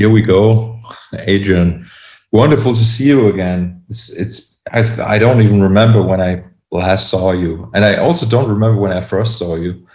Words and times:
here 0.00 0.08
we 0.08 0.22
go, 0.22 0.80
Adrian. 1.12 1.86
Wonderful 2.32 2.74
to 2.74 2.82
see 2.82 3.08
you 3.08 3.28
again. 3.28 3.84
It's, 3.90 4.08
it's 4.08 4.58
I, 4.72 4.80
I 5.14 5.18
don't 5.18 5.42
even 5.42 5.60
remember 5.60 6.00
when 6.02 6.22
I 6.22 6.42
last 6.70 7.10
saw 7.10 7.32
you, 7.32 7.70
and 7.74 7.84
I 7.84 7.96
also 7.96 8.24
don't 8.24 8.48
remember 8.48 8.80
when 8.80 8.92
I 8.92 9.02
first 9.02 9.36
saw 9.36 9.56
you. 9.56 9.86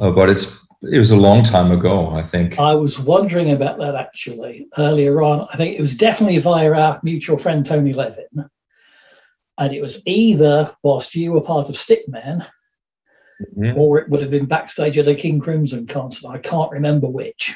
Uh, 0.00 0.10
but 0.10 0.28
it's 0.28 0.66
it 0.82 0.98
was 0.98 1.12
a 1.12 1.16
long 1.28 1.44
time 1.44 1.70
ago, 1.70 2.10
I 2.10 2.24
think. 2.24 2.58
I 2.58 2.74
was 2.74 2.98
wondering 2.98 3.52
about 3.52 3.78
that 3.78 3.94
actually 3.94 4.66
earlier 4.78 5.22
on. 5.22 5.46
I 5.52 5.56
think 5.56 5.78
it 5.78 5.80
was 5.80 5.94
definitely 5.94 6.38
via 6.38 6.72
our 6.72 6.98
mutual 7.04 7.38
friend 7.38 7.64
Tony 7.64 7.92
Levin, 7.92 8.50
and 9.58 9.72
it 9.72 9.80
was 9.80 10.02
either 10.06 10.74
whilst 10.82 11.14
you 11.14 11.30
were 11.30 11.40
part 11.40 11.68
of 11.68 11.78
Stick 11.78 12.08
Men, 12.08 12.44
mm-hmm. 13.56 13.78
or 13.78 14.00
it 14.00 14.08
would 14.08 14.22
have 14.22 14.32
been 14.32 14.46
backstage 14.46 14.98
at 14.98 15.06
a 15.06 15.14
King 15.14 15.38
Crimson 15.38 15.86
concert. 15.86 16.30
I 16.30 16.38
can't 16.38 16.72
remember 16.72 17.06
which. 17.06 17.54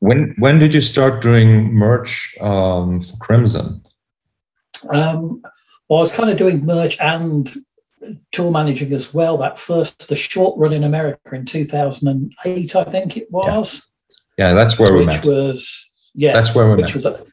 When 0.00 0.34
when 0.38 0.58
did 0.58 0.74
you 0.74 0.80
start 0.80 1.22
doing 1.22 1.72
merch 1.72 2.34
um, 2.40 3.00
for 3.00 3.16
Crimson? 3.18 3.82
Um, 4.88 5.42
well, 5.88 5.98
I 5.98 6.02
was 6.02 6.12
kind 6.12 6.30
of 6.30 6.38
doing 6.38 6.64
merch 6.64 6.98
and 7.00 7.54
tour 8.32 8.50
managing 8.50 8.92
as 8.92 9.12
well. 9.12 9.36
That 9.36 9.58
first, 9.58 10.08
the 10.08 10.16
short 10.16 10.58
run 10.58 10.72
in 10.72 10.84
America 10.84 11.34
in 11.34 11.44
2008, 11.44 12.76
I 12.76 12.84
think 12.84 13.16
it 13.16 13.30
was. 13.30 13.84
Yeah, 14.38 14.48
yeah 14.48 14.54
that's 14.54 14.78
where 14.78 14.94
we 14.94 15.04
met. 15.04 15.20
Which 15.20 15.26
was 15.26 15.90
yeah, 16.14 16.32
that's 16.32 16.54
where 16.54 16.68
we 16.68 16.76
which 16.76 16.94
met. 16.94 17.04
was 17.04 17.26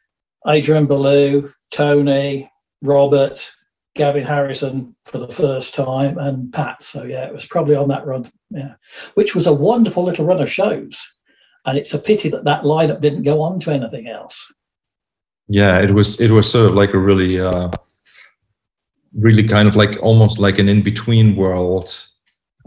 Adrian 0.48 0.88
Belew, 0.88 1.52
Tony, 1.72 2.52
Robert, 2.81 3.50
Gavin 3.95 4.26
Harrison 4.26 4.95
for 5.06 5.18
the 5.18 5.28
first 5.28 5.73
time, 5.73 6.18
and 6.18 6.52
Pat. 6.52 6.84
So 6.84 7.04
yeah, 7.04 7.26
it 7.26 7.34
was 7.34 7.45
probably 7.45 7.76
on 7.76 7.88
that 7.90 8.06
run. 8.06 8.30
Yeah, 8.50 8.73
which 9.16 9.36
was 9.36 9.48
a 9.48 9.54
wonderful 9.54 10.04
little 10.04 10.26
run 10.26 10.42
of 10.42 10.52
shows, 10.52 11.00
and 11.68 11.78
it's 11.78 11.94
a 11.94 12.00
pity 12.00 12.30
that 12.30 12.46
that 12.46 12.64
lineup 12.64 13.02
didn't 13.02 13.24
go 13.24 13.42
on 13.42 13.60
to 13.60 13.72
anything 13.72 14.08
else. 14.08 14.44
Yeah, 15.48 15.80
it 15.80 15.92
was 15.92 16.20
it 16.20 16.32
was 16.32 16.50
sort 16.50 16.70
of 16.70 16.74
like 16.74 16.94
a 16.94 17.00
really. 17.00 17.40
Uh 17.40 17.70
really 19.18 19.48
kind 19.48 19.68
of 19.68 19.76
like 19.76 19.98
almost 20.02 20.40
like 20.40 20.59
an 20.59 20.70
in 20.70 20.84
between 20.84 21.36
world 21.36 22.06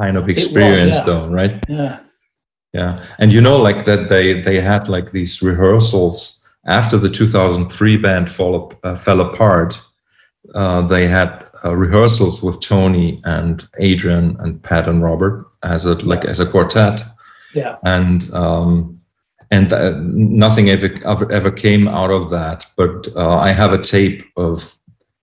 kind 0.01 0.17
of 0.17 0.29
experience, 0.29 0.97
was, 0.97 0.99
yeah. 0.99 1.05
though, 1.05 1.29
right? 1.29 1.65
Yeah. 1.69 2.01
Yeah, 2.73 3.05
and 3.19 3.33
you 3.33 3.41
know, 3.41 3.57
like 3.57 3.85
that 3.87 4.09
they 4.09 4.43
they 4.43 4.61
had 4.61 4.89
like 4.89 5.11
these 5.11 5.43
rehearsals 5.43 6.49
after 6.67 6.99
the 6.99 7.11
2003 7.11 7.97
band 7.97 8.31
fall, 8.31 8.73
uh, 8.85 8.95
fell 8.95 9.21
apart. 9.21 9.81
Uh, 10.55 10.87
they 10.87 11.09
had 11.09 11.49
uh, 11.65 11.75
rehearsals 11.75 12.45
with 12.45 12.61
Tony 12.61 13.21
and 13.25 13.67
Adrian 13.79 14.37
and 14.39 14.63
Pat 14.63 14.89
and 14.89 15.03
Robert 15.03 15.47
as 15.65 15.85
a 15.85 15.95
like 15.95 16.25
as 16.25 16.39
a 16.39 16.47
quartet. 16.47 17.03
Yeah. 17.55 17.77
And 17.83 18.33
um, 18.33 19.01
and 19.51 19.73
uh, 19.73 19.95
nothing 20.01 20.71
ever, 20.71 20.91
ever, 21.05 21.31
ever 21.33 21.51
came 21.51 21.89
out 21.89 22.11
of 22.11 22.31
that. 22.31 22.67
But 22.77 23.09
uh, 23.17 23.39
I 23.39 23.53
have 23.53 23.73
a 23.73 23.83
tape 23.83 24.25
of 24.37 24.77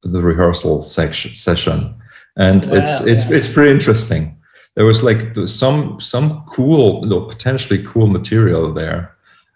the 0.04 0.22
rehearsal 0.22 0.82
section 0.82 1.36
session, 1.36 1.96
and 2.36 2.66
wow, 2.66 2.74
it's 2.76 3.02
it's 3.02 3.30
yeah. 3.30 3.38
it's 3.38 3.50
pretty 3.50 3.72
interesting. 3.72 4.36
There 4.76 4.86
was 4.86 5.02
like 5.02 5.36
some 5.46 6.00
some 6.02 6.44
cool, 6.46 7.04
know, 7.06 7.22
potentially 7.22 7.84
cool 7.84 8.08
material 8.08 8.74
there, 8.74 9.16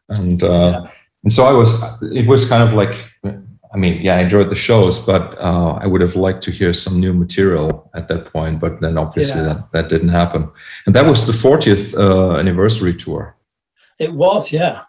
and 0.10 0.42
uh, 0.42 0.48
yeah. 0.84 0.92
and 1.24 1.34
so 1.34 1.44
I 1.44 1.52
was. 1.52 1.82
It 2.02 2.28
was 2.28 2.48
kind 2.48 2.64
of 2.64 2.74
like, 2.74 3.06
I 3.74 3.78
mean, 3.78 4.02
yeah, 4.02 4.18
I 4.18 4.20
enjoyed 4.20 4.50
the 4.50 4.56
shows, 4.56 5.00
but 5.00 5.38
uh, 5.40 5.80
I 5.82 5.88
would 5.88 6.02
have 6.02 6.16
liked 6.16 6.44
to 6.44 6.52
hear 6.52 6.74
some 6.74 7.00
new 7.00 7.14
material 7.14 7.90
at 7.96 8.08
that 8.10 8.26
point. 8.26 8.60
But 8.60 8.82
then 8.82 8.98
obviously 8.98 9.42
yeah. 9.42 9.48
that 9.48 9.72
that 9.72 9.90
didn't 9.90 10.10
happen, 10.10 10.50
and 10.86 10.96
that 10.96 11.06
was 11.06 11.26
the 11.26 11.34
40th 11.34 11.94
uh, 11.98 12.38
anniversary 12.38 12.94
tour. 12.94 13.36
It 14.00 14.14
was, 14.14 14.52
yeah, 14.52 14.82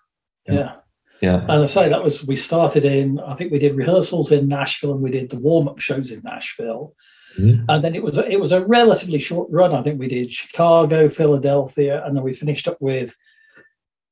yeah. 0.47 0.77
Yeah. 1.20 1.42
And 1.42 1.62
I 1.62 1.66
say 1.66 1.89
that 1.89 2.02
was 2.02 2.27
we 2.27 2.34
started 2.34 2.84
in 2.84 3.20
I 3.20 3.34
think 3.36 3.52
we 3.52 3.61
did 3.61 3.77
rehearsals 3.77 4.33
in 4.33 4.48
Nashville 4.48 4.92
and 4.92 5.02
we 5.02 5.12
did 5.12 5.30
the 5.30 5.39
warm 5.39 5.69
up 5.69 5.78
shows 5.78 6.11
in 6.11 6.20
Nashville. 6.24 6.96
Mm-hmm. 7.39 7.64
And 7.68 7.85
then 7.85 7.95
it 7.95 8.02
was 8.02 8.18
a, 8.18 8.29
it 8.29 8.40
was 8.40 8.51
a 8.51 8.67
relatively 8.67 9.20
short 9.20 9.48
run. 9.51 9.73
I 9.73 9.83
think 9.83 10.01
we 10.01 10.08
did 10.08 10.33
Chicago, 10.33 11.08
Philadelphia, 11.08 12.05
and 12.05 12.17
then 12.17 12.24
we 12.24 12.35
finished 12.35 12.67
up 12.67 12.77
with 12.80 13.17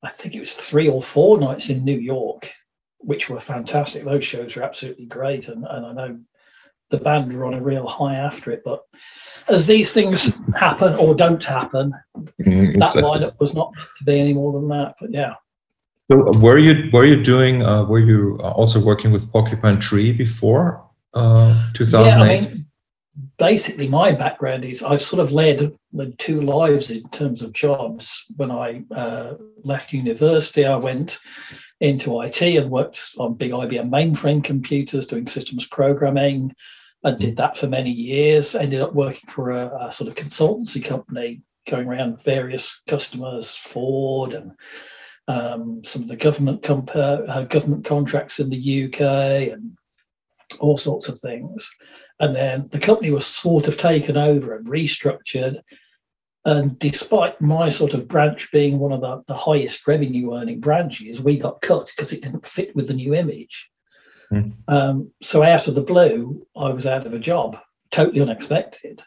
I 0.03 0.09
think 0.09 0.35
it 0.35 0.39
was 0.39 0.53
three 0.53 0.87
or 0.87 1.03
four 1.03 1.37
nights 1.37 1.69
in 1.69 1.83
New 1.83 1.99
York, 1.99 2.53
which 3.01 3.29
were 3.29 3.39
fantastic. 3.39 4.03
Those 4.03 4.25
shows 4.25 4.55
were 4.55 4.63
absolutely 4.63 5.05
great, 5.05 5.47
and, 5.47 5.65
and 5.65 5.85
I 5.85 5.93
know 5.93 6.19
the 6.89 6.97
band 6.97 7.33
were 7.33 7.45
on 7.45 7.53
a 7.53 7.61
real 7.61 7.87
high 7.87 8.15
after 8.15 8.51
it. 8.51 8.61
But 8.63 8.83
as 9.47 9.65
these 9.67 9.93
things 9.93 10.39
happen 10.55 10.93
or 10.95 11.15
don't 11.15 11.43
happen, 11.43 11.93
mm, 12.41 12.79
that 12.79 13.03
lineup 13.03 13.39
was 13.39 13.53
not 13.53 13.73
to 13.97 14.03
be 14.03 14.19
any 14.19 14.33
more 14.33 14.53
than 14.53 14.69
that. 14.69 14.95
But 14.99 15.11
yeah. 15.13 15.35
So 16.11 16.29
were 16.39 16.57
you 16.57 16.89
were 16.91 17.05
you 17.05 17.23
doing 17.23 17.63
uh, 17.63 17.85
were 17.85 17.99
you 17.99 18.37
also 18.39 18.83
working 18.83 19.11
with 19.11 19.31
Porcupine 19.31 19.79
Tree 19.79 20.11
before 20.11 20.85
uh, 21.13 21.71
2008? 21.73 22.09
Yeah, 22.09 22.21
I 22.21 22.41
mean, 22.41 22.65
basically 23.37 23.87
my 23.87 24.11
background 24.11 24.65
is 24.65 24.83
I've 24.83 25.01
sort 25.01 25.21
of 25.21 25.31
led 25.31 25.73
led 25.93 26.17
two 26.19 26.41
lives 26.41 26.91
in 26.91 27.07
terms 27.09 27.41
of 27.41 27.53
jobs. 27.53 28.25
When 28.35 28.51
I 28.51 28.83
uh, 28.91 29.35
left 29.63 29.93
university, 29.93 30.65
I 30.65 30.75
went 30.75 31.19
into 31.81 32.21
IT 32.21 32.41
and 32.41 32.69
worked 32.69 33.11
on 33.17 33.33
big 33.33 33.51
IBM 33.51 33.89
mainframe 33.89 34.43
computers 34.43 35.07
doing 35.07 35.27
systems 35.27 35.65
programming. 35.65 36.55
and 37.03 37.19
did 37.19 37.37
that 37.37 37.57
for 37.57 37.67
many 37.67 37.89
years. 37.89 38.53
Ended 38.55 38.81
up 38.81 38.93
working 38.93 39.27
for 39.27 39.49
a, 39.49 39.87
a 39.87 39.91
sort 39.91 40.07
of 40.07 40.15
consultancy 40.15 40.83
company, 40.83 41.41
going 41.67 41.87
around 41.87 42.23
various 42.23 42.81
customers, 42.87 43.55
Ford 43.55 44.33
and 44.33 44.51
um, 45.27 45.83
some 45.83 46.03
of 46.03 46.07
the 46.07 46.15
government 46.15 46.61
comp- 46.61 46.95
uh, 46.95 47.43
government 47.43 47.85
contracts 47.85 48.39
in 48.39 48.49
the 48.49 48.85
UK 48.85 49.01
and 49.51 49.75
all 50.59 50.77
sorts 50.77 51.07
of 51.07 51.19
things. 51.19 51.67
And 52.19 52.35
then 52.35 52.67
the 52.71 52.79
company 52.79 53.09
was 53.09 53.25
sort 53.25 53.67
of 53.67 53.77
taken 53.77 54.17
over 54.17 54.55
and 54.55 54.67
restructured. 54.67 55.61
And 56.43 56.77
despite 56.79 57.39
my 57.39 57.69
sort 57.69 57.93
of 57.93 58.07
branch 58.07 58.51
being 58.51 58.79
one 58.79 58.91
of 58.91 59.01
the, 59.01 59.23
the 59.27 59.35
highest 59.35 59.87
revenue 59.87 60.33
earning 60.33 60.59
branches, 60.59 61.21
we 61.21 61.37
got 61.37 61.61
cut 61.61 61.91
because 61.95 62.11
it 62.11 62.21
didn't 62.21 62.47
fit 62.47 62.75
with 62.75 62.87
the 62.87 62.95
new 62.95 63.13
image. 63.13 63.69
Mm. 64.31 64.53
Um, 64.67 65.11
so 65.21 65.43
out 65.43 65.67
of 65.67 65.75
the 65.75 65.83
blue, 65.83 66.47
I 66.55 66.69
was 66.69 66.87
out 66.87 67.05
of 67.05 67.13
a 67.13 67.19
job, 67.19 67.59
totally 67.91 68.21
unexpected. 68.21 69.03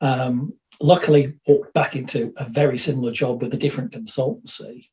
Um, 0.00 0.54
luckily, 0.80 1.34
walked 1.46 1.74
back 1.74 1.94
into 1.94 2.32
a 2.36 2.44
very 2.44 2.78
similar 2.78 3.12
job 3.12 3.42
with 3.42 3.52
a 3.52 3.58
different 3.58 3.92
consultancy. 3.92 4.88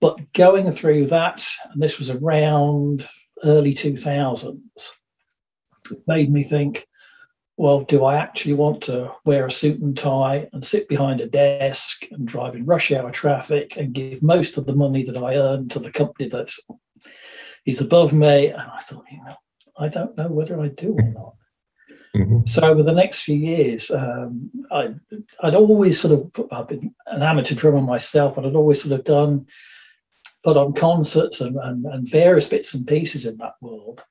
But 0.00 0.32
going 0.32 0.70
through 0.70 1.06
that, 1.08 1.46
and 1.72 1.82
this 1.82 1.98
was 1.98 2.10
around 2.10 3.06
early 3.44 3.74
2000s, 3.74 4.60
made 6.06 6.32
me 6.32 6.42
think, 6.42 6.86
well, 7.56 7.80
do 7.80 8.04
I 8.04 8.16
actually 8.16 8.54
want 8.54 8.82
to 8.82 9.12
wear 9.24 9.46
a 9.46 9.50
suit 9.50 9.80
and 9.80 9.96
tie 9.96 10.48
and 10.52 10.62
sit 10.62 10.88
behind 10.88 11.20
a 11.20 11.26
desk 11.26 12.04
and 12.10 12.26
drive 12.26 12.54
in 12.54 12.66
rush 12.66 12.92
hour 12.92 13.10
traffic 13.10 13.76
and 13.76 13.94
give 13.94 14.22
most 14.22 14.58
of 14.58 14.66
the 14.66 14.74
money 14.74 15.02
that 15.04 15.16
I 15.16 15.36
earn 15.36 15.68
to 15.70 15.78
the 15.78 15.90
company 15.90 16.28
that 16.28 16.52
is 17.64 17.80
above 17.80 18.12
me? 18.12 18.48
And 18.48 18.60
I 18.60 18.80
thought, 18.80 19.04
you 19.10 19.18
know, 19.24 19.36
I 19.78 19.88
don't 19.88 20.16
know 20.18 20.28
whether 20.28 20.60
I 20.60 20.68
do 20.68 20.92
or 20.92 21.02
not. 21.02 21.34
Mm-hmm. 22.14 22.46
So 22.46 22.62
over 22.62 22.82
the 22.82 22.92
next 22.92 23.22
few 23.22 23.36
years, 23.36 23.90
um, 23.90 24.50
I, 24.70 24.94
would 25.42 25.54
always 25.54 26.00
sort 26.00 26.12
of 26.12 26.48
I've 26.50 26.68
been 26.68 26.94
an 27.06 27.22
amateur 27.22 27.54
drummer 27.54 27.82
myself, 27.82 28.36
and 28.36 28.46
I'd 28.46 28.54
always 28.54 28.82
sort 28.82 28.98
of 28.98 29.04
done 29.04 29.46
put 30.42 30.56
on 30.56 30.72
concerts 30.72 31.40
and, 31.40 31.56
and, 31.56 31.84
and 31.86 32.08
various 32.08 32.46
bits 32.46 32.72
and 32.72 32.86
pieces 32.86 33.26
in 33.26 33.36
that 33.38 33.54
world. 33.60 34.02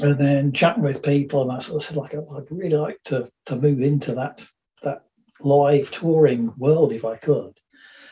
And 0.00 0.18
then 0.18 0.52
chatting 0.52 0.82
with 0.82 1.02
people, 1.02 1.42
and 1.42 1.52
I 1.52 1.58
sort 1.58 1.82
of 1.82 1.86
said, 1.86 1.96
like, 1.96 2.14
I'd 2.14 2.50
really 2.50 2.76
like 2.76 3.02
to 3.04 3.30
to 3.46 3.56
move 3.56 3.80
into 3.80 4.14
that 4.14 4.44
that 4.82 5.04
live 5.40 5.90
touring 5.90 6.52
world 6.56 6.92
if 6.92 7.04
I 7.04 7.16
could. 7.16 7.58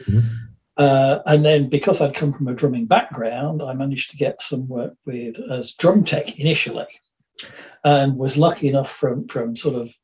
Mm-hmm. 0.06 0.28
Uh, 0.76 1.18
and 1.26 1.44
then 1.44 1.68
because 1.68 2.00
I'd 2.00 2.14
come 2.14 2.32
from 2.32 2.48
a 2.48 2.54
drumming 2.54 2.86
background, 2.86 3.62
I 3.62 3.74
managed 3.74 4.10
to 4.10 4.16
get 4.16 4.40
some 4.40 4.68
work 4.68 4.94
with 5.04 5.38
as 5.50 5.72
drum 5.72 6.04
tech 6.04 6.38
initially 6.38 6.86
and 7.84 8.16
was 8.16 8.36
lucky 8.36 8.68
enough 8.68 8.90
from 8.90 9.26
from 9.28 9.56
sort 9.56 9.74
of 9.74 9.94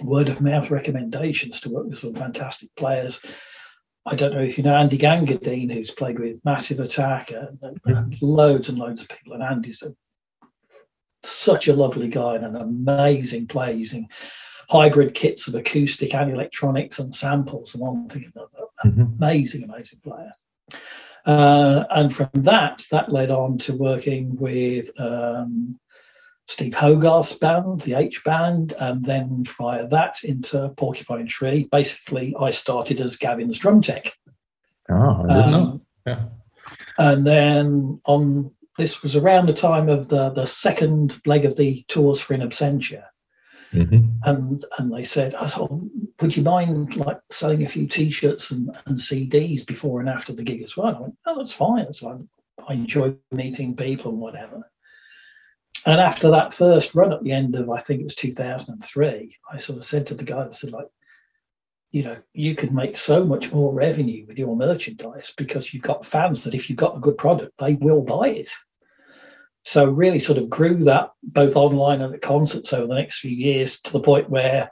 word 0.00 0.28
of 0.28 0.40
mouth 0.40 0.70
recommendations 0.70 1.60
to 1.60 1.70
work 1.70 1.86
with 1.86 1.98
some 1.98 2.14
fantastic 2.14 2.74
players. 2.76 3.20
I 4.06 4.14
don't 4.14 4.34
know 4.34 4.40
if 4.40 4.58
you 4.58 4.64
know 4.64 4.76
Andy 4.76 4.98
Gangadeen, 4.98 5.72
who's 5.72 5.90
played 5.90 6.18
with 6.18 6.44
Massive 6.44 6.80
Attack 6.80 7.30
and, 7.30 7.58
and 7.84 8.20
loads 8.20 8.68
and 8.68 8.78
loads 8.78 9.00
of 9.00 9.08
people. 9.08 9.34
And 9.34 9.42
Andy's 9.42 9.82
a, 9.82 9.94
such 11.22 11.68
a 11.68 11.74
lovely 11.74 12.08
guy 12.08 12.36
and 12.36 12.44
an 12.44 12.56
amazing 12.56 13.46
player 13.46 13.72
using 13.72 14.08
hybrid 14.68 15.14
kits 15.14 15.48
of 15.48 15.54
acoustic 15.54 16.14
and 16.14 16.30
electronics 16.30 16.98
and 16.98 17.14
samples 17.14 17.74
and 17.74 17.82
one 17.82 18.08
thing 18.08 18.30
another. 18.34 18.66
Mm-hmm. 18.84 19.22
Amazing, 19.22 19.64
amazing 19.64 20.00
player. 20.02 20.32
Uh, 21.24 21.84
and 21.90 22.14
from 22.14 22.30
that, 22.34 22.84
that 22.90 23.12
led 23.12 23.30
on 23.30 23.58
to 23.58 23.74
working 23.74 24.36
with 24.36 24.90
um, 24.98 25.78
Steve 26.48 26.74
Hogarth's 26.74 27.32
band, 27.32 27.82
the 27.82 27.94
H 27.94 28.24
Band, 28.24 28.74
and 28.78 29.04
then 29.04 29.44
via 29.58 29.86
that 29.88 30.24
into 30.24 30.70
Porcupine 30.70 31.26
Tree. 31.26 31.68
Basically, 31.70 32.34
I 32.38 32.50
started 32.50 33.00
as 33.00 33.16
Gavin's 33.16 33.58
drum 33.58 33.80
tech. 33.80 34.12
Oh, 34.90 35.22
I 35.24 35.34
didn't 35.34 35.42
um, 35.42 35.50
know. 35.50 35.80
Yeah. 36.06 36.24
And 36.98 37.26
then 37.26 38.00
on 38.04 38.50
this 38.82 39.00
was 39.00 39.14
around 39.14 39.46
the 39.46 39.52
time 39.52 39.88
of 39.88 40.08
the 40.08 40.30
the 40.30 40.46
second 40.46 41.20
leg 41.24 41.44
of 41.44 41.56
the 41.56 41.84
tours 41.86 42.20
for 42.20 42.34
In 42.34 42.40
Absentia. 42.40 43.04
Mm-hmm. 43.72 44.08
And 44.24 44.64
and 44.78 44.92
they 44.92 45.04
said, 45.04 45.36
I 45.36 45.46
thought, 45.46 45.80
would 46.20 46.36
you 46.36 46.42
mind 46.42 46.96
like 46.96 47.20
selling 47.30 47.64
a 47.64 47.68
few 47.68 47.86
T-shirts 47.86 48.50
and, 48.50 48.76
and 48.86 48.98
CDs 48.98 49.64
before 49.64 50.00
and 50.00 50.08
after 50.08 50.32
the 50.32 50.42
gig 50.42 50.62
as 50.62 50.76
well? 50.76 50.96
I 50.96 51.00
went, 51.00 51.16
oh, 51.26 51.38
that's 51.38 51.52
fine. 51.52 51.84
That's 51.84 52.00
fine. 52.00 52.28
I 52.68 52.74
enjoy 52.74 53.14
meeting 53.30 53.76
people 53.76 54.10
and 54.10 54.20
whatever. 54.20 54.68
And 55.86 56.00
after 56.00 56.30
that 56.30 56.52
first 56.52 56.94
run 56.94 57.12
at 57.12 57.22
the 57.22 57.32
end 57.32 57.54
of 57.54 57.70
I 57.70 57.80
think 57.80 58.00
it 58.00 58.04
was 58.04 58.16
2003, 58.16 59.38
I 59.50 59.58
sort 59.58 59.78
of 59.78 59.84
said 59.84 60.06
to 60.06 60.14
the 60.14 60.24
guy, 60.24 60.46
I 60.46 60.50
said 60.50 60.72
like, 60.72 60.88
you 61.92 62.02
know, 62.02 62.16
you 62.32 62.54
could 62.56 62.72
make 62.72 62.96
so 62.96 63.24
much 63.24 63.52
more 63.52 63.72
revenue 63.72 64.26
with 64.26 64.38
your 64.38 64.56
merchandise 64.56 65.32
because 65.36 65.72
you've 65.72 65.82
got 65.82 66.04
fans 66.04 66.42
that 66.42 66.54
if 66.54 66.68
you've 66.68 66.78
got 66.78 66.96
a 66.96 67.00
good 67.00 67.16
product, 67.16 67.52
they 67.58 67.74
will 67.74 68.02
buy 68.02 68.28
it. 68.28 68.50
So 69.64 69.84
really 69.84 70.18
sort 70.18 70.38
of 70.38 70.50
grew 70.50 70.82
that 70.84 71.12
both 71.22 71.56
online 71.56 72.00
and 72.00 72.14
at 72.14 72.22
concerts 72.22 72.72
over 72.72 72.86
the 72.86 72.96
next 72.96 73.20
few 73.20 73.30
years 73.30 73.80
to 73.82 73.92
the 73.92 74.00
point 74.00 74.28
where 74.28 74.70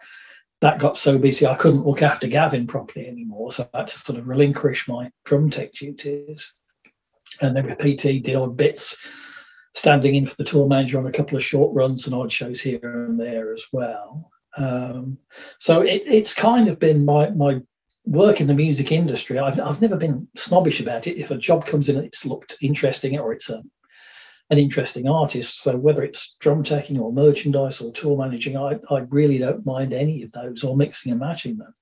that 0.60 0.78
got 0.78 0.96
so 0.96 1.16
busy 1.18 1.46
I 1.46 1.54
couldn't 1.54 1.86
look 1.86 2.02
after 2.02 2.26
Gavin 2.26 2.66
properly 2.66 3.06
anymore. 3.06 3.52
So 3.52 3.68
I 3.72 3.78
had 3.78 3.86
to 3.88 3.98
sort 3.98 4.18
of 4.18 4.28
relinquish 4.28 4.88
my 4.88 5.10
drum 5.24 5.48
tech 5.48 5.72
duties. 5.72 6.52
And 7.40 7.56
then 7.56 7.66
with 7.66 7.78
PT 7.78 8.22
did 8.22 8.34
odd 8.34 8.56
bits, 8.56 8.96
standing 9.74 10.16
in 10.16 10.26
for 10.26 10.36
the 10.36 10.44
tour 10.44 10.66
manager 10.66 10.98
on 10.98 11.06
a 11.06 11.12
couple 11.12 11.36
of 11.36 11.44
short 11.44 11.74
runs 11.74 12.06
and 12.06 12.14
odd 12.14 12.30
shows 12.30 12.60
here 12.60 13.06
and 13.06 13.18
there 13.18 13.52
as 13.52 13.64
well. 13.72 14.30
Um, 14.56 15.16
so 15.58 15.80
it, 15.82 16.02
it's 16.06 16.34
kind 16.34 16.68
of 16.68 16.78
been 16.78 17.04
my 17.04 17.30
my 17.30 17.60
work 18.04 18.40
in 18.40 18.48
the 18.48 18.54
music 18.54 18.90
industry. 18.90 19.38
I've 19.38 19.60
I've 19.60 19.80
never 19.80 19.96
been 19.96 20.26
snobbish 20.36 20.80
about 20.80 21.06
it. 21.06 21.16
If 21.16 21.30
a 21.30 21.36
job 21.36 21.66
comes 21.66 21.88
in 21.88 21.96
and 21.96 22.04
it's 22.04 22.26
looked 22.26 22.56
interesting 22.60 23.18
or 23.18 23.32
it's 23.32 23.48
a 23.48 23.62
an 24.50 24.58
interesting 24.58 25.08
artist. 25.08 25.62
So 25.62 25.76
whether 25.76 26.02
it's 26.02 26.36
drum 26.40 26.64
teching 26.64 27.00
or 27.00 27.12
merchandise 27.12 27.80
or 27.80 27.92
tour 27.92 28.18
managing, 28.18 28.56
I, 28.56 28.78
I 28.90 28.98
really 29.08 29.38
don't 29.38 29.64
mind 29.64 29.92
any 29.92 30.22
of 30.22 30.32
those 30.32 30.64
or 30.64 30.76
mixing 30.76 31.12
and 31.12 31.20
matching 31.20 31.56
them. 31.56 31.74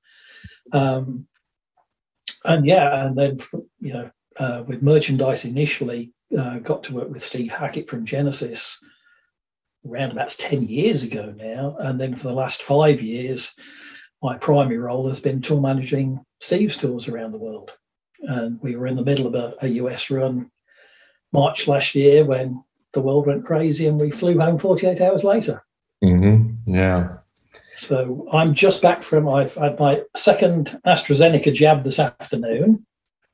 Um, 0.73 1.27
and 2.45 2.67
yeah, 2.67 3.07
and 3.07 3.17
then 3.17 3.39
you 3.81 3.93
know 3.93 4.11
uh, 4.37 4.65
with 4.67 4.83
merchandise 4.83 5.45
initially, 5.45 6.13
uh, 6.37 6.59
got 6.59 6.85
to 6.85 6.95
work 6.95 7.11
with 7.11 7.23
Steve 7.23 7.53
Hackett 7.53 7.89
from 7.89 8.05
Genesis 8.05 8.79
around 9.87 10.13
about 10.13 10.29
10 10.31 10.69
years 10.69 11.03
ago 11.03 11.33
now. 11.37 11.77
And 11.79 12.01
then 12.01 12.15
for 12.15 12.29
the 12.29 12.35
last 12.35 12.63
five 12.63 13.01
years, 13.01 13.55
my 14.23 14.37
primary 14.37 14.79
role 14.79 15.09
has 15.09 15.21
been 15.21 15.41
tour 15.41 15.61
managing 15.61 16.21
Steve's 16.41 16.77
tours 16.77 17.09
around 17.09 17.33
the 17.33 17.39
world. 17.39 17.73
And 18.21 18.61
we 18.61 18.77
were 18.77 18.87
in 18.87 18.97
the 18.97 19.05
middle 19.05 19.27
of 19.27 19.35
a, 19.35 19.55
a 19.63 19.69
US 19.69 20.11
run 20.11 20.51
March 21.33 21.69
last 21.69 21.95
year 21.95 22.25
when 22.25 22.63
the 22.93 23.01
world 23.01 23.27
went 23.27 23.45
crazy 23.45 23.87
and 23.87 24.01
we 24.01 24.11
flew 24.11 24.39
home 24.39 24.59
48 24.59 25.01
hours 25.01 25.25
later. 25.25 25.63
Mm-hmm. 26.03 26.75
Yeah. 26.75 27.19
So 27.77 28.27
I'm 28.33 28.55
just 28.55 28.83
back 28.83 29.03
from, 29.03 29.29
I've 29.29 29.55
had 29.55 29.79
my 29.79 30.03
second 30.17 30.81
AstraZeneca 30.87 31.55
jab 31.55 31.85
this 31.85 31.99
afternoon. 31.99 32.85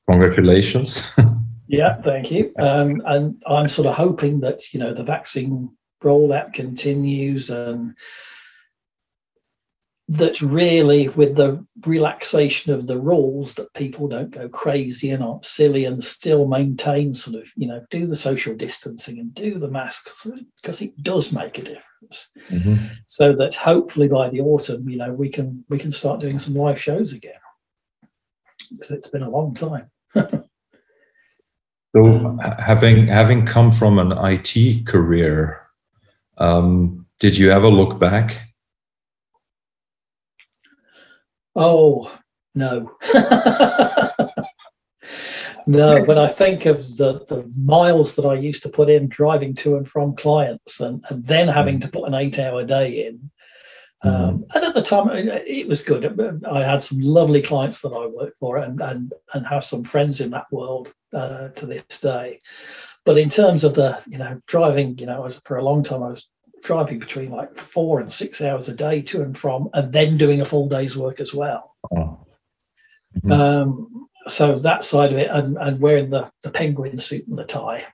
Congratulations. 0.08 1.16
yeah, 1.66 2.00
thank 2.02 2.30
you. 2.30 2.52
Um, 2.58 3.02
and 3.06 3.42
I'm 3.46 3.68
sort 3.68 3.88
of 3.88 3.94
hoping 3.94 4.40
that, 4.40 4.74
you 4.74 4.80
know, 4.80 4.92
the 4.92 5.04
vaccine 5.04 5.70
rollout 6.02 6.52
continues 6.52 7.48
and 7.48 7.94
that's 10.08 10.42
really 10.42 11.08
with 11.08 11.34
the 11.34 11.64
relaxation 11.86 12.72
of 12.72 12.86
the 12.86 13.00
rules 13.00 13.54
that 13.54 13.72
people 13.72 14.06
don't 14.06 14.30
go 14.30 14.48
crazy 14.48 15.10
and 15.10 15.22
aren't 15.24 15.46
silly 15.46 15.86
and 15.86 16.04
still 16.04 16.46
maintain 16.46 17.14
sort 17.14 17.36
of 17.36 17.50
you 17.56 17.66
know 17.66 17.82
do 17.90 18.06
the 18.06 18.16
social 18.16 18.54
distancing 18.54 19.18
and 19.18 19.34
do 19.34 19.58
the 19.58 19.70
masks 19.70 20.26
because 20.60 20.82
it 20.82 21.02
does 21.02 21.32
make 21.32 21.58
a 21.58 21.62
difference. 21.62 22.28
Mm-hmm. 22.50 22.76
so 23.06 23.34
that 23.34 23.54
hopefully 23.54 24.08
by 24.08 24.28
the 24.28 24.42
autumn 24.42 24.86
you 24.88 24.98
know 24.98 25.12
we 25.12 25.30
can 25.30 25.64
we 25.70 25.78
can 25.78 25.90
start 25.90 26.20
doing 26.20 26.38
some 26.38 26.54
live 26.54 26.80
shows 26.80 27.12
again. 27.12 27.32
Because 28.70 28.90
it's 28.90 29.08
been 29.08 29.22
a 29.22 29.30
long 29.30 29.54
time. 29.54 29.90
So 31.94 32.04
um, 32.04 32.38
having 32.58 33.06
having 33.06 33.46
come 33.46 33.70
from 33.70 34.00
an 34.00 34.12
IT 34.12 34.84
career 34.84 35.60
um, 36.38 37.06
did 37.20 37.38
you 37.38 37.52
ever 37.52 37.68
look 37.68 38.00
back 38.00 38.40
Oh, 41.56 42.12
no. 42.54 42.96
no, 45.66 46.02
when 46.02 46.18
I 46.18 46.26
think 46.26 46.66
of 46.66 46.96
the, 46.96 47.24
the 47.26 47.50
miles 47.56 48.16
that 48.16 48.26
I 48.26 48.34
used 48.34 48.62
to 48.64 48.68
put 48.68 48.90
in 48.90 49.08
driving 49.08 49.54
to 49.56 49.76
and 49.76 49.88
from 49.88 50.16
clients 50.16 50.80
and, 50.80 51.04
and 51.08 51.24
then 51.24 51.48
having 51.48 51.80
to 51.80 51.88
put 51.88 52.08
an 52.08 52.14
eight 52.14 52.38
hour 52.38 52.64
day 52.64 53.06
in. 53.06 53.30
Mm-hmm. 54.04 54.24
Um, 54.24 54.44
and 54.54 54.64
at 54.64 54.74
the 54.74 54.82
time, 54.82 55.08
it 55.10 55.66
was 55.66 55.82
good. 55.82 56.44
I 56.44 56.60
had 56.60 56.82
some 56.82 57.00
lovely 57.00 57.40
clients 57.40 57.80
that 57.80 57.92
I 57.92 58.06
worked 58.06 58.38
for 58.38 58.58
and, 58.58 58.80
and, 58.80 59.12
and 59.32 59.46
have 59.46 59.64
some 59.64 59.84
friends 59.84 60.20
in 60.20 60.30
that 60.30 60.46
world 60.50 60.92
uh, 61.12 61.48
to 61.48 61.66
this 61.66 62.00
day. 62.00 62.40
But 63.04 63.18
in 63.18 63.28
terms 63.30 63.64
of 63.64 63.74
the, 63.74 64.02
you 64.06 64.18
know, 64.18 64.40
driving, 64.46 64.98
you 64.98 65.06
know, 65.06 65.20
was, 65.20 65.40
for 65.44 65.56
a 65.56 65.64
long 65.64 65.82
time, 65.82 66.02
I 66.02 66.08
was 66.08 66.26
driving 66.64 66.98
between 66.98 67.30
like 67.30 67.56
four 67.56 68.00
and 68.00 68.12
six 68.12 68.40
hours 68.40 68.68
a 68.68 68.74
day 68.74 69.00
to 69.02 69.22
and 69.22 69.38
from, 69.38 69.68
and 69.74 69.92
then 69.92 70.18
doing 70.18 70.40
a 70.40 70.44
full 70.44 70.68
day's 70.68 70.96
work 70.96 71.20
as 71.20 71.32
well. 71.32 71.76
Oh. 71.96 72.18
Mm-hmm. 73.18 73.32
Um, 73.32 74.08
so 74.26 74.58
that 74.58 74.82
side 74.82 75.12
of 75.12 75.18
it, 75.18 75.30
and, 75.30 75.56
and 75.58 75.78
wearing 75.78 76.10
the, 76.10 76.28
the 76.42 76.50
penguin 76.50 76.98
suit 76.98 77.28
and 77.28 77.36
the 77.36 77.44
tie, 77.44 77.86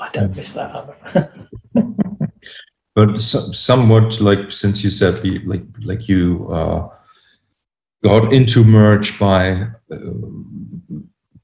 I 0.00 0.08
don't 0.10 0.36
miss 0.36 0.54
that 0.54 1.30
but 2.94 3.20
so, 3.20 3.38
somewhat 3.52 4.20
like 4.20 4.50
since 4.50 4.82
you 4.82 4.90
said 4.90 5.24
like 5.46 5.64
like 5.82 6.08
you 6.08 6.48
uh, 6.50 6.88
got 8.04 8.32
into 8.32 8.64
merch 8.64 9.18
by 9.18 9.50
uh, 9.92 9.96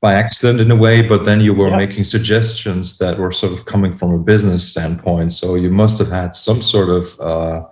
by 0.01 0.15
accident 0.15 0.61
in 0.61 0.71
a 0.71 0.77
way, 0.77 1.03
but 1.03 1.25
then 1.25 1.41
you 1.41 1.55
were 1.55 1.75
making 1.77 2.05
suggestions 2.05 2.99
that 2.99 3.19
were 3.19 3.33
sort 3.33 3.53
of 3.53 3.65
coming 3.65 3.93
from 3.93 4.13
a 4.13 4.19
business 4.19 4.69
standpoint. 4.69 5.33
So 5.33 5.55
you 5.55 5.71
must 5.71 5.99
have 5.99 6.11
had 6.11 6.35
some 6.35 6.63
sort 6.63 6.91
of 6.91 7.21
uh, 7.21 7.65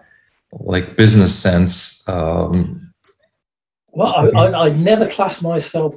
like 0.52 0.96
business 0.96 1.38
sense. 1.38 2.06
Um, 2.08 2.92
well, 3.92 4.14
I, 4.14 4.46
I, 4.46 4.66
I, 4.66 4.68
never 4.70 5.08
class 5.08 5.42
myself 5.42 5.94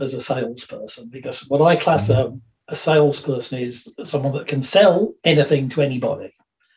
as 0.00 0.12
a 0.12 0.20
salesperson 0.20 1.08
because 1.10 1.48
what 1.48 1.62
I 1.62 1.76
class 1.76 2.08
mm-hmm. 2.08 2.36
a, 2.68 2.72
a, 2.72 2.76
salesperson 2.76 3.60
is 3.60 3.94
someone 4.04 4.34
that 4.34 4.46
can 4.46 4.60
sell 4.60 5.14
anything 5.24 5.68
to 5.70 5.82
anybody. 5.82 6.34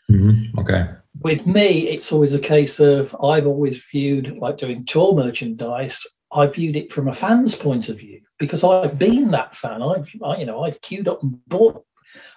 Mm-hmm. 0.09 0.59
Okay. 0.59 0.85
With 1.21 1.45
me, 1.45 1.89
it's 1.89 2.11
always 2.11 2.33
a 2.33 2.39
case 2.39 2.79
of 2.79 3.13
I've 3.21 3.47
always 3.47 3.83
viewed 3.91 4.37
like 4.37 4.57
doing 4.57 4.85
tour 4.85 5.13
merchandise. 5.13 6.05
I 6.33 6.47
viewed 6.47 6.75
it 6.75 6.93
from 6.93 7.07
a 7.07 7.13
fan's 7.13 7.55
point 7.55 7.89
of 7.89 7.97
view 7.97 8.21
because 8.39 8.63
I've 8.63 8.97
been 8.97 9.31
that 9.31 9.55
fan. 9.55 9.81
I've 9.81 10.09
I, 10.23 10.37
you 10.37 10.45
know 10.45 10.63
I've 10.63 10.81
queued 10.81 11.07
up 11.07 11.23
and 11.23 11.39
bought 11.47 11.83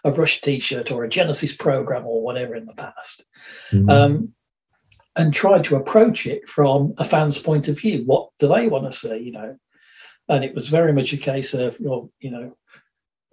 a 0.04 0.12
Rush 0.12 0.40
T-shirt 0.40 0.90
or 0.90 1.04
a 1.04 1.08
Genesis 1.08 1.52
program 1.52 2.06
or 2.06 2.22
whatever 2.22 2.54
in 2.54 2.66
the 2.66 2.74
past, 2.74 3.24
mm-hmm. 3.72 3.88
um, 3.90 4.32
and 5.16 5.32
tried 5.32 5.64
to 5.64 5.76
approach 5.76 6.26
it 6.26 6.48
from 6.48 6.94
a 6.98 7.04
fan's 7.04 7.38
point 7.38 7.68
of 7.68 7.78
view. 7.78 8.04
What 8.04 8.30
do 8.38 8.48
they 8.48 8.68
want 8.68 8.90
to 8.90 8.98
see? 8.98 9.16
You 9.16 9.32
know, 9.32 9.56
and 10.28 10.44
it 10.44 10.54
was 10.54 10.68
very 10.68 10.92
much 10.92 11.12
a 11.12 11.18
case 11.18 11.54
of 11.54 11.76
well, 11.80 12.10
you 12.20 12.30
know, 12.30 12.56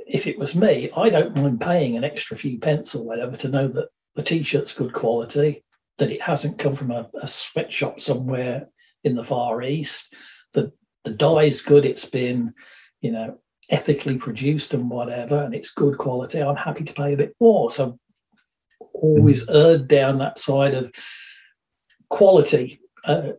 if 0.07 0.27
it 0.27 0.37
was 0.37 0.55
me, 0.55 0.89
I 0.95 1.09
don't 1.09 1.35
mind 1.35 1.61
paying 1.61 1.97
an 1.97 2.03
extra 2.03 2.37
few 2.37 2.59
pence 2.59 2.95
or 2.95 3.03
whatever 3.03 3.37
to 3.37 3.49
know 3.49 3.67
that 3.67 3.89
the 4.15 4.23
T-shirt's 4.23 4.73
good 4.73 4.93
quality, 4.93 5.63
that 5.97 6.11
it 6.11 6.21
hasn't 6.21 6.59
come 6.59 6.75
from 6.75 6.91
a, 6.91 7.09
a 7.21 7.27
sweatshop 7.27 7.99
somewhere 7.99 8.67
in 9.03 9.15
the 9.15 9.23
Far 9.23 9.61
East, 9.61 10.13
the 11.03 11.12
dye 11.12 11.43
is 11.43 11.62
good. 11.62 11.86
It's 11.86 12.05
been, 12.05 12.53
you 13.01 13.12
know, 13.12 13.39
ethically 13.70 14.17
produced 14.17 14.74
and 14.74 14.89
whatever, 14.89 15.41
and 15.41 15.55
it's 15.55 15.72
good 15.72 15.98
quality. 15.98 16.41
I'm 16.41 16.55
happy 16.55 16.84
to 16.84 16.93
pay 16.93 17.13
a 17.13 17.17
bit 17.17 17.36
more. 17.39 17.72
So 17.72 17.98
always 18.93 19.46
mm-hmm. 19.46 19.55
erred 19.55 19.88
down 19.88 20.17
that 20.20 20.38
side 20.38 20.74
of 20.74 20.91
quality. 22.10 22.79
Uh, 23.05 23.31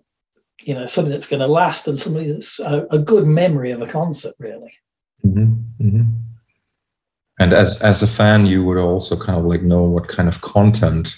you 0.62 0.75
know, 0.75 0.87
something 0.87 1.12
that's 1.12 1.26
going 1.26 1.40
to 1.40 1.47
last 1.47 1.88
and 1.88 1.99
something 1.99 2.28
that's 2.28 2.59
a, 2.61 2.87
a, 2.90 2.99
good 2.99 3.26
memory 3.26 3.73
of 3.73 3.83
a 3.83 3.87
concert, 3.87 4.35
really. 4.38 4.73
Mm-hmm. 5.26 5.85
Mm-hmm. 5.85 6.02
And 7.40 7.52
as 7.52 7.81
as 7.81 8.02
a 8.02 8.07
fan, 8.07 8.47
you 8.47 8.64
would 8.64 8.78
also 8.78 9.16
kind 9.16 9.38
of 9.38 9.45
like 9.45 9.62
know 9.62 9.83
what 9.83 10.07
kind 10.07 10.28
of 10.28 10.40
content, 10.40 11.16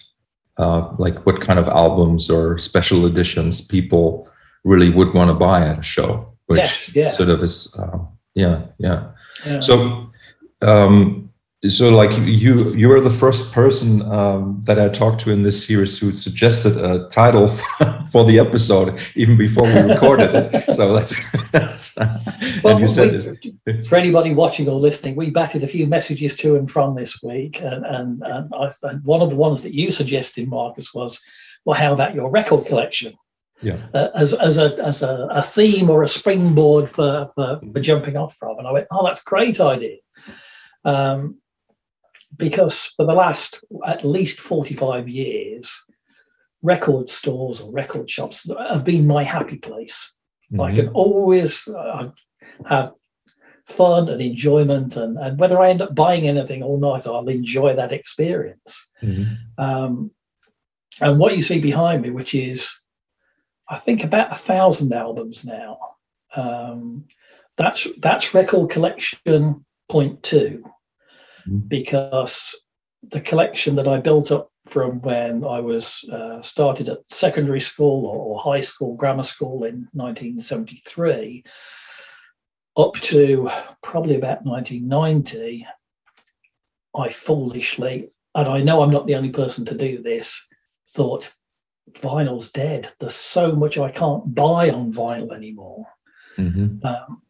uh, 0.56 0.94
like 0.98 1.26
what 1.26 1.42
kind 1.42 1.58
of 1.58 1.68
albums 1.68 2.30
or 2.30 2.58
special 2.58 3.04
editions 3.04 3.60
people 3.60 4.30
really 4.64 4.90
would 4.90 5.12
want 5.14 5.28
to 5.28 5.34
buy 5.34 5.66
at 5.66 5.78
a 5.78 5.82
show 5.82 6.34
which 6.46 6.58
yes, 6.58 6.94
yeah. 6.94 7.10
sort 7.10 7.30
of 7.30 7.42
is 7.42 7.74
uh, 7.78 7.98
yeah, 8.34 8.62
yeah, 8.78 9.10
yeah. 9.46 9.60
So 9.60 10.10
um, 10.62 11.30
so 11.66 11.88
like 11.88 12.10
you 12.18 12.68
you 12.70 12.88
were 12.88 13.00
the 13.00 13.08
first 13.08 13.50
person 13.52 14.02
um, 14.12 14.60
that 14.64 14.78
i 14.78 14.86
talked 14.86 15.20
to 15.22 15.30
in 15.30 15.42
this 15.42 15.66
series 15.66 15.98
who 15.98 16.14
suggested 16.14 16.76
a 16.76 17.08
title 17.08 17.48
for 18.12 18.24
the 18.24 18.38
episode 18.38 19.00
even 19.14 19.36
before 19.36 19.64
we 19.64 19.80
recorded 19.80 20.34
it. 20.34 20.72
So 20.74 20.92
that's, 20.92 21.14
that's 21.50 21.96
and 21.96 22.80
you 22.80 22.88
said 22.88 23.38
we, 23.64 23.82
for 23.84 23.96
anybody 23.96 24.34
watching 24.34 24.68
or 24.68 24.78
listening 24.78 25.16
we 25.16 25.30
batted 25.30 25.64
a 25.64 25.66
few 25.66 25.86
messages 25.86 26.36
to 26.36 26.56
and 26.56 26.70
from 26.70 26.94
this 26.94 27.22
week 27.22 27.62
and 27.62 27.86
and, 27.86 28.22
and 28.22 28.52
I, 28.54 28.70
and 28.82 29.02
one 29.04 29.22
of 29.22 29.30
the 29.30 29.36
ones 29.36 29.62
that 29.62 29.72
you 29.72 29.90
suggested 29.90 30.48
marcus 30.48 30.92
was 30.92 31.18
well 31.64 31.80
how 31.80 31.94
about 31.94 32.14
your 32.14 32.30
record 32.30 32.66
collection 32.66 33.14
yeah. 33.62 33.86
Uh, 33.94 34.08
as 34.14 34.34
as 34.34 34.58
a 34.58 34.76
as 34.84 35.02
a, 35.02 35.28
a, 35.30 35.40
theme 35.42 35.88
or 35.88 36.02
a 36.02 36.08
springboard 36.08 36.90
for, 36.90 37.30
for, 37.34 37.60
for 37.72 37.80
jumping 37.80 38.16
off 38.16 38.36
from 38.36 38.58
and 38.58 38.66
i 38.66 38.72
went 38.72 38.86
oh 38.90 39.06
that's 39.06 39.20
a 39.20 39.24
great 39.24 39.60
idea 39.60 39.96
um, 40.84 41.38
because 42.36 42.92
for 42.96 43.06
the 43.06 43.14
last 43.14 43.64
at 43.86 44.04
least 44.04 44.40
45 44.40 45.08
years, 45.08 45.72
record 46.62 47.10
stores 47.10 47.60
or 47.60 47.72
record 47.72 48.08
shops 48.08 48.48
have 48.68 48.84
been 48.84 49.06
my 49.06 49.22
happy 49.22 49.56
place. 49.56 50.12
Mm-hmm. 50.52 50.60
I 50.60 50.74
can 50.74 50.88
always 50.88 51.66
uh, 51.68 52.10
have 52.66 52.92
fun 53.66 54.08
and 54.08 54.20
enjoyment, 54.20 54.96
and, 54.96 55.16
and 55.18 55.38
whether 55.38 55.58
I 55.58 55.70
end 55.70 55.82
up 55.82 55.94
buying 55.94 56.28
anything 56.28 56.62
or 56.62 56.78
not, 56.78 57.06
I'll 57.06 57.28
enjoy 57.28 57.74
that 57.74 57.92
experience. 57.92 58.88
Mm-hmm. 59.02 59.34
Um, 59.58 60.10
and 61.00 61.18
what 61.18 61.36
you 61.36 61.42
see 61.42 61.60
behind 61.60 62.02
me, 62.02 62.10
which 62.10 62.34
is, 62.34 62.70
I 63.68 63.76
think, 63.76 64.04
about 64.04 64.32
a 64.32 64.36
thousand 64.36 64.92
albums 64.92 65.44
now. 65.44 65.78
Um, 66.36 67.06
that's 67.56 67.86
that's 67.98 68.34
record 68.34 68.70
collection 68.70 69.64
point 69.88 70.22
two. 70.22 70.64
Mm-hmm. 71.46 71.68
because 71.68 72.54
the 73.02 73.20
collection 73.20 73.76
that 73.76 73.86
I 73.86 73.98
built 73.98 74.32
up 74.32 74.50
from 74.64 75.02
when 75.02 75.44
I 75.44 75.60
was 75.60 76.02
uh, 76.10 76.40
started 76.40 76.88
at 76.88 77.10
secondary 77.10 77.60
school 77.60 78.06
or, 78.06 78.16
or, 78.16 78.40
high 78.40 78.62
school, 78.62 78.96
grammar 78.96 79.24
school 79.24 79.64
in 79.64 79.86
1973, 79.92 81.44
up 82.78 82.94
to 82.94 83.50
probably 83.82 84.16
about 84.16 84.46
1990, 84.46 85.66
I 86.96 87.08
foolishly, 87.10 88.08
and 88.34 88.48
I 88.48 88.62
know 88.62 88.82
I'm 88.82 88.90
not 88.90 89.06
the 89.06 89.16
only 89.16 89.30
person 89.30 89.66
to 89.66 89.76
do 89.76 90.00
this, 90.00 90.46
thought 90.88 91.30
vinyl's 91.92 92.50
dead. 92.50 92.88
There's 92.98 93.14
so 93.14 93.52
much 93.52 93.78
I 93.78 93.90
can't 93.90 94.34
buy 94.34 94.70
on 94.70 94.92
vinyl 94.92 95.34
anymore. 95.34 95.86
Mm-hmm. 96.36 96.84
Um, 96.86 97.22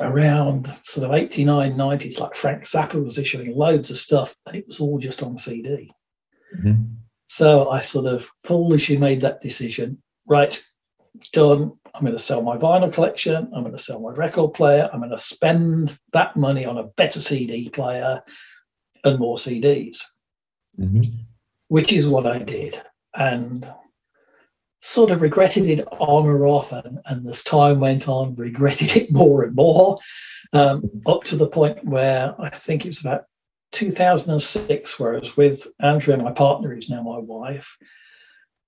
around 0.00 0.72
sort 0.82 1.06
of 1.06 1.14
89, 1.14 1.74
90s, 1.74 2.18
like 2.18 2.34
Frank 2.34 2.64
Zappa 2.64 3.02
was 3.02 3.18
issuing 3.18 3.54
loads 3.54 3.90
of 3.90 3.98
stuff, 3.98 4.34
and 4.46 4.56
it 4.56 4.66
was 4.66 4.80
all 4.80 4.98
just 4.98 5.22
on 5.22 5.36
CD. 5.36 5.92
Mm-hmm. 6.56 6.82
So 7.26 7.70
I 7.70 7.80
sort 7.80 8.06
of 8.06 8.28
foolishly 8.44 8.96
made 8.96 9.20
that 9.22 9.40
decision. 9.40 10.02
Right, 10.26 10.62
done. 11.32 11.72
I'm 11.94 12.02
going 12.02 12.16
to 12.16 12.18
sell 12.18 12.42
my 12.42 12.56
vinyl 12.56 12.92
collection. 12.92 13.50
I'm 13.54 13.62
going 13.62 13.76
to 13.76 13.82
sell 13.82 14.00
my 14.00 14.12
record 14.12 14.54
player. 14.54 14.88
I'm 14.92 15.00
going 15.00 15.10
to 15.10 15.18
spend 15.18 15.98
that 16.12 16.36
money 16.36 16.64
on 16.64 16.78
a 16.78 16.84
better 16.84 17.20
CD 17.20 17.68
player 17.68 18.22
and 19.04 19.18
more 19.18 19.36
CDs, 19.36 19.98
mm-hmm. 20.78 21.02
which 21.68 21.92
is 21.92 22.06
what 22.06 22.26
I 22.26 22.38
did. 22.38 22.80
And 23.14 23.70
sort 24.82 25.12
of 25.12 25.22
regretted 25.22 25.64
it 25.66 25.86
on 25.92 26.26
or 26.26 26.46
off, 26.46 26.72
and, 26.72 26.98
and 27.06 27.26
as 27.28 27.42
time 27.44 27.78
went 27.78 28.08
on, 28.08 28.34
regretted 28.34 28.96
it 28.96 29.12
more 29.12 29.44
and 29.44 29.54
more, 29.54 29.98
um, 30.52 30.82
up 31.06 31.24
to 31.24 31.36
the 31.36 31.46
point 31.46 31.82
where 31.84 32.34
I 32.38 32.50
think 32.50 32.84
it 32.84 32.88
was 32.88 33.00
about 33.00 33.24
2006, 33.70 34.98
where 34.98 35.14
I 35.14 35.18
was 35.20 35.36
with 35.36 35.66
Andrea, 35.80 36.16
my 36.18 36.32
partner, 36.32 36.74
who's 36.74 36.90
now 36.90 37.02
my 37.02 37.18
wife. 37.18 37.76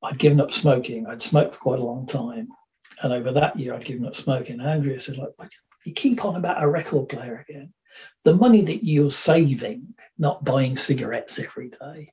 I'd 0.03 0.19
given 0.19 0.41
up 0.41 0.53
smoking. 0.53 1.07
I'd 1.07 1.21
smoked 1.21 1.55
for 1.55 1.61
quite 1.61 1.81
a 1.81 1.85
long 1.85 2.07
time. 2.07 2.49
And 3.03 3.13
over 3.13 3.33
that 3.33 3.59
year, 3.59 3.75
I'd 3.75 3.85
given 3.85 4.07
up 4.07 4.15
smoking. 4.15 4.61
Andrea 4.61 5.01
said, 5.01 5.17
Look, 5.17 5.35
you 5.85 5.93
keep 5.93 6.25
on 6.25 6.37
about 6.37 6.63
a 6.63 6.69
record 6.69 7.09
player 7.09 7.45
again. 7.49 7.73
The 8.25 8.35
money 8.35 8.63
that 8.63 8.85
you're 8.85 9.11
saving, 9.11 9.95
not 10.17 10.45
buying 10.45 10.77
cigarettes 10.77 11.39
every 11.39 11.71
day, 11.71 12.13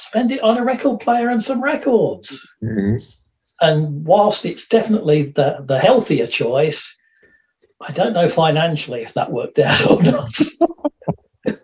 spend 0.00 0.32
it 0.32 0.42
on 0.42 0.58
a 0.58 0.64
record 0.64 1.00
player 1.00 1.28
and 1.28 1.42
some 1.42 1.62
records. 1.62 2.38
Mm-hmm. 2.62 2.96
And 3.60 4.06
whilst 4.06 4.46
it's 4.46 4.66
definitely 4.66 5.24
the, 5.24 5.62
the 5.66 5.78
healthier 5.78 6.26
choice, 6.26 6.96
I 7.80 7.92
don't 7.92 8.12
know 8.12 8.28
financially 8.28 9.02
if 9.02 9.14
that 9.14 9.32
worked 9.32 9.58
out 9.64 9.90
or 9.90 10.02
not. 10.02 10.38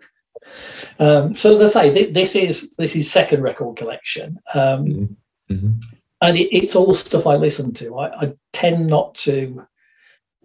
um, 0.99 1.35
so 1.35 1.52
as 1.52 1.61
I 1.61 1.66
say, 1.66 1.95
th- 1.95 2.14
this 2.14 2.35
is 2.35 2.75
this 2.76 2.97
is 2.97 3.11
second 3.11 3.43
record 3.43 3.76
collection, 3.76 4.38
um, 4.55 5.16
mm-hmm. 5.50 5.73
and 6.23 6.37
it, 6.37 6.57
it's 6.57 6.75
all 6.75 6.95
stuff 6.95 7.26
I 7.26 7.37
listen 7.37 7.75
to. 7.75 7.99
I, 7.99 8.26
I 8.26 8.33
tend 8.52 8.87
not 8.87 9.14
to. 9.16 9.66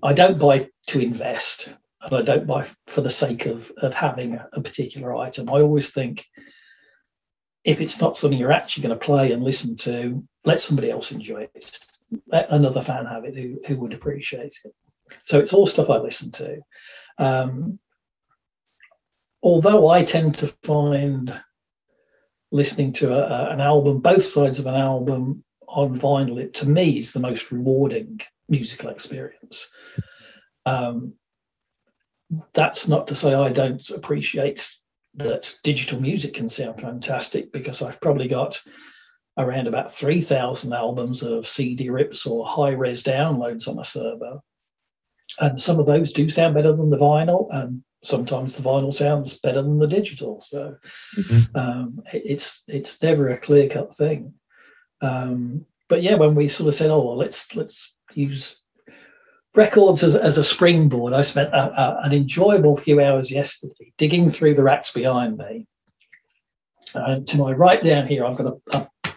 I 0.04 0.14
don't 0.14 0.40
buy 0.40 0.70
to 0.88 1.00
invest, 1.00 1.74
and 2.02 2.16
I 2.16 2.22
don't 2.22 2.48
buy 2.48 2.68
for 2.88 3.02
the 3.02 3.10
sake 3.10 3.46
of 3.46 3.72
of 3.78 3.94
having 3.94 4.34
a, 4.34 4.48
a 4.54 4.62
particular 4.62 5.16
item. 5.16 5.50
I 5.50 5.62
always 5.62 5.92
think 5.92 6.26
if 7.64 7.82
it's 7.82 8.02
not 8.02 8.18
something 8.18 8.40
you're 8.40 8.52
actually 8.52 8.84
going 8.84 8.98
to 8.98 9.06
play 9.06 9.32
and 9.32 9.44
listen 9.44 9.78
to, 9.78 10.24
let 10.46 10.60
somebody 10.60 10.90
else 10.90 11.12
enjoy 11.12 11.48
it. 11.54 11.80
Let 12.28 12.50
another 12.50 12.82
fan 12.82 13.06
have 13.06 13.26
it 13.26 13.38
who, 13.38 13.60
who 13.68 13.76
would 13.82 13.94
appreciate 13.94 14.54
it. 14.64 14.74
So 15.24 15.40
it's 15.40 15.54
all 15.54 15.68
stuff 15.68 15.90
I 15.90 15.98
listen 15.98 16.32
to. 16.32 16.60
Um, 17.18 17.80
although 19.44 19.88
I 19.90 20.04
tend 20.04 20.38
to 20.40 20.48
find 20.64 21.34
listening 22.52 22.94
to 22.94 23.14
a, 23.14 23.46
a, 23.50 23.50
an 23.52 23.62
album, 23.62 24.00
both 24.00 24.24
sides 24.24 24.60
of 24.60 24.66
an 24.66 24.76
album 24.76 25.44
on 25.68 25.98
vinyl, 25.98 26.42
it 26.42 26.56
to 26.56 26.70
me 26.70 26.98
is 26.98 27.12
the 27.12 27.20
most 27.20 27.52
rewarding 27.52 28.20
musical 28.50 28.90
experience. 28.90 29.70
Um, 30.66 31.14
that's 32.54 32.88
not 32.88 33.08
to 33.08 33.16
say 33.16 33.34
I 33.34 33.52
don't 33.52 33.88
appreciate 33.90 34.68
that 35.16 35.54
digital 35.64 36.02
music 36.02 36.34
can 36.34 36.50
sound 36.50 36.80
fantastic 36.80 37.52
because 37.52 37.82
I've 37.82 38.00
probably 38.00 38.28
got 38.28 38.62
around 39.38 39.68
about 39.68 39.94
3,000 39.94 40.74
albums 40.74 41.24
of 41.24 41.48
CD 41.48 41.90
rips 41.90 42.26
or 42.26 42.46
high 42.46 42.72
res 42.72 43.04
downloads 43.04 43.68
on 43.68 43.80
a 43.80 43.86
server. 43.86 44.40
And 45.40 45.60
some 45.60 45.80
of 45.80 45.86
those 45.86 46.12
do 46.12 46.30
sound 46.30 46.56
better 46.56 46.76
than 46.76 46.90
the 46.90 46.98
vinyl, 46.98 47.48
and 47.52 47.84
sometimes 48.04 48.54
the 48.54 48.64
vinyl 48.64 48.94
sounds 48.94 49.38
better 49.40 49.62
than 49.62 49.80
the 49.80 49.88
digital. 49.88 50.42
So 50.42 50.76
mm-hmm. 51.18 51.58
um, 51.58 52.02
it's 52.12 52.64
it's 52.68 53.02
never 53.02 53.30
a 53.30 53.38
clear 53.38 53.70
cut 53.70 53.96
thing. 53.96 54.34
Um, 55.02 55.66
but 55.88 56.04
yeah, 56.04 56.16
when 56.16 56.36
we 56.36 56.50
sort 56.50 56.68
of 56.68 56.76
said, 56.76 56.90
"Oh, 56.90 57.06
well, 57.06 57.18
let's 57.18 57.56
let's 57.56 57.96
use 58.14 58.62
records 59.56 60.04
as, 60.04 60.16
as 60.16 60.38
a 60.38 60.44
springboard. 60.44 61.14
I 61.14 61.22
spent 61.22 61.54
a, 61.54 61.82
a, 61.82 62.02
an 62.04 62.14
enjoyable 62.14 62.78
few 62.78 63.02
hours 63.02 63.30
yesterday 63.30 63.92
digging 63.98 64.30
through 64.30 64.56
the 64.56 64.64
racks 64.64 64.92
behind 64.92 65.38
me. 65.38 65.68
And 66.94 67.28
to 67.28 67.38
my 67.38 67.52
right 67.52 67.82
down 67.84 68.08
here, 68.08 68.26
I've 68.26 68.38
got 68.38 68.58
a, 68.74 68.78
a 68.78 69.14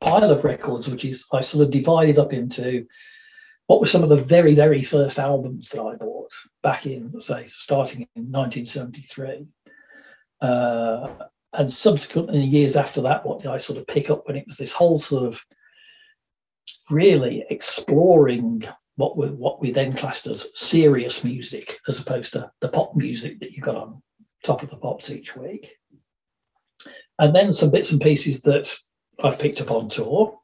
pile 0.00 0.30
of 0.30 0.44
records, 0.44 0.88
which 0.88 1.04
is 1.04 1.26
I 1.32 1.40
sort 1.40 1.64
of 1.64 1.70
divided 1.70 2.18
up 2.18 2.32
into 2.32 2.86
what 3.66 3.80
were 3.80 3.86
some 3.86 4.02
of 4.02 4.08
the 4.08 4.16
very, 4.16 4.54
very 4.54 4.82
first 4.82 5.18
albums 5.18 5.68
that 5.70 5.80
I 5.80 5.94
bought 5.94 6.30
back 6.62 6.86
in, 6.86 7.20
say, 7.20 7.46
starting 7.46 8.06
in 8.16 8.30
1973. 8.30 9.46
Uh, 10.40 11.08
and 11.52 11.72
subsequently, 11.72 12.40
years 12.40 12.76
after 12.76 13.02
that, 13.02 13.24
what 13.24 13.42
did 13.42 13.50
I 13.50 13.58
sort 13.58 13.78
of 13.78 13.86
pick 13.86 14.10
up 14.10 14.26
when 14.26 14.36
it 14.36 14.46
was 14.46 14.56
this 14.56 14.72
whole 14.72 14.98
sort 14.98 15.24
of 15.24 15.44
really 16.90 17.44
exploring 17.50 18.64
what 18.96 19.16
we 19.16 19.28
what 19.28 19.60
we 19.60 19.70
then 19.70 19.92
classed 19.92 20.26
as 20.26 20.48
serious 20.54 21.24
music 21.24 21.78
as 21.88 22.00
opposed 22.00 22.32
to 22.34 22.50
the 22.60 22.68
pop 22.68 22.94
music 22.94 23.40
that 23.40 23.52
you 23.52 23.62
got 23.62 23.76
on 23.76 24.02
top 24.44 24.62
of 24.62 24.70
the 24.70 24.76
pops 24.76 25.10
each 25.10 25.36
week. 25.36 25.76
And 27.18 27.34
then 27.34 27.52
some 27.52 27.70
bits 27.70 27.92
and 27.92 28.00
pieces 28.00 28.40
that 28.42 28.74
I've 29.22 29.38
picked 29.38 29.60
up 29.60 29.70
on 29.70 29.88
tour. 29.88 30.38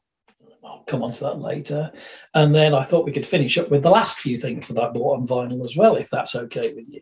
I'll 0.63 0.83
come 0.87 1.03
on 1.03 1.11
to 1.13 1.19
that 1.21 1.39
later. 1.39 1.91
And 2.33 2.53
then 2.53 2.73
I 2.73 2.83
thought 2.83 3.05
we 3.05 3.11
could 3.11 3.25
finish 3.25 3.57
up 3.57 3.69
with 3.69 3.83
the 3.83 3.89
last 3.89 4.19
few 4.19 4.37
things 4.37 4.67
that 4.67 4.81
I 4.81 4.89
bought 4.89 5.19
on 5.19 5.27
vinyl 5.27 5.65
as 5.65 5.75
well, 5.75 5.95
if 5.95 6.09
that's 6.09 6.35
okay 6.35 6.73
with 6.73 6.85
you. 6.87 7.01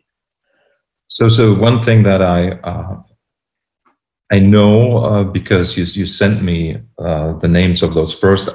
So, 1.08 1.28
so 1.28 1.54
one 1.54 1.82
thing 1.82 2.02
that 2.04 2.22
I 2.22 2.50
uh, 2.50 3.02
I 4.30 4.38
know 4.38 4.98
uh, 4.98 5.24
because 5.24 5.76
you 5.76 5.84
you 5.84 6.06
sent 6.06 6.42
me 6.42 6.78
uh, 6.98 7.32
the 7.38 7.48
names 7.48 7.82
of 7.82 7.94
those 7.94 8.14
first 8.14 8.48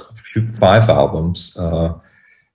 five 0.59 0.89
albums. 0.89 1.57
Uh, 1.57 1.93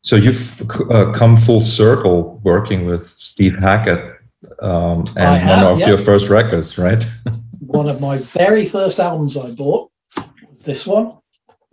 so 0.03 0.17
you've 0.17 0.61
uh, 0.91 1.13
come 1.13 1.37
full 1.37 1.61
circle 1.61 2.41
working 2.45 2.87
with 2.87 3.07
Steve 3.07 3.57
Hackett 3.59 4.17
um, 4.61 5.05
and 5.17 5.41
have, 5.41 5.63
one 5.63 5.73
of 5.73 5.81
your 5.87 5.99
first 5.99 6.29
records, 6.29 6.79
right? 6.79 7.07
one 7.61 7.89
of 7.89 8.01
my 8.01 8.19
very 8.19 8.67
first 8.67 9.01
albums 9.01 9.37
I 9.37 9.51
bought 9.51 9.91
was 10.17 10.65
this 10.65 10.87
one, 10.87 11.19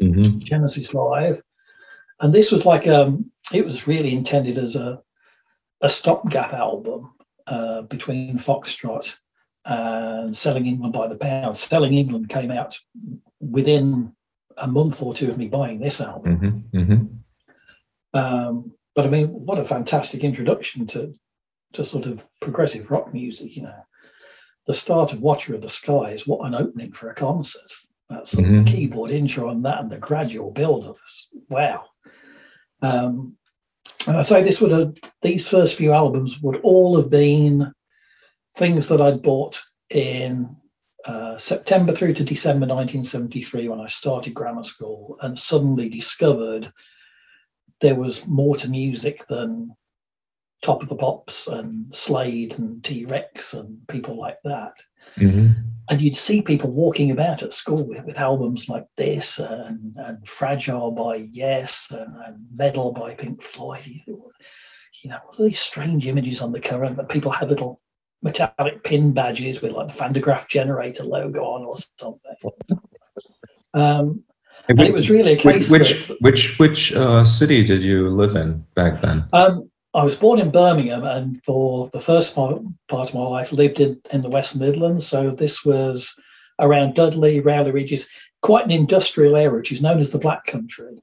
mm-hmm. 0.01 0.39
Genesis 0.39 0.93
Live, 0.93 1.41
and 2.19 2.33
this 2.33 2.51
was 2.51 2.65
like 2.65 2.87
um, 2.87 3.31
it 3.53 3.65
was 3.65 3.87
really 3.87 4.13
intended 4.13 4.57
as 4.57 4.75
a 4.75 5.01
a 5.81 5.89
stopgap 5.89 6.53
album. 6.53 7.11
uh, 7.47 7.83
between 7.83 8.37
Foxtrot 8.37 9.15
and 9.65 10.35
Selling 10.35 10.65
England 10.65 10.93
by 10.93 11.07
the 11.07 11.15
Pound. 11.15 11.57
Selling 11.57 11.93
England 11.93 12.29
came 12.29 12.51
out 12.51 12.77
within 13.39 14.13
a 14.57 14.67
month 14.67 15.01
or 15.01 15.13
two 15.13 15.29
of 15.29 15.37
me 15.37 15.47
buying 15.47 15.79
this 15.79 16.01
album. 16.01 16.37
Mm-hmm, 16.37 16.77
mm-hmm. 16.77 17.05
Um, 18.15 18.71
but 18.95 19.05
I 19.05 19.09
mean, 19.09 19.27
what 19.27 19.59
a 19.59 19.63
fantastic 19.63 20.23
introduction 20.23 20.87
to 20.87 21.13
to 21.73 21.83
sort 21.83 22.05
of 22.05 22.25
progressive 22.41 22.89
rock 22.89 23.13
music. 23.13 23.55
You 23.55 23.63
know, 23.63 23.85
the 24.65 24.73
start 24.73 25.13
of 25.13 25.21
Watcher 25.21 25.53
of 25.53 25.61
the 25.61 25.69
Skies. 25.69 26.25
What 26.25 26.45
an 26.47 26.55
opening 26.55 26.93
for 26.93 27.09
a 27.09 27.15
concert! 27.15 27.71
That 28.09 28.27
sort 28.27 28.45
mm-hmm. 28.45 28.59
of 28.61 28.65
keyboard 28.65 29.11
intro 29.11 29.49
on 29.49 29.61
that, 29.63 29.81
and 29.81 29.91
the 29.91 29.97
gradual 29.97 30.51
build 30.51 30.85
of 30.85 30.95
us. 31.03 31.27
wow. 31.49 31.85
Um, 32.81 33.35
and 34.07 34.17
I 34.17 34.21
say 34.21 34.43
this 34.43 34.61
would 34.61 34.71
have 34.71 34.95
these 35.21 35.49
first 35.49 35.75
few 35.75 35.91
albums 35.91 36.39
would 36.41 36.61
all 36.61 36.95
have 36.95 37.09
been 37.09 37.71
things 38.55 38.87
that 38.87 39.01
I'd 39.01 39.21
bought 39.21 39.61
in 39.89 40.55
uh, 41.05 41.37
September 41.37 41.93
through 41.93 42.13
to 42.13 42.23
December 42.23 42.67
1973 42.67 43.67
when 43.67 43.79
I 43.79 43.87
started 43.87 44.33
grammar 44.33 44.63
school 44.63 45.17
and 45.21 45.37
suddenly 45.37 45.89
discovered 45.89 46.71
there 47.81 47.95
was 47.95 48.25
more 48.25 48.55
to 48.57 48.69
music 48.69 49.25
than 49.27 49.75
Top 50.61 50.81
of 50.81 50.89
the 50.89 50.95
Pops 50.95 51.47
and 51.47 51.93
Slade 51.93 52.57
and 52.57 52.83
T 52.83 53.05
Rex 53.05 53.53
and 53.53 53.85
people 53.87 54.17
like 54.17 54.37
that. 54.43 54.73
Mm-hmm. 55.17 55.51
And 55.89 56.01
you'd 56.01 56.15
see 56.15 56.41
people 56.41 56.71
walking 56.71 57.11
about 57.11 57.43
at 57.43 57.53
school 57.53 57.85
with, 57.85 58.03
with 58.05 58.17
albums 58.17 58.67
like 58.67 58.87
this 58.97 59.37
and, 59.37 59.93
and 59.97 60.27
Fragile 60.27 60.91
by 60.91 61.27
Yes 61.31 61.87
and, 61.91 62.15
and 62.25 62.47
Meddle 62.55 62.91
by 62.91 63.13
Pink 63.13 63.43
Floyd. 63.43 64.01
You, 64.07 65.09
know, 65.11 65.19
all 65.23 65.45
these 65.45 65.59
strange 65.59 66.07
images 66.07 66.41
on 66.41 66.51
the 66.51 66.59
cover 66.59 66.89
that 66.89 67.09
people 67.09 67.31
had 67.31 67.49
little 67.49 67.81
metallic 68.23 68.83
pin 68.83 69.13
badges 69.13 69.61
with 69.61 69.73
like 69.73 69.87
the 69.87 69.93
Van 69.93 70.13
der 70.13 70.21
Graaf 70.21 70.47
Generator 70.49 71.03
logo 71.03 71.43
on 71.43 71.65
or 71.65 71.77
something. 71.99 72.79
Um, 73.75 74.23
and 74.67 74.79
it 74.81 74.93
was 74.93 75.09
really 75.09 75.33
a 75.33 75.37
case. 75.37 75.69
Which 75.69 76.09
which 76.09 76.21
which, 76.21 76.59
which 76.59 76.93
uh, 76.93 77.25
city 77.25 77.65
did 77.65 77.81
you 77.81 78.09
live 78.09 78.35
in 78.35 78.65
back 78.75 79.01
then? 79.01 79.25
Um, 79.33 79.69
I 79.93 80.03
was 80.03 80.15
born 80.15 80.39
in 80.39 80.51
Birmingham, 80.51 81.05
and 81.05 81.41
for 81.43 81.89
the 81.89 82.01
first 82.01 82.35
part, 82.35 82.61
part 82.89 83.09
of 83.09 83.15
my 83.15 83.21
life, 83.21 83.51
lived 83.53 83.79
in, 83.79 83.99
in 84.11 84.21
the 84.21 84.29
West 84.29 84.55
Midlands. 84.55 85.07
So 85.07 85.31
this 85.31 85.63
was 85.63 86.13
around 86.59 86.95
Dudley, 86.95 87.39
Rowley 87.39 87.71
Regis, 87.71 88.09
quite 88.41 88.65
an 88.65 88.71
industrial 88.71 89.37
area, 89.37 89.57
which 89.57 89.71
is 89.71 89.81
known 89.81 89.99
as 89.99 90.09
the 90.09 90.19
Black 90.19 90.45
Country, 90.45 90.97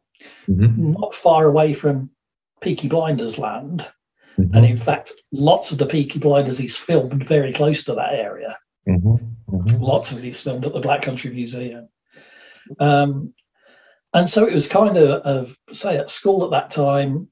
mm-hmm. 0.47 0.93
not 0.93 1.15
far 1.15 1.47
away 1.47 1.73
from 1.73 2.11
Peaky 2.61 2.89
Blinders 2.89 3.39
land. 3.39 3.81
Mm-hmm. 4.39 4.55
And 4.55 4.67
in 4.67 4.77
fact, 4.77 5.13
lots 5.33 5.73
of 5.73 5.79
the 5.79 5.87
Peaky 5.87 6.19
Blinders 6.19 6.61
is 6.61 6.77
filmed 6.77 7.27
very 7.27 7.53
close 7.53 7.85
to 7.85 7.95
that 7.95 8.15
area. 8.15 8.59
Mm-hmm. 8.87 9.57
mm-hmm. 9.57 9.83
Lots 9.83 10.13
of 10.13 10.19
it 10.19 10.29
is 10.29 10.41
filmed 10.41 10.67
at 10.67 10.75
the 10.75 10.81
Black 10.81 11.01
Country 11.01 11.31
Museum. 11.31 11.89
Um, 12.79 13.33
and 14.15 14.29
so 14.29 14.47
it 14.47 14.55
was 14.55 14.69
kind 14.69 14.97
of, 14.97 15.21
of, 15.23 15.59
say, 15.73 15.97
at 15.97 16.11
school 16.11 16.45
at 16.45 16.51
that 16.51 16.71
time, 16.71 17.29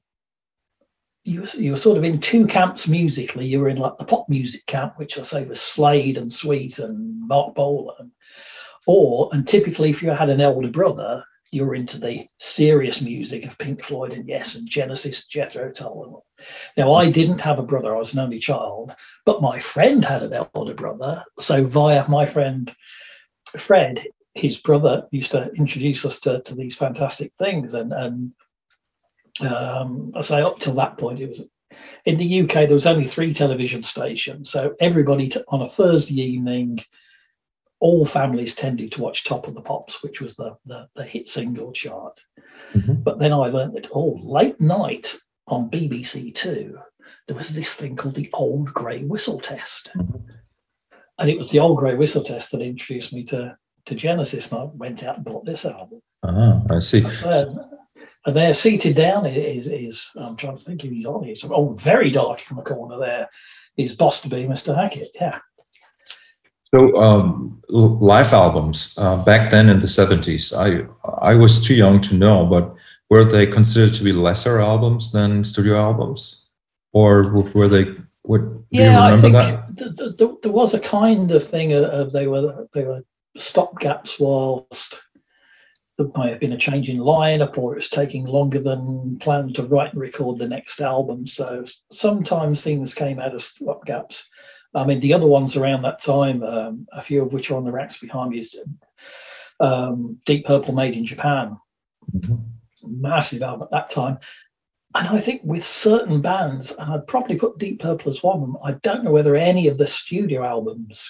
you, 1.23 1.45
you 1.55 1.71
were 1.71 1.77
sort 1.77 1.97
of 1.97 2.03
in 2.03 2.19
two 2.19 2.47
camps 2.47 2.87
musically. 2.87 3.45
You 3.45 3.59
were 3.59 3.69
in 3.69 3.77
like 3.77 3.97
the 3.97 4.05
pop 4.05 4.27
music 4.27 4.65
camp, 4.65 4.97
which 4.97 5.17
I 5.19 5.21
say 5.21 5.45
was 5.45 5.61
Slade 5.61 6.17
and 6.17 6.33
Sweet 6.33 6.79
and 6.79 7.27
Marc 7.27 7.53
Bolan. 7.53 8.11
Or, 8.87 9.29
and 9.31 9.47
typically 9.47 9.91
if 9.91 10.01
you 10.01 10.09
had 10.09 10.31
an 10.31 10.41
elder 10.41 10.69
brother, 10.69 11.23
you 11.51 11.65
were 11.65 11.75
into 11.75 11.99
the 11.99 12.25
serious 12.39 13.01
music 13.01 13.45
of 13.45 13.57
Pink 13.57 13.83
Floyd 13.83 14.13
and 14.13 14.27
Yes 14.27 14.55
and 14.55 14.67
Genesis, 14.67 15.25
Jethro 15.25 15.71
Tull. 15.71 16.25
Now, 16.77 16.93
I 16.93 17.11
didn't 17.11 17.41
have 17.41 17.59
a 17.59 17.63
brother, 17.63 17.93
I 17.93 17.99
was 17.99 18.13
an 18.13 18.19
only 18.19 18.39
child, 18.39 18.93
but 19.25 19.41
my 19.41 19.59
friend 19.59 20.03
had 20.03 20.23
an 20.23 20.33
elder 20.33 20.73
brother. 20.73 21.23
So, 21.39 21.65
via 21.65 22.07
my 22.07 22.25
friend 22.25 22.73
Fred, 23.57 24.07
his 24.33 24.57
brother 24.57 25.07
used 25.11 25.31
to 25.31 25.51
introduce 25.53 26.05
us 26.05 26.19
to, 26.21 26.41
to 26.41 26.55
these 26.55 26.75
fantastic 26.75 27.33
things. 27.37 27.73
And, 27.73 27.91
and 27.91 28.31
um, 29.41 30.13
I 30.15 30.21
say 30.21 30.41
up 30.41 30.59
till 30.59 30.75
that 30.75 30.97
point, 30.97 31.19
it 31.19 31.29
was 31.29 31.41
in 32.05 32.17
the 32.17 32.41
UK, 32.41 32.53
there 32.53 32.73
was 32.73 32.85
only 32.85 33.05
three 33.05 33.33
television 33.33 33.81
stations. 33.83 34.49
So, 34.49 34.75
everybody 34.79 35.29
t- 35.29 35.43
on 35.47 35.61
a 35.61 35.69
Thursday 35.69 36.21
evening, 36.21 36.79
all 37.79 38.05
families 38.05 38.55
tended 38.55 38.91
to 38.93 39.01
watch 39.01 39.23
Top 39.23 39.47
of 39.47 39.53
the 39.53 39.61
Pops, 39.61 40.03
which 40.03 40.21
was 40.21 40.35
the, 40.35 40.57
the, 40.65 40.87
the 40.95 41.03
hit 41.03 41.27
single 41.27 41.71
chart. 41.71 42.19
Mm-hmm. 42.73 43.01
But 43.03 43.19
then 43.19 43.33
I 43.33 43.47
learned 43.47 43.75
that, 43.75 43.89
oh, 43.93 44.19
late 44.21 44.59
night 44.59 45.17
on 45.47 45.69
BBC 45.69 46.33
Two, 46.35 46.77
there 47.27 47.37
was 47.37 47.49
this 47.49 47.73
thing 47.73 47.95
called 47.95 48.15
the 48.15 48.29
Old 48.33 48.73
Grey 48.73 49.03
Whistle 49.03 49.39
Test. 49.39 49.91
Mm-hmm. 49.95 50.29
And 51.19 51.29
it 51.29 51.37
was 51.37 51.49
the 51.49 51.59
Old 51.59 51.77
Grey 51.77 51.95
Whistle 51.95 52.23
Test 52.23 52.51
that 52.51 52.61
introduced 52.61 53.13
me 53.13 53.23
to, 53.25 53.57
to 53.91 53.95
Genesis. 53.95 54.51
And 54.51 54.61
I 54.61 54.63
went 54.63 55.03
out 55.03 55.17
and 55.17 55.25
bought 55.25 55.45
this 55.45 55.65
album. 55.65 56.01
Ah, 56.23 56.61
I 56.69 56.79
see. 56.79 57.03
and 58.25 58.35
there, 58.35 58.53
seated 58.53 58.95
down, 58.95 59.25
is, 59.25 59.67
is 59.67 60.07
I'm 60.15 60.35
trying 60.35 60.57
to 60.57 60.63
think 60.63 60.83
if 60.83 60.91
he's 60.91 61.05
on 61.05 61.23
here. 61.23 61.35
So, 61.35 61.53
oh, 61.53 61.73
very 61.73 62.09
dark 62.09 62.43
in 62.49 62.57
the 62.57 62.63
corner 62.63 62.97
there 62.97 63.29
is 63.77 63.95
Boss 63.95 64.21
to 64.21 64.29
be 64.29 64.45
Mr. 64.45 64.75
Hackett. 64.75 65.09
Yeah. 65.15 65.39
So 66.65 66.95
um, 66.95 67.61
live 67.67 68.31
albums 68.31 68.93
uh, 68.97 69.17
back 69.17 69.51
then 69.51 69.67
in 69.67 69.79
the 69.79 69.87
seventies, 69.87 70.53
I 70.53 70.85
I 71.21 71.35
was 71.35 71.61
too 71.61 71.75
young 71.75 71.99
to 72.03 72.15
know, 72.15 72.45
but 72.45 72.73
were 73.09 73.25
they 73.25 73.45
considered 73.45 73.93
to 73.95 74.03
be 74.05 74.13
lesser 74.13 74.61
albums 74.61 75.11
than 75.11 75.43
studio 75.43 75.75
albums, 75.77 76.49
or 76.93 77.43
were 77.53 77.67
they? 77.67 77.87
What 78.21 78.41
yeah, 78.69 79.03
I 79.03 79.17
think 79.17 79.33
the, 79.33 80.15
the, 80.17 80.37
there 80.41 80.51
was 80.51 80.73
a 80.73 80.79
kind 80.79 81.31
of 81.31 81.43
thing 81.43 81.73
of 81.73 82.13
they 82.13 82.27
were 82.27 82.65
they 82.73 82.85
were 82.85 83.03
stopgaps 83.37 84.19
whilst 84.19 85.01
there 85.97 86.07
might 86.15 86.29
have 86.29 86.39
been 86.39 86.53
a 86.53 86.57
change 86.57 86.89
in 86.89 86.97
lineup 86.97 87.57
or 87.57 87.73
it 87.73 87.77
was 87.77 87.89
taking 87.89 88.25
longer 88.25 88.59
than 88.59 89.17
planned 89.19 89.55
to 89.55 89.63
write 89.63 89.93
and 89.93 90.01
record 90.01 90.39
the 90.39 90.47
next 90.47 90.81
album. 90.81 91.27
So 91.27 91.65
sometimes 91.91 92.61
things 92.61 92.93
came 92.93 93.19
out 93.19 93.35
of 93.35 93.41
stop 93.41 93.85
gaps. 93.85 94.29
I 94.73 94.85
mean, 94.85 94.99
the 95.01 95.13
other 95.13 95.27
ones 95.27 95.55
around 95.55 95.81
that 95.81 96.01
time, 96.01 96.43
um, 96.43 96.87
a 96.93 97.01
few 97.01 97.21
of 97.21 97.33
which 97.33 97.51
are 97.51 97.57
on 97.57 97.65
the 97.65 97.71
racks 97.71 97.97
behind 97.97 98.31
me, 98.31 98.39
is 98.39 98.55
um, 99.59 100.17
Deep 100.25 100.45
Purple 100.45 100.73
Made 100.73 100.95
in 100.95 101.05
Japan. 101.05 101.57
Mm-hmm. 102.15 103.01
Massive 103.01 103.43
album 103.43 103.63
at 103.63 103.71
that 103.71 103.89
time. 103.89 104.17
And 104.95 105.07
I 105.07 105.19
think 105.19 105.41
with 105.43 105.63
certain 105.63 106.21
bands, 106.21 106.71
and 106.71 106.91
I'd 106.91 107.07
probably 107.07 107.37
put 107.37 107.57
Deep 107.57 107.81
Purple 107.81 108.11
as 108.11 108.23
one 108.23 108.35
of 108.37 108.41
them, 108.41 108.57
I 108.63 108.73
don't 108.81 109.03
know 109.03 109.11
whether 109.11 109.35
any 109.35 109.67
of 109.67 109.77
the 109.77 109.87
studio 109.87 110.43
albums 110.43 111.09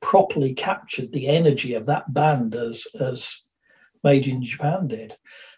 properly 0.00 0.54
captured 0.54 1.12
the 1.12 1.28
energy 1.28 1.74
of 1.74 1.86
that 1.86 2.12
band 2.12 2.54
as 2.54 2.86
as 3.00 3.42
Made 4.02 4.26
in 4.26 4.42
Japan 4.42 4.86
did. 4.86 5.14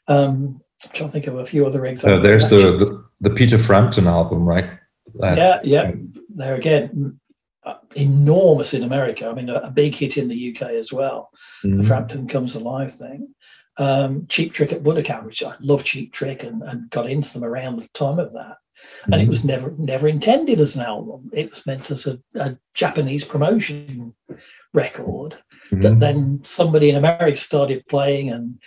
Um, 0.09 0.61
I'm 0.85 0.91
trying 0.93 1.09
to 1.09 1.13
think 1.13 1.27
of 1.29 1.37
a 1.37 1.47
few 1.47 1.65
other 1.65 1.85
examples. 1.85 2.19
Uh, 2.19 2.23
there's 2.23 2.49
the, 2.49 2.77
the, 2.77 3.05
the 3.21 3.31
Peter 3.31 3.57
Frampton 3.57 4.09
album, 4.09 4.45
right? 4.45 4.69
That, 5.15 5.39
yeah, 5.39 5.61
yeah. 5.63 5.93
There 6.35 6.57
again, 6.57 7.21
enormous 7.95 8.75
in 8.75 8.83
America. 8.83 9.29
I 9.29 9.35
mean, 9.35 9.49
a, 9.49 9.57
a, 9.57 9.71
big 9.71 9.95
hit 9.95 10.17
in 10.17 10.29
the 10.29 10.57
UK 10.57 10.71
as 10.71 10.93
well. 10.93 11.31
Mm-hmm. 11.65 11.79
The 11.79 11.85
Frampton 11.85 12.27
Comes 12.27 12.55
Alive 12.55 12.93
thing. 12.93 13.29
Um, 13.79 14.27
Cheap 14.29 14.53
Trick 14.53 14.73
at 14.73 14.83
Budokan, 14.83 15.25
which 15.25 15.43
I 15.43 15.55
love 15.61 15.85
Cheap 15.85 16.13
Trick 16.13 16.43
and, 16.43 16.63
and 16.63 16.91
got 16.91 17.11
into 17.11 17.33
them 17.33 17.45
around 17.45 17.77
the 17.77 17.89
time 17.95 18.19
of 18.19 18.33
that. 18.33 18.57
And 19.05 19.15
mm-hmm. 19.15 19.23
it 19.23 19.29
was 19.29 19.45
never 19.45 19.75
never 19.79 20.09
intended 20.09 20.61
as 20.61 20.77
an 20.77 20.83
album. 20.83 21.31
It 21.33 21.51
was 21.51 21.67
meant 21.67 21.91
as 21.91 22.07
a, 22.07 22.19
a 22.37 22.57
Japanese 22.75 23.25
promotion 23.25 24.15
record 24.73 25.37
mm-hmm. 25.71 25.83
that 25.83 26.01
then 26.01 26.41
somebody 26.45 26.91
in 26.91 26.97
America 26.97 27.37
started 27.37 27.87
playing 27.89 28.31
and 28.31 28.59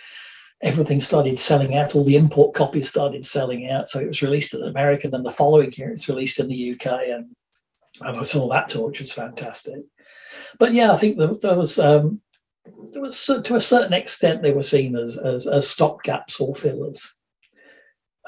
everything 0.62 1.00
started 1.00 1.38
selling 1.38 1.76
out. 1.76 1.94
All 1.94 2.04
the 2.04 2.16
import 2.16 2.54
copies 2.54 2.88
started 2.88 3.24
selling 3.24 3.70
out. 3.70 3.88
So 3.88 4.00
it 4.00 4.08
was 4.08 4.22
released 4.22 4.54
in 4.54 4.62
America. 4.62 5.08
Then 5.08 5.22
the 5.22 5.30
following 5.30 5.72
year, 5.72 5.90
it's 5.90 6.08
released 6.08 6.38
in 6.38 6.48
the 6.48 6.72
UK, 6.72 6.86
and 7.08 7.34
and 8.02 8.18
I 8.18 8.22
saw 8.22 8.48
that 8.48 8.68
tour, 8.68 8.88
which 8.88 9.00
was 9.00 9.12
fantastic. 9.12 9.82
But 10.58 10.72
yeah, 10.72 10.92
I 10.92 10.96
think 10.96 11.18
there, 11.18 11.34
there 11.34 11.56
was 11.56 11.78
um, 11.78 12.20
there 12.92 13.02
was 13.02 13.24
to 13.24 13.54
a 13.54 13.60
certain 13.60 13.92
extent 13.92 14.42
they 14.42 14.52
were 14.52 14.62
seen 14.62 14.96
as 14.96 15.16
as, 15.16 15.46
as 15.46 15.66
stopgaps 15.66 16.40
or 16.40 16.54
fillers. 16.54 17.14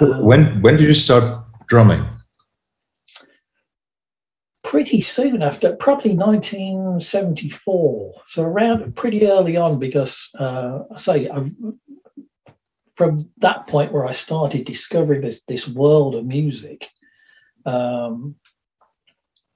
Um, 0.01 0.25
when 0.25 0.63
when 0.63 0.77
did 0.77 0.87
you 0.87 0.95
start 0.95 1.45
drumming? 1.69 2.05
Pretty 4.65 5.01
soon 5.01 5.43
after, 5.43 5.77
probably 5.77 6.15
1974. 6.15 8.15
So 8.27 8.43
around 8.43 8.97
pretty 8.97 9.27
early 9.27 9.57
on, 9.57 9.79
because 9.79 10.29
uh, 10.39 10.81
I 10.93 10.99
say 10.99 11.31
I, 11.31 11.47
from 12.97 13.31
that 13.39 13.69
point 13.69 13.93
where 13.93 14.07
I 14.07 14.13
started 14.13 14.67
discovering 14.67 15.23
this 15.23 15.43
this 15.47 15.69
world 15.69 16.17
of 16.17 16.27
music, 16.27 16.89
um, 17.65 18.35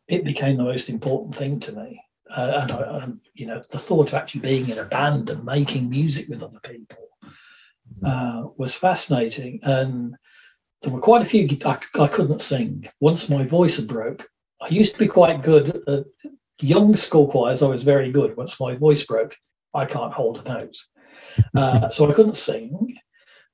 it 0.08 0.24
became 0.24 0.56
the 0.56 0.64
most 0.64 0.88
important 0.88 1.34
thing 1.34 1.60
to 1.60 1.72
me. 1.72 2.00
Uh, 2.30 2.60
and, 2.62 2.72
I, 2.72 3.08
you 3.34 3.46
know, 3.46 3.60
the 3.70 3.78
thought 3.78 4.08
of 4.08 4.14
actually 4.14 4.40
being 4.40 4.70
in 4.70 4.78
a 4.78 4.84
band 4.84 5.28
and 5.28 5.44
making 5.44 5.90
music 5.90 6.28
with 6.28 6.42
other 6.42 6.60
people 6.62 7.08
uh, 8.04 8.44
was 8.56 8.74
fascinating. 8.74 9.60
And 9.62 10.16
there 10.82 10.92
were 10.92 11.00
quite 11.00 11.22
a 11.22 11.24
few 11.24 11.48
I, 11.64 11.78
I 11.98 12.08
couldn't 12.08 12.42
sing. 12.42 12.88
Once 13.00 13.28
my 13.28 13.44
voice 13.44 13.76
had 13.76 13.88
broke, 13.88 14.28
I 14.60 14.68
used 14.68 14.92
to 14.94 14.98
be 14.98 15.08
quite 15.08 15.42
good 15.42 15.82
at 15.88 16.04
young 16.60 16.96
school 16.96 17.28
choirs. 17.30 17.62
I 17.62 17.68
was 17.68 17.82
very 17.82 18.10
good. 18.10 18.36
Once 18.36 18.58
my 18.60 18.76
voice 18.76 19.04
broke, 19.04 19.36
I 19.74 19.84
can't 19.84 20.12
hold 20.12 20.38
a 20.38 20.48
note. 20.48 20.76
Uh, 21.54 21.88
so 21.90 22.10
I 22.10 22.14
couldn't 22.14 22.36
sing. 22.36 22.96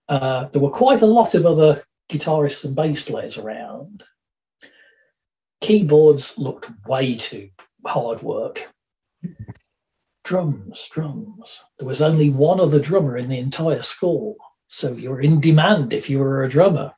Uh, 0.09 0.47
there 0.49 0.63
were 0.63 0.71
quite 0.71 1.03
a 1.03 1.07
lot 1.07 1.35
of 1.35 1.45
other 1.45 1.83
guitarists 2.11 2.65
and 2.65 2.75
bass 2.75 3.03
players 3.03 3.37
around. 3.37 4.03
Keyboards 5.61 6.39
looked 6.39 6.71
way 6.87 7.17
too 7.17 7.51
hard 7.87 8.23
work. 8.23 8.73
Drums, 10.25 10.89
drums. 10.93 11.61
There 11.79 11.89
was 11.89 12.01
only 12.01 12.31
one 12.31 12.61
other 12.61 12.79
drummer 12.79 13.17
in 13.17 13.29
the 13.29 13.39
entire 13.39 13.83
school. 13.83 14.37
So 14.69 14.93
you 14.93 15.11
were 15.11 15.21
in 15.21 15.41
demand 15.41 15.93
if 15.93 16.09
you 16.09 16.19
were 16.19 16.45
a 16.45 16.49
drummer. 16.49 16.93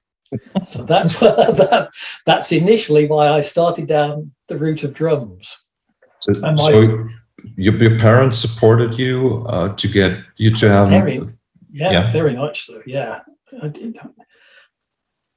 So 0.66 0.82
that's 0.82 1.18
that, 1.20 1.90
that's 2.26 2.52
initially 2.52 3.06
why 3.06 3.28
I 3.28 3.40
started 3.40 3.86
down 3.86 4.32
the 4.48 4.58
route 4.58 4.84
of 4.84 4.94
drums. 4.94 5.56
So, 6.20 6.40
my, 6.40 6.56
so 6.56 7.08
your, 7.56 7.74
your 7.76 7.98
parents 7.98 8.38
supported 8.38 8.98
you 8.98 9.44
uh, 9.48 9.74
to 9.76 9.88
get 9.88 10.18
you 10.36 10.52
to 10.54 10.68
have 10.68 10.88
very, 10.88 11.20
yeah, 11.72 11.90
yeah, 11.92 12.12
very 12.12 12.36
much 12.36 12.66
so. 12.66 12.82
Yeah, 12.86 13.20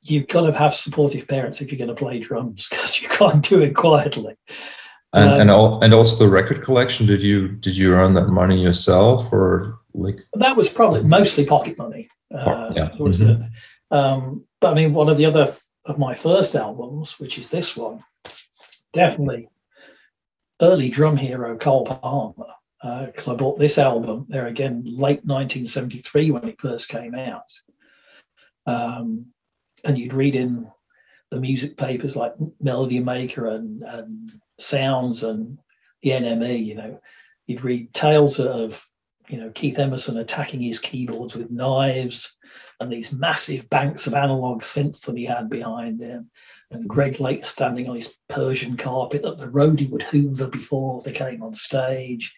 you've 0.02 0.28
got 0.28 0.46
to 0.46 0.58
have 0.58 0.74
supportive 0.74 1.28
parents 1.28 1.62
if 1.62 1.72
you're 1.72 1.78
going 1.78 1.96
to 1.96 1.96
play 1.96 2.20
drums 2.20 2.68
because 2.70 3.02
you 3.02 3.10
can't 3.10 3.48
do 3.48 3.62
it 3.62 3.76
quietly. 3.76 4.36
And 5.14 5.30
um, 5.30 5.42
and, 5.42 5.52
all, 5.52 5.84
and 5.84 5.94
also 5.94 6.24
the 6.24 6.30
record 6.30 6.64
collection. 6.64 7.06
Did 7.06 7.22
you 7.22 7.50
did 7.50 7.78
you 7.78 7.94
earn 7.94 8.16
that 8.16 8.30
money 8.30 8.62
yourself 8.62 9.32
or 9.32 9.80
like? 9.94 10.18
That 10.34 10.58
was 10.58 10.70
probably 10.70 11.04
mostly 11.04 11.46
pocket 11.46 11.78
money. 11.78 12.10
Uh, 12.34 12.72
yeah. 12.76 12.90
Was 12.98 13.20
mm-hmm. 13.20 13.44
Um, 13.94 14.46
but 14.60 14.72
I 14.72 14.74
mean, 14.74 14.94
one 14.94 15.08
of 15.08 15.18
the 15.18 15.28
other 15.28 15.56
of 15.86 16.00
my 16.00 16.16
first 16.16 16.56
albums, 16.56 17.20
which 17.20 17.38
is 17.38 17.50
this 17.50 17.78
one, 17.78 18.04
definitely 18.92 19.50
early 20.60 20.90
drum 20.90 21.16
hero 21.16 21.56
Carl 21.58 21.86
Palmer, 21.86 22.54
because 23.06 23.28
uh, 23.28 23.34
I 23.34 23.36
bought 23.36 23.60
this 23.60 23.78
album 23.78 24.26
there 24.30 24.48
again 24.48 24.84
late 24.84 25.24
1973 25.24 26.32
when 26.32 26.50
it 26.50 26.60
first 26.60 26.90
came 26.90 27.14
out. 27.14 27.52
Um, 28.66 29.28
and 29.84 30.00
you'd 30.00 30.14
read 30.14 30.36
in 30.36 30.72
the 31.30 31.40
music 31.40 31.78
papers 31.78 32.16
like 32.16 32.34
Melody 32.60 33.00
Maker 33.00 33.48
and, 33.48 33.84
and 33.84 34.32
Sounds 34.60 35.22
and 35.24 35.60
the 36.02 36.12
NME, 36.12 36.66
you 36.66 36.76
know, 36.76 37.00
you'd 37.46 37.64
read 37.64 37.94
tales 37.94 38.40
of, 38.40 38.84
you 39.28 39.38
know, 39.38 39.52
Keith 39.52 39.78
Emerson 39.78 40.18
attacking 40.18 40.62
his 40.62 40.80
keyboards 40.80 41.36
with 41.36 41.52
knives 41.52 42.34
and 42.84 42.92
these 42.92 43.12
massive 43.12 43.70
banks 43.70 44.06
of 44.06 44.14
analog 44.14 44.62
synths 44.62 45.06
that 45.06 45.18
he 45.18 45.26
had 45.26 45.50
behind 45.50 46.02
him. 46.02 46.30
And 46.72 46.88
Greg 46.88 47.20
Lake 47.20 47.46
standing 47.46 47.90
on 47.90 47.96
his 47.96 48.16
Persian 48.30 48.78
carpet 48.78 49.22
that 49.24 49.38
the 49.38 49.48
roadie 49.48 49.90
would 49.90 50.04
hoover 50.04 50.48
before 50.48 51.02
they 51.02 51.12
came 51.12 51.42
on 51.42 51.54
stage. 51.54 52.36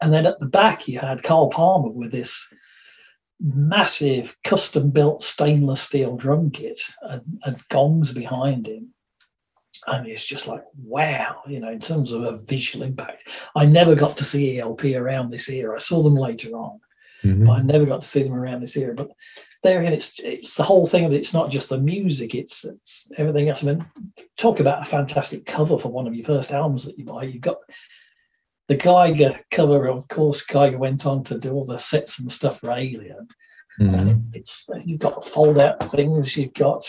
And 0.00 0.12
then 0.12 0.26
at 0.26 0.38
the 0.40 0.48
back, 0.48 0.88
you 0.88 0.98
had 0.98 1.22
Carl 1.22 1.50
Palmer 1.50 1.90
with 1.90 2.10
this 2.10 2.46
massive 3.40 4.36
custom 4.44 4.90
built 4.90 5.22
stainless 5.22 5.82
steel 5.82 6.16
drum 6.16 6.50
kit 6.50 6.80
and, 7.02 7.22
and 7.44 7.68
gongs 7.68 8.12
behind 8.12 8.66
him. 8.66 8.92
And 9.86 10.06
it's 10.06 10.26
just 10.26 10.46
like, 10.46 10.62
wow, 10.82 11.42
you 11.46 11.60
know, 11.60 11.70
in 11.70 11.80
terms 11.80 12.12
of 12.12 12.22
a 12.22 12.38
visual 12.44 12.84
impact. 12.84 13.28
I 13.54 13.64
never 13.64 13.94
got 13.94 14.16
to 14.18 14.24
see 14.24 14.58
ELP 14.58 14.84
around 14.84 15.30
this 15.30 15.48
era. 15.48 15.76
I 15.76 15.78
saw 15.78 16.02
them 16.02 16.16
later 16.16 16.50
on, 16.50 16.80
mm-hmm. 17.22 17.46
but 17.46 17.52
I 17.52 17.62
never 17.62 17.86
got 17.86 18.02
to 18.02 18.08
see 18.08 18.22
them 18.22 18.34
around 18.34 18.60
this 18.60 18.76
era. 18.76 18.94
But 18.94 19.10
there 19.62 19.80
again, 19.80 19.92
it's 19.92 20.14
it's 20.18 20.54
the 20.54 20.62
whole 20.62 20.86
thing 20.86 21.04
of. 21.04 21.12
It's 21.12 21.34
not 21.34 21.50
just 21.50 21.68
the 21.68 21.78
music; 21.78 22.34
it's 22.34 22.64
it's 22.64 23.10
everything 23.16 23.48
else. 23.48 23.62
I 23.62 23.66
mean, 23.66 23.86
talk 24.36 24.60
about 24.60 24.82
a 24.82 24.86
fantastic 24.86 25.44
cover 25.44 25.78
for 25.78 25.90
one 25.90 26.06
of 26.06 26.14
your 26.14 26.24
first 26.24 26.50
albums 26.50 26.84
that 26.84 26.98
you 26.98 27.04
buy. 27.04 27.24
You've 27.24 27.42
got 27.42 27.58
the 28.68 28.76
Giger 28.76 29.38
cover. 29.50 29.88
Of 29.88 30.08
course, 30.08 30.44
Giger 30.46 30.78
went 30.78 31.04
on 31.04 31.24
to 31.24 31.38
do 31.38 31.52
all 31.52 31.64
the 31.64 31.78
sets 31.78 32.20
and 32.20 32.30
stuff 32.30 32.60
for 32.60 32.70
Alien. 32.70 33.28
Mm-hmm. 33.78 34.20
It's 34.32 34.68
you've 34.84 35.00
got 35.00 35.24
fold 35.24 35.58
out 35.58 35.90
things. 35.90 36.36
You've 36.36 36.54
got 36.54 36.82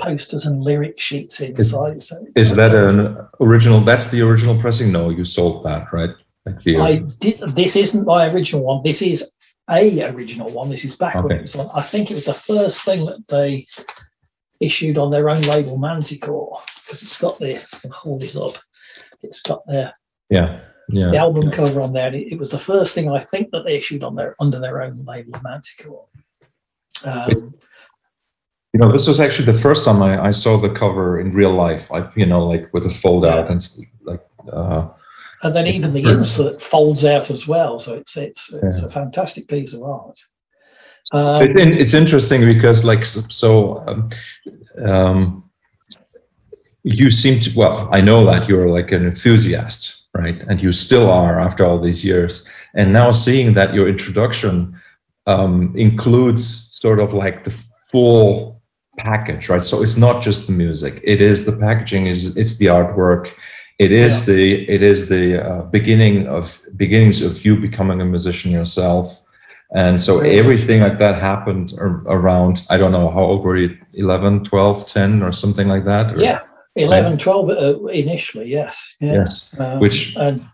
posters 0.00 0.44
and 0.46 0.62
lyric 0.62 1.00
sheets 1.00 1.40
inside. 1.40 1.98
Is, 1.98 2.08
so 2.08 2.26
is 2.34 2.52
that 2.54 2.74
an 2.74 3.16
original? 3.40 3.80
That's 3.80 4.08
the 4.08 4.22
original 4.22 4.58
pressing. 4.60 4.90
No, 4.90 5.10
you 5.10 5.24
sold 5.24 5.64
that, 5.64 5.92
right? 5.92 6.10
Like 6.44 6.62
the, 6.62 6.78
I 6.78 6.96
did. 7.20 7.40
This 7.54 7.76
isn't 7.76 8.04
my 8.04 8.32
original 8.32 8.62
one. 8.62 8.82
This 8.82 9.02
is 9.02 9.30
a 9.70 10.02
original 10.10 10.50
one. 10.50 10.70
This 10.70 10.84
is 10.84 10.96
back 10.96 11.16
okay. 11.16 11.26
when 11.26 11.36
it 11.36 11.42
was 11.42 11.56
on. 11.56 11.70
I 11.74 11.82
think 11.82 12.10
it 12.10 12.14
was 12.14 12.24
the 12.24 12.34
first 12.34 12.84
thing 12.84 13.04
that 13.06 13.26
they 13.28 13.66
issued 14.60 14.98
on 14.98 15.10
their 15.10 15.28
own 15.28 15.42
label, 15.42 15.78
Manticore, 15.78 16.60
because 16.84 17.02
it's 17.02 17.18
got 17.18 17.38
the 17.38 17.64
hold 17.92 18.22
it 18.22 18.36
up. 18.36 18.54
It's 19.22 19.42
got 19.42 19.66
their 19.66 19.94
yeah 20.30 20.60
yeah 20.88 21.10
the 21.10 21.18
album 21.18 21.44
yeah. 21.44 21.50
cover 21.50 21.80
on 21.80 21.92
there. 21.92 22.14
It, 22.14 22.32
it, 22.32 22.38
was 22.38 22.50
the 22.50 22.58
first 22.58 22.94
thing 22.94 23.10
I 23.10 23.18
think 23.18 23.50
that 23.50 23.64
they 23.64 23.76
issued 23.76 24.02
on 24.02 24.14
their 24.14 24.34
under 24.40 24.58
their 24.58 24.82
own 24.82 25.04
label, 25.04 25.38
Manticore. 25.42 26.06
Um, 27.04 27.54
you 28.72 28.80
know, 28.80 28.92
this 28.92 29.08
was 29.08 29.20
actually 29.20 29.46
the 29.46 29.58
first 29.58 29.84
time 29.84 30.02
I, 30.02 30.26
I 30.26 30.30
saw 30.30 30.58
the 30.58 30.70
cover 30.70 31.20
in 31.20 31.32
real 31.32 31.52
life. 31.52 31.90
I, 31.90 32.10
you 32.14 32.26
know, 32.26 32.46
like 32.46 32.72
with 32.72 32.86
a 32.86 32.90
fold 32.90 33.24
out 33.24 33.50
and 33.50 33.66
like. 34.02 34.24
Uh, 34.52 34.88
and 35.42 35.54
then 35.54 35.66
even 35.66 35.92
the 35.92 36.08
insert 36.10 36.60
folds 36.60 37.04
out 37.04 37.30
as 37.30 37.46
well. 37.46 37.78
So 37.78 37.94
it's 37.94 38.16
it's 38.16 38.52
it's 38.52 38.80
yeah. 38.80 38.86
a 38.86 38.90
fantastic 38.90 39.48
piece 39.48 39.74
of 39.74 39.82
art. 39.82 40.18
Um, 41.12 41.56
it's 41.56 41.94
interesting 41.94 42.40
because 42.40 42.84
like 42.84 43.04
so, 43.04 43.84
um, 43.86 44.10
um, 44.84 45.50
you 46.82 47.10
seem 47.10 47.40
to 47.40 47.52
well, 47.54 47.88
I 47.92 48.00
know 48.00 48.24
that 48.26 48.48
you're 48.48 48.68
like 48.68 48.92
an 48.92 49.04
enthusiast, 49.04 50.08
right? 50.14 50.40
And 50.48 50.60
you 50.60 50.72
still 50.72 51.10
are 51.10 51.38
after 51.38 51.64
all 51.64 51.80
these 51.80 52.04
years. 52.04 52.48
And 52.74 52.92
now 52.92 53.12
seeing 53.12 53.54
that 53.54 53.72
your 53.72 53.88
introduction 53.88 54.80
um, 55.26 55.72
includes 55.76 56.68
sort 56.74 56.98
of 56.98 57.12
like 57.12 57.44
the 57.44 57.56
full 57.90 58.60
package, 58.98 59.48
right? 59.48 59.62
So 59.62 59.82
it's 59.82 59.96
not 59.96 60.22
just 60.22 60.46
the 60.46 60.52
music; 60.52 61.00
it 61.04 61.20
is 61.20 61.44
the 61.44 61.56
packaging, 61.56 62.06
is 62.06 62.36
it's 62.36 62.56
the 62.58 62.66
artwork 62.66 63.32
it 63.78 63.92
is 63.92 64.20
yeah. 64.20 64.34
the 64.34 64.70
it 64.70 64.82
is 64.82 65.08
the 65.08 65.44
uh, 65.44 65.62
beginning 65.62 66.26
of 66.26 66.58
beginnings 66.76 67.22
of 67.22 67.44
you 67.44 67.56
becoming 67.56 68.00
a 68.00 68.04
musician 68.04 68.50
yourself 68.50 69.22
and 69.74 70.00
so 70.00 70.20
everything 70.20 70.80
like 70.80 70.98
that 70.98 71.16
happened 71.16 71.74
around 71.78 72.64
i 72.70 72.76
don't 72.76 72.92
know 72.92 73.10
how 73.10 73.22
old 73.22 73.44
were 73.44 73.56
you 73.56 73.76
11 73.94 74.44
12 74.44 74.86
10 74.86 75.22
or 75.22 75.32
something 75.32 75.68
like 75.68 75.84
that 75.84 76.14
or, 76.14 76.20
yeah 76.20 76.40
11 76.76 77.12
right? 77.12 77.20
12 77.20 77.50
uh, 77.50 77.86
initially 77.86 78.48
yes 78.48 78.94
yeah. 79.00 79.12
yes 79.12 79.58
um, 79.60 79.80
which 79.80 80.14
and, 80.16 80.44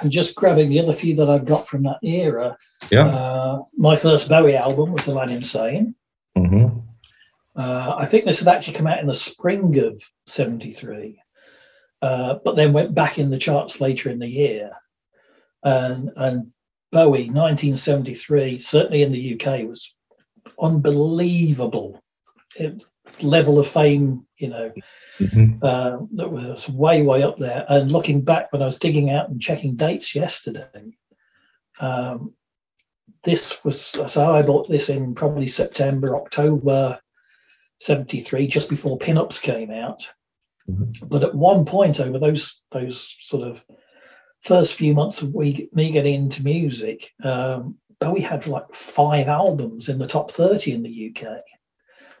and 0.00 0.10
just 0.10 0.34
grabbing 0.34 0.68
the 0.70 0.80
other 0.80 0.92
few 0.92 1.14
that 1.14 1.28
i've 1.28 1.44
got 1.44 1.68
from 1.68 1.82
that 1.82 1.98
era 2.02 2.56
yeah 2.90 3.06
uh, 3.06 3.62
my 3.76 3.94
first 3.94 4.28
bowie 4.28 4.56
album 4.56 4.92
was 4.92 5.06
Aladdin 5.06 5.42
Sane 5.42 5.94
mm-hmm. 6.36 6.78
Uh, 7.54 7.94
i 7.98 8.06
think 8.06 8.24
this 8.24 8.38
had 8.38 8.48
actually 8.48 8.72
come 8.72 8.86
out 8.86 8.98
in 8.98 9.06
the 9.06 9.12
spring 9.12 9.78
of 9.78 10.02
73 10.26 11.21
uh, 12.02 12.34
but 12.44 12.56
then 12.56 12.72
went 12.72 12.94
back 12.94 13.18
in 13.18 13.30
the 13.30 13.38
charts 13.38 13.80
later 13.80 14.10
in 14.10 14.18
the 14.18 14.28
year. 14.28 14.72
And, 15.62 16.10
and 16.16 16.52
Bowie, 16.90 17.30
1973, 17.30 18.60
certainly 18.60 19.02
in 19.02 19.12
the 19.12 19.40
UK, 19.40 19.66
was 19.66 19.94
unbelievable 20.60 22.02
it, 22.56 22.82
level 23.22 23.58
of 23.58 23.68
fame, 23.68 24.26
you 24.36 24.48
know, 24.48 24.72
mm-hmm. 25.20 25.54
uh, 25.62 25.98
that 26.16 26.30
was 26.30 26.68
way, 26.68 27.02
way 27.02 27.22
up 27.22 27.38
there. 27.38 27.64
And 27.68 27.92
looking 27.92 28.22
back 28.22 28.52
when 28.52 28.62
I 28.62 28.66
was 28.66 28.78
digging 28.78 29.10
out 29.10 29.28
and 29.28 29.40
checking 29.40 29.76
dates 29.76 30.14
yesterday, 30.14 30.96
um, 31.80 32.34
this 33.22 33.62
was 33.64 33.80
so 33.80 34.34
I 34.34 34.42
bought 34.42 34.68
this 34.68 34.88
in 34.88 35.14
probably 35.14 35.46
September, 35.46 36.16
October 36.16 37.00
73, 37.78 38.48
just 38.48 38.68
before 38.68 38.98
pinups 38.98 39.40
came 39.40 39.70
out. 39.70 40.12
Mm-hmm. 40.68 41.06
But 41.06 41.24
at 41.24 41.34
one 41.34 41.64
point 41.64 42.00
over 42.00 42.18
those 42.18 42.60
those 42.70 43.14
sort 43.20 43.46
of 43.46 43.64
first 44.40 44.74
few 44.74 44.94
months 44.94 45.22
of 45.22 45.34
we, 45.34 45.68
me 45.72 45.90
getting 45.90 46.14
into 46.14 46.42
music, 46.42 47.12
um, 47.22 47.76
Bowie 48.00 48.20
had 48.20 48.46
like 48.46 48.74
five 48.74 49.28
albums 49.28 49.88
in 49.88 49.98
the 49.98 50.06
top 50.06 50.30
30 50.30 50.72
in 50.72 50.82
the 50.82 51.14
UK. 51.14 51.22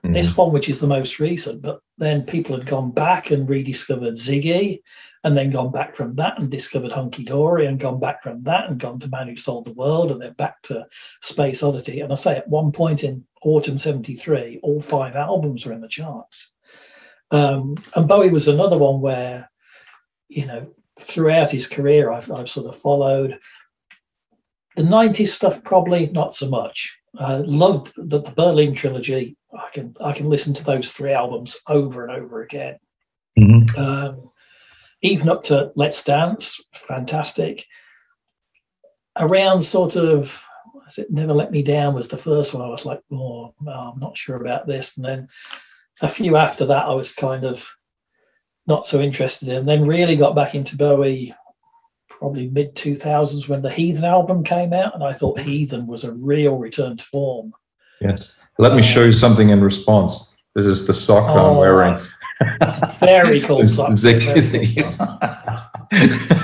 Mm-hmm. 0.04 0.12
This 0.12 0.36
one, 0.36 0.52
which 0.52 0.68
is 0.68 0.80
the 0.80 0.86
most 0.86 1.20
recent, 1.20 1.62
but 1.62 1.80
then 1.98 2.24
people 2.24 2.56
had 2.56 2.66
gone 2.66 2.90
back 2.90 3.30
and 3.30 3.48
rediscovered 3.48 4.14
Ziggy, 4.14 4.80
and 5.24 5.36
then 5.36 5.50
gone 5.50 5.70
back 5.70 5.94
from 5.94 6.16
that 6.16 6.38
and 6.38 6.50
discovered 6.50 6.90
Hunky 6.90 7.24
Dory, 7.24 7.66
and 7.66 7.78
gone 7.78 8.00
back 8.00 8.22
from 8.22 8.42
that 8.44 8.68
and 8.68 8.80
gone 8.80 8.98
to 9.00 9.08
Man 9.08 9.28
Who 9.28 9.36
Sold 9.36 9.66
the 9.66 9.72
World, 9.74 10.10
and 10.10 10.20
then 10.20 10.32
back 10.32 10.60
to 10.62 10.86
Space 11.20 11.62
Oddity. 11.62 12.00
And 12.00 12.12
I 12.12 12.16
say 12.16 12.36
at 12.36 12.48
one 12.48 12.72
point 12.72 13.04
in 13.04 13.24
autumn 13.42 13.78
73, 13.78 14.60
all 14.62 14.80
five 14.80 15.14
albums 15.14 15.64
were 15.64 15.72
in 15.72 15.80
the 15.80 15.88
charts. 15.88 16.51
Um, 17.32 17.76
and 17.96 18.06
Bowie 18.06 18.30
was 18.30 18.46
another 18.46 18.78
one 18.78 19.00
where, 19.00 19.50
you 20.28 20.46
know, 20.46 20.72
throughout 21.00 21.50
his 21.50 21.66
career, 21.66 22.12
I've, 22.12 22.30
I've 22.30 22.50
sort 22.50 22.66
of 22.66 22.76
followed 22.76 23.38
the 24.76 24.82
90s 24.82 25.28
stuff, 25.28 25.64
probably 25.64 26.06
not 26.08 26.34
so 26.34 26.48
much. 26.48 26.96
I 27.18 27.36
loved 27.36 27.92
the, 27.96 28.20
the 28.20 28.30
Berlin 28.30 28.74
trilogy. 28.74 29.36
I 29.52 29.68
can 29.72 29.94
I 30.00 30.12
can 30.12 30.30
listen 30.30 30.54
to 30.54 30.64
those 30.64 30.92
three 30.92 31.12
albums 31.12 31.58
over 31.66 32.06
and 32.06 32.12
over 32.12 32.42
again. 32.42 32.78
Mm-hmm. 33.38 33.78
Um, 33.78 34.30
even 35.02 35.28
up 35.28 35.42
to 35.44 35.72
Let's 35.74 36.02
Dance, 36.04 36.60
fantastic. 36.72 37.66
Around 39.18 39.60
sort 39.60 39.96
of, 39.96 40.42
was 40.74 40.96
it 40.96 41.10
Never 41.10 41.34
Let 41.34 41.50
Me 41.50 41.62
Down 41.62 41.94
was 41.94 42.08
the 42.08 42.16
first 42.16 42.54
one. 42.54 42.62
I 42.62 42.68
was 42.68 42.86
like, 42.86 43.00
oh, 43.12 43.52
I'm 43.66 43.98
not 43.98 44.16
sure 44.16 44.36
about 44.36 44.66
this. 44.66 44.96
And 44.96 45.04
then 45.04 45.28
a 46.00 46.08
few 46.08 46.36
after 46.36 46.64
that, 46.66 46.86
I 46.86 46.94
was 46.94 47.12
kind 47.12 47.44
of 47.44 47.68
not 48.66 48.86
so 48.86 49.00
interested 49.00 49.48
in. 49.48 49.56
And 49.56 49.68
then 49.68 49.86
really 49.86 50.16
got 50.16 50.34
back 50.34 50.54
into 50.54 50.76
Bowie 50.76 51.34
probably 52.08 52.48
mid 52.50 52.74
2000s 52.74 53.48
when 53.48 53.62
the 53.62 53.70
Heathen 53.70 54.04
album 54.04 54.44
came 54.44 54.72
out. 54.72 54.94
And 54.94 55.04
I 55.04 55.12
thought 55.12 55.40
Heathen 55.40 55.86
was 55.86 56.04
a 56.04 56.12
real 56.12 56.56
return 56.56 56.96
to 56.96 57.04
form. 57.04 57.52
Yes. 58.00 58.42
Let 58.58 58.74
me 58.74 58.82
show 58.82 59.04
you 59.04 59.12
something 59.12 59.50
in 59.50 59.62
response. 59.62 60.42
This 60.54 60.66
is 60.66 60.86
the 60.86 60.94
sock 60.94 61.28
oh, 61.30 61.50
I'm 61.50 61.56
wearing. 61.56 61.98
Very 63.00 63.40
cool 63.40 63.66
sock. 63.66 63.96
Very, 63.98 64.20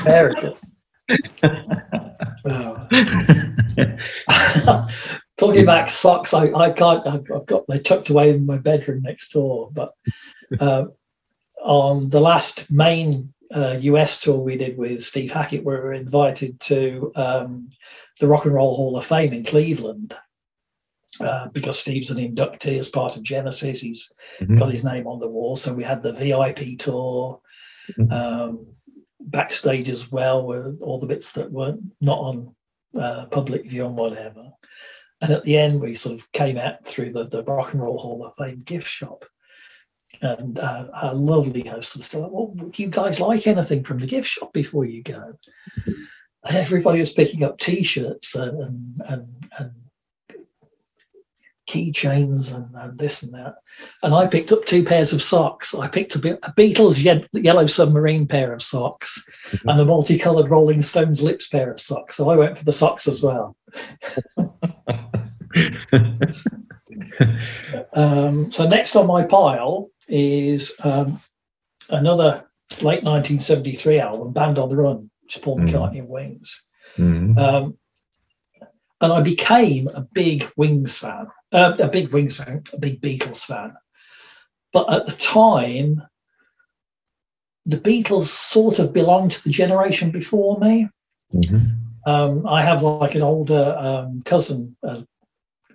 very 0.05 0.35
cool. 0.37 0.59
Talking 5.39 5.63
about 5.63 5.89
socks, 5.89 6.35
I, 6.35 6.51
I 6.53 6.71
can't. 6.71 7.07
I've 7.07 7.47
got 7.47 7.65
they 7.69 7.79
tucked 7.79 8.11
away 8.11 8.31
in 8.31 8.45
my 8.45 8.59
bedroom 8.59 9.03
next 9.03 9.33
door. 9.33 9.71
But 9.73 9.95
uh, 10.61 10.87
on 11.63 12.09
the 12.09 12.21
last 12.21 12.69
main 12.71 13.33
uh, 13.55 13.79
US 13.81 14.21
tour 14.21 14.39
we 14.39 14.57
did 14.57 14.77
with 14.77 15.03
Steve 15.03 15.31
Hackett, 15.31 15.65
we 15.65 15.75
were 15.75 15.93
invited 15.93 16.59
to 16.61 17.13
um, 17.15 17.69
the 18.19 18.27
Rock 18.27 18.47
and 18.47 18.55
Roll 18.55 18.75
Hall 18.75 18.97
of 18.97 19.07
Fame 19.07 19.33
in 19.33 19.45
Cleveland. 19.45 20.15
Uh, 21.21 21.49
because 21.49 21.79
Steve's 21.79 22.11
an 22.11 22.19
inductee 22.19 22.79
as 22.79 22.89
part 22.89 23.17
of 23.17 23.25
Genesis, 23.25 23.81
he's 23.81 24.13
mm-hmm. 24.41 24.57
got 24.57 24.71
his 24.71 24.85
name 24.85 25.09
on 25.09 25.19
the 25.19 25.27
wall. 25.27 25.57
So 25.57 25.75
we 25.75 25.83
had 25.83 26.01
the 26.01 26.13
VIP 26.13 26.79
tour, 26.79 27.41
mm-hmm. 27.99 28.13
um, 28.13 28.67
backstage 29.19 29.89
as 29.89 30.13
well, 30.13 30.47
with 30.47 30.81
all 30.81 31.01
the 31.01 31.09
bits 31.09 31.33
that 31.33 31.51
weren't 31.51 31.81
not 32.01 32.19
on 32.19 32.55
uh, 32.97 33.27
public 33.27 33.69
view 33.69 33.87
and 33.87 33.97
whatever. 33.97 34.53
And 35.21 35.33
at 35.33 35.45
the 35.45 35.59
end, 35.59 35.81
we 35.81 35.95
sort 35.95 36.19
of 36.19 36.31
came 36.33 36.57
out 36.57 36.85
through 36.85 37.13
the, 37.13 37.27
the 37.27 37.43
Rock 37.45 37.73
and 37.73 37.83
Roll 37.83 37.99
Hall 37.99 38.25
of 38.25 38.35
Fame 38.37 38.63
gift 38.65 38.87
shop. 38.87 39.25
And 40.21 40.59
uh, 40.59 40.87
our 40.95 41.15
lovely 41.15 41.67
host 41.67 41.97
was 41.97 42.15
like, 42.15 42.31
well, 42.31 42.53
would 42.55 42.79
you 42.79 42.89
guys 42.89 43.21
like 43.21 43.47
anything 43.47 43.85
from 43.85 43.99
the 43.99 44.07
gift 44.07 44.29
shop 44.29 44.53
before 44.53 44.85
you 44.85 45.03
go? 45.03 45.35
And 46.45 46.57
everybody 46.57 47.01
was 47.01 47.13
picking 47.13 47.45
up 47.45 47.59
T-shirts 47.59 48.35
and, 48.35 48.97
and, 49.07 49.47
and 49.59 49.73
keychains 51.69 52.55
and, 52.55 52.75
and, 52.75 52.99
this 52.99 53.23
and 53.23 53.33
that. 53.35 53.57
And 54.03 54.15
I 54.15 54.27
picked 54.27 54.51
up 54.51 54.65
two 54.65 54.83
pairs 54.83 55.13
of 55.13 55.23
socks. 55.23 55.75
I 55.75 55.87
picked 55.87 56.17
a, 56.17 56.39
a 56.47 56.53
Beatles 56.55 57.03
yellow 57.33 57.67
submarine 57.67 58.27
pair 58.27 58.53
of 58.53 58.63
socks 58.63 59.23
mm-hmm. 59.51 59.69
and 59.69 59.81
a 59.81 59.85
multicolored 59.85 60.51
Rolling 60.51 60.83
Stones 60.83 61.23
lips 61.23 61.47
pair 61.47 61.71
of 61.71 61.81
socks. 61.81 62.17
So 62.17 62.31
I 62.31 62.37
went 62.37 62.59
for 62.59 62.65
the 62.65 62.73
socks 62.73 63.07
as 63.07 63.23
well. 63.23 63.57
um, 67.93 68.53
so 68.53 68.67
next 68.67 68.97
on 68.97 69.07
my 69.07 69.25
pile 69.25 69.91
is 70.09 70.75
um, 70.83 71.21
another 71.89 72.45
late 72.83 73.05
1973 73.05 74.01
album, 74.01 74.33
Band 74.33 74.59
on 74.59 74.69
the 74.69 74.77
Run, 74.77 75.11
which 75.23 75.37
is 75.37 75.43
Paul 75.43 75.59
mm-hmm. 75.59 75.75
McCartney 75.75 75.99
and 76.01 76.09
Wings. 76.09 76.63
Mm-hmm. 76.97 77.39
Um, 77.39 77.79
and 79.01 79.13
I 79.13 79.21
became 79.21 79.89
a 79.89 80.01
big 80.01 80.51
Wings 80.57 80.99
fan, 80.99 81.29
uh, 81.53 81.75
a 81.79 81.89
big 81.89 82.09
Wings 82.09 82.37
fan, 82.37 82.65
a 82.73 82.79
big 82.79 83.01
Beatles 83.01 83.45
fan. 83.45 83.75
But 84.73 84.93
at 84.93 85.07
the 85.07 85.13
time, 85.13 86.03
the 87.65 87.77
Beatles 87.77 88.27
sort 88.27 88.79
of 88.79 88.93
belonged 88.93 89.33
to 89.33 89.45
the 89.45 89.51
generation 89.51 90.11
before 90.11 90.59
me. 90.59 90.89
Mm-hmm. 91.33 92.11
Um, 92.11 92.47
I 92.47 92.63
have 92.63 92.83
like 92.83 93.15
an 93.15 93.23
older 93.23 93.77
um, 93.79 94.23
cousin 94.25 94.77
uh, 94.83 95.03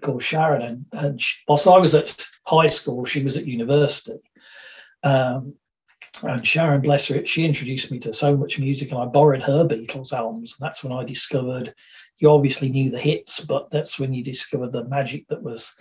called 0.04 0.24
Sharon, 0.24 0.62
and, 0.62 0.86
and 0.92 1.22
she, 1.22 1.38
whilst 1.48 1.68
I 1.68 1.78
was 1.78 1.96
at 1.96 2.26
high 2.46 2.68
school, 2.68 3.06
she 3.06 3.24
was 3.24 3.38
at 3.38 3.48
university. 3.48 4.20
Um, 5.04 5.56
and 6.22 6.46
Sharon, 6.46 6.82
bless 6.82 7.08
her, 7.08 7.26
she 7.26 7.44
introduced 7.44 7.92
me 7.92 8.00
to 8.00 8.13
so 8.13 8.38
much 8.38 8.60
music, 8.60 8.92
and 8.92 9.00
I 9.00 9.06
borrowed 9.06 9.42
her 9.44 9.66
Beatles 9.66 10.13
albums. 10.13 10.56
And 10.58 10.66
that's 10.66 10.84
when 10.84 10.94
I 10.94 11.04
discovered 11.04 11.74
you 12.18 12.30
obviously 12.30 12.70
knew 12.70 12.89
the 12.89 13.00
hits, 13.00 13.39
but 13.39 13.70
that's 13.70 14.00
when 14.00 14.13
you 14.13 14.24
discovered 14.24 14.72
the 14.72 14.86
magic 14.86 15.28
that 15.28 15.42
was 15.42 15.74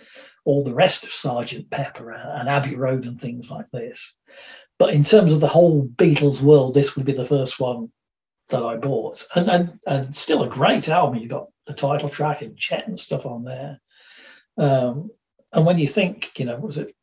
all 0.45 0.65
the 0.65 0.75
rest 0.75 1.05
of 1.05 1.13
Sergeant 1.13 1.71
Pepper 1.71 2.11
and 2.13 2.49
Abbey 2.49 2.77
Road 2.77 3.05
and 3.05 3.21
things 3.21 3.51
like 3.51 3.71
this. 3.71 4.15
But 4.79 4.95
in 4.95 5.05
terms 5.05 5.33
of 5.33 5.41
the 5.41 5.49
whole 5.49 5.87
Beatles 5.87 6.41
world, 6.41 6.75
this 6.75 6.97
would 6.97 7.05
be 7.07 7.13
the 7.13 7.25
first 7.25 7.61
one 7.61 7.93
that 8.49 8.63
I 8.63 8.77
bought, 8.77 9.25
and 9.35 9.49
and 9.49 9.79
and 9.87 10.17
still 10.17 10.43
a 10.43 10.49
great 10.49 10.89
album. 10.89 11.19
You've 11.19 11.31
got 11.31 11.49
the 11.67 11.75
title 11.75 12.09
track 12.09 12.43
and 12.43 12.57
Jet 12.57 12.89
and 12.89 12.99
stuff 12.99 13.27
on 13.27 13.45
there. 13.45 13.81
Um, 14.59 15.11
and 15.53 15.67
when 15.67 15.79
you 15.79 15.89
think, 15.89 16.39
you 16.39 16.45
know, 16.45 16.57
was 16.57 16.79
it? 16.79 16.95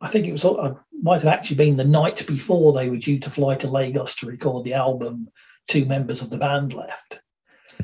I 0.00 0.08
think 0.08 0.26
it 0.26 0.32
was. 0.32 0.44
I 0.44 0.72
might 1.00 1.22
have 1.22 1.32
actually 1.32 1.56
been 1.56 1.76
the 1.76 1.84
night 1.84 2.26
before 2.26 2.72
they 2.72 2.90
were 2.90 2.96
due 2.96 3.18
to 3.20 3.30
fly 3.30 3.54
to 3.56 3.70
Lagos 3.70 4.16
to 4.16 4.26
record 4.26 4.64
the 4.64 4.74
album. 4.74 5.28
Two 5.68 5.84
members 5.84 6.22
of 6.22 6.30
the 6.30 6.38
band 6.38 6.72
left, 6.72 7.22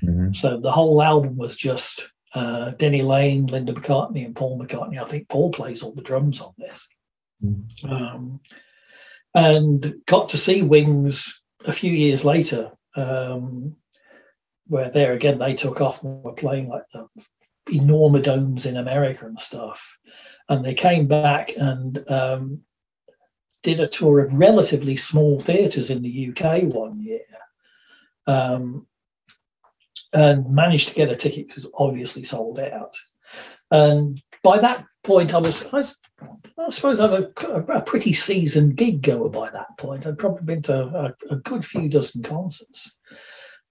Mm-hmm. 0.05 0.33
So 0.33 0.59
the 0.59 0.73
whole 0.73 1.03
album 1.03 1.37
was 1.37 1.57
just 1.57 2.09
uh, 2.35 2.71
Denny 2.71 3.03
Laine, 3.03 3.47
Linda 3.47 3.73
McCartney, 3.73 4.25
and 4.25 4.35
Paul 4.35 4.59
McCartney. 4.59 5.01
I 5.01 5.05
think 5.05 5.29
Paul 5.29 5.51
plays 5.51 5.83
all 5.83 5.93
the 5.93 6.03
drums 6.03 6.41
on 6.41 6.53
this. 6.59 6.89
Mm-hmm. 7.45 7.93
Um, 7.93 8.41
and 9.35 9.95
got 10.07 10.31
to 10.31 10.39
see 10.39 10.63
Wings 10.63 11.43
a 11.65 11.73
few 11.73 11.93
years 11.93 12.25
later, 12.25 12.71
um, 12.97 13.77
where 14.67 14.91
there 14.91 15.13
again 15.13 15.39
they 15.39 15.55
took 15.55 15.81
off 15.81 16.03
and 16.03 16.23
were 16.23 16.33
playing 16.33 16.69
like 16.69 16.85
the 16.93 17.07
enormous 17.71 18.23
domes 18.23 18.67
in 18.67 18.77
America 18.77 19.27
and 19.27 19.39
stuff. 19.39 19.99
And 20.49 20.65
they 20.65 20.75
came 20.75 21.07
back 21.07 21.53
and 21.57 22.11
um, 22.11 22.61
did 23.63 23.81
a 23.81 23.87
tour 23.87 24.21
of 24.21 24.33
relatively 24.33 24.97
small 24.97 25.41
theatres 25.41 25.91
in 25.91 26.03
the 26.03 26.31
UK 26.31 26.63
one 26.65 27.01
year. 27.01 27.21
Um, 28.27 28.87
and 30.13 30.51
managed 30.51 30.89
to 30.89 30.95
get 30.95 31.11
a 31.11 31.17
ticket 31.17 31.49
because 31.49 31.71
obviously 31.75 32.25
sold 32.25 32.59
out. 32.59 32.95
And 33.71 34.21
by 34.43 34.59
that 34.59 34.85
point, 35.03 35.35
I 35.35 35.39
was, 35.39 35.67
I, 35.73 35.85
I 36.59 36.71
suppose 36.71 36.99
I'm 36.99 37.13
a, 37.13 37.45
a, 37.73 37.83
pretty 37.83 38.13
seasoned 38.13 38.77
gig 38.77 39.03
goer 39.03 39.29
by 39.29 39.51
that 39.51 39.77
point. 39.77 40.07
I'd 40.07 40.19
probably 40.19 40.45
been 40.45 40.63
to 40.63 40.75
a, 40.75 41.15
a 41.31 41.37
good 41.37 41.65
few 41.65 41.89
dozen 41.89 42.23
concerts. 42.23 42.91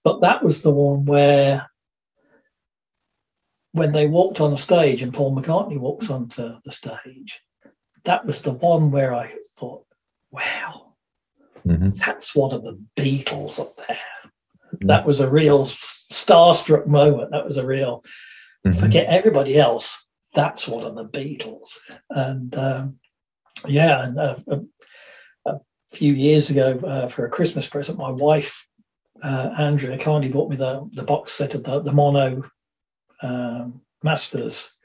But 0.04 0.20
that 0.20 0.42
was 0.42 0.62
the 0.62 0.70
one 0.70 1.04
where, 1.04 1.68
when 3.78 3.92
they 3.92 4.06
walked 4.06 4.40
on 4.40 4.50
the 4.50 4.56
stage 4.56 5.02
and 5.02 5.14
Paul 5.14 5.34
McCartney 5.34 5.78
walks 5.78 6.10
onto 6.10 6.54
the 6.64 6.72
stage, 6.72 7.40
that 8.04 8.24
was 8.26 8.42
the 8.42 8.52
one 8.52 8.90
where 8.90 9.14
I 9.14 9.34
thought, 9.56 9.84
wow, 10.30 10.94
mm-hmm. 11.66 11.90
that's 11.90 12.34
one 12.34 12.52
of 12.52 12.64
the 12.64 12.78
Beatles 12.96 13.58
up 13.58 13.76
there 13.76 13.98
that 14.82 15.06
was 15.06 15.20
a 15.20 15.30
real 15.30 15.66
starstruck 15.66 16.86
moment. 16.86 17.30
That 17.30 17.44
was 17.44 17.56
a 17.56 17.66
real 17.66 18.04
mm-hmm. 18.66 18.78
forget 18.78 19.06
everybody 19.06 19.58
else. 19.58 20.06
That's 20.34 20.68
one 20.68 20.84
of 20.84 20.94
the 20.94 21.04
Beatles. 21.04 21.70
And 22.10 22.54
um, 22.56 22.98
yeah, 23.66 24.04
and 24.04 24.18
uh, 24.18 24.36
a, 24.48 24.60
a, 25.46 25.60
few 25.92 26.12
years 26.12 26.50
ago 26.50 26.78
uh, 26.86 27.08
for 27.08 27.24
a 27.24 27.30
Christmas 27.30 27.66
present, 27.66 27.98
my 27.98 28.10
wife 28.10 28.66
uh, 29.22 29.50
Andrea 29.56 29.98
kindly 29.98 30.30
bought 30.30 30.50
me 30.50 30.56
the 30.56 30.88
the 30.92 31.02
box 31.02 31.32
set 31.32 31.54
of 31.54 31.64
the 31.64 31.80
the 31.80 31.92
mono 31.92 32.42
um, 33.22 33.80
masters 34.02 34.76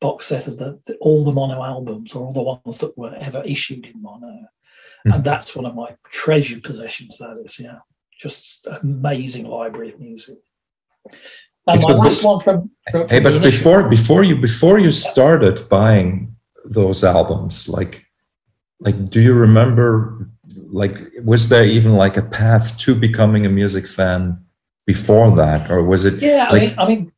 box 0.00 0.26
set 0.26 0.46
of 0.46 0.56
the, 0.56 0.80
the, 0.86 0.96
all 0.96 1.24
the 1.24 1.32
mono 1.32 1.62
albums 1.62 2.14
or 2.14 2.24
all 2.24 2.32
the 2.32 2.42
ones 2.42 2.78
that 2.78 2.96
were 2.96 3.14
ever 3.16 3.42
issued 3.44 3.84
in 3.84 4.00
mono. 4.00 4.26
Mm-hmm. 4.26 5.12
And 5.12 5.24
that's 5.24 5.54
one 5.54 5.66
of 5.66 5.74
my 5.74 5.94
treasured 6.10 6.62
possessions. 6.62 7.18
That 7.18 7.42
is, 7.44 7.58
yeah 7.58 7.80
just 8.20 8.66
amazing 8.82 9.46
library 9.46 9.92
of 9.92 10.00
music. 10.00 10.38
And 11.66 11.82
my 11.82 11.92
last 11.92 12.24
one 12.24 12.40
from, 12.40 12.70
from 12.90 13.08
hey, 13.08 13.20
but 13.20 13.40
before 13.42 13.88
before 13.88 14.24
you 14.24 14.36
before 14.36 14.78
you 14.78 14.90
started 14.90 15.68
buying 15.68 16.34
those 16.64 17.02
albums, 17.04 17.68
like 17.68 18.04
like 18.80 19.10
do 19.10 19.20
you 19.20 19.34
remember 19.34 20.28
like 20.70 20.96
was 21.24 21.48
there 21.48 21.64
even 21.64 21.94
like 21.94 22.16
a 22.16 22.22
path 22.22 22.76
to 22.78 22.94
becoming 22.94 23.46
a 23.46 23.48
music 23.48 23.86
fan 23.86 24.44
before 24.86 25.34
that, 25.36 25.70
or 25.70 25.82
was 25.84 26.04
it? 26.04 26.20
Yeah, 26.20 26.48
like, 26.50 26.62
I 26.62 26.66
mean, 26.66 26.74
I 26.78 26.88
mean, 26.88 27.12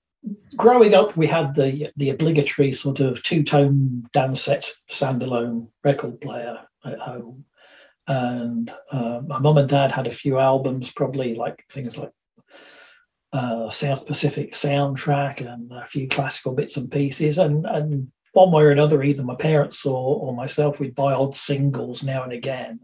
growing 0.56 0.94
up, 0.94 1.16
we 1.16 1.26
had 1.26 1.54
the 1.54 1.90
the 1.96 2.10
obligatory 2.10 2.72
sort 2.72 3.00
of 3.00 3.22
two 3.22 3.42
tone 3.42 4.04
Dansette 4.14 4.70
standalone 4.90 5.68
record 5.84 6.20
player 6.20 6.58
at 6.84 6.98
home 6.98 7.44
and 8.08 8.72
uh, 8.90 9.20
my 9.26 9.38
mum 9.38 9.58
and 9.58 9.68
dad 9.68 9.92
had 9.92 10.06
a 10.06 10.12
few 10.12 10.38
albums, 10.38 10.90
probably 10.90 11.34
like 11.34 11.64
things 11.70 11.96
like 11.96 12.10
uh, 13.32 13.70
South 13.70 14.06
Pacific 14.06 14.52
soundtrack 14.52 15.40
and 15.40 15.72
a 15.72 15.86
few 15.86 16.08
classical 16.08 16.54
bits 16.54 16.76
and 16.76 16.90
pieces. 16.90 17.38
And 17.38 17.64
and 17.66 18.10
one 18.32 18.50
way 18.50 18.64
or 18.64 18.70
another, 18.70 19.02
either 19.02 19.22
my 19.22 19.36
parents 19.36 19.86
or 19.86 20.20
or 20.20 20.34
myself, 20.34 20.80
we'd 20.80 20.94
buy 20.94 21.12
odd 21.12 21.36
singles 21.36 22.02
now 22.02 22.24
and 22.24 22.32
again. 22.32 22.80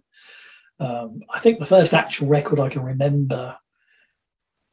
Um, 0.81 1.21
I 1.29 1.41
think 1.41 1.59
the 1.59 1.67
first 1.67 1.93
actual 1.93 2.29
record 2.29 2.61
I 2.61 2.69
can 2.69 2.83
remember 2.83 3.57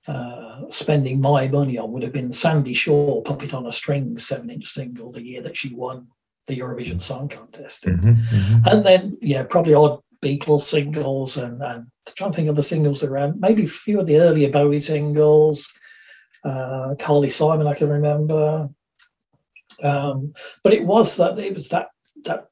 uh, 0.07 0.44
spending 0.69 1.21
my 1.21 1.47
money 1.47 1.77
on 1.77 1.91
would 1.91 2.03
have 2.03 2.13
been 2.13 2.31
Sandie 2.31 2.73
Shaw 2.73 3.21
Puppet 3.21 3.53
on 3.53 3.65
a 3.67 3.71
String 3.71 4.19
seven 4.19 4.49
inch 4.49 4.67
single 4.67 5.11
the 5.11 5.23
year 5.23 5.41
that 5.41 5.57
she 5.57 5.73
won 5.73 6.07
the 6.47 6.57
Eurovision 6.57 7.01
Song 7.01 7.27
Contest. 7.27 7.85
Mm-hmm, 7.85 8.09
mm-hmm. 8.09 8.67
And 8.67 8.85
then, 8.85 9.17
yeah, 9.21 9.43
probably 9.43 9.73
odd 9.73 10.01
Beatles 10.21 10.61
singles 10.61 11.37
and, 11.37 11.61
and 11.61 11.87
trying 12.15 12.31
to 12.31 12.35
think 12.35 12.49
of 12.49 12.55
the 12.55 12.63
singles 12.63 13.03
around, 13.03 13.39
maybe 13.39 13.65
a 13.65 13.67
few 13.67 13.99
of 13.99 14.05
the 14.05 14.17
earlier 14.17 14.49
Bowie 14.49 14.79
singles. 14.79 15.67
Uh, 16.43 16.95
Carly 16.99 17.29
Simon, 17.29 17.67
I 17.67 17.73
can 17.73 17.89
remember. 17.89 18.69
Um, 19.83 20.33
but 20.63 20.73
it 20.73 20.85
was 20.85 21.17
that 21.17 21.37
it 21.39 21.53
was 21.53 21.69
that 21.69 21.89
that 22.23 22.47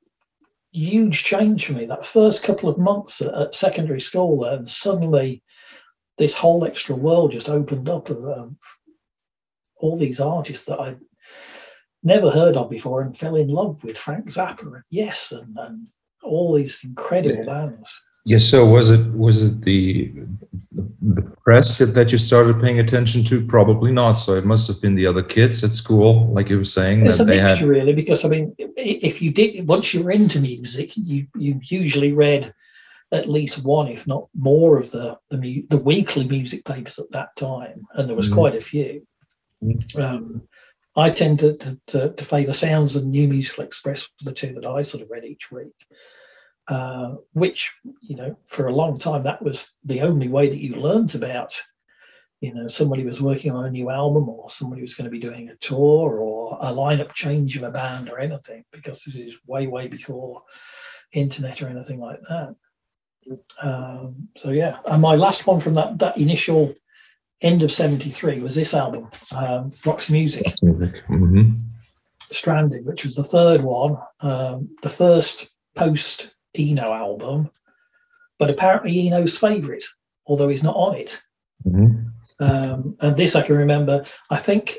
huge 0.71 1.23
change 1.23 1.67
for 1.67 1.73
me. 1.73 1.85
That 1.85 2.05
first 2.05 2.43
couple 2.43 2.69
of 2.69 2.77
months 2.77 3.21
at, 3.21 3.33
at 3.33 3.55
secondary 3.55 4.01
school, 4.01 4.45
and 4.45 4.69
suddenly 4.69 5.43
this 6.17 6.35
whole 6.35 6.65
extra 6.65 6.95
world 6.95 7.31
just 7.31 7.49
opened 7.49 7.89
up 7.89 8.09
of 8.09 8.23
um, 8.25 8.57
all 9.77 9.97
these 9.97 10.19
artists 10.19 10.65
that 10.65 10.79
I'd 10.79 10.99
never 12.03 12.29
heard 12.29 12.55
of 12.55 12.69
before 12.69 13.01
and 13.01 13.15
fell 13.15 13.35
in 13.35 13.47
love 13.47 13.83
with 13.83 13.97
Frank 13.97 14.25
Zappa 14.27 14.61
and 14.61 14.83
Yes 14.89 15.31
and, 15.31 15.57
and 15.57 15.87
all 16.23 16.53
these 16.53 16.79
incredible 16.83 17.45
bands. 17.45 17.91
Yes. 18.25 18.45
So 18.45 18.65
was 18.65 18.89
it 18.89 19.05
was 19.13 19.41
it 19.41 19.61
the 19.61 20.13
the 21.01 21.21
press 21.43 21.77
that 21.79 22.11
you 22.11 22.17
started 22.17 22.61
paying 22.61 22.79
attention 22.79 23.23
to? 23.25 23.45
Probably 23.45 23.91
not. 23.91 24.13
So 24.13 24.35
it 24.35 24.45
must 24.45 24.67
have 24.67 24.81
been 24.81 24.95
the 24.95 25.05
other 25.05 25.23
kids 25.23 25.61
at 25.63 25.73
school, 25.73 26.27
like 26.27 26.47
you 26.47 26.57
were 26.57 26.65
saying. 26.65 27.05
It's 27.05 27.19
a 27.19 27.25
mixture, 27.25 27.55
had... 27.55 27.67
really, 27.67 27.93
because 27.93 28.23
I 28.23 28.29
mean, 28.29 28.55
if 28.57 29.21
you 29.21 29.31
did 29.31 29.67
once 29.67 29.93
you 29.93 30.03
were 30.03 30.11
into 30.11 30.39
music, 30.39 30.95
you 30.95 31.27
you 31.35 31.59
usually 31.63 32.13
read 32.13 32.53
at 33.13 33.29
least 33.29 33.63
one, 33.63 33.87
if 33.87 34.07
not 34.07 34.27
more, 34.35 34.77
of 34.77 34.91
the 34.91 35.17
the, 35.29 35.65
the 35.69 35.77
weekly 35.77 36.27
music 36.27 36.65
papers 36.65 36.99
at 36.99 37.11
that 37.11 37.35
time, 37.37 37.85
and 37.93 38.09
there 38.09 38.15
was 38.15 38.29
mm. 38.29 38.33
quite 38.33 38.55
a 38.55 38.61
few. 38.61 39.07
Mm. 39.63 39.99
Um, 39.99 40.41
I 40.95 41.09
tend 41.09 41.39
to, 41.39 41.55
to, 41.55 41.79
to, 41.87 42.09
to 42.13 42.25
favour 42.25 42.53
Sounds 42.53 42.95
and 42.95 43.09
New 43.09 43.27
Musical 43.27 43.63
Express, 43.63 44.07
the 44.21 44.33
two 44.33 44.53
that 44.53 44.65
I 44.65 44.83
sort 44.83 45.01
of 45.01 45.09
read 45.09 45.25
each 45.25 45.51
week. 45.51 45.73
Uh, 46.69 47.15
which 47.33 47.73
you 47.99 48.15
know 48.15 48.37
for 48.45 48.67
a 48.67 48.73
long 48.73 48.97
time 48.97 49.23
that 49.23 49.41
was 49.41 49.69
the 49.83 49.99
only 49.99 50.29
way 50.29 50.47
that 50.47 50.61
you 50.61 50.75
learned 50.75 51.13
about 51.13 51.61
you 52.39 52.53
know 52.53 52.69
somebody 52.69 53.03
was 53.03 53.21
working 53.21 53.51
on 53.51 53.65
a 53.65 53.69
new 53.69 53.89
album 53.89 54.29
or 54.29 54.49
somebody 54.49 54.81
was 54.81 54.93
going 54.93 55.03
to 55.03 55.11
be 55.11 55.19
doing 55.19 55.49
a 55.49 55.55
tour 55.57 56.19
or 56.19 56.57
a 56.61 56.67
lineup 56.67 57.13
change 57.13 57.57
of 57.57 57.63
a 57.63 57.69
band 57.69 58.09
or 58.09 58.17
anything 58.17 58.63
because 58.71 59.03
this 59.03 59.15
is 59.15 59.35
way 59.45 59.67
way 59.67 59.89
before 59.89 60.41
internet 61.11 61.61
or 61.61 61.67
anything 61.67 61.99
like 61.99 62.21
that 62.29 62.55
um, 63.61 64.27
so 64.37 64.49
yeah 64.49 64.77
and 64.85 65.01
my 65.01 65.15
last 65.15 65.47
one 65.47 65.59
from 65.59 65.73
that 65.75 65.99
that 65.99 66.17
initial 66.17 66.73
end 67.41 67.61
of 67.63 67.71
73 67.71 68.39
was 68.39 68.55
this 68.55 68.73
album 68.73 69.09
um, 69.35 69.71
roxy 69.85 70.13
music, 70.13 70.53
music. 70.61 71.03
Mm-hmm. 71.09 71.51
stranded 72.31 72.85
which 72.85 73.03
was 73.03 73.15
the 73.15 73.23
third 73.23 73.61
one 73.61 73.97
um, 74.21 74.69
the 74.81 74.89
first 74.89 75.49
post 75.75 76.33
Eno 76.55 76.93
album, 76.93 77.49
but 78.37 78.49
apparently 78.49 78.97
Eno's 78.99 79.37
favourite, 79.37 79.83
although 80.25 80.49
he's 80.49 80.63
not 80.63 80.75
on 80.75 80.95
it. 80.95 81.21
Mm-hmm. 81.65 82.07
Um, 82.39 82.97
and 82.99 83.17
this 83.17 83.35
I 83.35 83.41
can 83.41 83.55
remember. 83.55 84.05
I 84.29 84.37
think 84.37 84.77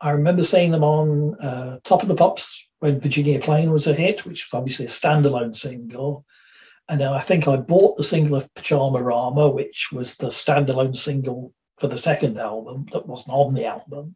I 0.00 0.10
remember 0.10 0.42
seeing 0.42 0.70
them 0.70 0.84
on 0.84 1.36
uh, 1.40 1.78
Top 1.84 2.02
of 2.02 2.08
the 2.08 2.14
Pops 2.14 2.68
when 2.80 3.00
Virginia 3.00 3.38
Plain 3.38 3.70
was 3.70 3.86
a 3.86 3.94
hit, 3.94 4.24
which 4.24 4.46
was 4.50 4.58
obviously 4.58 4.86
a 4.86 4.88
standalone 4.88 5.54
single. 5.54 6.24
And 6.88 7.00
then 7.00 7.12
I 7.12 7.20
think 7.20 7.48
I 7.48 7.56
bought 7.56 7.96
the 7.96 8.04
single 8.04 8.36
of 8.36 8.52
Pyjamarama, 8.54 9.52
which 9.54 9.90
was 9.92 10.16
the 10.16 10.28
standalone 10.28 10.96
single 10.96 11.52
for 11.78 11.86
the 11.86 11.98
second 11.98 12.38
album 12.38 12.86
that 12.92 13.06
wasn't 13.06 13.34
on 13.34 13.54
the 13.54 13.66
album. 13.66 14.14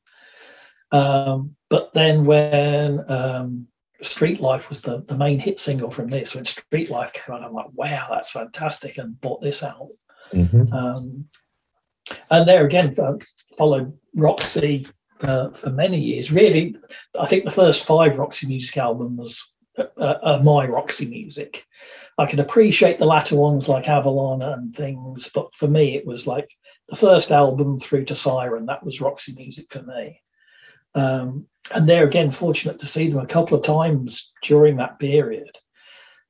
Um, 0.93 1.57
but 1.69 1.93
then 1.95 2.25
when 2.25 3.11
um, 3.11 3.67
Street 4.03 4.41
Life 4.41 4.69
was 4.69 4.83
the, 4.83 5.03
the 5.03 5.17
main 5.17 5.39
hit 5.39 5.59
single 5.59 5.91
from 5.91 6.09
this. 6.09 6.35
When 6.35 6.45
Street 6.45 6.91
Life 6.91 7.13
came 7.13 7.35
out, 7.35 7.43
I'm 7.43 7.53
like, 7.53 7.71
wow, 7.73 8.07
that's 8.11 8.31
fantastic, 8.31 8.99
and 8.99 9.21
bought 9.21 9.43
this 9.43 9.63
out. 9.63 9.89
Mm-hmm. 10.33 10.73
Um, 10.73 11.25
and 12.31 12.49
there 12.49 12.65
again, 12.65 12.95
I 12.99 13.03
uh, 13.03 13.17
followed 13.57 13.97
Roxy 14.15 14.87
uh, 15.23 15.51
for 15.51 15.71
many 15.71 15.99
years. 15.99 16.31
Really, 16.31 16.77
I 17.19 17.27
think 17.27 17.45
the 17.45 17.51
first 17.51 17.85
five 17.85 18.19
Roxy 18.19 18.47
music 18.47 18.77
albums 18.77 19.55
uh, 19.79 20.41
my 20.43 20.67
Roxy 20.67 21.07
music. 21.07 21.67
I 22.19 22.27
can 22.27 22.41
appreciate 22.41 22.99
the 22.99 23.05
latter 23.07 23.37
ones 23.37 23.69
like 23.69 23.89
Avalon 23.89 24.43
and 24.43 24.75
things, 24.75 25.29
but 25.33 25.55
for 25.55 25.69
me, 25.69 25.97
it 25.97 26.07
was 26.07 26.27
like 26.27 26.49
the 26.89 26.97
first 26.97 27.31
album 27.31 27.79
through 27.79 28.07
to 28.07 28.15
Siren. 28.15 28.67
That 28.67 28.85
was 28.85 29.01
Roxy 29.01 29.35
music 29.35 29.67
for 29.71 29.83
me. 29.83 30.21
Um, 30.95 31.47
and 31.75 31.89
they're 31.89 32.07
again 32.07 32.31
fortunate 32.31 32.79
to 32.81 32.87
see 32.87 33.09
them 33.11 33.23
a 33.23 33.27
couple 33.27 33.59
of 33.59 33.65
times 33.65 34.33
during 34.43 34.77
that 34.77 34.99
period. 34.99 35.51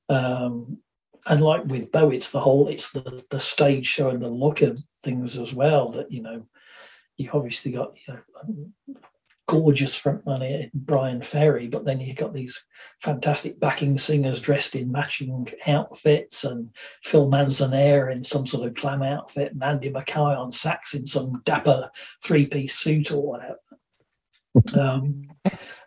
Um, 0.08 0.78
and 1.26 1.40
like 1.40 1.64
with 1.66 1.92
Bow, 1.92 2.10
it's 2.10 2.30
the 2.30 2.40
whole, 2.40 2.68
it's 2.68 2.92
the 2.92 3.24
the 3.30 3.40
stage 3.40 3.86
show 3.86 4.10
and 4.10 4.22
the 4.22 4.28
look 4.28 4.62
of 4.62 4.80
things 5.02 5.36
as 5.36 5.52
well. 5.52 5.90
That 5.90 6.10
you 6.10 6.22
know, 6.22 6.46
you 7.16 7.30
obviously 7.32 7.72
got 7.72 7.94
you 8.06 8.14
know 8.14 9.00
gorgeous 9.46 9.98
frontman 9.98 10.72
Bryan 10.74 11.22
Ferry, 11.22 11.68
but 11.68 11.84
then 11.84 12.00
you've 12.00 12.16
got 12.16 12.32
these 12.32 12.60
fantastic 13.00 13.58
backing 13.60 13.98
singers 13.98 14.40
dressed 14.40 14.74
in 14.74 14.90
matching 14.90 15.48
outfits, 15.66 16.44
and 16.44 16.70
Phil 17.04 17.28
Manzanera 17.28 18.12
in 18.12 18.24
some 18.24 18.46
sort 18.46 18.66
of 18.66 18.74
glam 18.74 19.02
outfit, 19.02 19.52
and 19.52 19.62
Andy 19.62 19.90
Mackay 19.90 20.20
on 20.20 20.50
sax 20.50 20.94
in 20.94 21.06
some 21.06 21.42
dapper 21.44 21.90
three-piece 22.22 22.74
suit 22.74 23.10
or 23.12 23.22
whatever. 23.22 23.58
Um, 24.74 25.28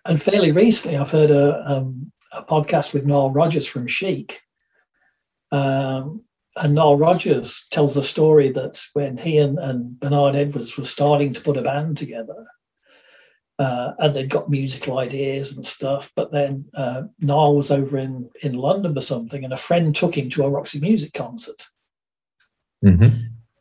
and 0.05 0.21
fairly 0.21 0.51
recently, 0.51 0.95
I've 0.95 1.09
heard 1.09 1.31
a, 1.31 1.67
um, 1.67 2.11
a 2.31 2.43
podcast 2.43 2.93
with 2.93 3.03
Nile 3.03 3.31
Rodgers 3.31 3.65
from 3.65 3.87
Chic. 3.87 4.41
Um, 5.51 6.23
and 6.55 6.75
Nile 6.75 6.95
Rodgers 6.95 7.65
tells 7.71 7.95
the 7.95 8.03
story 8.03 8.49
that 8.49 8.79
when 8.93 9.17
he 9.17 9.39
and, 9.39 9.57
and 9.57 9.99
Bernard 9.99 10.35
Edwards 10.35 10.77
were 10.77 10.83
starting 10.83 11.33
to 11.33 11.41
put 11.41 11.57
a 11.57 11.63
band 11.63 11.97
together, 11.97 12.45
uh, 13.59 13.91
and 13.99 14.15
they'd 14.15 14.29
got 14.29 14.49
musical 14.49 14.97
ideas 14.97 15.55
and 15.55 15.65
stuff, 15.65 16.11
but 16.15 16.31
then 16.31 16.65
uh, 16.73 17.03
Nile 17.19 17.55
was 17.55 17.71
over 17.71 17.97
in, 17.97 18.29
in 18.41 18.53
London 18.53 18.97
or 18.97 19.01
something, 19.01 19.43
and 19.43 19.53
a 19.53 19.57
friend 19.57 19.93
took 19.93 20.17
him 20.17 20.29
to 20.29 20.45
a 20.45 20.49
Roxy 20.49 20.79
Music 20.79 21.13
concert. 21.13 21.67
Mm-hmm. 22.83 23.17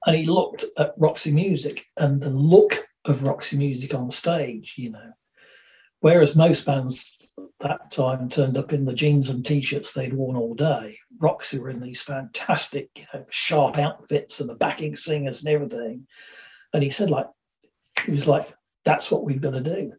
And 0.06 0.16
he 0.16 0.26
looked 0.26 0.64
at 0.78 0.94
Roxy 0.96 1.32
Music, 1.32 1.84
and 1.96 2.20
the 2.20 2.30
look 2.30 2.86
of 3.04 3.24
Roxy 3.24 3.56
Music 3.56 3.92
on 3.92 4.12
stage, 4.12 4.74
you 4.78 4.90
know. 4.90 5.12
Whereas 6.00 6.36
most 6.36 6.64
bands 6.64 7.18
that 7.58 7.90
time 7.90 8.28
turned 8.28 8.56
up 8.56 8.72
in 8.72 8.84
the 8.84 8.94
jeans 8.94 9.30
and 9.30 9.44
t-shirts 9.44 9.92
they'd 9.92 10.14
worn 10.14 10.36
all 10.36 10.54
day. 10.54 10.96
Roxy 11.18 11.58
were 11.58 11.70
in 11.70 11.80
these 11.80 12.02
fantastic, 12.02 12.88
you 12.94 13.04
know, 13.12 13.26
sharp 13.30 13.78
outfits 13.78 14.38
and 14.38 14.48
the 14.48 14.54
backing 14.54 14.94
singers 14.94 15.42
and 15.42 15.52
everything. 15.52 16.06
And 16.72 16.84
he 16.84 16.90
said, 16.90 17.10
like, 17.10 17.26
he 18.04 18.12
was 18.12 18.28
like, 18.28 18.48
that's 18.88 19.10
what 19.10 19.24
we've 19.24 19.40
got 19.40 19.52
to 19.52 19.60
do. 19.60 19.92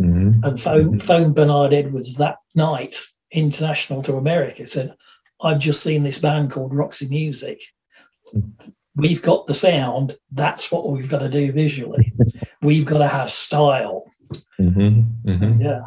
Mm-hmm. 0.00 0.44
And 0.44 0.60
phoned, 0.60 0.94
mm-hmm. 0.94 1.06
phoned 1.06 1.34
Bernard 1.34 1.72
Edwards 1.72 2.14
that 2.14 2.36
night, 2.54 2.96
international 3.32 4.02
to 4.02 4.16
America, 4.16 4.66
said, 4.66 4.94
I've 5.40 5.58
just 5.58 5.82
seen 5.82 6.02
this 6.02 6.18
band 6.18 6.50
called 6.50 6.74
Roxy 6.74 7.08
Music. 7.08 7.60
Mm-hmm 8.34 8.70
we've 8.98 9.22
got 9.22 9.46
the 9.46 9.54
sound. 9.54 10.18
That's 10.32 10.70
what 10.70 10.90
we've 10.90 11.08
got 11.08 11.20
to 11.20 11.28
do 11.28 11.52
visually. 11.52 12.12
we've 12.62 12.84
got 12.84 12.98
to 12.98 13.08
have 13.08 13.30
style. 13.30 14.04
Mm-hmm, 14.60 15.30
mm-hmm. 15.30 15.62
Yeah. 15.62 15.80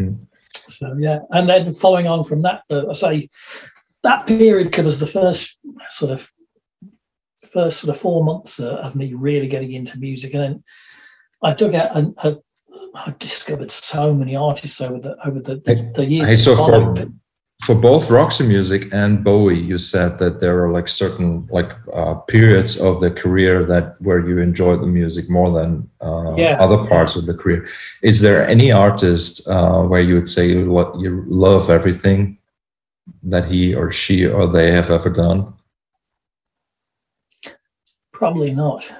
Mm. 0.00 0.26
So 0.68 0.96
yeah, 0.98 1.18
and 1.30 1.48
then 1.48 1.74
following 1.74 2.06
on 2.06 2.24
from 2.24 2.42
that, 2.42 2.62
uh, 2.70 2.88
I 2.88 2.92
say 2.92 3.30
that 4.02 4.26
period 4.26 4.72
covers 4.72 4.98
the 4.98 5.06
first 5.06 5.58
sort 5.90 6.12
of 6.12 6.30
first 7.52 7.80
sort 7.80 7.94
of 7.94 8.00
four 8.00 8.24
months 8.24 8.58
uh, 8.58 8.76
of 8.76 8.96
me 8.96 9.14
really 9.14 9.46
getting 9.46 9.72
into 9.72 9.98
music, 9.98 10.32
and 10.32 10.42
then 10.42 10.64
I 11.44 11.54
took 11.54 11.74
out 11.74 11.94
and 11.94 12.14
I 12.94 13.14
discovered 13.18 13.70
so 13.70 14.14
many 14.14 14.34
artists 14.34 14.80
over 14.80 14.98
the 14.98 15.16
over 15.26 15.40
the, 15.40 15.56
the, 15.56 15.92
the 15.94 16.04
years. 16.04 16.26
Hey, 16.26 16.36
so 16.36 16.56
for, 16.56 17.06
for 17.64 17.74
both 17.74 18.10
Roxy 18.10 18.46
Music 18.46 18.88
and 18.92 19.22
Bowie, 19.22 19.60
you 19.60 19.76
said 19.78 20.18
that 20.18 20.40
there 20.40 20.64
are 20.64 20.72
like 20.72 20.88
certain 20.88 21.46
like 21.50 21.70
uh, 21.92 22.14
periods 22.14 22.80
of 22.80 23.00
the 23.00 23.10
career 23.10 23.64
that 23.64 24.00
where 24.00 24.26
you 24.26 24.38
enjoy 24.38 24.76
the 24.76 24.86
music 24.86 25.28
more 25.28 25.50
than 25.52 25.88
uh, 26.00 26.34
yeah. 26.36 26.56
other 26.58 26.86
parts 26.88 27.14
of 27.14 27.26
the 27.26 27.34
career. 27.34 27.68
Is 28.02 28.20
there 28.20 28.48
any 28.48 28.72
artist 28.72 29.46
uh, 29.48 29.82
where 29.82 30.00
you 30.00 30.14
would 30.14 30.28
say 30.28 30.48
you, 30.48 30.72
lo- 30.72 30.98
you 30.98 31.24
love 31.26 31.68
everything 31.68 32.38
that 33.22 33.44
he 33.46 33.74
or 33.74 33.92
she 33.92 34.26
or 34.26 34.46
they 34.46 34.72
have 34.72 34.90
ever 34.90 35.10
done? 35.10 35.52
Probably 38.12 38.54
not. 38.54 38.90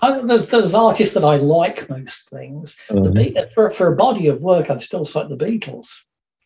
I, 0.00 0.20
there's, 0.20 0.46
there's, 0.46 0.74
artists 0.74 1.14
that 1.14 1.24
I 1.24 1.36
like 1.36 1.88
most 1.88 2.30
things. 2.30 2.76
Mm-hmm. 2.88 3.12
The, 3.12 3.50
for, 3.54 3.70
for 3.70 3.92
a 3.92 3.96
body 3.96 4.28
of 4.28 4.42
work, 4.42 4.70
I'd 4.70 4.82
still 4.82 5.04
cite 5.04 5.28
the 5.28 5.36
Beatles 5.36 5.88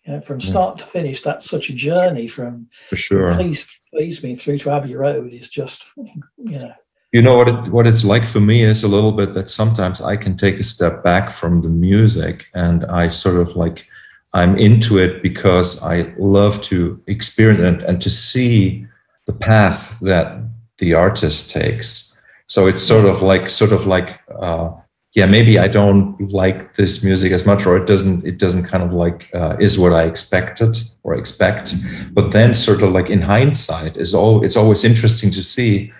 Yeah, 0.06 0.20
from 0.20 0.40
start 0.40 0.78
yeah. 0.78 0.84
to 0.84 0.90
finish, 0.90 1.22
that's 1.22 1.48
such 1.48 1.70
a 1.70 1.74
journey 1.74 2.28
from 2.28 2.68
for 2.88 2.96
sure. 2.96 3.32
Please, 3.32 3.68
please 3.92 4.22
me 4.22 4.34
through 4.34 4.58
to 4.58 4.70
Abbey 4.70 4.94
Road 4.94 5.32
is 5.32 5.48
just, 5.48 5.84
you 5.96 6.58
know. 6.58 6.72
You 7.12 7.22
know 7.22 7.38
what 7.38 7.48
it, 7.48 7.72
what 7.72 7.86
it's 7.86 8.04
like 8.04 8.26
for 8.26 8.40
me 8.40 8.64
is 8.64 8.84
a 8.84 8.88
little 8.88 9.12
bit 9.12 9.32
that 9.32 9.48
sometimes 9.48 10.02
I 10.02 10.16
can 10.16 10.36
take 10.36 10.60
a 10.60 10.62
step 10.62 11.02
back 11.02 11.30
from 11.30 11.62
the 11.62 11.68
music 11.70 12.46
and 12.52 12.84
I 12.84 13.08
sort 13.08 13.36
of 13.36 13.56
like 13.56 13.86
I'm 14.34 14.58
into 14.58 14.98
it 14.98 15.22
because 15.22 15.82
I 15.82 16.12
love 16.18 16.60
to 16.62 17.02
experience 17.06 17.60
and, 17.60 17.82
and 17.82 18.02
to 18.02 18.10
see 18.10 18.86
the 19.24 19.32
path 19.32 19.98
that 20.00 20.42
the 20.78 20.94
artist 20.94 21.50
takes. 21.50 22.07
So 22.48 22.66
it's 22.66 22.82
sort 22.82 23.04
of 23.04 23.22
like 23.22 23.50
sort 23.50 23.72
of 23.72 23.86
like 23.86 24.18
uh, 24.40 24.70
yeah 25.14 25.26
maybe 25.26 25.58
I 25.58 25.68
don't 25.68 26.18
like 26.32 26.74
this 26.74 27.04
music 27.04 27.32
as 27.32 27.46
much 27.46 27.66
or 27.66 27.76
it 27.76 27.86
doesn't 27.86 28.26
it 28.26 28.38
doesn't 28.38 28.64
kind 28.64 28.82
of 28.82 28.92
like 28.92 29.28
uh, 29.34 29.56
is 29.60 29.78
what 29.78 29.92
I 29.92 30.04
expected 30.04 30.76
or 31.02 31.14
expect. 31.14 31.74
But 32.12 32.32
then 32.32 32.54
sort 32.54 32.82
of 32.82 32.92
like 32.92 33.10
in 33.10 33.22
hindsight 33.22 33.96
is 33.96 34.14
all 34.14 34.44
it's 34.44 34.56
always 34.56 34.84
interesting 34.84 35.30
to 35.32 35.42
see 35.42 35.92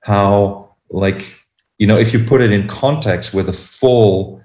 how 0.00 0.70
like 0.90 1.34
you 1.78 1.86
know 1.86 1.98
if 1.98 2.12
you 2.12 2.24
put 2.24 2.40
it 2.40 2.52
in 2.52 2.68
context 2.68 3.34
with 3.34 3.48
a 3.48 3.52
full 3.52 4.40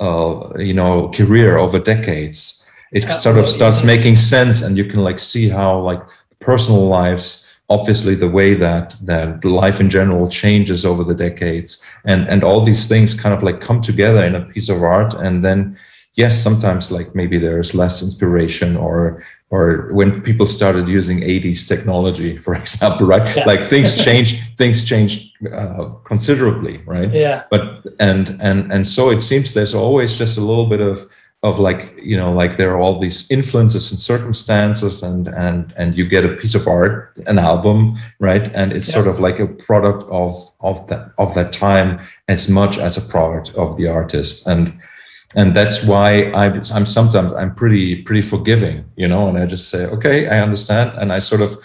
uh, 0.00 0.52
you 0.58 0.74
know 0.74 1.10
career 1.10 1.56
over 1.56 1.78
decades 1.78 2.62
it 2.92 3.10
sort 3.12 3.38
of 3.38 3.48
starts 3.48 3.82
making 3.82 4.16
sense 4.16 4.62
and 4.62 4.76
you 4.78 4.84
can 4.84 5.02
like 5.02 5.18
see 5.18 5.48
how 5.48 5.78
like 5.80 6.02
personal 6.40 6.86
lives 6.86 7.45
obviously 7.68 8.14
the 8.14 8.28
way 8.28 8.54
that 8.54 8.96
that 9.02 9.44
life 9.44 9.80
in 9.80 9.90
general 9.90 10.28
changes 10.28 10.84
over 10.84 11.02
the 11.02 11.14
decades 11.14 11.84
and 12.04 12.28
and 12.28 12.44
all 12.44 12.60
these 12.60 12.86
things 12.86 13.14
kind 13.14 13.34
of 13.34 13.42
like 13.42 13.60
come 13.60 13.80
together 13.80 14.24
in 14.24 14.34
a 14.34 14.44
piece 14.44 14.68
of 14.68 14.82
art 14.82 15.14
and 15.14 15.44
then 15.44 15.76
yes 16.14 16.40
sometimes 16.40 16.90
like 16.90 17.14
maybe 17.14 17.38
there's 17.38 17.74
less 17.74 18.02
inspiration 18.02 18.76
or 18.76 19.24
or 19.50 19.92
when 19.92 20.22
people 20.22 20.46
started 20.46 20.88
using 20.88 21.20
80s 21.20 21.66
technology 21.66 22.38
for 22.44 22.54
example 22.54 23.06
right? 23.06 23.36
Yeah. 23.36 23.44
like 23.44 23.64
things 23.64 23.96
change 24.04 24.40
things 24.56 24.84
change 24.84 25.32
uh, 25.52 25.90
considerably 26.04 26.78
right? 26.86 27.12
Yeah. 27.12 27.44
But 27.50 27.84
and 27.98 28.38
and 28.40 28.72
and 28.72 28.86
so 28.86 29.10
it 29.10 29.22
seems 29.22 29.52
there's 29.52 29.74
always 29.74 30.16
just 30.16 30.38
a 30.38 30.40
little 30.40 30.66
bit 30.66 30.80
of 30.80 31.06
of 31.42 31.58
like 31.58 31.94
you 32.02 32.16
know 32.16 32.32
like 32.32 32.56
there 32.56 32.72
are 32.72 32.78
all 32.78 32.98
these 32.98 33.30
influences 33.30 33.90
and 33.90 34.00
circumstances 34.00 35.02
and 35.02 35.28
and 35.28 35.72
and 35.76 35.96
you 35.96 36.08
get 36.08 36.24
a 36.24 36.36
piece 36.36 36.54
of 36.54 36.66
art 36.66 37.16
an 37.26 37.38
album 37.38 37.96
right 38.20 38.50
and 38.54 38.72
it's 38.72 38.88
yeah. 38.88 38.94
sort 38.94 39.06
of 39.06 39.20
like 39.20 39.38
a 39.38 39.46
product 39.46 40.02
of 40.10 40.32
of 40.60 40.86
that 40.88 41.12
of 41.18 41.34
that 41.34 41.52
time 41.52 42.00
as 42.28 42.48
much 42.48 42.78
as 42.78 42.96
a 42.96 43.02
product 43.10 43.54
of 43.54 43.76
the 43.76 43.86
artist 43.86 44.46
and 44.46 44.72
and 45.34 45.54
that's 45.54 45.86
why 45.86 46.32
I'm, 46.32 46.62
I'm 46.72 46.86
sometimes 46.86 47.32
i'm 47.34 47.54
pretty 47.54 48.02
pretty 48.02 48.22
forgiving 48.22 48.84
you 48.96 49.06
know 49.06 49.28
and 49.28 49.38
i 49.38 49.44
just 49.44 49.68
say 49.68 49.84
okay 49.86 50.28
i 50.28 50.40
understand 50.40 50.98
and 50.98 51.12
i 51.12 51.18
sort 51.18 51.42
of 51.42 51.56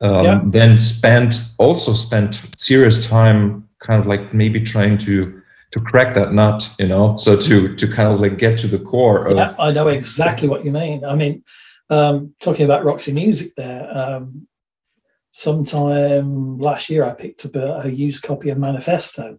um, 0.00 0.24
yeah. 0.24 0.40
then 0.44 0.78
spent 0.78 1.40
also 1.58 1.94
spent 1.94 2.42
serious 2.56 3.06
time 3.06 3.66
kind 3.78 4.00
of 4.00 4.06
like 4.06 4.34
maybe 4.34 4.60
trying 4.60 4.98
to 4.98 5.40
to 5.74 5.80
crack 5.80 6.14
that 6.14 6.32
nut, 6.32 6.72
you 6.78 6.86
know, 6.86 7.16
so 7.16 7.36
to 7.36 7.74
to 7.74 7.88
kind 7.88 8.08
of 8.08 8.20
like 8.20 8.38
get 8.38 8.56
to 8.60 8.68
the 8.68 8.78
core 8.78 9.26
of. 9.26 9.36
Yeah, 9.36 9.56
I 9.58 9.72
know 9.72 9.88
exactly 9.88 10.46
what 10.46 10.64
you 10.64 10.70
mean. 10.70 11.04
I 11.04 11.16
mean, 11.16 11.42
um, 11.90 12.32
talking 12.38 12.64
about 12.64 12.84
Roxy 12.84 13.10
Music 13.10 13.52
there, 13.56 13.90
um, 13.92 14.46
sometime 15.32 16.58
last 16.58 16.88
year 16.88 17.02
I 17.02 17.12
picked 17.12 17.44
up 17.44 17.56
a, 17.56 17.80
a, 17.80 17.88
used 17.88 18.22
copy 18.22 18.50
of 18.50 18.58
Manifesto, 18.58 19.36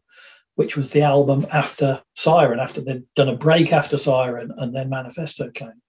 which 0.56 0.76
was 0.76 0.92
the 0.92 1.04
album 1.04 1.48
after 1.54 2.02
Siren, 2.16 2.60
after 2.60 2.82
they'd 2.82 3.06
done 3.16 3.30
a 3.30 3.38
break 3.38 3.72
after 3.72 3.96
Siren, 3.96 4.52
and 4.58 4.76
then 4.76 4.90
Manifesto 4.90 5.50
came. 5.52 5.82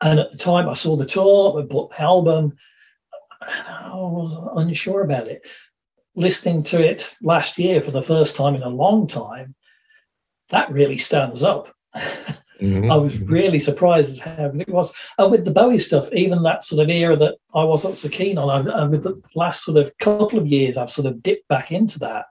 And 0.00 0.18
at 0.18 0.32
the 0.32 0.38
time, 0.38 0.68
I 0.68 0.74
saw 0.74 0.96
the 0.96 1.06
tour, 1.06 1.56
I 1.56 1.62
bought 1.62 1.90
the 1.90 2.02
album. 2.02 2.56
I 3.40 3.90
was 3.94 4.50
unsure 4.56 5.02
about 5.02 5.28
it. 5.28 5.46
Listening 6.16 6.64
to 6.64 6.84
it 6.84 7.14
last 7.22 7.58
year 7.58 7.80
for 7.80 7.92
the 7.92 8.02
first 8.02 8.34
time 8.34 8.56
in 8.56 8.64
a 8.64 8.68
long 8.68 9.06
time, 9.06 9.54
that 10.50 10.70
really 10.70 10.98
stands 10.98 11.42
up. 11.42 11.74
Mm-hmm. 11.94 12.90
I 12.90 12.96
was 12.96 13.18
mm-hmm. 13.18 13.32
really 13.32 13.60
surprised 13.60 14.20
at 14.20 14.38
how 14.38 14.48
good 14.48 14.62
it 14.62 14.68
was. 14.68 14.92
And 15.18 15.30
with 15.30 15.44
the 15.44 15.50
Bowie 15.50 15.78
stuff, 15.78 16.08
even 16.12 16.42
that 16.42 16.64
sort 16.64 16.82
of 16.82 16.90
era 16.90 17.16
that 17.16 17.36
I 17.54 17.64
wasn't 17.64 17.96
so 17.96 18.08
keen 18.08 18.38
on, 18.38 18.70
I, 18.70 18.84
with 18.84 19.02
the 19.02 19.20
last 19.34 19.64
sort 19.64 19.78
of 19.78 19.96
couple 19.98 20.38
of 20.38 20.46
years, 20.46 20.76
I've 20.76 20.90
sort 20.90 21.06
of 21.06 21.22
dipped 21.22 21.48
back 21.48 21.72
into 21.72 21.98
that. 22.00 22.26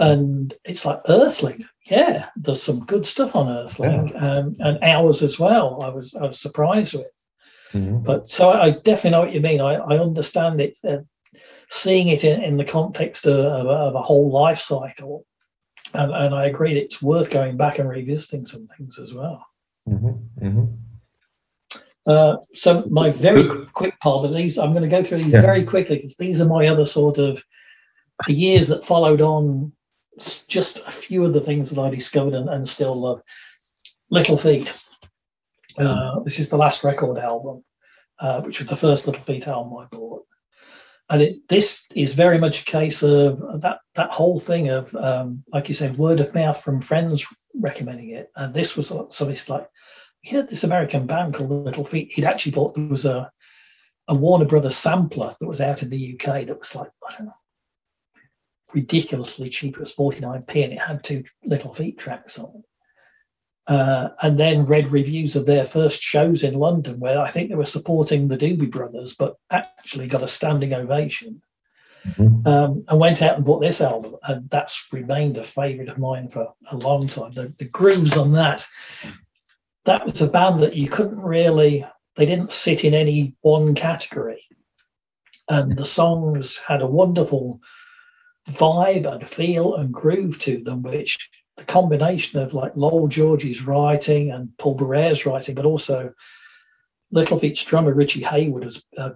And 0.00 0.52
it's 0.64 0.84
like 0.84 1.00
Earthling. 1.08 1.64
Yeah, 1.86 2.26
there's 2.34 2.62
some 2.62 2.84
good 2.84 3.06
stuff 3.06 3.36
on 3.36 3.48
Earthling 3.48 4.08
yeah. 4.08 4.38
um, 4.38 4.56
and 4.58 4.82
Hours 4.82 5.22
as 5.22 5.38
well. 5.38 5.82
I 5.82 5.88
was 5.88 6.14
I 6.14 6.26
was 6.26 6.40
surprised 6.40 6.94
with. 6.94 7.06
Mm-hmm. 7.72 7.98
But 7.98 8.26
so 8.26 8.50
I 8.50 8.70
definitely 8.70 9.10
know 9.10 9.20
what 9.20 9.32
you 9.32 9.40
mean. 9.40 9.60
I, 9.60 9.74
I 9.74 9.98
understand 9.98 10.60
it. 10.60 10.76
Uh, 10.82 10.98
seeing 11.70 12.08
it 12.08 12.24
in, 12.24 12.42
in 12.42 12.56
the 12.56 12.64
context 12.64 13.26
of, 13.26 13.36
of, 13.36 13.66
of 13.66 13.94
a 13.94 14.02
whole 14.02 14.30
life 14.30 14.60
cycle 14.60 15.24
and, 15.94 16.12
and 16.12 16.34
I 16.34 16.46
agree 16.46 16.76
it's 16.76 17.00
worth 17.00 17.30
going 17.30 17.56
back 17.56 17.78
and 17.78 17.88
revisiting 17.88 18.46
some 18.46 18.66
things 18.66 18.98
as 18.98 19.14
well. 19.14 19.46
Mm-hmm, 19.88 20.46
mm-hmm. 20.46 20.64
Uh, 22.06 22.36
so 22.52 22.84
my 22.90 23.10
very 23.10 23.48
quick 23.72 23.98
part 24.00 24.24
of 24.24 24.34
these, 24.34 24.58
I'm 24.58 24.72
going 24.72 24.82
to 24.82 24.88
go 24.88 25.02
through 25.02 25.18
these 25.18 25.32
yeah. 25.32 25.40
very 25.40 25.64
quickly 25.64 25.96
because 25.96 26.16
these 26.16 26.40
are 26.40 26.46
my 26.46 26.66
other 26.66 26.84
sort 26.84 27.18
of 27.18 27.42
the 28.26 28.34
years 28.34 28.68
that 28.68 28.84
followed 28.84 29.20
on. 29.20 29.72
Just 30.46 30.78
a 30.86 30.92
few 30.92 31.24
of 31.24 31.32
the 31.32 31.40
things 31.40 31.70
that 31.70 31.80
I 31.80 31.90
discovered 31.90 32.34
and, 32.34 32.48
and 32.48 32.68
still 32.68 32.94
love. 32.94 33.22
Little 34.10 34.36
Feat. 34.36 34.72
Uh, 35.76 36.20
this 36.20 36.38
is 36.38 36.48
the 36.48 36.56
last 36.56 36.84
record 36.84 37.18
album, 37.18 37.64
uh, 38.20 38.40
which 38.42 38.60
was 38.60 38.68
the 38.68 38.76
first 38.76 39.06
Little 39.08 39.24
Feat 39.24 39.48
album 39.48 39.76
I 39.76 39.86
bought 39.86 40.24
and 41.10 41.22
it, 41.22 41.48
this 41.48 41.86
is 41.94 42.14
very 42.14 42.38
much 42.38 42.62
a 42.62 42.64
case 42.64 43.02
of 43.02 43.60
that 43.60 43.78
that 43.94 44.10
whole 44.10 44.38
thing 44.38 44.68
of 44.70 44.94
um, 44.96 45.44
like 45.52 45.68
you 45.68 45.74
said 45.74 45.98
word 45.98 46.20
of 46.20 46.34
mouth 46.34 46.62
from 46.62 46.80
friends 46.80 47.26
recommending 47.54 48.10
it. 48.10 48.30
And 48.36 48.54
this 48.54 48.76
was 48.76 48.88
something 48.88 49.36
like 49.48 49.68
he 50.22 50.36
had 50.36 50.48
this 50.48 50.64
american 50.64 51.06
band 51.06 51.34
called 51.34 51.50
little 51.50 51.84
feat 51.84 52.12
he'd 52.12 52.24
actually 52.24 52.52
bought 52.52 52.74
there 52.74 52.86
was 52.86 53.04
a 53.04 53.30
a 54.08 54.14
warner 54.14 54.46
brothers 54.46 54.76
sampler 54.76 55.32
that 55.38 55.46
was 55.46 55.60
out 55.60 55.82
in 55.82 55.90
the 55.90 56.14
uk 56.14 56.46
that 56.46 56.58
was 56.58 56.74
like 56.74 56.90
i 57.06 57.14
don't 57.14 57.26
know 57.26 57.34
ridiculously 58.74 59.48
cheap. 59.48 59.76
It 59.76 59.80
was 59.80 59.94
49p 59.94 60.64
and 60.64 60.72
it 60.72 60.80
had 60.80 61.02
two 61.02 61.24
little 61.44 61.72
feat 61.72 61.98
tracks 61.98 62.38
on 62.38 62.62
uh, 63.66 64.10
and 64.20 64.38
then 64.38 64.66
read 64.66 64.92
reviews 64.92 65.36
of 65.36 65.46
their 65.46 65.64
first 65.64 66.02
shows 66.02 66.42
in 66.42 66.54
London, 66.54 67.00
where 67.00 67.20
I 67.20 67.30
think 67.30 67.48
they 67.48 67.54
were 67.54 67.64
supporting 67.64 68.28
the 68.28 68.36
Doobie 68.36 68.70
Brothers, 68.70 69.14
but 69.14 69.36
actually 69.50 70.06
got 70.06 70.22
a 70.22 70.28
standing 70.28 70.74
ovation. 70.74 71.42
Mm-hmm. 72.06 72.46
Um, 72.46 72.84
and 72.86 73.00
went 73.00 73.22
out 73.22 73.36
and 73.36 73.44
bought 73.46 73.62
this 73.62 73.80
album, 73.80 74.16
and 74.24 74.50
that's 74.50 74.88
remained 74.92 75.38
a 75.38 75.42
favourite 75.42 75.88
of 75.88 75.96
mine 75.96 76.28
for 76.28 76.52
a 76.70 76.76
long 76.76 77.08
time. 77.08 77.32
The, 77.32 77.54
the 77.56 77.64
grooves 77.64 78.18
on 78.18 78.32
that, 78.32 78.66
that 79.86 80.04
was 80.04 80.20
a 80.20 80.28
band 80.28 80.62
that 80.62 80.76
you 80.76 80.90
couldn't 80.90 81.18
really, 81.18 81.86
they 82.16 82.26
didn't 82.26 82.52
sit 82.52 82.84
in 82.84 82.92
any 82.92 83.34
one 83.40 83.74
category. 83.74 84.44
And 85.48 85.74
the 85.74 85.86
songs 85.86 86.58
had 86.58 86.82
a 86.82 86.86
wonderful 86.86 87.60
vibe 88.50 89.06
and 89.10 89.26
feel 89.26 89.76
and 89.76 89.90
groove 89.90 90.38
to 90.40 90.62
them, 90.62 90.82
which 90.82 91.30
the 91.56 91.64
combination 91.64 92.40
of 92.40 92.54
like 92.54 92.72
Lowell 92.74 93.08
George's 93.08 93.62
writing 93.62 94.30
and 94.30 94.56
Paul 94.58 94.74
Barrere's 94.74 95.24
writing, 95.24 95.54
but 95.54 95.64
also 95.64 96.12
Little 97.10 97.38
Feat's 97.38 97.64
drummer 97.64 97.94
Richie 97.94 98.22
Hayward 98.22 98.64
was 98.64 98.84
a 98.96 99.12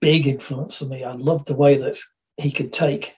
big 0.00 0.26
influence 0.26 0.80
on 0.80 0.90
me. 0.90 1.02
I 1.02 1.12
loved 1.12 1.46
the 1.46 1.56
way 1.56 1.76
that 1.78 1.98
he 2.36 2.52
could 2.52 2.72
take 2.72 3.16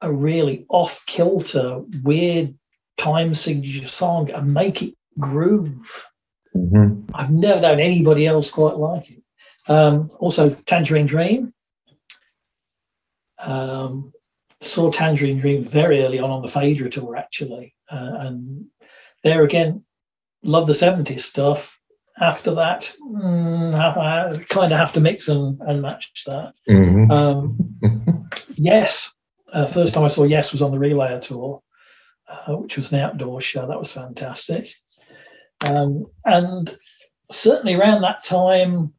a 0.00 0.12
really 0.12 0.66
off 0.68 1.04
kilter, 1.06 1.80
weird 2.02 2.54
time 2.96 3.34
signature 3.34 3.88
song 3.88 4.30
and 4.30 4.54
make 4.54 4.82
it 4.82 4.94
groove. 5.18 6.06
Mm-hmm. 6.54 7.10
I've 7.14 7.30
never 7.30 7.60
known 7.60 7.80
anybody 7.80 8.26
else 8.26 8.50
quite 8.50 8.76
like 8.76 9.10
it. 9.10 9.22
Um, 9.68 10.10
also, 10.18 10.50
Tangerine 10.50 11.06
Dream. 11.06 11.52
Um, 13.38 14.12
saw 14.60 14.90
Tangerine 14.90 15.40
Dream 15.40 15.62
very 15.62 16.02
early 16.02 16.18
on 16.18 16.30
on 16.30 16.42
the 16.42 16.48
Phaedra 16.48 16.90
tour, 16.90 17.16
actually. 17.16 17.74
Uh, 17.90 18.12
and 18.20 18.66
there 19.24 19.42
again, 19.42 19.84
love 20.42 20.66
the 20.66 20.72
70s 20.72 21.20
stuff. 21.20 21.78
After 22.20 22.54
that, 22.56 22.92
mm, 23.00 23.74
I, 23.76 24.44
kind 24.48 24.72
of 24.72 24.78
have 24.78 24.92
to 24.94 25.00
mix 25.00 25.28
and, 25.28 25.60
and 25.60 25.80
match 25.80 26.24
that. 26.26 26.52
Mm-hmm. 26.68 27.10
Um, 27.12 28.28
yes, 28.56 29.14
uh, 29.52 29.66
first 29.66 29.94
time 29.94 30.04
I 30.04 30.08
saw 30.08 30.24
Yes 30.24 30.50
was 30.50 30.62
on 30.62 30.72
the 30.72 30.78
Relayer 30.78 31.20
tour, 31.20 31.62
uh, 32.28 32.56
which 32.56 32.76
was 32.76 32.92
an 32.92 32.98
outdoor 32.98 33.40
show. 33.40 33.68
That 33.68 33.78
was 33.78 33.92
fantastic. 33.92 34.68
Um, 35.64 36.06
and 36.24 36.76
certainly 37.30 37.74
around 37.74 38.02
that 38.02 38.24
time, 38.24 38.94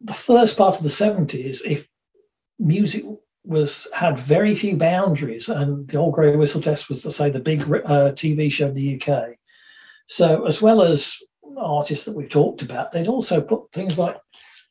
the 0.00 0.14
first 0.14 0.56
part 0.56 0.76
of 0.76 0.82
the 0.82 0.88
70s, 0.88 1.60
if 1.64 1.87
music 2.58 3.04
was 3.44 3.86
had 3.94 4.18
very 4.18 4.54
few 4.54 4.76
boundaries, 4.76 5.48
and 5.48 5.88
the 5.88 5.96
old 5.98 6.14
grey 6.14 6.36
whistle 6.36 6.60
test 6.60 6.88
was 6.88 7.02
to 7.02 7.10
say 7.10 7.30
the 7.30 7.40
big 7.40 7.62
uh, 7.62 8.12
TV 8.12 8.50
show 8.50 8.68
in 8.68 8.74
the 8.74 9.00
UK. 9.00 9.36
So 10.06 10.46
as 10.46 10.60
well 10.60 10.82
as 10.82 11.14
artists 11.56 12.04
that 12.04 12.16
we've 12.16 12.28
talked 12.28 12.62
about, 12.62 12.92
they'd 12.92 13.08
also 13.08 13.40
put 13.40 13.72
things 13.72 13.98
like 13.98 14.16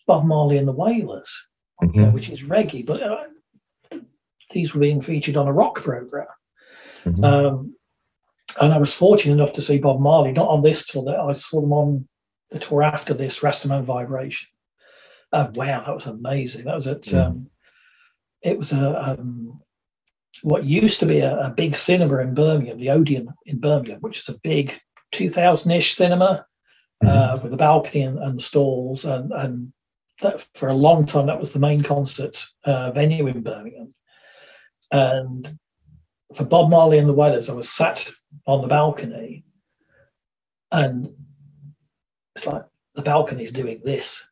Bob 0.05 0.25
Marley 0.25 0.57
and 0.57 0.67
the 0.67 0.71
Wailers, 0.73 1.29
Mhm. 1.83 1.95
you 1.95 2.01
know, 2.03 2.11
which 2.11 2.29
is 2.29 2.43
reggae, 2.43 2.85
but 2.85 3.01
uh, 3.03 3.25
these 4.51 4.73
were 4.73 4.79
being 4.81 5.01
featured 5.01 5.37
on 5.37 5.47
a 5.47 5.53
rock 5.53 5.75
program. 5.81 6.27
Mhm. 7.05 7.23
Um, 7.23 7.75
and 8.59 8.73
I 8.73 8.77
was 8.77 8.93
fortunate 8.93 9.33
enough 9.33 9.53
to 9.53 9.61
see 9.61 9.77
Bob 9.79 9.99
Marley, 9.99 10.31
not 10.31 10.47
on 10.49 10.61
this 10.61 10.85
tour, 10.85 11.03
that 11.05 11.19
I 11.19 11.31
saw 11.33 11.61
them 11.61 11.73
on 11.73 12.07
the 12.51 12.59
tour 12.59 12.81
after 12.83 13.13
this, 13.13 13.39
Rastaman 13.39 13.83
Vibration. 13.83 14.47
Oh, 15.33 15.49
wow, 15.55 15.81
that 15.81 15.95
was 15.95 16.07
amazing. 16.07 16.65
That 16.65 16.75
was 16.75 16.87
at, 16.87 17.01
Mm. 17.01 17.25
um, 17.25 17.49
it 18.41 18.57
was 18.57 18.71
a, 18.73 19.09
um, 19.09 19.59
what 20.43 20.63
used 20.63 20.99
to 20.99 21.05
be 21.05 21.19
a, 21.19 21.37
a 21.39 21.49
big 21.51 21.75
cinema 21.75 22.19
in 22.19 22.33
Birmingham, 22.33 22.79
the 22.79 22.89
Odeon 22.89 23.29
in 23.45 23.59
Birmingham, 23.59 23.99
which 24.01 24.19
is 24.19 24.29
a 24.29 24.39
big 24.43 24.77
2000 25.11 25.71
ish 25.71 25.95
cinema 25.95 26.45
uh, 27.05 27.39
with 27.41 27.53
a 27.53 27.57
balcony 27.57 28.01
and, 28.01 28.19
and 28.19 28.41
stalls. 28.41 29.05
And, 29.05 29.31
and 29.31 29.73
that 30.21 30.45
for 30.55 30.69
a 30.69 30.73
long 30.73 31.05
time, 31.05 31.27
that 31.27 31.39
was 31.39 31.51
the 31.51 31.59
main 31.59 31.81
concert 31.81 32.43
uh, 32.65 32.91
venue 32.91 33.27
in 33.27 33.41
Birmingham. 33.41 33.93
And 34.91 35.57
for 36.33 36.43
Bob 36.43 36.69
Marley 36.69 36.97
and 36.97 37.07
the 37.07 37.13
Wailers, 37.13 37.49
I 37.49 37.53
was 37.53 37.69
sat 37.69 38.09
on 38.45 38.61
the 38.61 38.67
balcony, 38.67 39.43
and 40.71 41.09
it's 42.35 42.45
like 42.45 42.63
the 42.95 43.01
balcony 43.01 43.43
is 43.43 43.51
doing 43.51 43.81
this 43.83 44.23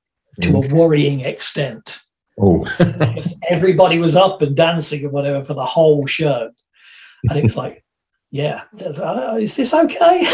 to 0.41 0.55
a 0.55 0.73
worrying 0.73 1.21
extent. 1.21 1.99
Oh. 2.37 2.65
Everybody 3.49 3.99
was 3.99 4.15
up 4.15 4.41
and 4.41 4.55
dancing 4.55 5.03
and 5.03 5.11
whatever 5.11 5.43
for 5.43 5.53
the 5.53 5.65
whole 5.65 6.05
show, 6.05 6.51
and 7.29 7.37
it 7.39 7.43
was 7.43 7.55
like, 7.55 7.83
yeah, 8.31 8.63
uh, 8.81 9.37
is 9.39 9.55
this 9.55 9.73
okay? 9.73 10.23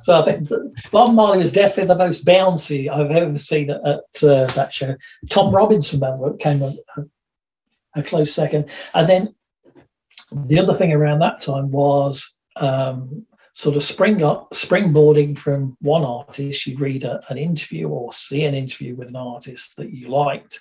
so 0.00 0.20
I 0.20 0.22
think 0.24 0.48
Bob 0.90 1.14
Marley 1.14 1.38
was 1.38 1.52
definitely 1.52 1.84
the 1.84 1.94
most 1.94 2.24
bouncy 2.24 2.90
I've 2.90 3.12
ever 3.12 3.38
seen 3.38 3.70
at, 3.70 3.84
at 3.84 4.22
uh, 4.24 4.46
that 4.46 4.72
show. 4.72 4.96
Tom 5.30 5.54
Robinson 5.54 6.00
came 6.38 6.62
a, 6.62 6.74
a 7.94 8.02
close 8.02 8.32
second, 8.32 8.68
and 8.94 9.08
then 9.08 9.34
the 10.32 10.58
other 10.58 10.74
thing 10.74 10.92
around 10.92 11.20
that 11.20 11.40
time 11.40 11.70
was 11.70 12.28
um, 12.56 13.24
sort 13.58 13.74
of 13.74 13.82
spring 13.82 14.22
up, 14.22 14.52
springboarding 14.52 15.36
from 15.36 15.76
one 15.80 16.04
artist. 16.04 16.64
You'd 16.64 16.78
read 16.78 17.02
a, 17.02 17.20
an 17.28 17.38
interview 17.38 17.88
or 17.88 18.12
see 18.12 18.44
an 18.44 18.54
interview 18.54 18.94
with 18.94 19.08
an 19.08 19.16
artist 19.16 19.76
that 19.78 19.92
you 19.92 20.10
liked, 20.10 20.60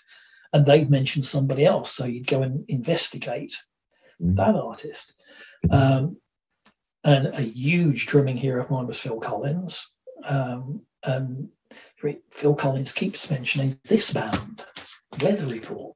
and 0.51 0.65
they'd 0.65 0.89
mention 0.89 1.21
somebody 1.21 1.63
else. 1.63 1.91
So 1.93 2.05
you'd 2.05 2.25
go 2.25 2.41
and 2.41 2.65
investigate 2.69 3.55
that 4.19 4.55
artist. 4.55 5.13
Um, 5.69 6.17
and 7.03 7.27
a 7.27 7.41
huge 7.41 8.07
drumming 8.07 8.35
hero 8.35 8.63
of 8.63 8.71
mine 8.71 8.87
was 8.87 8.99
Phil 8.99 9.19
Collins. 9.19 9.87
Um, 10.27 10.81
and 11.05 11.49
Phil 12.31 12.55
Collins 12.55 12.93
keeps 12.93 13.29
mentioning 13.29 13.79
this 13.85 14.11
band, 14.11 14.63
Weather 15.21 15.45
Report. 15.45 15.95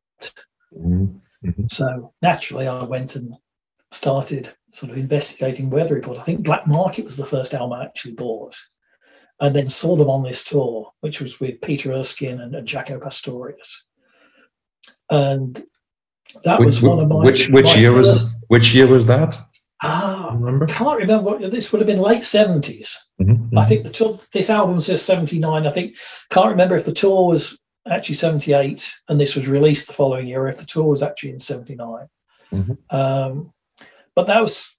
Mhm. 0.71 1.19
Mhm. 1.43 1.71
So 1.71 2.13
naturally, 2.21 2.67
I 2.67 2.83
went 2.83 3.15
and 3.15 3.33
started 3.89 4.53
sort 4.71 4.91
of 4.91 4.97
investigating 4.97 5.69
Weather 5.69 5.95
Report. 5.95 6.17
I 6.17 6.23
think 6.23 6.43
Black 6.43 6.65
Market 6.67 7.05
was 7.05 7.15
the 7.17 7.25
first 7.25 7.53
album 7.53 7.73
I 7.73 7.85
actually 7.85 8.13
bought, 8.13 8.55
and 9.39 9.55
then 9.55 9.69
saw 9.69 9.95
them 9.95 10.09
on 10.09 10.23
this 10.23 10.43
tour, 10.45 10.91
which 11.01 11.19
was 11.21 11.39
with 11.39 11.61
Peter 11.61 11.91
Erskine 11.91 12.39
and, 12.41 12.55
and 12.55 12.67
Jaco 12.67 13.01
Pastorius. 13.01 13.83
And 15.09 15.63
that 16.45 16.59
Which, 16.59 16.65
was 16.67 16.81
one 16.81 16.99
of 16.99 17.07
my 17.09 17.23
which 17.23 17.49
which 17.49 17.65
my 17.65 17.75
year 17.75 17.91
was 17.91 18.07
first- 18.07 18.29
which 18.47 18.73
year 18.73 18.87
was 18.87 19.05
that? 19.07 19.37
Ah, 19.83 20.29
Remember? 20.39 20.67
can't 20.67 20.99
remember 20.99 21.49
this 21.49 21.71
would 21.71 21.81
have 21.81 21.87
been 21.87 21.99
late 21.99 22.23
seventies. 22.23 22.97
Mhm. 23.19 23.57
I 23.57 23.65
think 23.65 23.83
the 23.83 23.89
tour. 23.89 24.19
This 24.31 24.49
album 24.49 24.79
says 24.79 25.01
seventy 25.01 25.39
nine. 25.39 25.65
I 25.67 25.71
think 25.71 25.97
can't 26.29 26.49
remember 26.51 26.75
if 26.75 26.85
the 26.85 26.93
tour 26.93 27.27
was 27.27 27.57
actually 27.89 28.15
seventy 28.15 28.53
eight 28.53 28.89
and 29.09 29.19
this 29.19 29.35
was 29.35 29.47
released 29.47 29.87
the 29.87 29.93
following 29.93 30.27
year, 30.27 30.43
or 30.43 30.49
if 30.49 30.57
the 30.57 30.65
tour 30.65 30.85
was 30.85 31.01
actually 31.01 31.31
in 31.31 31.39
seventy 31.39 31.75
nine. 31.75 32.07
Mhm. 32.53 32.77
Um, 32.91 33.51
but 34.15 34.27
that 34.27 34.41
was 34.41 34.75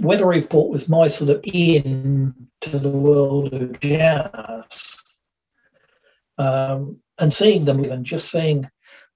Weather 0.00 0.26
Report 0.26 0.70
was 0.70 0.88
my 0.88 1.08
sort 1.08 1.30
of 1.30 1.40
in 1.44 2.34
to 2.60 2.78
the 2.78 2.90
world 2.90 3.52
of 3.52 3.80
jazz, 3.80 4.96
um, 6.36 6.98
and 7.18 7.32
seeing 7.32 7.64
them 7.64 7.84
and 7.84 8.04
just 8.04 8.30
seeing 8.30 8.68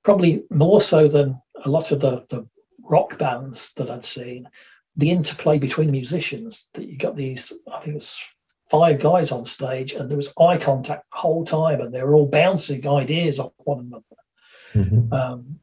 probably 0.03 0.45
more 0.51 0.81
so 0.81 1.09
than 1.09 1.41
a 1.65 1.69
lot 1.69 1.93
of 1.93 2.01
the, 2.01 2.25
the 2.31 2.47
rock 2.83 3.19
bands 3.19 3.73
that 3.75 3.91
I'd 3.91 4.05
seen 4.05 4.49
the 4.97 5.11
interplay 5.11 5.59
between 5.59 5.91
musicians 5.91 6.69
that 6.75 6.87
you 6.87 6.99
got 6.99 7.17
these 7.17 7.53
i 7.73 7.79
think 7.79 7.93
it 7.93 7.95
was 7.95 8.19
five 8.71 9.01
guys 9.01 9.33
on 9.33 9.47
stage 9.47 9.93
and 9.95 10.11
there 10.11 10.17
was 10.17 10.33
eye 10.39 10.57
contact 10.57 11.11
the 11.11 11.19
whole 11.19 11.45
time 11.45 11.81
and 11.81 11.93
they 11.93 12.03
were 12.03 12.15
all 12.15 12.27
bouncing 12.27 12.87
ideas 12.87 13.39
off 13.39 13.53
one 13.65 13.81
another 13.81 14.05
Mhm. 14.75 15.13
um, 15.13 15.61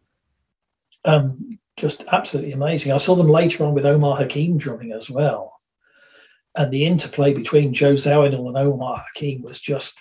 um, 1.06 1.60
just 1.80 2.04
absolutely 2.12 2.52
amazing 2.52 2.92
i 2.92 2.98
saw 2.98 3.16
them 3.16 3.30
later 3.30 3.64
on 3.66 3.74
with 3.74 3.86
omar 3.86 4.18
hakim 4.18 4.58
drumming 4.58 4.92
as 4.92 5.10
well 5.10 5.54
and 6.58 6.72
the 6.72 6.86
interplay 6.86 7.34
between 7.34 7.74
joe 7.74 7.94
zawinul 7.94 8.48
and 8.50 8.58
omar 8.58 9.04
hakim 9.14 9.42
was 9.42 9.60
just 9.60 9.98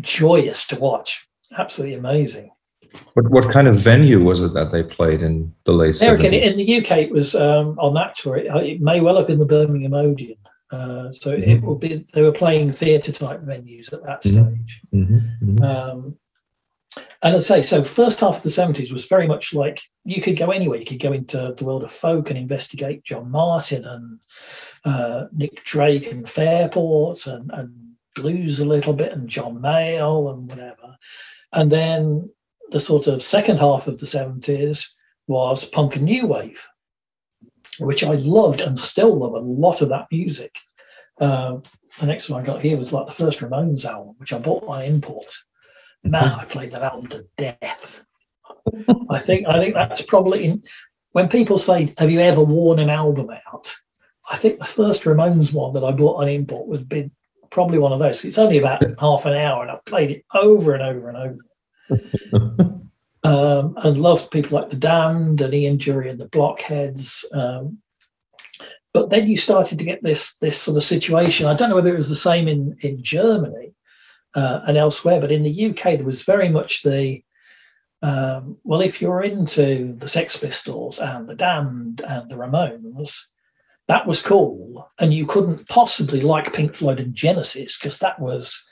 joyous 0.00 0.66
to 0.66 0.76
watch 0.76 1.26
absolutely 1.58 1.96
amazing 1.96 2.50
What 3.14 3.28
what 3.30 3.52
kind 3.52 3.68
of 3.68 3.76
venue 3.76 4.22
was 4.24 4.40
it 4.40 4.54
that 4.54 4.70
they 4.70 4.82
played 4.82 5.20
in 5.22 5.52
the 5.66 5.72
late 5.72 6.00
Eric, 6.02 6.24
in, 6.24 6.32
70s? 6.32 6.42
in 6.50 6.56
the 6.56 6.76
UK, 6.78 6.90
it 6.98 7.10
was 7.10 7.34
um, 7.34 7.76
on 7.78 7.92
that 7.94 8.14
tour. 8.14 8.36
It, 8.36 8.46
it 8.72 8.80
may 8.80 9.00
well 9.00 9.16
have 9.16 9.26
been 9.26 9.40
the 9.40 9.44
Birmingham 9.56 9.94
Odeon. 9.94 10.38
Uh, 10.70 11.10
so 11.10 11.30
it 11.32 11.44
Mhm. 11.44 11.62
will 11.62 11.74
be. 11.76 12.06
They 12.14 12.22
were 12.22 12.32
playing 12.32 12.70
theatre 12.70 13.10
type 13.12 13.40
venues 13.42 13.92
at 13.92 14.02
that 14.04 14.22
Mhm. 14.22 14.30
stage. 14.30 14.80
Mhm, 14.92 15.20
mhm. 15.42 15.60
Um, 15.62 16.16
and 17.22 17.34
I'd 17.34 17.42
say 17.42 17.62
so. 17.62 17.82
First 17.82 18.20
half 18.20 18.38
of 18.38 18.42
the 18.42 18.50
seventies 18.50 18.92
was 18.92 19.06
very 19.06 19.26
much 19.26 19.54
like 19.54 19.80
you 20.04 20.20
could 20.20 20.36
go 20.36 20.50
anywhere. 20.50 20.78
You 20.78 20.84
could 20.84 21.00
go 21.00 21.12
into 21.12 21.54
the 21.56 21.64
world 21.64 21.82
of 21.82 21.92
folk 21.92 22.30
and 22.30 22.38
investigate 22.38 23.04
John 23.04 23.30
Martyn 23.30 23.84
and 23.84 24.20
uh, 24.84 25.24
Nick 25.32 25.64
Drake 25.64 26.12
and 26.12 26.28
Fairport 26.28 27.26
and, 27.26 27.50
and 27.52 27.94
blues 28.14 28.60
a 28.60 28.64
little 28.64 28.92
bit 28.92 29.12
and 29.12 29.28
John 29.28 29.58
Mayall 29.58 30.32
and 30.32 30.48
whatever. 30.48 30.96
And 31.52 31.70
then 31.70 32.30
the 32.70 32.80
sort 32.80 33.06
of 33.06 33.22
second 33.22 33.58
half 33.58 33.86
of 33.86 33.98
the 33.98 34.06
seventies 34.06 34.94
was 35.26 35.64
punk 35.64 35.96
and 35.96 36.04
new 36.04 36.26
wave, 36.26 36.62
which 37.78 38.04
I 38.04 38.14
loved 38.14 38.60
and 38.60 38.78
still 38.78 39.16
love 39.16 39.32
a 39.32 39.38
lot 39.38 39.80
of 39.80 39.88
that 39.88 40.06
music. 40.12 40.58
Uh, 41.20 41.58
the 42.00 42.06
next 42.06 42.28
one 42.28 42.42
I 42.42 42.44
got 42.44 42.60
here 42.60 42.76
was 42.76 42.92
like 42.92 43.06
the 43.06 43.12
first 43.12 43.38
Ramones 43.38 43.84
album, 43.84 44.16
which 44.18 44.32
I 44.32 44.38
bought 44.38 44.64
on 44.64 44.82
import. 44.82 45.32
Man, 46.04 46.32
I 46.32 46.44
played 46.44 46.72
that 46.72 46.82
album 46.82 47.08
to 47.08 47.26
death. 47.36 48.04
I 49.10 49.18
think 49.18 49.46
I 49.48 49.58
think 49.58 49.74
that's 49.74 50.02
probably 50.02 50.44
in, 50.44 50.62
when 51.12 51.28
people 51.28 51.58
say, 51.58 51.92
"Have 51.98 52.10
you 52.10 52.20
ever 52.20 52.42
worn 52.42 52.78
an 52.78 52.90
album 52.90 53.30
out?" 53.52 53.74
I 54.30 54.36
think 54.36 54.58
the 54.58 54.64
first 54.64 55.02
Ramones 55.04 55.52
one 55.52 55.72
that 55.74 55.84
I 55.84 55.92
bought 55.92 56.20
on 56.22 56.28
import 56.28 56.66
would 56.68 56.88
be 56.88 57.10
probably 57.50 57.78
one 57.78 57.92
of 57.92 57.98
those. 57.98 58.24
It's 58.24 58.38
only 58.38 58.58
about 58.58 58.82
half 59.00 59.26
an 59.26 59.34
hour, 59.34 59.62
and 59.62 59.70
I 59.70 59.78
played 59.86 60.10
it 60.10 60.24
over 60.34 60.74
and 60.74 60.82
over 60.82 61.08
and 61.08 61.16
over 61.18 61.38
um, 63.24 63.74
and 63.78 63.98
loved 63.98 64.30
people 64.30 64.58
like 64.58 64.70
the 64.70 64.76
Damned 64.76 65.40
and 65.40 65.54
Ian 65.54 65.78
Dury 65.78 66.10
and 66.10 66.20
the 66.20 66.28
Blockheads. 66.28 67.24
Um, 67.32 67.78
but 68.92 69.10
then 69.10 69.28
you 69.28 69.36
started 69.36 69.78
to 69.78 69.84
get 69.84 70.02
this 70.02 70.36
this 70.36 70.60
sort 70.60 70.76
of 70.76 70.84
situation. 70.84 71.46
I 71.46 71.54
don't 71.54 71.68
know 71.68 71.74
whether 71.74 71.92
it 71.92 71.96
was 71.96 72.08
the 72.08 72.14
same 72.14 72.46
in 72.48 72.76
in 72.80 73.02
Germany 73.02 73.73
uh, 74.34 74.60
and 74.66 74.76
elsewhere, 74.76 75.20
but 75.20 75.32
in 75.32 75.42
the 75.42 75.66
UK 75.66 75.96
there 75.96 76.04
was 76.04 76.22
very 76.22 76.48
much 76.48 76.82
the 76.82 77.22
um, 78.02 78.58
well, 78.64 78.82
if 78.82 79.00
you're 79.00 79.22
into 79.22 79.94
the 79.94 80.08
Sex 80.08 80.36
Pistols 80.36 80.98
and 80.98 81.26
the 81.26 81.34
Damned 81.34 82.02
and 82.06 82.28
the 82.30 82.36
Ramones, 82.36 83.16
that 83.88 84.06
was 84.06 84.20
cool, 84.20 84.90
and 85.00 85.14
you 85.14 85.24
couldn't 85.24 85.66
possibly 85.68 86.20
like 86.20 86.52
Pink 86.52 86.74
Floyd 86.74 87.00
and 87.00 87.14
Genesis 87.14 87.78
because 87.78 87.98
that 88.00 88.20
was 88.20 88.62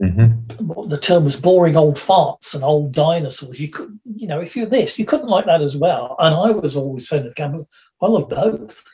Mhm. 0.00 0.88
the 0.88 0.96
term 0.98 1.24
was 1.24 1.36
boring 1.36 1.76
old 1.76 1.96
farts 1.96 2.54
and 2.54 2.62
old 2.62 2.92
dinosaurs. 2.92 3.58
You 3.58 3.68
could, 3.68 3.98
you 4.04 4.28
know, 4.28 4.40
if 4.40 4.54
you're 4.54 4.66
this, 4.66 4.96
you 4.96 5.04
couldn't 5.04 5.26
like 5.28 5.46
that 5.46 5.60
as 5.60 5.76
well. 5.76 6.14
And 6.20 6.34
I 6.34 6.52
was 6.52 6.76
always 6.76 7.08
saying 7.08 7.24
to 7.24 7.30
the 7.30 7.34
camp, 7.34 7.66
I 8.00 8.06
love 8.06 8.28
both. 8.28 8.84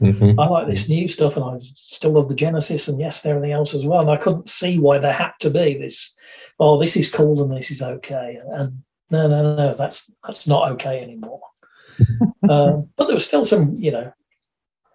Mhm. 0.00 0.36
I 0.38 0.48
like 0.48 0.66
this 0.66 0.88
new 0.88 1.08
stuff 1.08 1.36
and 1.36 1.44
I 1.44 1.58
still 1.74 2.12
love 2.12 2.28
the 2.28 2.34
Genesis 2.34 2.88
and 2.88 2.98
yes, 2.98 3.22
and 3.22 3.30
everything 3.30 3.52
else 3.52 3.74
as 3.74 3.84
well. 3.84 4.00
And 4.00 4.10
I 4.10 4.16
couldn't 4.16 4.48
see 4.48 4.78
why 4.78 4.98
there 4.98 5.12
had 5.12 5.32
to 5.40 5.50
be 5.50 5.76
this, 5.76 6.14
oh, 6.58 6.78
this 6.78 6.96
is 6.96 7.10
cool 7.10 7.42
and 7.42 7.54
this 7.54 7.70
is 7.70 7.82
okay. 7.82 8.38
And 8.54 8.82
no, 9.10 9.28
no, 9.28 9.56
no, 9.56 9.74
that's 9.74 10.10
that's 10.24 10.46
not 10.46 10.72
okay 10.72 11.02
anymore. 11.02 11.42
um, 12.48 12.88
but 12.96 13.06
there 13.06 13.14
was 13.14 13.26
still 13.26 13.44
some, 13.44 13.74
you 13.76 13.90
know, 13.90 14.12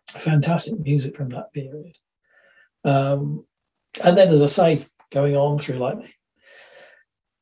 fantastic 0.10 0.80
music 0.80 1.16
from 1.16 1.30
that 1.30 1.54
period. 1.54 1.98
Um, 2.84 3.46
and 4.04 4.18
then, 4.18 4.30
as 4.30 4.42
I 4.42 4.48
say, 4.48 4.86
going 5.12 5.36
on 5.36 5.60
through 5.60 5.78
like 5.78 6.00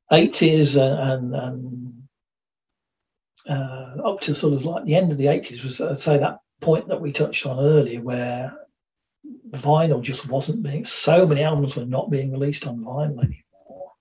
the 0.10 0.16
80s 0.16 0.78
and, 0.78 1.34
and, 1.34 1.36
and 1.36 2.04
uh, 3.50 4.10
up 4.10 4.20
to 4.22 4.36
sort 4.36 4.54
of 4.54 4.66
like 4.66 4.84
the 4.84 4.96
end 4.96 5.12
of 5.12 5.18
the 5.18 5.28
80s 5.28 5.64
was, 5.64 5.80
I'd 5.80 5.98
say, 5.98 6.18
that 6.18 6.40
point 6.64 6.88
that 6.88 7.02
we 7.02 7.12
touched 7.12 7.46
on 7.46 7.60
earlier 7.60 8.02
where 8.02 8.54
vinyl 9.52 10.02
just 10.02 10.28
wasn't 10.28 10.64
being. 10.64 10.86
So 10.86 11.26
many 11.26 11.44
albums 11.44 11.76
were 11.76 11.86
not 11.86 12.10
being 12.10 12.32
released 12.32 12.66
on 12.68 12.80
vinyl 12.80 13.20
anymore. 13.20 13.92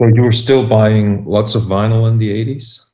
So 0.00 0.06
you 0.14 0.22
were 0.22 0.32
still 0.32 0.66
buying 0.66 1.24
lots 1.24 1.54
of 1.54 1.62
vinyl 1.62 2.08
in 2.08 2.18
the 2.18 2.30
eighties, 2.30 2.92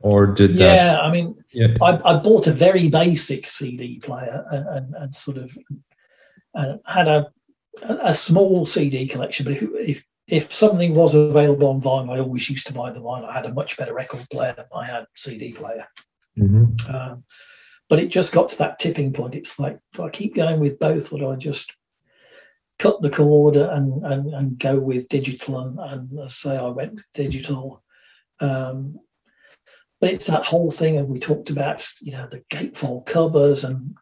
or 0.00 0.26
did 0.26 0.58
Yeah, 0.58 0.92
that? 0.94 1.04
I 1.04 1.10
mean, 1.10 1.36
Yeah. 1.52 1.68
I, 1.80 2.00
I 2.04 2.18
bought 2.18 2.46
a 2.46 2.52
very 2.52 2.88
basic 2.88 3.46
CD 3.48 3.98
player 4.00 4.44
and, 4.50 4.66
and, 4.68 4.94
and 4.94 5.14
sort 5.14 5.38
of 5.38 5.56
uh, 6.54 6.76
had 6.86 7.08
a 7.08 7.30
a 7.82 8.14
small 8.14 8.64
CD 8.66 9.06
collection. 9.06 9.44
But 9.44 9.54
if, 9.54 9.62
if 9.62 10.04
if 10.26 10.52
something 10.52 10.94
was 10.94 11.14
available 11.14 11.68
on 11.68 11.82
vinyl, 11.82 12.16
I 12.16 12.20
always 12.20 12.48
used 12.48 12.66
to 12.68 12.72
buy 12.72 12.90
the 12.90 13.00
vinyl. 13.00 13.28
I 13.28 13.34
had 13.34 13.46
a 13.46 13.52
much 13.52 13.76
better 13.76 13.94
record 13.94 14.26
player 14.30 14.54
than 14.56 14.66
I 14.74 14.84
had 14.84 15.06
CD 15.14 15.52
player. 15.52 15.86
Mhm. 16.38 16.94
Um, 16.94 17.24
but 17.88 17.98
it 17.98 18.08
just 18.08 18.32
got 18.32 18.48
to 18.50 18.58
that 18.58 18.78
tipping 18.78 19.12
point. 19.12 19.34
It's 19.34 19.58
like, 19.58 19.78
do 19.92 20.02
I 20.02 20.10
keep 20.10 20.34
going 20.34 20.60
with 20.60 20.78
both, 20.78 21.12
or 21.12 21.18
do 21.18 21.30
I 21.30 21.36
just 21.36 21.74
cut 22.78 23.00
the 23.02 23.10
cord 23.10 23.56
and 23.56 24.04
and, 24.04 24.34
and 24.34 24.58
go 24.58 24.78
with 24.78 25.08
digital? 25.08 25.60
And, 25.60 25.78
and 25.78 26.20
I 26.20 26.26
say, 26.26 26.56
I 26.56 26.68
went 26.68 27.00
digital. 27.14 27.82
Um, 28.40 28.98
but 30.00 30.12
it's 30.12 30.26
that 30.26 30.44
whole 30.44 30.70
thing, 30.70 30.98
and 30.98 31.08
we 31.08 31.18
talked 31.18 31.50
about, 31.50 31.86
you 32.00 32.12
know, 32.12 32.26
the 32.26 32.42
gatefold 32.50 33.06
covers 33.06 33.64
and 33.64 33.96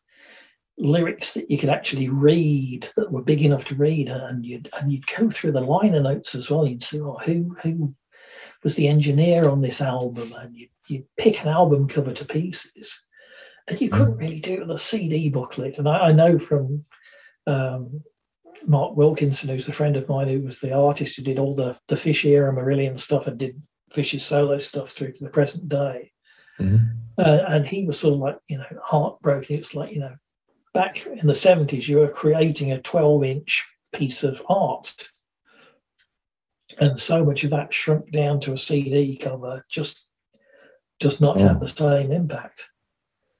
lyrics 0.79 1.35
that 1.35 1.51
you 1.51 1.59
could 1.59 1.69
actually 1.69 2.09
read 2.09 2.89
that 2.97 3.13
were 3.13 3.23
big 3.23 3.43
enough 3.43 3.65
to 3.67 3.75
read, 3.75 4.09
and 4.09 4.45
you'd 4.45 4.69
and 4.81 4.91
you'd 4.91 5.07
go 5.07 5.29
through 5.31 5.53
the 5.53 5.61
liner 5.61 6.01
notes 6.01 6.35
as 6.35 6.51
well. 6.51 6.67
You'd 6.67 6.83
see, 6.83 7.01
oh, 7.01 7.19
who 7.25 7.55
who 7.63 7.95
was 8.65 8.75
the 8.75 8.89
engineer 8.89 9.49
on 9.49 9.61
this 9.61 9.81
album, 9.81 10.35
and 10.39 10.57
you 10.57 10.69
you 10.89 11.05
pick 11.17 11.43
an 11.43 11.49
album 11.49 11.89
cover 11.89 12.13
to 12.13 12.25
pieces, 12.25 13.01
and 13.69 13.81
you 13.81 13.89
couldn't 13.89 14.17
really 14.17 14.41
do 14.41 14.55
it 14.55 14.61
with 14.61 14.71
a 14.71 14.79
CD 14.79 15.29
booklet. 15.29 15.79
And 15.79 15.89
I, 15.89 16.09
I 16.09 16.13
know 16.13 16.39
from 16.39 16.85
um, 17.47 18.03
Mark 18.67 18.97
Wilkinson, 18.97 19.49
who's 19.49 19.69
a 19.69 19.73
friend 19.73 19.97
of 19.97 20.09
mine, 20.09 20.29
who 20.29 20.41
was 20.41 20.61
the 20.61 20.73
artist 20.75 21.17
who 21.17 21.23
did 21.23 21.39
all 21.39 21.55
the 21.55 21.79
the 21.89 21.97
Fish 21.97 22.25
era 22.25 22.53
Marillion 22.53 22.99
stuff 22.99 23.27
and 23.27 23.39
did 23.39 23.61
Fish's 23.93 24.25
solo 24.25 24.59
stuff 24.59 24.91
through 24.91 25.13
to 25.13 25.25
the 25.25 25.31
present 25.31 25.69
day. 25.69 26.13
Mhm. 26.61 26.97
Uh, 27.19 27.41
and 27.49 27.67
he 27.67 27.85
was 27.85 27.99
sort 27.99 28.15
of 28.15 28.21
like, 28.21 28.39
you 28.49 28.59
know, 28.59 28.67
heartbroken. 28.83 29.57
It's 29.57 29.75
like, 29.75 29.93
you 29.93 30.01
know, 30.01 30.15
back 30.73 31.07
in 31.07 31.27
the 31.27 31.35
70s, 31.35 31.87
you 31.87 31.99
were 31.99 32.09
creating 32.09 32.73
a 32.73 32.81
12 32.81 33.25
inch 33.25 33.69
piece 33.93 34.23
of 34.25 34.43
art. 34.49 34.95
And 36.81 36.99
so 36.99 37.23
much 37.25 37.45
of 37.45 37.51
that 37.51 37.75
shrunk 37.75 38.11
down 38.11 38.41
to 38.41 38.55
a 38.55 38.59
CD 38.59 39.17
cover 39.17 39.65
just 39.71 40.07
does 41.01 41.21
not 41.21 41.39
Oh. 41.41 41.49
have 41.49 41.61
the 41.61 41.69
same 41.69 42.13
impact. 42.13 42.65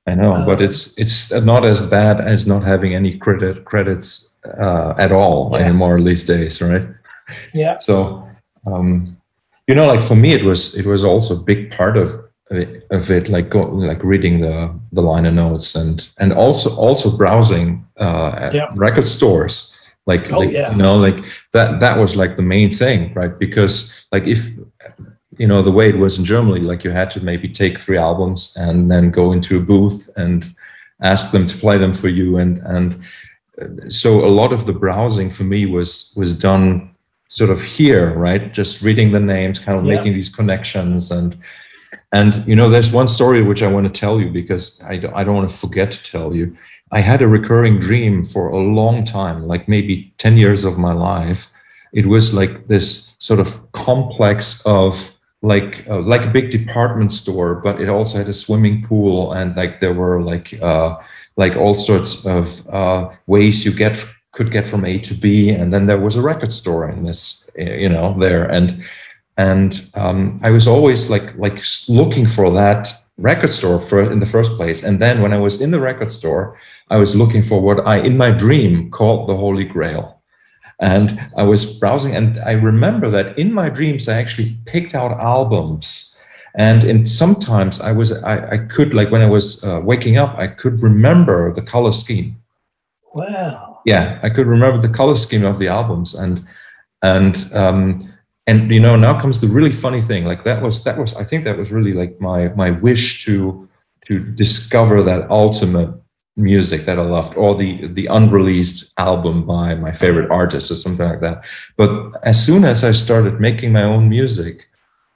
I 0.07 0.15
know, 0.15 0.33
but 0.47 0.59
Um, 0.59 0.65
it's 0.65 0.99
it's 0.99 1.31
not 1.45 1.65
as 1.65 1.81
bad 1.81 2.21
as 2.21 2.47
not 2.47 2.65
having 2.65 2.95
any 2.95 3.19
credit 3.19 3.65
credits 3.65 4.35
uh, 4.61 4.95
at 4.99 5.13
all 5.13 5.51
Yeah. 5.53 5.65
anymore 5.67 6.01
these 6.03 6.25
days, 6.25 6.61
right? 6.61 6.83
Yeah. 7.55 7.79
So, 7.79 8.27
um, 8.67 9.17
you 9.69 9.75
know, 9.77 9.87
like 9.87 10.03
for 10.03 10.17
me, 10.17 10.33
it 10.35 10.43
was 10.45 10.75
it 10.75 10.87
was 10.87 11.05
also 11.05 11.35
a 11.35 11.45
big 11.45 11.71
part 11.77 11.97
of 11.97 12.09
it- 12.51 12.85
of 12.91 13.11
it, 13.11 13.29
like 13.29 13.49
go, 13.49 13.63
like 13.89 14.03
reading 14.03 14.41
the 14.41 14.71
the 14.93 15.01
liner 15.03 15.31
notes 15.33 15.75
and 15.77 16.09
and 16.19 16.33
also 16.33 16.71
also 16.77 17.17
browsing 17.17 17.85
uh, 18.01 18.33
at 18.37 18.55
Yeah. 18.55 18.69
record 18.75 19.07
stores. 19.07 19.79
Like, 20.07 20.33
Oh, 20.33 20.41
like 20.41 20.51
yeah. 20.51 20.73
you 20.73 20.83
know, 20.83 20.97
like 21.07 21.23
that 21.53 21.79
that 21.81 21.97
was 21.99 22.17
like 22.17 22.35
the 22.35 22.43
main 22.43 22.71
thing, 22.73 23.15
right? 23.15 23.39
Because 23.39 23.93
like 24.13 24.27
if 24.31 24.41
you 25.39 25.47
know 25.47 25.63
the 25.63 25.71
way 25.73 25.89
it 25.89 25.99
was 25.99 26.19
in 26.19 26.25
Germany, 26.25 26.61
like 26.61 26.85
you 26.85 26.91
had 26.91 27.11
to 27.13 27.21
maybe 27.25 27.49
take 27.49 27.79
three 27.79 27.99
albums 27.99 28.55
and 28.57 28.91
then 28.91 29.11
go 29.11 29.33
into 29.33 29.57
a 29.57 29.61
booth 29.61 30.11
and 30.17 30.55
ask 31.01 31.31
them 31.33 31.47
to 31.47 31.57
play 31.57 31.79
them 31.79 31.95
for 31.95 32.09
you, 32.09 32.37
and 32.39 32.59
and 32.59 32.99
uh, 33.61 33.91
so 33.91 34.25
a 34.25 34.29
lot 34.41 34.53
of 34.53 34.67
the 34.67 34.73
browsing 34.73 35.31
for 35.31 35.45
me 35.45 35.67
was 35.67 36.13
was 36.17 36.35
done 36.35 36.91
sort 37.29 37.51
of 37.51 37.63
here, 37.63 38.13
right? 38.15 38.53
Just 38.53 38.83
reading 38.83 39.13
the 39.13 39.21
names, 39.21 39.59
kind 39.59 39.79
of 39.79 39.85
Yeah. 39.85 39.97
making 39.97 40.13
these 40.15 40.29
connections, 40.29 41.11
and 41.11 41.37
and 42.13 42.45
you 42.47 42.55
know, 42.55 42.69
there's 42.71 42.93
one 42.93 43.09
story 43.09 43.43
which 43.43 43.63
I 43.63 43.69
want 43.69 43.87
to 43.93 44.01
tell 44.01 44.21
you 44.21 44.31
because 44.31 44.83
I 44.87 44.99
don't, 44.99 45.15
I 45.15 45.25
don't 45.25 45.35
want 45.35 45.49
to 45.51 45.57
forget 45.57 45.91
to 45.93 46.05
tell 46.05 46.35
you. 46.35 46.55
I 46.91 47.01
had 47.01 47.23
a 47.23 47.29
recurring 47.29 47.81
dream 47.81 48.25
for 48.25 48.49
a 48.51 48.59
long 48.59 49.07
time, 49.07 49.47
like 49.47 49.67
maybe 49.67 50.13
ten 50.19 50.37
years 50.37 50.65
of 50.65 50.77
my 50.77 50.93
life. 50.93 51.49
It 51.95 52.07
was 52.07 52.33
like 52.35 52.69
this 52.69 53.15
sort 53.19 53.41
of 53.41 53.49
complex 53.73 54.63
of 54.67 55.11
like 55.43 55.85
uh, 55.89 56.01
like 56.01 56.25
a 56.25 56.31
big 56.31 56.51
department 56.51 57.13
store, 57.13 57.57
but 57.57 57.81
it 57.81 57.89
also 57.89 58.19
had 58.19 58.29
a 58.29 58.33
swimming 58.33 58.83
pool 58.83 59.33
and 59.33 59.57
like 59.57 59.81
there 59.81 59.93
were 59.93 60.23
like 60.23 60.55
uh, 60.63 60.97
like 61.37 61.57
all 61.57 61.75
sorts 61.75 62.25
of 62.25 62.67
uh, 62.69 63.11
ways 63.27 63.65
you 63.65 63.73
get 63.73 64.05
could 64.33 64.51
get 64.51 64.67
from 64.67 64.85
A 64.85 64.99
to 64.99 65.15
B, 65.15 65.51
and 65.51 65.73
then 65.73 65.87
there 65.87 65.99
was 65.99 66.17
a 66.17 66.23
record 66.23 66.53
store 66.53 66.89
in 66.89 67.05
this, 67.05 67.51
uh, 67.59 67.63
you 67.63 67.89
know, 67.89 68.19
there, 68.19 68.45
and 68.45 68.83
and 69.37 69.87
um, 69.95 70.41
I 70.43 70.51
was 70.51 70.67
always 70.67 71.11
like 71.11 71.37
like 71.37 71.63
looking 71.89 72.27
for 72.27 72.51
that 72.53 72.93
record 73.19 73.53
store 73.53 73.81
for 73.81 74.11
in 74.11 74.21
the 74.21 74.27
first 74.27 74.53
place, 74.53 74.83
and 74.83 75.01
then 75.01 75.23
when 75.23 75.33
I 75.33 75.39
was 75.39 75.61
in 75.61 75.71
the 75.71 75.81
record 75.81 76.11
store, 76.11 76.59
I 76.91 76.97
was 76.97 77.15
looking 77.15 77.43
for 77.43 77.61
what 77.61 77.87
I 77.87 77.99
in 77.99 78.17
my 78.17 78.31
dream 78.31 78.91
called 78.91 79.29
the 79.29 79.37
Holy 79.37 79.65
Grail. 79.65 80.12
And 80.83 81.31
I 81.37 81.45
was 81.45 81.79
browsing, 81.79 82.15
and 82.17 82.39
I 82.39 82.53
remember 82.53 83.09
that 83.09 83.39
in 83.39 83.53
my 83.53 83.71
dreams, 83.71 84.09
I 84.09 84.19
actually 84.19 84.59
picked 84.67 84.95
out 84.95 85.13
albums. 85.21 86.19
And 86.55 86.85
in 86.85 87.07
sometimes 87.07 87.81
i 87.81 87.93
was 87.93 88.13
i, 88.13 88.37
I 88.55 88.59
could 88.59 88.93
like 88.93 89.11
when 89.11 89.23
i 89.23 89.27
was 89.27 89.65
uh, 89.65 89.81
waking 89.83 90.19
up 90.19 90.37
i 90.37 90.47
could 90.47 90.83
remember 90.83 91.51
the 91.55 91.63
color 91.63 91.93
scheme. 91.93 92.37
Wow. 93.15 93.81
yeah 93.87 94.19
i 94.23 94.29
could 94.29 94.47
remember 94.47 94.79
the 94.87 94.93
color 94.93 95.17
scheme 95.17 95.47
of 95.47 95.59
the 95.59 95.69
albums. 95.69 96.15
And 96.15 96.47
and 97.03 97.49
um 97.55 98.13
and 98.47 98.71
you 98.71 98.81
know 98.81 98.97
now 98.97 99.19
comes 99.19 99.41
the 99.41 99.49
really 99.49 99.73
funny 99.73 100.03
thing. 100.03 100.27
Like 100.27 100.45
that 100.45 100.61
was 100.63 100.85
that 100.85 100.99
was 100.99 101.15
i 101.15 101.25
think 101.25 101.45
that 101.45 101.57
was 101.57 101.71
really 101.73 101.95
like 101.95 102.21
my 102.21 102.49
my 102.49 102.71
wish 102.71 103.25
to 103.25 103.67
to 104.07 104.19
discover 104.19 105.03
that 105.03 105.31
ultimate 105.31 105.91
music 106.37 106.87
that 106.87 106.99
i 106.99 107.03
loved 107.03 107.37
or 107.37 107.55
the 107.55 107.87
the 107.89 108.07
unreleased 108.07 108.93
album 108.99 109.45
by 109.45 109.75
my 109.75 109.93
favorite 109.93 110.31
artist 110.31 110.71
or 110.71 110.75
something 110.77 111.07
like 111.07 111.21
that 111.21 111.45
but 111.77 111.91
as 112.23 112.43
soon 112.43 112.65
as 112.65 112.83
i 112.85 112.91
started 112.93 113.39
making 113.39 113.71
my 113.71 113.83
own 113.83 114.09
music 114.09 114.67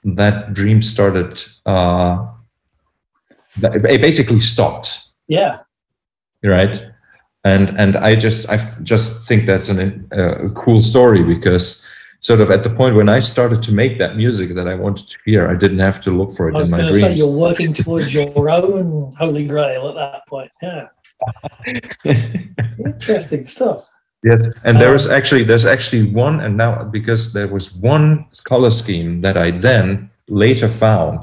that 0.03 0.53
dream 0.53 0.79
started 0.81 1.43
uh 1.65 2.23
it 3.63 4.01
basically 4.01 4.39
stopped 4.39 5.05
Yeah. 5.27 5.59
right 6.43 6.83
and 7.43 7.69
and 7.79 7.95
i 7.97 8.15
just 8.15 8.47
i 8.49 8.57
just 8.83 9.25
think 9.25 9.47
that's 9.47 9.69
an, 9.69 10.07
a 10.11 10.49
cool 10.51 10.81
story 10.81 11.23
because 11.23 11.83
sort 12.19 12.41
of 12.41 12.51
at 12.51 12.61
the 12.61 12.69
point 12.69 12.95
when 12.95 13.09
i 13.09 13.19
started 13.19 13.63
to 13.63 13.71
make 13.71 13.97
that 13.97 14.15
music 14.15 14.53
that 14.53 14.67
i 14.67 14.75
wanted 14.75 15.07
to 15.07 15.17
hear 15.25 15.49
i 15.49 15.55
didn't 15.55 15.79
have 15.79 15.99
to 16.01 16.11
look 16.11 16.33
for 16.35 16.47
it 16.49 16.55
I 16.55 16.59
was 16.59 16.71
in 16.71 16.77
my 16.77 16.87
to 16.87 16.93
say 16.93 16.99
dreams 16.99 17.19
you're 17.19 17.39
working 17.47 17.73
towards 17.73 18.13
your 18.13 18.49
own 18.49 19.15
holy 19.17 19.47
grail 19.47 19.87
at 19.89 19.95
that 19.95 20.27
point. 20.27 20.51
Yeah. 20.61 20.87
Interesting 22.85 23.47
stuff. 23.47 23.89
yeah 24.23 24.49
and 24.63 24.79
there 24.81 24.95
is 24.95 25.05
actually 25.07 25.43
there's 25.43 25.65
actually 25.65 26.03
one 26.11 26.39
and 26.41 26.57
now 26.57 26.83
because 26.83 27.33
there 27.33 27.47
was 27.47 27.73
one 27.75 28.25
color 28.45 28.71
scheme 28.71 29.21
that 29.21 29.37
i 29.37 29.51
then 29.51 30.09
later 30.27 30.67
found 30.67 31.21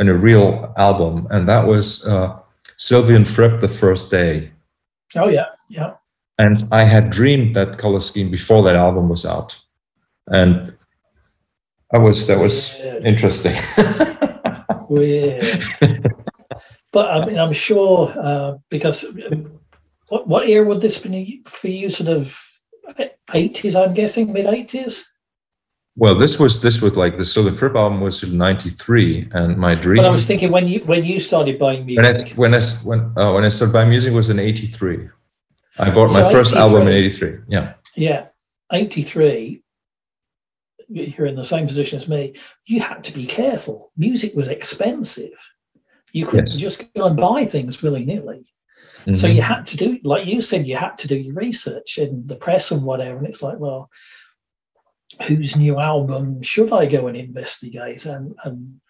in 0.00 0.08
a 0.08 0.14
real 0.14 0.72
album 0.78 1.26
and 1.30 1.46
that 1.46 1.66
was 1.66 2.06
uh 2.08 2.28
sylvian 2.78 3.26
fripp 3.26 3.60
the 3.60 3.68
first 3.68 4.10
day 4.10 4.50
Oh, 5.14 5.28
yeah. 5.28 5.48
Yeah. 5.68 5.92
and 6.38 6.66
I 6.72 6.84
had 6.84 7.10
dreamed 7.10 7.54
that 7.56 7.76
color 7.78 8.00
scheme 8.00 8.30
before 8.30 8.62
that 8.64 8.76
album 8.76 9.10
was 9.10 9.26
out, 9.26 9.50
and 10.28 10.72
I 11.92 11.98
was 11.98 12.26
that 12.28 12.38
was 12.38 12.56
Weird. 12.80 13.04
interesting. 13.06 13.56
Weird. 14.88 16.14
But 16.92 17.10
I 17.10 17.24
mean, 17.24 17.38
I'm 17.38 17.52
sure 17.52 18.14
uh, 18.16 18.58
because 18.68 19.04
what 20.08 20.28
what 20.28 20.48
year 20.48 20.64
would 20.64 20.80
this 20.80 20.98
be 20.98 21.42
for 21.46 21.68
you? 21.68 21.88
Sort 21.88 22.10
of 22.10 22.38
80s, 23.28 23.74
I'm 23.74 23.94
guessing, 23.94 24.32
mid 24.32 24.46
80s. 24.46 25.04
well, 25.96 26.16
this 26.18 26.38
was 26.38 26.60
this 26.60 26.82
was 26.82 26.96
like 26.96 27.16
the 27.16 27.24
Sylvian 27.24 27.56
Fripp 27.56 27.76
album 27.76 28.00
was 28.02 28.22
in 28.22 28.36
'93, 28.36 29.28
and 29.32 29.56
my 29.56 29.74
dream 29.74 29.96
But 29.96 30.06
I 30.06 30.10
was 30.10 30.26
thinking 30.26 30.50
when 30.50 30.68
you 30.68 30.80
when 30.84 31.04
you 31.04 31.18
started 31.18 31.58
buying 31.58 31.86
when 31.86 32.04
I 32.04 32.12
music. 32.12 32.34
when 32.36 32.54
I 32.54 32.60
when 32.84 33.00
uh, 33.16 33.32
when 33.32 33.44
I 33.44 33.48
started 33.48 33.72
buying 33.72 33.88
music 33.88 34.12
was 34.12 34.28
in 34.28 34.38
'83. 34.38 35.08
I 35.78 35.90
bought 35.90 36.12
my 36.12 36.30
first 36.30 36.54
album 36.54 36.82
in 36.82 36.88
83. 36.88 37.28
'83. 37.28 37.44
Yeah, 37.48 37.72
Yeah, 37.96 38.26
83. 38.72 39.62
You're 40.88 41.26
in 41.26 41.36
the 41.36 41.44
same 41.44 41.66
position 41.66 41.96
as 41.96 42.06
me. 42.06 42.34
You 42.66 42.80
had 42.80 43.02
to 43.04 43.14
be 43.14 43.24
careful. 43.24 43.90
Music 43.96 44.34
was 44.34 44.48
expensive. 44.48 45.32
You 46.12 46.26
couldn't 46.26 46.46
Yes. 46.46 46.56
just 46.56 46.94
go 46.94 47.06
and 47.06 47.16
buy 47.16 47.44
things 47.44 47.82
willy 47.82 48.04
nilly. 48.04 48.46
So 49.14 49.26
Mhm. 49.26 49.34
you 49.34 49.42
had 49.42 49.66
to 49.66 49.76
do, 49.76 49.98
like 50.04 50.26
you 50.26 50.40
said, 50.40 50.66
you 50.66 50.76
had 50.76 50.96
to 50.98 51.08
do 51.08 51.18
your 51.18 51.34
research 51.34 51.98
in 51.98 52.26
the 52.26 52.36
press 52.36 52.70
and 52.70 52.84
whatever. 52.84 53.18
And 53.18 53.26
it's 53.26 53.42
like, 53.42 53.58
well, 53.58 53.90
whose 55.26 55.56
new 55.56 55.78
album 55.78 56.42
should 56.42 56.72
I 56.72 56.86
go 56.86 57.06
and 57.08 57.16
investigate? 57.16 58.06
And 58.06 58.34
and 58.44 58.80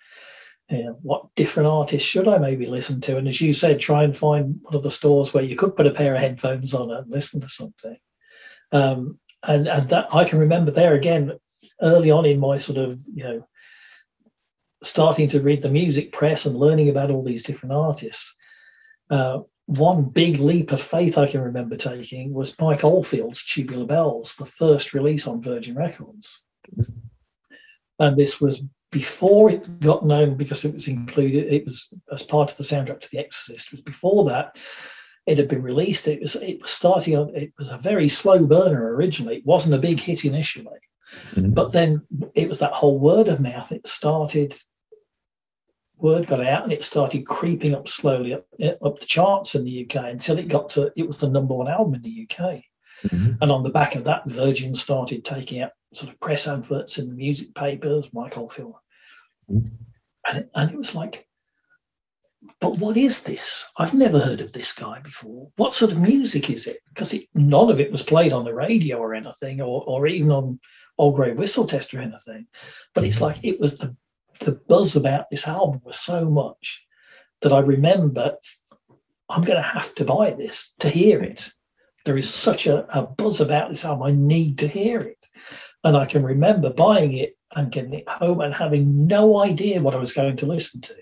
you 0.70 0.85
know, 0.85 0.99
what 1.03 1.35
different 1.35 1.68
artists 1.68 2.09
should 2.09 2.29
I 2.29 2.39
maybe 2.39 2.66
listen 2.66 3.01
to? 3.03 3.18
And 3.18 3.29
as 3.29 3.41
you 3.41 3.53
said, 3.53 3.81
try 3.81 4.05
and 4.05 4.16
find 4.16 4.59
one 4.62 4.75
of 4.75 4.83
the 4.83 4.91
stores 4.91 5.33
where 5.33 5.45
you 5.45 5.57
could 5.57 5.77
put 5.77 5.87
a 5.87 5.91
pair 5.91 6.14
of 6.14 6.20
headphones 6.20 6.73
on 6.75 6.91
and 6.91 7.11
listen 7.11 7.41
to 7.41 7.49
something. 7.49 7.97
Um, 8.70 9.18
and 9.45 9.68
and 9.68 9.89
that 9.89 10.14
I 10.14 10.25
can 10.25 10.39
remember 10.39 10.70
there 10.70 10.95
again 10.95 11.33
early 11.81 12.11
on 12.11 12.25
in 12.25 12.39
my 12.39 12.59
sort 12.59 12.79
of 12.79 12.99
you 13.12 13.25
know 13.25 13.47
starting 14.83 15.28
to 15.28 15.41
read 15.41 15.62
the 15.62 15.70
music 15.70 16.12
press 16.12 16.47
and 16.47 16.57
learning 16.57 16.89
about 16.89 17.11
all 17.11 17.22
these 17.22 17.43
different 17.43 17.74
artists. 17.74 18.35
Uh, 19.11 19.41
one 19.66 20.07
big 20.07 20.39
leap 20.39 20.72
of 20.72 20.80
faith 20.80 21.16
I 21.16 21.28
can 21.28 21.41
remember 21.41 21.76
taking 21.76 22.33
was 22.33 22.59
Mike 22.61 22.85
Oldfield's 22.85 23.45
Tubular 23.45 23.87
Bells, 23.87 24.35
the 24.35 24.45
first 24.45 24.93
release 24.93 25.26
on 25.26 25.43
Virgin 25.43 25.76
Records. 25.76 26.41
And 27.99 28.16
this 28.16 28.41
was 28.41 28.62
before 28.91 29.51
it 29.51 29.80
got 29.80 30.05
known 30.05 30.37
because 30.37 30.64
it 30.64 30.74
was 30.74 30.89
included, 30.89 31.53
it 31.53 31.64
was 31.64 31.89
as 32.11 32.22
part 32.22 32.51
of 32.51 32.57
the 32.57 32.64
soundtrack 32.64 33.01
to 33.01 33.09
The 33.11 33.18
Exorcist. 33.18 33.68
It 33.68 33.76
was 33.76 33.83
before 33.83 34.24
that 34.26 34.57
it 35.26 35.39
had 35.39 35.49
been 35.49 35.62
released. 35.62 36.09
It 36.09 36.20
was 36.20 36.37
it 36.37 36.61
was 36.61 36.70
starting 36.70 37.16
on 37.16 37.35
it 37.35 37.53
was 37.59 37.70
a 37.70 37.78
very 37.78 38.09
slow 38.09 38.45
burner 38.45 38.95
originally. 38.95 39.37
It 39.37 39.47
wasn't 39.47 39.74
a 39.74 39.78
big 39.78 40.01
hit 40.01 40.24
initially. 40.24 40.80
Mm-hmm. 41.35 41.53
But 41.53 41.72
then 41.72 42.03
it 42.35 42.49
was 42.49 42.59
that 42.59 42.72
whole 42.72 42.99
word 42.99 43.28
of 43.28 43.41
mouth. 43.41 43.70
It 43.70 43.87
started 43.87 44.59
word 46.03 46.26
got 46.26 46.44
out 46.44 46.64
and 46.64 46.72
it 46.72 46.82
started 46.82 47.26
creeping 47.26 47.74
up 47.74 47.88
slowly 47.88 48.34
up, 48.34 48.46
up 48.82 48.98
the 48.98 49.07
charts 49.07 49.55
in 49.55 49.64
the 49.64 49.86
UK 49.88 50.05
until 50.05 50.38
it 50.38 50.48
got 50.48 50.68
to 50.70 50.92
it 50.96 51.07
was 51.07 51.18
the 51.18 51.28
number 51.28 51.55
one 51.55 51.68
album 51.68 51.94
in 51.94 52.03
the 52.03 52.28
UK. 52.28 52.62
Mm-hmm. 53.05 53.32
And 53.40 53.50
on 53.50 53.62
the 53.62 53.70
back 53.70 53.94
of 53.94 54.05
that, 54.05 54.28
Virgin 54.28 54.74
started 54.74 55.24
taking 55.24 55.61
out 55.62 55.72
sort 55.94 56.12
of 56.12 56.20
press 56.20 56.46
adverts 56.46 56.98
in 56.98 57.09
the 57.09 57.14
music 57.14 57.55
papers, 57.55 58.09
Mike 58.12 58.36
Oldfield. 58.36 58.74
Mm-hmm. 59.50 59.68
And, 60.26 60.38
it, 60.38 60.50
and 60.55 60.70
it 60.70 60.76
was 60.76 60.94
like, 60.94 61.26
but 62.61 62.78
what 62.78 62.96
is 62.96 63.22
this? 63.22 63.64
I've 63.78 63.94
never 63.94 64.18
heard 64.18 64.40
of 64.40 64.53
this 64.53 64.72
guy 64.72 65.00
before. 65.00 65.48
What 65.57 65.74
sort 65.74 65.92
of 65.92 65.98
music 65.98 66.50
is 66.50 66.66
it? 66.66 66.78
Because 66.88 67.12
it, 67.12 67.26
none 67.34 67.70
of 67.70 67.80
it 67.80 67.92
was 67.92 68.03
played 68.03 68.32
on 68.32 68.44
the 68.44 68.55
radio 68.55 68.98
or 68.98 69.14
anything, 69.14 69.61
or, 69.61 69.84
or 69.86 70.07
even 70.07 70.30
on 70.30 70.61
Old 70.98 71.16
Grey 71.16 71.32
Whistle 71.32 71.66
Test 71.66 71.94
or 71.94 72.00
anything. 72.00 72.46
But 72.94 73.05
it's 73.05 73.16
mm-hmm. 73.16 73.24
like 73.24 73.38
it 73.42 73.61
was 73.61 73.78
the 73.78 73.96
the 74.41 74.61
buzz 74.68 74.97
about 74.97 75.30
this 75.30 75.47
album 75.47 75.80
was 75.85 75.99
so 75.99 76.28
much 76.28 76.85
that 77.41 77.53
I 77.53 77.61
remember 77.61 78.37
I'm 79.28 79.45
going 79.45 79.57
to 79.57 79.62
have 79.62 79.95
to 79.97 80.05
buy 80.05 80.30
this 80.30 80.72
to 80.80 80.89
hear 80.89 81.22
it. 81.22 81.51
There 82.05 82.18
is 82.18 82.33
such 82.33 82.66
a, 82.66 82.87
a 82.97 83.07
buzz 83.07 83.41
about 83.41 83.70
this 83.70 83.85
album. 83.85 84.07
I 84.07 84.12
need 84.12 84.59
to 84.59 84.68
hear 84.68 85.01
it. 85.01 85.26
And 85.85 85.97
I 85.97 86.05
can 86.05 86.22
remember 86.22 86.72
buying 86.72 87.14
it 87.14 87.37
and 87.55 87.72
getting 87.72 87.95
it 87.95 88.09
home 88.09 88.41
and 88.41 88.55
having 88.55 89.07
no 89.07 89.43
idea 89.43 89.80
what 89.80 89.95
I 89.95 89.99
was 89.99 90.12
going 90.12 90.37
to 90.37 90.47
listen 90.47 90.80
to. 90.83 90.95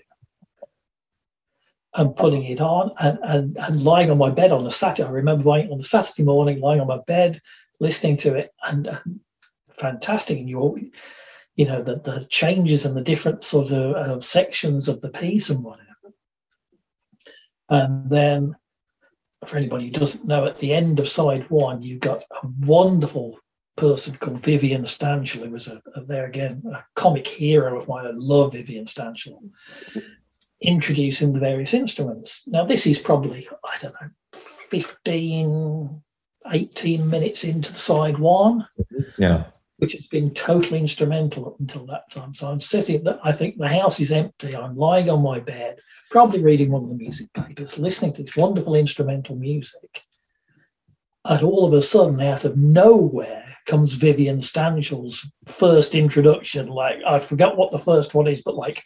And 1.93 2.15
putting 2.15 2.43
it 2.43 2.61
on 2.61 2.91
and, 2.99 3.19
and, 3.21 3.57
and 3.57 3.83
lying 3.83 4.09
on 4.09 4.17
my 4.17 4.29
bed 4.29 4.53
on 4.53 4.63
the 4.63 4.71
Saturday. 4.71 5.07
I 5.07 5.11
remember 5.11 5.43
buying 5.43 5.65
it 5.65 5.71
on 5.71 5.77
the 5.77 5.83
Saturday 5.83 6.23
morning, 6.23 6.61
lying 6.61 6.79
on 6.79 6.87
my 6.87 6.99
bed, 7.05 7.41
listening 7.81 8.15
to 8.17 8.35
it, 8.35 8.51
and, 8.65 8.87
and 8.87 9.19
fantastic. 9.73 10.37
And 10.39 10.47
you 10.47 10.91
you 11.55 11.65
know, 11.65 11.81
the, 11.81 11.95
the 11.95 12.25
changes 12.29 12.85
and 12.85 12.95
the 12.95 13.01
different 13.01 13.43
sort 13.43 13.71
of 13.71 13.95
uh, 13.95 14.19
sections 14.21 14.87
of 14.87 15.01
the 15.01 15.09
piece 15.09 15.49
and 15.49 15.63
whatever. 15.63 15.87
And 17.69 18.09
then, 18.09 18.55
for 19.45 19.57
anybody 19.57 19.85
who 19.85 19.91
doesn't 19.91 20.25
know, 20.25 20.45
at 20.45 20.59
the 20.59 20.73
end 20.73 20.99
of 20.99 21.07
side 21.07 21.49
one, 21.49 21.81
you've 21.81 22.01
got 22.01 22.23
a 22.31 22.47
wonderful 22.59 23.39
person 23.75 24.15
called 24.17 24.41
Vivian 24.41 24.83
Stanshall, 24.83 25.45
who 25.45 25.51
was 25.51 25.67
a, 25.67 25.81
a, 25.95 26.03
there 26.03 26.25
again, 26.25 26.63
a 26.73 26.83
comic 26.95 27.27
hero 27.27 27.79
of 27.79 27.87
mine. 27.87 28.05
I 28.05 28.11
love 28.13 28.53
Vivian 28.53 28.85
Stanshall, 28.85 29.39
introducing 30.61 31.33
the 31.33 31.39
various 31.39 31.73
instruments. 31.73 32.43
Now, 32.47 32.65
this 32.65 32.85
is 32.85 32.99
probably, 32.99 33.47
I 33.63 33.77
don't 33.79 33.95
know, 34.01 34.09
15, 34.33 36.01
18 36.51 37.09
minutes 37.09 37.43
into 37.43 37.71
the 37.71 37.79
side 37.79 38.17
one. 38.17 38.67
Yeah 39.17 39.45
which 39.81 39.93
has 39.93 40.05
been 40.05 40.31
totally 40.35 40.79
instrumental 40.79 41.47
up 41.47 41.59
until 41.59 41.87
that 41.87 42.07
time. 42.11 42.35
So 42.35 42.47
I'm 42.47 42.61
sitting, 42.61 43.03
I 43.23 43.31
think 43.31 43.57
the 43.57 43.67
house 43.67 43.99
is 43.99 44.11
empty. 44.11 44.55
I'm 44.55 44.77
lying 44.77 45.09
on 45.09 45.23
my 45.23 45.39
bed, 45.39 45.79
probably 46.11 46.43
reading 46.43 46.69
one 46.69 46.83
of 46.83 46.89
the 46.89 46.95
music 46.95 47.33
papers, 47.33 47.79
listening 47.79 48.13
to 48.13 48.21
this 48.21 48.37
wonderful 48.37 48.75
instrumental 48.75 49.35
music. 49.35 50.03
And 51.25 51.41
all 51.41 51.65
of 51.65 51.73
a 51.73 51.81
sudden, 51.81 52.21
out 52.21 52.45
of 52.45 52.57
nowhere, 52.57 53.43
comes 53.65 53.93
Vivian 53.93 54.37
Stanshall's 54.37 55.27
first 55.47 55.95
introduction. 55.95 56.67
Like, 56.67 56.97
I 57.07 57.17
forgot 57.17 57.57
what 57.57 57.71
the 57.71 57.79
first 57.79 58.13
one 58.13 58.27
is, 58.27 58.43
but 58.43 58.55
like 58.55 58.83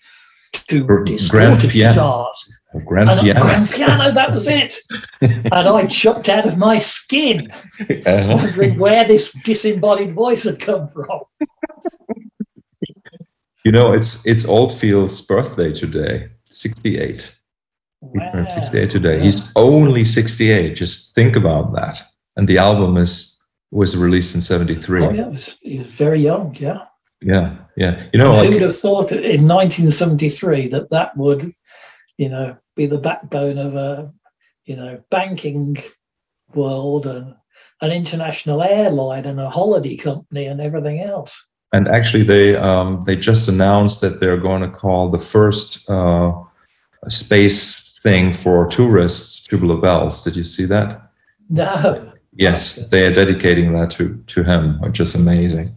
two 0.51 1.03
distorted 1.05 1.71
guitars. 1.71 2.49
Grand 2.85 3.09
and 3.09 3.21
piano. 3.21 3.39
Grand 3.39 3.71
piano, 3.71 4.11
that 4.11 4.31
was 4.31 4.47
it. 4.47 4.77
and 5.21 5.47
I 5.53 5.85
jumped 5.85 6.27
out 6.27 6.45
of 6.45 6.57
my 6.57 6.79
skin, 6.79 7.49
uh-huh. 7.79 8.27
wondering 8.35 8.77
where 8.77 9.05
this 9.05 9.31
disembodied 9.43 10.13
voice 10.13 10.43
had 10.43 10.59
come 10.59 10.89
from. 10.89 11.21
you 13.63 13.71
know, 13.71 13.93
it's 13.93 14.25
it's 14.25 14.43
Oldfield's 14.43 15.21
birthday 15.21 15.71
today, 15.71 16.27
68. 16.49 17.33
Wow. 18.01 18.43
68 18.43 18.91
today. 18.91 19.23
He's 19.23 19.41
only 19.55 20.05
68. 20.05 20.75
Just 20.75 21.15
think 21.15 21.35
about 21.35 21.73
that. 21.73 22.03
And 22.35 22.47
the 22.47 22.57
album 22.57 22.97
is 22.97 23.35
was 23.71 23.97
released 23.97 24.35
in 24.35 24.41
73. 24.41 25.03
Oh, 25.05 25.11
yeah, 25.11 25.27
was, 25.27 25.57
he 25.61 25.79
was 25.79 25.91
very 25.91 26.19
young, 26.19 26.55
yeah. 26.59 26.85
Yeah, 27.25 27.55
yeah. 27.75 28.07
You 28.13 28.19
know, 28.19 28.31
who 28.31 28.37
like, 28.37 28.49
would 28.51 28.61
have 28.61 28.77
thought 28.77 29.11
in 29.11 29.47
1973 29.47 30.67
that 30.67 30.89
that 30.89 31.17
would, 31.17 31.51
you 32.17 32.29
know, 32.29 32.55
be 32.75 32.85
the 32.85 32.99
backbone 32.99 33.57
of 33.57 33.75
a, 33.75 34.13
you 34.65 34.75
know, 34.75 35.01
banking 35.09 35.75
world 36.53 37.07
and 37.07 37.33
an 37.81 37.91
international 37.91 38.61
airline 38.61 39.25
and 39.25 39.39
a 39.39 39.49
holiday 39.49 39.97
company 39.97 40.45
and 40.45 40.61
everything 40.61 40.99
else. 40.99 41.35
And 41.73 41.87
actually, 41.87 42.21
they 42.23 42.55
um, 42.55 43.01
they 43.07 43.15
just 43.15 43.49
announced 43.49 44.01
that 44.01 44.19
they're 44.19 44.37
going 44.37 44.61
to 44.61 44.69
call 44.69 45.09
the 45.09 45.19
first 45.19 45.89
uh, 45.89 46.31
space 47.09 47.97
thing 48.03 48.35
for 48.35 48.67
tourists 48.67 49.43
Tubular 49.43 49.81
Bells. 49.81 50.23
Did 50.23 50.35
you 50.35 50.43
see 50.43 50.65
that? 50.65 51.09
No. 51.49 52.13
Yes, 52.37 52.75
they 52.91 53.07
are 53.07 53.13
dedicating 53.13 53.73
that 53.73 53.89
to 53.91 54.23
to 54.27 54.43
him, 54.43 54.79
which 54.81 54.99
is 54.99 55.15
amazing. 55.15 55.75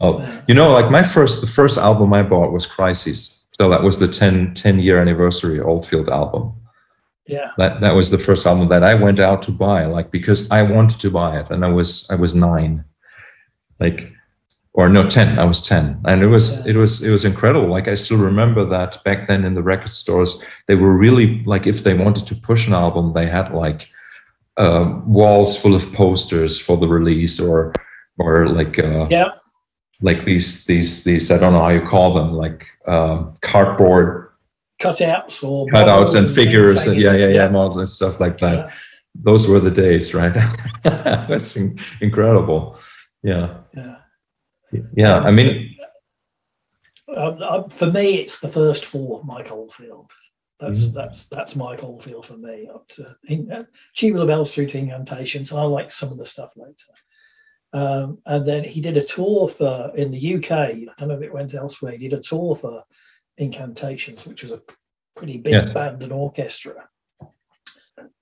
Oh, 0.00 0.42
you 0.46 0.54
know, 0.54 0.72
like 0.72 0.90
my 0.90 1.02
first, 1.02 1.40
the 1.40 1.46
first 1.46 1.76
album 1.76 2.12
I 2.14 2.22
bought 2.22 2.52
was 2.52 2.66
Crises. 2.66 3.46
So 3.58 3.68
that 3.70 3.82
was 3.82 3.98
the 3.98 4.06
10, 4.06 4.54
10 4.54 4.78
year 4.78 5.00
anniversary 5.00 5.60
Oldfield 5.60 6.08
album. 6.08 6.52
Yeah. 7.26 7.50
That 7.58 7.82
that 7.82 7.94
was 7.94 8.10
the 8.10 8.16
first 8.16 8.46
album 8.46 8.68
that 8.68 8.82
I 8.82 8.94
went 8.94 9.20
out 9.20 9.42
to 9.42 9.52
buy, 9.52 9.84
like 9.84 10.10
because 10.10 10.50
I 10.50 10.62
wanted 10.62 10.98
to 11.00 11.10
buy 11.10 11.38
it, 11.38 11.50
and 11.50 11.62
I 11.62 11.68
was 11.68 12.08
I 12.10 12.14
was 12.14 12.34
nine, 12.34 12.86
like, 13.78 14.10
or 14.72 14.88
no 14.88 15.06
ten. 15.06 15.38
I 15.38 15.44
was 15.44 15.60
ten, 15.60 16.00
and 16.06 16.22
it 16.22 16.28
was 16.28 16.64
yeah. 16.64 16.72
it 16.72 16.76
was 16.76 17.02
it 17.02 17.10
was 17.10 17.26
incredible. 17.26 17.68
Like 17.68 17.86
I 17.86 17.92
still 17.92 18.16
remember 18.16 18.64
that 18.70 19.04
back 19.04 19.26
then 19.26 19.44
in 19.44 19.52
the 19.52 19.62
record 19.62 19.90
stores, 19.90 20.40
they 20.68 20.74
were 20.74 20.96
really 20.96 21.44
like 21.44 21.66
if 21.66 21.84
they 21.84 21.92
wanted 21.92 22.26
to 22.28 22.34
push 22.34 22.66
an 22.66 22.72
album, 22.72 23.12
they 23.12 23.26
had 23.26 23.52
like 23.52 23.90
uh, 24.56 24.98
walls 25.04 25.60
full 25.60 25.74
of 25.74 25.92
posters 25.92 26.58
for 26.58 26.78
the 26.78 26.88
release, 26.88 27.38
or 27.38 27.74
or 28.18 28.48
like 28.48 28.78
uh, 28.78 29.06
yeah 29.10 29.32
like 30.00 30.24
these 30.24 30.64
these 30.66 31.04
these 31.04 31.30
I 31.30 31.38
don't 31.38 31.52
know 31.52 31.62
how 31.62 31.70
you 31.70 31.80
call 31.80 32.14
them 32.14 32.32
like 32.32 32.66
um, 32.86 33.36
cardboard 33.40 34.30
cutouts 34.80 35.42
or 35.42 35.66
cutouts 35.66 36.14
and, 36.14 36.26
and 36.26 36.34
figures 36.34 36.86
and 36.86 37.00
yeah 37.00 37.14
yeah 37.14 37.28
yeah 37.28 37.48
models 37.48 37.76
and 37.76 37.88
stuff 37.88 38.20
like 38.20 38.38
that. 38.38 38.56
Yeah. 38.56 38.70
Those 39.20 39.48
were 39.48 39.58
the 39.58 39.70
days, 39.70 40.14
right? 40.14 40.36
That's 40.84 41.56
in- 41.56 41.78
incredible. 42.00 42.78
Yeah. 43.22 43.58
Yeah. 43.74 43.96
Yeah. 44.94 45.18
I 45.18 45.32
mean, 45.32 45.76
uh, 47.16 47.68
for 47.68 47.86
me, 47.86 48.20
it's 48.20 48.38
the 48.38 48.48
first 48.48 48.84
four, 48.84 49.24
Mike 49.24 49.50
Oldfield. 49.50 50.12
That's 50.60 50.84
mm-hmm. 50.84 50.94
that's 50.94 51.26
that's 51.26 51.56
Mike 51.56 51.82
Oldfield 51.82 52.26
for 52.26 52.36
me. 52.36 52.68
Up 52.72 52.88
to 52.88 53.16
in, 53.28 53.50
uh, 53.50 53.64
Tubular 53.96 54.26
Bells 54.26 54.52
through 54.52 54.66
to 54.66 54.78
Incantations. 54.78 55.52
I 55.52 55.62
like 55.62 55.92
some 55.92 56.10
of 56.10 56.18
the 56.18 56.26
stuff 56.26 56.52
later. 56.56 56.74
Um, 57.72 58.18
and 58.24 58.46
then 58.46 58.64
he 58.64 58.80
did 58.80 58.96
a 58.96 59.04
tour 59.04 59.48
for 59.48 59.92
in 59.94 60.10
the 60.10 60.36
UK. 60.36 60.50
I 60.52 60.86
don't 60.98 61.08
know 61.08 61.16
if 61.16 61.22
it 61.22 61.32
went 61.32 61.54
elsewhere. 61.54 61.92
He 61.92 62.08
did 62.08 62.18
a 62.18 62.22
tour 62.22 62.56
for 62.56 62.84
Incantations, 63.36 64.26
which 64.26 64.42
was 64.42 64.52
a 64.52 64.62
pretty 65.16 65.38
big 65.38 65.52
yeah. 65.52 65.72
band 65.72 66.02
and 66.02 66.12
orchestra. 66.12 66.88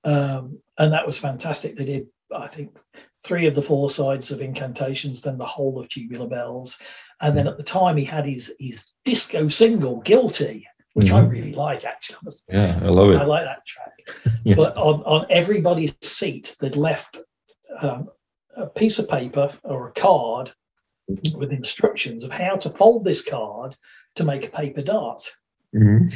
Um, 0.05 0.59
and 0.79 0.93
that 0.93 1.07
was 1.07 1.19
fantastic. 1.19 1.77
They 1.77 1.85
did, 1.85 2.07
I 2.35 2.47
think, 2.47 2.77
three 3.25 3.47
of 3.47 3.55
the 3.55 3.63
four 3.63 3.91
sides 3.91 4.31
of 4.31 4.41
Incantations, 4.41 5.23
then 5.23 5.39
the 5.39 5.47
whole 5.47 5.79
of 5.79 5.89
Tubular 5.89 6.29
Bells. 6.29 6.79
And 7.21 7.37
then 7.37 7.47
at 7.47 7.57
the 7.57 7.63
time, 7.63 7.97
he 7.97 8.05
had 8.05 8.27
his 8.27 8.53
his 8.59 8.85
disco 9.05 9.49
single, 9.49 10.01
Guilty, 10.03 10.67
which 10.95 11.07
mm-hmm. 11.07 11.17
I 11.17 11.29
really 11.29 11.53
like 11.53 11.85
actually. 11.85 12.19
Yeah, 12.49 12.79
I 12.83 12.89
love 12.89 13.11
it. 13.11 13.17
I 13.17 13.25
like 13.25 13.45
that 13.45 13.67
track. 13.67 14.35
yeah. 14.45 14.55
But 14.55 14.77
on, 14.77 15.03
on 15.05 15.27
everybody's 15.31 15.95
seat, 16.03 16.57
they'd 16.61 16.77
left 16.77 17.19
um, 17.81 18.09
a 18.57 18.67
piece 18.67 18.99
of 18.99 19.09
paper 19.09 19.53
or 19.63 19.89
a 19.89 19.93
card 19.93 20.53
with 21.35 21.53
instructions 21.53 22.25
of 22.25 22.33
how 22.33 22.57
to 22.57 22.71
fold 22.71 23.05
this 23.05 23.23
card 23.23 23.77
to 24.17 24.25
make 24.25 24.47
a 24.47 24.51
paper 24.51 24.83
dart. 24.83 25.23
Mm-hmm. 25.75 26.09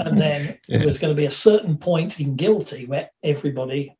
and 0.00 0.20
then 0.20 0.58
yeah. 0.66 0.78
there 0.78 0.86
was 0.86 0.98
going 0.98 1.14
to 1.14 1.20
be 1.20 1.26
a 1.26 1.30
certain 1.30 1.76
point 1.76 2.18
in 2.20 2.36
Guilty 2.36 2.86
where 2.86 3.10
everybody 3.22 3.96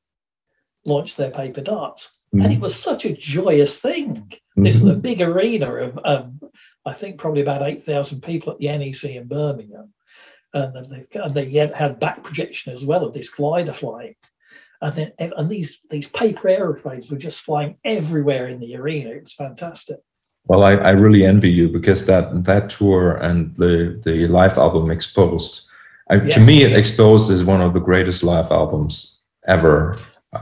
launched 0.84 1.16
their 1.16 1.30
paper 1.30 1.60
darts. 1.60 2.18
Mm-hmm. 2.34 2.44
And 2.44 2.54
it 2.54 2.60
was 2.60 2.74
such 2.74 3.04
a 3.04 3.14
joyous 3.14 3.80
thing. 3.80 4.14
Mm-hmm. 4.14 4.62
This 4.62 4.80
was 4.80 4.94
a 4.94 4.98
big 4.98 5.20
arena 5.20 5.72
of, 5.72 5.98
of 5.98 6.32
I 6.84 6.92
think, 6.94 7.18
probably 7.18 7.42
about 7.42 7.62
8,000 7.62 8.22
people 8.22 8.52
at 8.52 8.58
the 8.58 8.66
NEC 8.66 9.04
in 9.04 9.28
Birmingham. 9.28 9.92
And 10.54 10.74
then 10.74 10.88
they, 10.88 11.20
and 11.20 11.34
they 11.34 11.50
had 11.50 12.00
back 12.00 12.22
projection 12.22 12.72
as 12.72 12.84
well 12.84 13.04
of 13.04 13.14
this 13.14 13.30
glider 13.30 13.72
flying. 13.72 14.14
And 14.82 14.94
then 14.96 15.12
and 15.20 15.48
these 15.48 15.78
these 15.90 16.08
paper 16.08 16.48
aeroplanes 16.48 17.08
were 17.08 17.16
just 17.16 17.42
flying 17.42 17.76
everywhere 17.84 18.48
in 18.48 18.58
the 18.58 18.76
arena. 18.76 19.10
It's 19.10 19.32
fantastic. 19.32 19.98
Well, 20.46 20.64
I, 20.64 20.72
I 20.72 20.90
really 20.90 21.24
envy 21.24 21.50
you 21.50 21.68
because 21.68 22.04
that 22.06 22.44
that 22.44 22.68
tour 22.68 23.12
and 23.16 23.56
the 23.56 24.00
the 24.04 24.26
live 24.26 24.58
album 24.58 24.90
Exposed, 24.90 25.70
I, 26.10 26.16
yes. 26.16 26.34
to 26.34 26.40
me, 26.40 26.64
Exposed 26.64 27.30
is 27.30 27.44
one 27.44 27.60
of 27.60 27.72
the 27.72 27.80
greatest 27.80 28.24
live 28.24 28.50
albums 28.50 29.22
ever. 29.46 29.96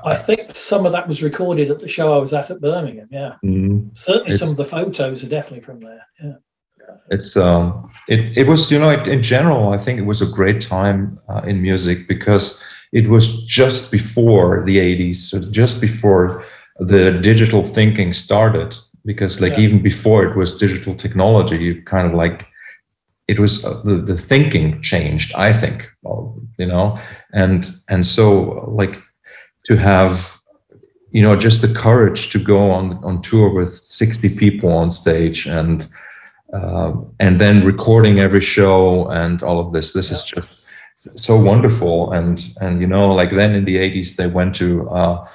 I 0.04 0.16
think 0.16 0.54
some 0.54 0.86
of 0.86 0.92
that 0.92 1.06
was 1.06 1.22
recorded 1.22 1.70
at 1.70 1.80
the 1.80 1.88
show 1.88 2.16
I 2.16 2.22
was 2.22 2.32
at 2.32 2.50
at 2.50 2.62
Birmingham. 2.62 3.08
Yeah, 3.10 3.34
mm, 3.44 3.96
certainly 3.98 4.38
some 4.38 4.48
of 4.48 4.56
the 4.56 4.64
photos 4.64 5.22
are 5.22 5.28
definitely 5.28 5.60
from 5.60 5.80
there. 5.80 6.06
Yeah, 6.22 6.32
it's 7.10 7.36
um, 7.36 7.90
it 8.08 8.38
it 8.38 8.46
was 8.46 8.70
you 8.70 8.78
know 8.78 8.90
in 8.90 9.22
general 9.22 9.74
I 9.74 9.78
think 9.78 9.98
it 9.98 10.06
was 10.06 10.22
a 10.22 10.26
great 10.26 10.60
time 10.62 11.20
uh, 11.28 11.42
in 11.44 11.60
music 11.60 12.08
because 12.08 12.62
it 12.92 13.08
was 13.08 13.44
just 13.46 13.90
before 13.90 14.64
the 14.64 14.78
80s, 14.78 15.16
so 15.16 15.38
just 15.38 15.80
before 15.80 16.44
the 16.80 17.12
digital 17.22 17.62
thinking 17.62 18.12
started 18.12 18.74
because 19.04 19.40
like 19.40 19.52
yeah. 19.52 19.60
even 19.60 19.82
before 19.82 20.24
it 20.24 20.36
was 20.36 20.56
digital 20.56 20.94
technology 20.94 21.56
you 21.56 21.82
kind 21.82 22.06
of 22.06 22.14
like 22.14 22.46
it 23.28 23.38
was 23.38 23.64
uh, 23.64 23.80
the, 23.84 23.96
the 23.96 24.16
thinking 24.16 24.80
changed 24.82 25.32
i 25.34 25.52
think 25.52 25.90
you 26.58 26.66
know 26.66 26.98
and 27.32 27.78
and 27.88 28.06
so 28.06 28.64
like 28.68 29.00
to 29.64 29.76
have 29.76 30.36
you 31.10 31.22
know 31.22 31.36
just 31.36 31.60
the 31.60 31.72
courage 31.72 32.30
to 32.30 32.38
go 32.38 32.70
on 32.70 33.02
on 33.04 33.20
tour 33.22 33.52
with 33.52 33.70
60 33.70 34.36
people 34.36 34.70
on 34.70 34.90
stage 34.90 35.46
and 35.46 35.88
uh, 36.52 36.92
and 37.20 37.40
then 37.40 37.64
recording 37.64 38.18
every 38.18 38.40
show 38.40 39.06
and 39.08 39.42
all 39.42 39.60
of 39.60 39.72
this 39.72 39.92
this 39.92 40.10
yeah. 40.10 40.16
is 40.16 40.24
just 40.24 40.56
so 40.94 41.40
wonderful 41.40 42.12
and 42.12 42.52
and 42.60 42.80
you 42.80 42.86
know 42.86 43.12
like 43.14 43.30
then 43.30 43.54
in 43.54 43.64
the 43.64 43.76
80s 43.76 44.16
they 44.16 44.26
went 44.26 44.54
to 44.56 44.88
uh, 44.90 45.26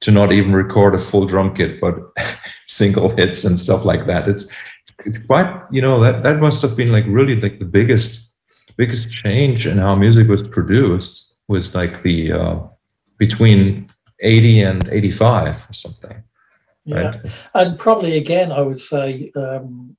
to 0.00 0.10
not 0.10 0.32
even 0.32 0.52
record 0.52 0.94
a 0.94 0.98
full 0.98 1.26
drum 1.26 1.54
kit, 1.54 1.80
but 1.80 1.96
single 2.66 3.08
hits 3.10 3.44
and 3.44 3.58
stuff 3.58 3.84
like 3.84 4.06
that. 4.06 4.28
It's 4.28 4.52
it's 5.04 5.18
quite 5.18 5.50
you 5.70 5.82
know 5.82 6.00
that 6.00 6.22
that 6.22 6.38
must 6.38 6.62
have 6.62 6.76
been 6.76 6.92
like 6.92 7.04
really 7.08 7.40
like 7.40 7.58
the 7.58 7.64
biggest 7.64 8.34
biggest 8.76 9.10
change 9.10 9.66
in 9.66 9.78
how 9.78 9.94
music 9.94 10.28
was 10.28 10.46
produced 10.46 11.34
was 11.48 11.74
like 11.74 12.02
the 12.02 12.32
uh, 12.32 12.60
between 13.18 13.86
80 14.20 14.62
and 14.62 14.88
85 14.88 15.66
or 15.70 15.74
something. 15.74 16.22
Yeah, 16.84 17.00
right? 17.00 17.20
and 17.54 17.78
probably 17.78 18.16
again, 18.16 18.52
I 18.52 18.60
would 18.60 18.80
say 18.80 19.30
um, 19.34 19.96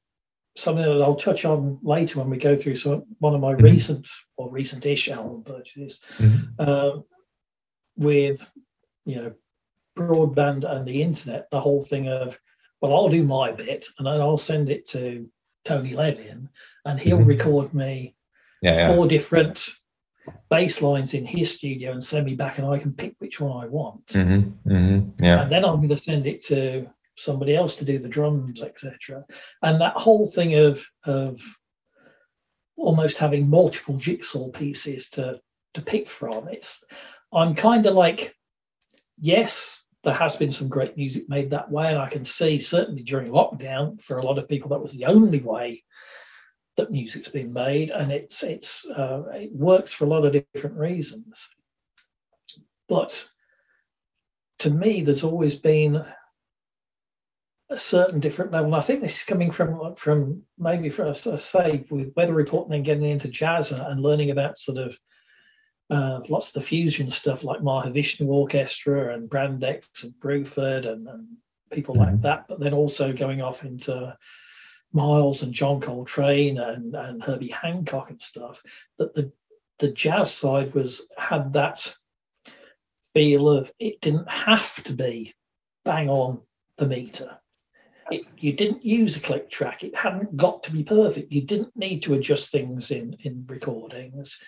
something 0.59 0.83
that 0.83 1.01
I'll 1.01 1.15
touch 1.15 1.45
on 1.45 1.79
later 1.81 2.19
when 2.19 2.29
we 2.29 2.37
go 2.37 2.55
through 2.55 2.75
some 2.75 3.03
one 3.19 3.35
of 3.35 3.41
my 3.41 3.53
mm-hmm. 3.53 3.63
recent 3.63 4.09
or 4.37 4.51
recent-ish 4.51 5.09
album 5.09 5.43
purchases 5.43 5.99
mm-hmm. 6.17 6.45
uh, 6.59 6.99
with 7.97 8.49
you 9.05 9.15
know 9.15 9.33
broadband 9.99 10.69
and 10.69 10.87
the 10.87 11.01
internet, 11.01 11.49
the 11.51 11.59
whole 11.59 11.81
thing 11.81 12.07
of, 12.07 12.39
well, 12.81 12.93
I'll 12.93 13.09
do 13.09 13.23
my 13.23 13.51
bit 13.51 13.85
and 13.97 14.07
then 14.07 14.21
I'll 14.21 14.37
send 14.37 14.69
it 14.69 14.87
to 14.89 15.29
Tony 15.65 15.93
Levin 15.93 16.49
and 16.85 16.99
he'll 16.99 17.17
mm-hmm. 17.17 17.27
record 17.27 17.73
me 17.73 18.15
yeah, 18.61 18.93
four 18.93 19.05
yeah. 19.05 19.09
different 19.09 19.69
bass 20.49 20.81
lines 20.81 21.13
in 21.13 21.25
his 21.25 21.51
studio 21.51 21.91
and 21.91 22.03
send 22.03 22.25
me 22.25 22.35
back 22.35 22.57
and 22.57 22.67
I 22.67 22.77
can 22.77 22.93
pick 22.93 23.15
which 23.19 23.39
one 23.39 23.63
I 23.63 23.67
want. 23.67 24.05
Mm-hmm. 24.07 24.71
Mm-hmm. 24.71 25.25
Yeah. 25.25 25.41
And 25.41 25.51
then 25.51 25.65
I'm 25.65 25.77
going 25.77 25.89
to 25.89 25.97
send 25.97 26.25
it 26.25 26.43
to 26.45 26.87
somebody 27.19 27.55
else 27.55 27.75
to 27.77 27.85
do 27.85 27.99
the 27.99 28.09
drums, 28.09 28.61
etc. 28.61 29.25
And 29.61 29.81
that 29.81 29.93
whole 29.93 30.25
thing 30.25 30.55
of 30.55 30.85
of 31.05 31.41
almost 32.77 33.17
having 33.17 33.49
multiple 33.49 33.97
jigsaw 33.97 34.49
pieces 34.49 35.09
to 35.11 35.39
to 35.73 35.81
pick 35.81 36.09
from. 36.09 36.47
It's 36.47 36.83
I'm 37.31 37.55
kind 37.55 37.85
of 37.85 37.93
like, 37.93 38.35
yes, 39.19 39.83
there 40.03 40.13
has 40.13 40.35
been 40.35 40.51
some 40.51 40.69
great 40.69 40.97
music 40.97 41.27
made 41.29 41.51
that 41.51 41.69
way. 41.69 41.89
And 41.89 41.97
I 41.97 42.09
can 42.09 42.25
see 42.25 42.59
certainly 42.59 43.03
during 43.03 43.31
lockdown, 43.31 44.01
for 44.01 44.17
a 44.17 44.25
lot 44.25 44.37
of 44.37 44.47
people, 44.47 44.69
that 44.69 44.81
was 44.81 44.93
the 44.93 45.05
only 45.05 45.41
way 45.41 45.83
that 46.77 46.91
music's 46.91 47.27
been 47.27 47.51
made. 47.51 47.89
And 47.91 48.11
it's 48.11 48.43
it's 48.43 48.85
uh, 48.85 49.23
it 49.33 49.53
works 49.53 49.93
for 49.93 50.05
a 50.05 50.09
lot 50.09 50.25
of 50.25 50.33
different 50.53 50.77
reasons. 50.77 51.49
But 52.87 53.27
to 54.59 54.69
me, 54.69 55.01
there's 55.01 55.23
always 55.23 55.55
been 55.55 56.03
a 57.69 57.77
certain 57.77 58.19
different 58.19 58.51
level. 58.51 58.67
And 58.67 58.75
I 58.75 58.81
think 58.81 59.01
this 59.01 59.17
is 59.17 59.23
coming 59.23 59.51
from 59.51 59.95
from 59.95 60.43
maybe 60.57 60.89
for 60.89 61.05
us 61.05 61.23
to 61.23 61.37
say 61.37 61.85
with 61.89 62.13
weather 62.15 62.33
reporting 62.33 62.73
and 62.73 62.85
getting 62.85 63.03
into 63.03 63.27
jazz 63.27 63.71
and 63.71 64.01
learning 64.01 64.31
about 64.31 64.57
sort 64.57 64.77
of 64.77 64.97
uh, 65.89 66.19
lots 66.29 66.47
of 66.47 66.53
the 66.53 66.61
fusion 66.61 67.09
stuff 67.09 67.43
like 67.43 67.61
Mahavishnu 67.61 68.27
Orchestra 68.27 69.13
and 69.13 69.29
Brand 69.29 69.63
X 69.63 70.03
and 70.03 70.13
Bruford 70.13 70.85
and, 70.85 71.07
and 71.07 71.27
people 71.71 71.95
mm-hmm. 71.95 72.11
like 72.11 72.21
that, 72.21 72.47
but 72.47 72.59
then 72.59 72.73
also 72.73 73.13
going 73.13 73.41
off 73.41 73.63
into 73.63 74.15
Miles 74.91 75.43
and 75.43 75.53
John 75.53 75.81
Coltrane 75.81 76.57
and, 76.57 76.95
and 76.95 77.23
Herbie 77.23 77.49
Hancock 77.49 78.09
and 78.09 78.21
stuff, 78.21 78.61
that 78.97 79.13
the 79.13 79.31
the 79.77 79.91
jazz 79.91 80.33
side 80.33 80.73
was 80.73 81.07
had 81.17 81.53
that 81.53 81.93
feel 83.13 83.49
of 83.49 83.71
it 83.79 84.01
didn't 84.01 84.29
have 84.29 84.83
to 84.83 84.93
be 84.93 85.33
bang 85.85 86.09
on 86.09 86.41
the 86.77 86.85
meter. 86.85 87.39
It, 88.11 88.25
you 88.37 88.53
didn't 88.53 88.85
use 88.85 89.15
a 89.15 89.19
click 89.19 89.49
track. 89.49 89.83
It 89.83 89.95
hadn't 89.95 90.35
got 90.35 90.63
to 90.63 90.71
be 90.71 90.83
perfect. 90.83 91.31
You 91.31 91.41
didn't 91.41 91.75
need 91.75 92.01
to 92.03 92.13
adjust 92.13 92.51
things 92.51 92.91
in 92.91 93.15
in 93.23 93.45
recordings 93.47 94.39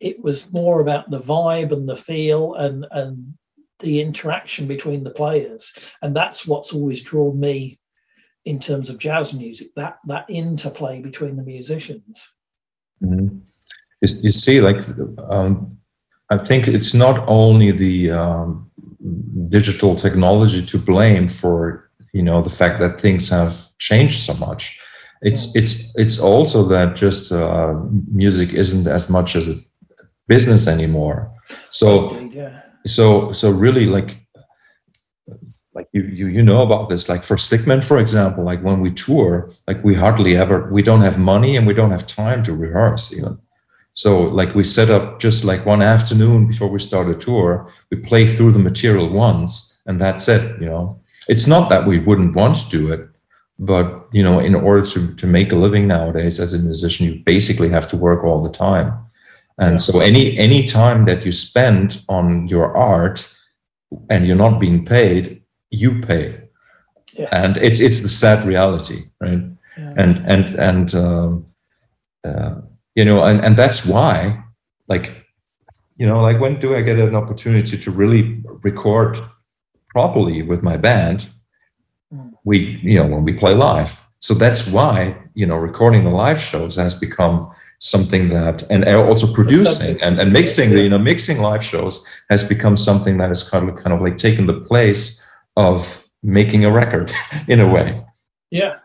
it 0.00 0.22
was 0.22 0.52
more 0.52 0.80
about 0.80 1.10
the 1.10 1.20
vibe 1.20 1.72
and 1.72 1.88
the 1.88 1.96
feel 1.96 2.54
and 2.54 2.86
and 2.90 3.34
the 3.80 4.00
interaction 4.00 4.66
between 4.66 5.04
the 5.04 5.10
players 5.10 5.72
and 6.02 6.14
that's 6.14 6.46
what's 6.46 6.72
always 6.72 7.00
drawn 7.02 7.38
me 7.38 7.78
in 8.44 8.58
terms 8.58 8.90
of 8.90 8.98
jazz 8.98 9.32
music 9.32 9.68
that 9.76 9.98
that 10.06 10.24
interplay 10.28 11.00
between 11.00 11.36
the 11.36 11.42
musicians 11.42 12.26
mm-hmm. 13.02 13.38
you, 14.00 14.32
see 14.32 14.60
like 14.60 14.82
um, 15.30 15.78
i 16.30 16.38
think 16.38 16.66
it's 16.66 16.94
not 16.94 17.24
only 17.28 17.70
the 17.70 18.10
um, 18.10 18.68
digital 19.48 19.94
technology 19.94 20.64
to 20.64 20.78
blame 20.78 21.28
for 21.28 21.87
you 22.12 22.22
know 22.22 22.42
the 22.42 22.50
fact 22.50 22.80
that 22.80 23.00
things 23.00 23.28
have 23.28 23.68
changed 23.78 24.20
so 24.20 24.34
much. 24.34 24.78
It's 25.22 25.54
it's 25.56 25.92
it's 25.96 26.18
also 26.18 26.62
that 26.64 26.96
just 26.96 27.32
uh, 27.32 27.74
music 28.12 28.52
isn't 28.52 28.86
as 28.86 29.08
much 29.08 29.36
as 29.36 29.48
a 29.48 29.60
business 30.28 30.66
anymore. 30.66 31.32
So 31.70 32.18
yeah. 32.32 32.62
so 32.86 33.32
so 33.32 33.50
really 33.50 33.86
like 33.86 34.16
like 35.74 35.88
you 35.92 36.02
you 36.02 36.26
you 36.28 36.42
know 36.42 36.62
about 36.62 36.88
this. 36.88 37.08
Like 37.08 37.24
for 37.24 37.36
Stick 37.36 37.66
Men 37.66 37.82
for 37.82 37.98
example 37.98 38.44
like 38.44 38.62
when 38.62 38.80
we 38.80 38.92
tour 38.92 39.50
like 39.66 39.82
we 39.82 39.94
hardly 39.94 40.36
ever 40.36 40.70
we 40.72 40.82
don't 40.82 41.02
have 41.02 41.18
money 41.18 41.56
and 41.56 41.66
we 41.66 41.74
don't 41.74 41.90
have 41.90 42.06
time 42.06 42.42
to 42.44 42.54
rehearse 42.54 43.12
even. 43.12 43.38
So 43.94 44.22
like 44.22 44.54
we 44.54 44.62
set 44.62 44.90
up 44.90 45.18
just 45.18 45.42
like 45.42 45.66
one 45.66 45.82
afternoon 45.82 46.46
before 46.46 46.68
we 46.68 46.78
start 46.78 47.08
a 47.08 47.14
tour 47.14 47.68
we 47.90 47.96
play 47.98 48.28
through 48.28 48.52
the 48.52 48.58
material 48.60 49.08
once 49.08 49.80
and 49.86 50.00
that's 50.00 50.28
it 50.28 50.60
you 50.60 50.66
know 50.66 51.00
it's 51.28 51.46
not 51.46 51.68
that 51.68 51.86
we 51.86 51.98
wouldn't 51.98 52.34
want 52.34 52.56
to 52.56 52.68
do 52.68 52.92
it 52.92 53.08
but 53.58 54.08
you 54.12 54.22
know 54.22 54.38
in 54.38 54.54
order 54.54 54.84
to 54.84 55.14
to 55.14 55.26
make 55.26 55.52
a 55.52 55.56
living 55.56 55.86
nowadays 55.86 56.38
as 56.38 56.54
a 56.54 56.58
musician 56.58 57.06
you 57.06 57.22
basically 57.24 57.68
have 57.68 57.88
to 57.88 57.96
work 57.96 58.24
all 58.24 58.42
the 58.42 58.50
time 58.50 58.92
and 59.58 59.72
yeah. 59.72 59.76
so 59.76 60.00
any 60.00 60.36
any 60.38 60.66
time 60.66 61.04
that 61.04 61.24
you 61.24 61.32
spend 61.32 62.02
on 62.08 62.46
your 62.48 62.76
art 62.76 63.28
and 64.10 64.26
you're 64.26 64.36
not 64.36 64.60
being 64.60 64.84
paid 64.84 65.42
you 65.70 66.00
pay 66.00 66.40
yeah. 67.14 67.28
and 67.32 67.56
it's 67.56 67.80
it's 67.80 68.00
the 68.00 68.08
sad 68.08 68.44
reality 68.44 69.04
right 69.20 69.42
yeah. 69.76 69.94
and 69.96 70.16
and 70.26 70.44
and 70.54 70.94
um, 70.94 71.46
uh, 72.24 72.54
you 72.94 73.04
know 73.04 73.24
and 73.24 73.40
and 73.44 73.56
that's 73.56 73.84
why 73.84 74.42
like 74.86 75.26
you 75.96 76.06
know 76.06 76.22
like 76.22 76.40
when 76.40 76.60
do 76.60 76.76
i 76.76 76.80
get 76.80 76.98
an 76.98 77.16
opportunity 77.16 77.76
to 77.76 77.90
really 77.90 78.40
record 78.62 79.18
properly 79.88 80.42
with 80.42 80.62
my 80.62 80.76
band 80.76 81.28
mm. 82.12 82.32
we 82.44 82.78
you 82.82 82.96
know 82.98 83.06
when 83.06 83.24
we 83.24 83.32
play 83.32 83.54
live. 83.54 84.04
So 84.20 84.34
that's 84.34 84.66
why 84.66 85.16
you 85.34 85.46
know 85.46 85.56
recording 85.56 86.04
the 86.04 86.10
live 86.10 86.40
shows 86.40 86.76
has 86.76 86.94
become 86.94 87.50
something 87.80 88.28
that 88.30 88.64
and 88.70 88.84
also 88.88 89.32
producing 89.32 90.00
and, 90.02 90.20
and 90.20 90.32
mixing 90.32 90.70
the 90.70 90.82
you 90.82 90.88
know 90.88 90.98
mixing 90.98 91.38
live 91.38 91.62
shows 91.62 92.04
has 92.28 92.42
become 92.42 92.76
something 92.76 93.18
that 93.18 93.30
is 93.30 93.42
kind 93.44 93.68
of 93.68 93.76
kind 93.76 93.92
of 93.92 94.00
like 94.00 94.18
taken 94.18 94.46
the 94.46 94.60
place 94.60 95.24
of 95.56 96.04
making 96.22 96.64
a 96.64 96.72
record 96.72 97.12
in 97.48 97.60
a 97.60 97.68
way. 97.68 98.04
Yeah. 98.50 98.76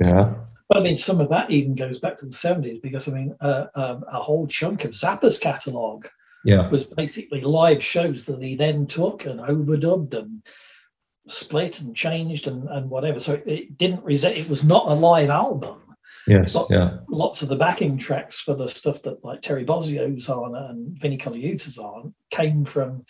Yeah. 0.00 0.34
But 0.68 0.78
I 0.78 0.82
mean, 0.82 0.96
some 0.96 1.20
of 1.20 1.28
that 1.30 1.50
even 1.50 1.74
goes 1.74 1.98
back 1.98 2.16
to 2.18 2.26
the 2.26 2.32
70s 2.32 2.80
because, 2.80 3.08
I 3.08 3.12
mean, 3.12 3.36
uh, 3.40 3.66
um, 3.74 4.04
a 4.06 4.20
whole 4.20 4.46
chunk 4.46 4.84
of 4.84 4.92
Zappa's 4.92 5.36
catalogue 5.36 6.08
yeah. 6.44 6.66
It 6.66 6.72
was 6.72 6.84
basically 6.84 7.40
live 7.42 7.82
shows 7.82 8.24
that 8.24 8.42
he 8.42 8.56
then 8.56 8.86
took 8.86 9.26
and 9.26 9.40
overdubbed 9.40 10.14
and 10.14 10.42
split 11.28 11.80
and 11.80 11.94
changed 11.94 12.46
and, 12.46 12.68
and 12.68 12.90
whatever. 12.90 13.20
So 13.20 13.40
it 13.46 13.76
didn't 13.76 14.04
resent, 14.04 14.36
it 14.36 14.48
was 14.48 14.64
not 14.64 14.88
a 14.88 14.94
live 14.94 15.30
album. 15.30 15.78
Yes, 16.26 16.56
yeah. 16.68 16.98
Lots 17.08 17.42
of 17.42 17.48
the 17.48 17.56
backing 17.56 17.96
tracks 17.98 18.40
for 18.40 18.54
the 18.54 18.68
stuff 18.68 19.02
that 19.02 19.24
like 19.24 19.40
Terry 19.40 19.64
Bozzio's 19.64 20.28
on 20.28 20.54
and 20.54 20.98
Vinnie 20.98 21.18
Colaiuta's 21.18 21.78
on 21.78 22.14
came 22.30 22.64
from 22.64 23.04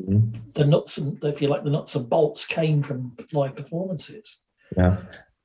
mm-hmm. 0.00 0.38
the 0.54 0.64
nuts 0.64 0.98
and, 0.98 1.22
if 1.24 1.42
you 1.42 1.48
like, 1.48 1.64
the 1.64 1.70
nuts 1.70 1.94
and 1.94 2.08
bolts 2.08 2.46
came 2.46 2.82
from 2.82 3.14
live 3.32 3.54
performances. 3.54 4.38
Yeah. 4.76 4.98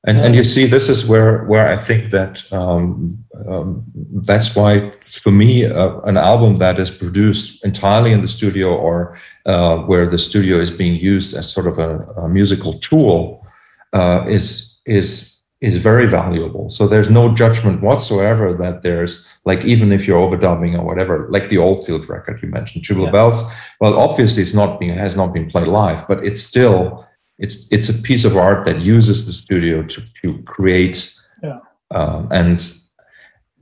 And, 0.06 0.20
and 0.20 0.34
you 0.34 0.44
see, 0.44 0.66
this 0.66 0.90
is 0.90 1.06
where 1.06 1.44
where 1.44 1.66
I 1.66 1.82
think 1.82 2.10
that 2.10 2.44
um, 2.52 3.24
um, 3.48 3.82
that's 4.26 4.54
why, 4.54 4.92
for 5.06 5.30
me, 5.30 5.64
uh, 5.64 6.00
an 6.00 6.18
album 6.18 6.56
that 6.56 6.78
is 6.78 6.90
produced 6.90 7.64
entirely 7.64 8.12
in 8.12 8.20
the 8.20 8.28
studio 8.28 8.76
or 8.76 9.18
uh, 9.46 9.78
where 9.78 10.06
the 10.06 10.18
studio 10.18 10.60
is 10.60 10.70
being 10.70 10.94
used 10.94 11.34
as 11.34 11.50
sort 11.50 11.66
of 11.66 11.78
a, 11.78 12.00
a 12.20 12.28
musical 12.28 12.78
tool 12.80 13.46
uh, 13.94 14.26
is 14.28 14.80
is 14.84 15.40
is 15.62 15.82
very 15.82 16.06
valuable. 16.06 16.68
So 16.68 16.86
there's 16.86 17.08
no 17.08 17.34
judgment 17.34 17.80
whatsoever 17.80 18.52
that 18.54 18.82
there's 18.82 19.26
like 19.46 19.64
even 19.64 19.90
if 19.90 20.06
you're 20.06 20.20
overdubbing 20.20 20.78
or 20.78 20.84
whatever, 20.84 21.26
like 21.30 21.48
the 21.48 21.56
Oldfield 21.56 22.06
record 22.10 22.42
you 22.42 22.48
mentioned, 22.50 22.84
Tubular 22.84 23.08
yeah. 23.08 23.12
Bells. 23.12 23.50
Well, 23.80 23.98
obviously 23.98 24.42
it's 24.42 24.52
not 24.52 24.78
being 24.78 24.94
has 24.98 25.16
not 25.16 25.32
been 25.32 25.48
played 25.48 25.68
live, 25.68 26.06
but 26.06 26.26
it's 26.26 26.42
still 26.42 27.06
it's 27.38 27.70
it's 27.72 27.88
a 27.88 27.94
piece 27.94 28.24
of 28.24 28.36
art 28.36 28.64
that 28.64 28.80
uses 28.80 29.26
the 29.26 29.32
studio 29.32 29.82
to, 29.82 30.02
to 30.22 30.42
create 30.42 31.12
yeah. 31.42 31.58
um, 31.90 32.28
and 32.30 32.72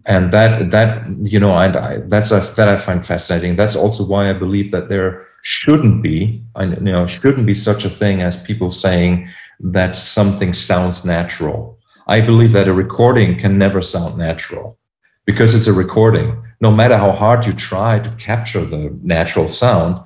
and 0.06 0.32
that 0.32 0.70
that 0.70 1.08
you 1.22 1.40
know 1.40 1.56
and 1.56 1.76
I, 1.76 1.98
that's 2.06 2.30
a, 2.30 2.40
that 2.56 2.68
I 2.68 2.76
find 2.76 3.04
fascinating. 3.04 3.56
That's 3.56 3.76
also 3.76 4.04
why 4.04 4.28
I 4.28 4.32
believe 4.32 4.70
that 4.72 4.88
there 4.88 5.26
shouldn't 5.42 6.02
be 6.02 6.42
I 6.54 6.64
you 6.64 6.80
know 6.80 7.06
shouldn't 7.06 7.46
be 7.46 7.54
such 7.54 7.84
a 7.84 7.90
thing 7.90 8.20
as 8.20 8.36
people 8.36 8.68
saying 8.68 9.28
that 9.60 9.96
something 9.96 10.52
sounds 10.52 11.04
natural. 11.04 11.78
I 12.08 12.20
believe 12.20 12.52
that 12.52 12.68
a 12.68 12.72
recording 12.74 13.38
can 13.38 13.58
never 13.58 13.80
sound 13.80 14.18
natural 14.18 14.78
because 15.24 15.54
it's 15.54 15.68
a 15.68 15.72
recording. 15.72 16.42
No 16.60 16.70
matter 16.70 16.96
how 16.96 17.12
hard 17.12 17.46
you 17.46 17.52
try 17.52 18.00
to 18.00 18.10
capture 18.12 18.64
the 18.64 18.96
natural 19.02 19.48
sound, 19.48 20.02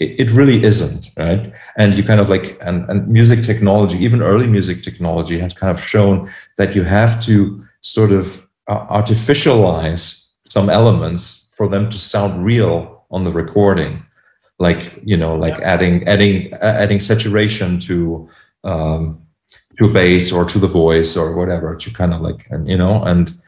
it, 0.00 0.28
it 0.28 0.30
really 0.30 0.62
isn't 0.62 1.10
right 1.16 1.52
and 1.76 1.94
you 1.94 2.02
kind 2.02 2.20
of 2.20 2.28
like 2.28 2.58
and, 2.60 2.88
and 2.90 3.06
music 3.08 3.42
technology 3.42 3.98
even 3.98 4.22
early 4.22 4.46
music 4.46 4.82
technology 4.82 5.38
has 5.38 5.54
kind 5.54 5.76
of 5.76 5.84
shown 5.84 6.30
that 6.56 6.74
you 6.74 6.82
have 6.82 7.22
to 7.22 7.64
sort 7.80 8.12
of 8.12 8.46
uh, 8.68 8.86
artificialize 8.86 10.30
some 10.46 10.68
elements 10.68 11.52
for 11.56 11.68
them 11.68 11.88
to 11.88 11.98
sound 11.98 12.44
real 12.44 13.04
on 13.10 13.24
the 13.24 13.32
recording 13.32 14.02
like 14.58 15.00
you 15.04 15.16
know 15.16 15.34
like 15.36 15.58
yeah. 15.58 15.72
adding 15.74 16.06
adding 16.08 16.52
adding 16.54 17.00
saturation 17.00 17.78
to 17.78 18.28
um 18.64 19.20
to 19.78 19.92
bass 19.92 20.32
or 20.32 20.44
to 20.44 20.58
the 20.58 20.66
voice 20.66 21.16
or 21.16 21.34
whatever 21.34 21.74
to 21.74 21.90
kind 21.90 22.14
of 22.14 22.20
like 22.20 22.46
and 22.50 22.68
you 22.68 22.76
know 22.76 23.02
and 23.04 23.38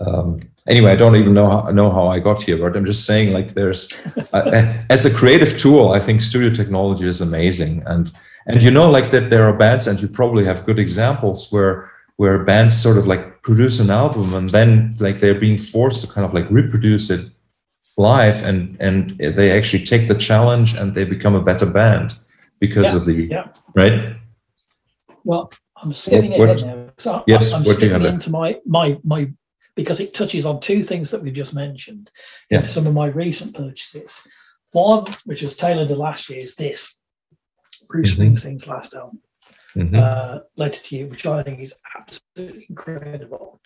um 0.00 0.40
anyway, 0.68 0.92
I 0.92 0.96
don't 0.96 1.16
even 1.16 1.34
know 1.34 1.48
how, 1.48 1.70
know 1.70 1.90
how 1.90 2.08
I 2.08 2.18
got 2.18 2.42
here, 2.42 2.56
but 2.58 2.76
I'm 2.76 2.84
just 2.84 3.06
saying 3.06 3.32
like 3.32 3.54
there's 3.54 3.92
uh, 4.32 4.74
as 4.90 5.04
a 5.04 5.12
creative 5.12 5.58
tool, 5.58 5.92
I 5.92 6.00
think 6.00 6.20
studio 6.20 6.50
technology 6.50 7.08
is 7.08 7.20
amazing, 7.20 7.82
and 7.86 8.12
and 8.46 8.62
you 8.62 8.70
know 8.70 8.90
like 8.90 9.10
that 9.10 9.30
there 9.30 9.44
are 9.44 9.52
bands, 9.52 9.86
and 9.86 10.00
you 10.00 10.08
probably 10.08 10.44
have 10.44 10.66
good 10.66 10.78
examples 10.78 11.50
where 11.52 11.90
where 12.16 12.44
bands 12.44 12.80
sort 12.80 12.98
of 12.98 13.06
like 13.06 13.42
produce 13.42 13.80
an 13.80 13.90
album 13.90 14.34
and 14.34 14.50
then 14.50 14.94
like 15.00 15.18
they're 15.18 15.40
being 15.40 15.58
forced 15.58 16.04
to 16.04 16.06
kind 16.06 16.24
of 16.24 16.32
like 16.32 16.48
reproduce 16.50 17.10
it 17.10 17.28
live 17.96 18.44
and 18.44 18.76
and 18.80 19.18
they 19.18 19.50
actually 19.50 19.82
take 19.82 20.06
the 20.08 20.14
challenge 20.14 20.74
and 20.74 20.94
they 20.94 21.04
become 21.04 21.34
a 21.34 21.42
better 21.42 21.66
band 21.66 22.14
because 22.60 22.86
yeah, 22.86 22.96
of 22.96 23.06
the 23.06 23.14
yeah. 23.14 23.48
right? 23.74 24.14
Well 25.24 25.50
i'm 25.82 25.92
skipping 25.92 26.38
what, 26.38 26.48
ahead 26.48 26.64
now 26.64 26.92
so 26.98 27.24
yes 27.26 27.52
i'm, 27.52 27.64
skipping 27.64 28.04
into 28.04 28.30
my 28.30 28.58
my 28.66 28.98
my 29.02 29.30
because 29.74 30.00
it 30.00 30.14
touches 30.14 30.46
on 30.46 30.60
two 30.60 30.82
things 30.82 31.10
that 31.10 31.22
we've 31.22 31.32
just 31.32 31.54
mentioned 31.54 32.10
yeah. 32.50 32.60
in 32.60 32.66
some 32.66 32.86
of 32.86 32.94
my 32.94 33.06
recent 33.06 33.54
purchases. 33.54 34.18
One, 34.72 35.06
which 35.24 35.42
was 35.42 35.56
tailored 35.56 35.88
to 35.88 35.96
last 35.96 36.28
year, 36.28 36.40
is 36.40 36.56
this 36.56 36.94
Bruce 37.88 38.14
mm-hmm. 38.14 38.34
Springsteen's 38.34 38.66
last 38.66 38.94
album, 38.94 39.20
mm-hmm. 39.74 39.96
uh, 39.96 40.40
Letter 40.56 40.82
to 40.82 40.96
You, 40.96 41.06
which 41.06 41.26
I 41.26 41.42
think 41.42 41.60
is 41.60 41.74
absolutely 41.98 42.66
incredible. 42.68 43.60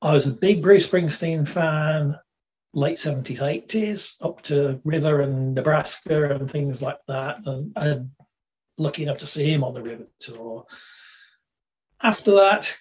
I 0.00 0.12
was 0.12 0.26
a 0.26 0.32
big 0.32 0.62
Bruce 0.62 0.86
Springsteen 0.86 1.46
fan, 1.46 2.16
late 2.72 2.98
70s, 2.98 3.40
80s, 3.40 4.14
up 4.20 4.42
to 4.42 4.80
River 4.84 5.22
and 5.22 5.54
Nebraska 5.54 6.34
and 6.34 6.50
things 6.50 6.80
like 6.80 6.98
that, 7.08 7.38
and, 7.46 7.72
and 7.76 8.10
lucky 8.78 9.02
enough 9.02 9.18
to 9.18 9.26
see 9.26 9.52
him 9.52 9.64
on 9.64 9.74
the 9.74 9.82
River 9.82 10.06
tour. 10.20 10.66
After 12.00 12.32
that, 12.36 12.76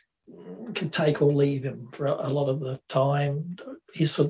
can 0.78 0.90
take 0.90 1.22
or 1.22 1.34
leave 1.34 1.64
him 1.64 1.90
for 1.92 2.06
a, 2.06 2.28
a 2.28 2.30
lot 2.30 2.50
of 2.50 2.60
the 2.60 2.80
time. 2.88 3.58
He's 3.94 4.18
a, 4.20 4.26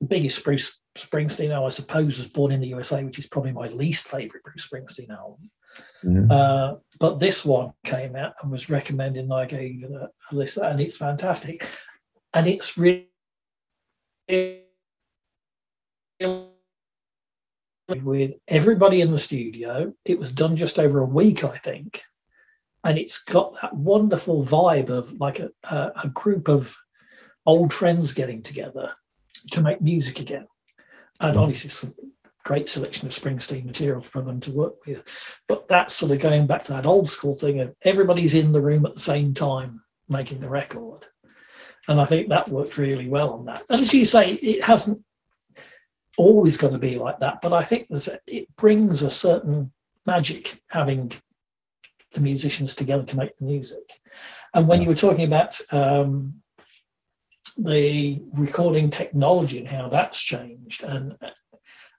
the 0.00 0.06
biggest 0.06 0.44
Bruce 0.44 0.78
Springsteen 0.96 1.52
I 1.52 1.68
suppose, 1.70 2.18
was 2.18 2.26
born 2.26 2.52
in 2.52 2.60
the 2.60 2.68
USA, 2.68 3.02
which 3.02 3.18
is 3.18 3.26
probably 3.26 3.52
my 3.52 3.68
least 3.68 4.08
favorite 4.08 4.42
Bruce 4.42 4.68
Springsteen 4.68 5.10
album. 5.10 5.50
Mm-hmm. 6.04 6.30
Uh, 6.30 6.74
but 6.98 7.18
this 7.18 7.44
one 7.44 7.72
came 7.84 8.16
out 8.16 8.34
and 8.42 8.50
was 8.50 8.68
recommended, 8.68 9.24
and 9.24 9.32
I 9.32 9.46
gave 9.46 9.84
it 9.84 9.90
a, 9.90 10.10
a 10.30 10.34
list, 10.34 10.58
and 10.58 10.80
it's 10.80 10.96
fantastic. 10.96 11.66
And 12.34 12.46
it's 12.46 12.76
really 12.76 13.08
with 18.02 18.34
everybody 18.48 19.00
in 19.00 19.10
the 19.10 19.18
studio. 19.18 19.92
It 20.04 20.18
was 20.18 20.32
done 20.32 20.56
just 20.56 20.78
over 20.78 21.00
a 21.00 21.06
week, 21.06 21.44
I 21.44 21.58
think 21.58 22.02
and 22.84 22.98
it's 22.98 23.18
got 23.18 23.54
that 23.60 23.74
wonderful 23.74 24.44
vibe 24.44 24.90
of 24.90 25.12
like 25.20 25.40
a, 25.40 25.50
a, 25.64 25.92
a, 26.04 26.08
group 26.08 26.48
of 26.48 26.76
old 27.46 27.72
friends 27.72 28.12
getting 28.12 28.42
together 28.42 28.92
to 29.52 29.62
make 29.62 29.80
music 29.80 30.20
again. 30.20 30.46
And 31.20 31.36
mm. 31.36 31.40
obviously 31.40 31.70
some 31.70 31.94
great 32.44 32.68
selection 32.68 33.06
of 33.06 33.12
springsteen 33.12 33.64
material 33.64 34.02
for 34.02 34.20
them 34.20 34.40
to 34.40 34.50
work 34.50 34.84
with. 34.86 35.02
But 35.48 35.68
that's 35.68 35.94
sort 35.94 36.12
of 36.12 36.18
going 36.18 36.46
back 36.46 36.64
to 36.64 36.72
that 36.72 36.86
old 36.86 37.08
school 37.08 37.34
thing 37.34 37.60
of 37.60 37.74
everybody's 37.82 38.34
in 38.34 38.52
the 38.52 38.60
room 38.60 38.84
at 38.84 38.94
the 38.94 39.00
same 39.00 39.32
time 39.32 39.80
making 40.08 40.40
the 40.40 40.50
record. 40.50 41.06
And 41.88 42.00
i 42.00 42.04
think 42.04 42.28
that 42.28 42.48
worked 42.48 42.78
really 42.78 43.08
well 43.08 43.32
on 43.32 43.44
that. 43.46 43.64
And 43.68 43.80
as 43.80 43.92
you 43.92 44.06
say 44.06 44.32
it 44.32 44.64
hasn't 44.64 45.02
always 46.18 46.56
going 46.56 46.72
to 46.72 46.78
be 46.78 46.98
like 46.98 47.18
that 47.20 47.40
but 47.40 47.52
i 47.52 47.62
think 47.62 47.86
there's 47.88 48.08
a, 48.08 48.18
it 48.26 48.46
brings 48.56 49.02
a 49.02 49.10
certain 49.10 49.72
magic 50.06 50.60
having 50.68 51.10
the 52.12 52.20
musicians 52.20 52.74
together 52.74 53.04
to 53.04 53.16
make 53.16 53.36
the 53.36 53.44
music. 53.44 53.84
And 54.54 54.68
when 54.68 54.82
you 54.82 54.88
were 54.88 54.94
talking 54.94 55.24
about 55.24 55.58
um, 55.70 56.42
the 57.56 58.22
recording 58.32 58.90
technology 58.90 59.58
and 59.58 59.68
how 59.68 59.88
that's 59.88 60.20
changed 60.20 60.82
and 60.82 61.16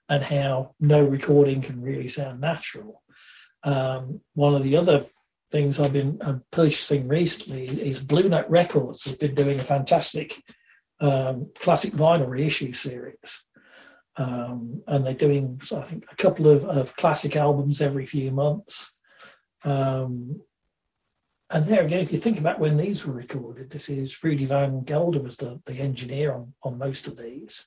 and 0.08 0.22
how 0.22 0.74
no 0.80 1.02
recording 1.02 1.62
can 1.62 1.80
really 1.80 2.08
sound 2.08 2.40
natural. 2.40 3.02
Um, 3.62 4.20
one 4.34 4.54
of 4.54 4.62
the 4.62 4.76
other 4.76 5.06
things 5.50 5.80
I've 5.80 5.92
been 5.92 6.20
uh, 6.20 6.38
purchasing 6.50 7.08
recently 7.08 7.66
is 7.66 8.00
Blue 8.00 8.28
Note 8.28 8.48
Records 8.50 9.04
has 9.06 9.16
been 9.16 9.34
doing 9.34 9.60
a 9.60 9.64
fantastic 9.64 10.42
um, 11.00 11.50
classic 11.58 11.92
vinyl 11.92 12.28
reissue 12.28 12.72
series. 12.72 13.46
Um, 14.16 14.82
and 14.86 15.04
they're 15.04 15.14
doing, 15.14 15.60
I 15.74 15.80
think, 15.82 16.04
a 16.10 16.16
couple 16.16 16.48
of, 16.48 16.64
of 16.64 16.94
classic 16.96 17.34
albums 17.34 17.80
every 17.80 18.06
few 18.06 18.30
months. 18.30 18.93
Um, 19.64 20.40
and 21.50 21.64
there 21.66 21.84
again, 21.84 22.00
if 22.00 22.12
you 22.12 22.18
think 22.18 22.38
about 22.38 22.58
when 22.58 22.76
these 22.76 23.06
were 23.06 23.12
recorded, 23.12 23.70
this 23.70 23.88
is 23.88 24.22
Rudy 24.24 24.46
Van 24.46 24.82
Gelder 24.82 25.20
was 25.20 25.36
the, 25.36 25.60
the 25.66 25.74
engineer 25.74 26.32
on, 26.32 26.52
on 26.62 26.78
most 26.78 27.06
of 27.06 27.16
these. 27.16 27.64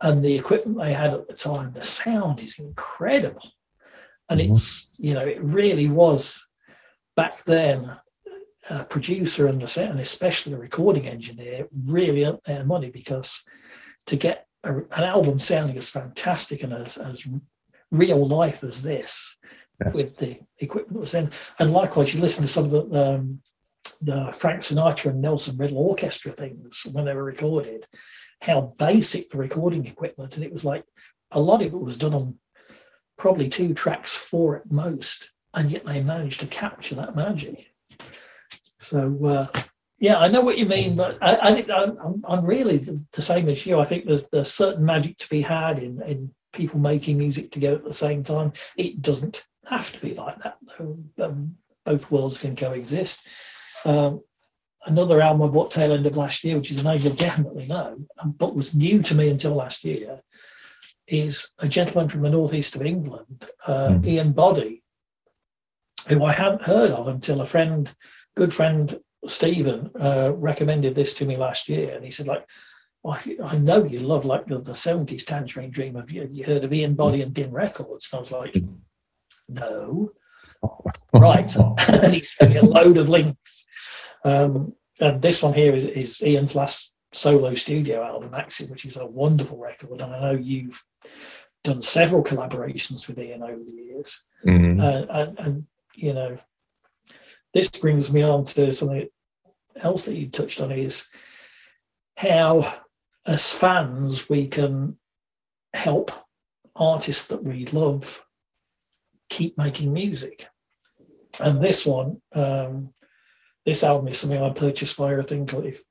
And 0.00 0.24
the 0.24 0.36
equipment 0.36 0.78
they 0.78 0.92
had 0.92 1.12
at 1.12 1.26
the 1.26 1.34
time, 1.34 1.72
the 1.72 1.82
sound 1.82 2.40
is 2.40 2.58
incredible. 2.58 3.50
And 4.28 4.40
mm-hmm. 4.40 4.52
it's, 4.52 4.90
you 4.96 5.14
know, 5.14 5.26
it 5.26 5.42
really 5.42 5.88
was 5.88 6.40
back 7.16 7.42
then 7.44 7.96
a 8.70 8.84
producer 8.84 9.46
and, 9.46 9.60
the, 9.60 9.82
and 9.82 10.00
especially 10.00 10.52
a 10.52 10.58
recording 10.58 11.08
engineer 11.08 11.66
really 11.86 12.24
earned 12.24 12.40
their 12.44 12.64
money 12.64 12.90
because 12.90 13.42
to 14.06 14.16
get 14.16 14.46
a, 14.64 14.76
an 14.76 15.04
album 15.04 15.38
sounding 15.38 15.76
as 15.76 15.88
fantastic 15.88 16.62
and 16.62 16.72
as, 16.72 16.96
as 16.98 17.26
real 17.90 18.26
life 18.26 18.62
as 18.62 18.82
this, 18.82 19.36
yes. 19.84 19.94
with 19.94 20.16
the 20.16 20.38
equipment 20.58 20.94
that 20.94 21.00
was 21.00 21.14
in. 21.14 21.30
And 21.58 21.72
likewise, 21.72 22.14
you 22.14 22.20
listen 22.20 22.42
to 22.42 22.48
some 22.48 22.64
of 22.64 22.70
the, 22.70 23.00
um, 23.00 23.40
the 24.02 24.32
Frank 24.32 24.60
Sinatra 24.60 25.10
and 25.10 25.22
Nelson 25.22 25.56
Riddle 25.56 25.78
orchestra 25.78 26.32
things 26.32 26.86
when 26.92 27.04
they 27.04 27.14
were 27.14 27.24
recorded, 27.24 27.86
how 28.40 28.74
basic 28.78 29.30
the 29.30 29.38
recording 29.38 29.86
equipment, 29.86 30.36
and 30.36 30.44
it 30.44 30.52
was 30.52 30.64
like 30.64 30.84
a 31.32 31.40
lot 31.40 31.62
of 31.62 31.68
it 31.68 31.78
was 31.78 31.96
done 31.96 32.14
on 32.14 32.34
probably 33.16 33.48
two 33.48 33.74
tracks, 33.74 34.14
four 34.14 34.56
at 34.56 34.70
most, 34.70 35.30
and 35.54 35.70
yet 35.70 35.84
they 35.84 36.02
managed 36.02 36.40
to 36.40 36.46
capture 36.46 36.94
that 36.94 37.16
magic. 37.16 37.72
So 38.78 39.18
uh, 39.24 39.60
yeah, 39.98 40.18
I 40.18 40.28
know 40.28 40.40
what 40.40 40.58
you 40.58 40.66
mean, 40.66 40.94
but 40.94 41.18
I, 41.20 41.64
I'm 42.28 42.44
really 42.44 42.78
the 42.78 43.22
same 43.22 43.48
as 43.48 43.66
you. 43.66 43.80
I 43.80 43.84
think 43.84 44.06
there's 44.06 44.28
there's 44.28 44.52
certain 44.52 44.84
magic 44.84 45.18
to 45.18 45.28
be 45.28 45.42
had 45.42 45.80
in 45.80 46.00
in 46.02 46.32
people 46.52 46.78
making 46.78 47.18
music 47.18 47.50
together 47.50 47.76
at 47.76 47.84
the 47.84 47.92
same 47.92 48.22
time. 48.22 48.52
It 48.76 49.02
doesn't 49.02 49.44
have 49.68 49.92
to 49.92 50.00
be 50.00 50.14
like 50.14 50.42
that. 50.42 50.58
Um, 51.18 51.56
both 51.84 52.10
worlds 52.10 52.38
can 52.38 52.56
coexist. 52.56 53.26
Um, 53.84 54.22
another 54.84 55.20
album 55.20 55.42
I 55.42 55.52
bought 55.52 55.70
tail 55.70 55.92
end 55.92 56.06
of 56.06 56.16
last 56.16 56.44
year, 56.44 56.56
which 56.56 56.70
is 56.70 56.80
a 56.80 56.84
name 56.84 57.00
you'll 57.00 57.14
definitely 57.14 57.66
know, 57.66 57.98
but 58.24 58.54
was 58.54 58.74
new 58.74 59.02
to 59.02 59.14
me 59.14 59.28
until 59.28 59.54
last 59.54 59.84
year, 59.84 60.20
is 61.06 61.48
a 61.58 61.68
gentleman 61.68 62.08
from 62.08 62.22
the 62.22 62.30
northeast 62.30 62.74
of 62.74 62.82
England, 62.82 63.48
uh, 63.66 63.88
mm. 63.88 64.06
Ian 64.06 64.32
Boddy, 64.32 64.82
who 66.08 66.24
I 66.24 66.32
hadn't 66.32 66.62
heard 66.62 66.90
of 66.90 67.08
until 67.08 67.40
a 67.40 67.46
friend, 67.46 67.90
good 68.36 68.52
friend 68.52 68.98
Stephen, 69.26 69.90
uh, 69.98 70.32
recommended 70.34 70.94
this 70.94 71.14
to 71.14 71.24
me 71.24 71.36
last 71.36 71.68
year, 71.68 71.94
and 71.94 72.04
he 72.04 72.10
said 72.10 72.26
like. 72.26 72.46
Well, 73.04 73.16
I 73.44 73.56
know 73.56 73.84
you 73.84 74.00
love 74.00 74.24
like 74.24 74.46
the, 74.46 74.58
the 74.58 74.72
70s 74.72 75.24
Tangerine 75.24 75.70
Dream. 75.70 75.94
Have 75.94 76.10
you, 76.10 76.28
you 76.32 76.42
heard 76.42 76.64
of 76.64 76.72
Ian 76.72 76.94
Boddy 76.94 77.22
and 77.22 77.32
Din 77.32 77.52
Records? 77.52 78.08
And 78.10 78.18
I 78.18 78.20
was 78.20 78.32
like, 78.32 78.54
hmm. 78.54 78.74
No. 79.48 80.10
right. 81.12 81.54
and 81.88 82.14
he 82.14 82.22
sent 82.22 82.50
me 82.50 82.58
a 82.58 82.64
load 82.64 82.98
of 82.98 83.08
links. 83.08 83.64
Um, 84.24 84.74
and 85.00 85.22
this 85.22 85.42
one 85.42 85.54
here 85.54 85.74
is, 85.74 85.84
is 85.84 86.22
Ian's 86.22 86.54
last 86.54 86.94
solo 87.12 87.54
studio 87.54 88.02
album, 88.02 88.34
Axiom, 88.34 88.70
which 88.70 88.84
is 88.84 88.96
a 88.96 89.06
wonderful 89.06 89.58
record. 89.58 90.00
And 90.00 90.14
I 90.14 90.20
know 90.20 90.38
you've 90.38 90.82
done 91.64 91.82
several 91.82 92.22
collaborations 92.22 93.08
with 93.08 93.18
Ian 93.18 93.42
over 93.42 93.62
the 93.64 93.72
years. 93.72 94.20
Mm-hmm. 94.46 94.80
Uh, 94.80 95.20
and, 95.20 95.38
and, 95.38 95.66
you 95.94 96.14
know, 96.14 96.36
this 97.54 97.68
brings 97.68 98.12
me 98.12 98.22
on 98.22 98.44
to 98.44 98.72
something 98.72 99.08
else 99.76 100.04
that 100.04 100.16
you 100.16 100.28
touched 100.28 100.60
on 100.60 100.72
is 100.72 101.08
how, 102.16 102.80
as 103.26 103.52
fans, 103.52 104.28
we 104.28 104.48
can 104.48 104.96
help 105.74 106.10
artists 106.74 107.26
that 107.26 107.42
we 107.42 107.66
love 107.66 108.24
keep 109.28 109.56
making 109.58 109.92
music. 109.92 110.48
And 111.40 111.62
this 111.62 111.86
one, 111.86 112.20
um, 112.32 112.92
this 113.64 113.84
album 113.84 114.08
is 114.08 114.18
something 114.18 114.42
I 114.42 114.50
purchased 114.50 114.96
via 114.96 115.18
a 115.18 115.22
thing 115.22 115.46
called, 115.46 115.66
if 115.66 115.82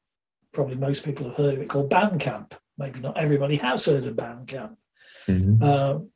probably 0.53 0.75
most 0.75 1.03
people 1.03 1.27
have 1.27 1.35
heard 1.35 1.53
of 1.55 1.61
it, 1.61 1.69
called 1.69 1.89
Bandcamp. 1.89 2.51
Maybe 2.77 2.99
not 2.99 3.17
everybody 3.17 3.55
has 3.57 3.85
heard 3.85 4.05
of 4.05 4.15
Bandcamp. 4.15 4.75
Mm-hmm. 5.27 5.63
Um, 5.63 6.09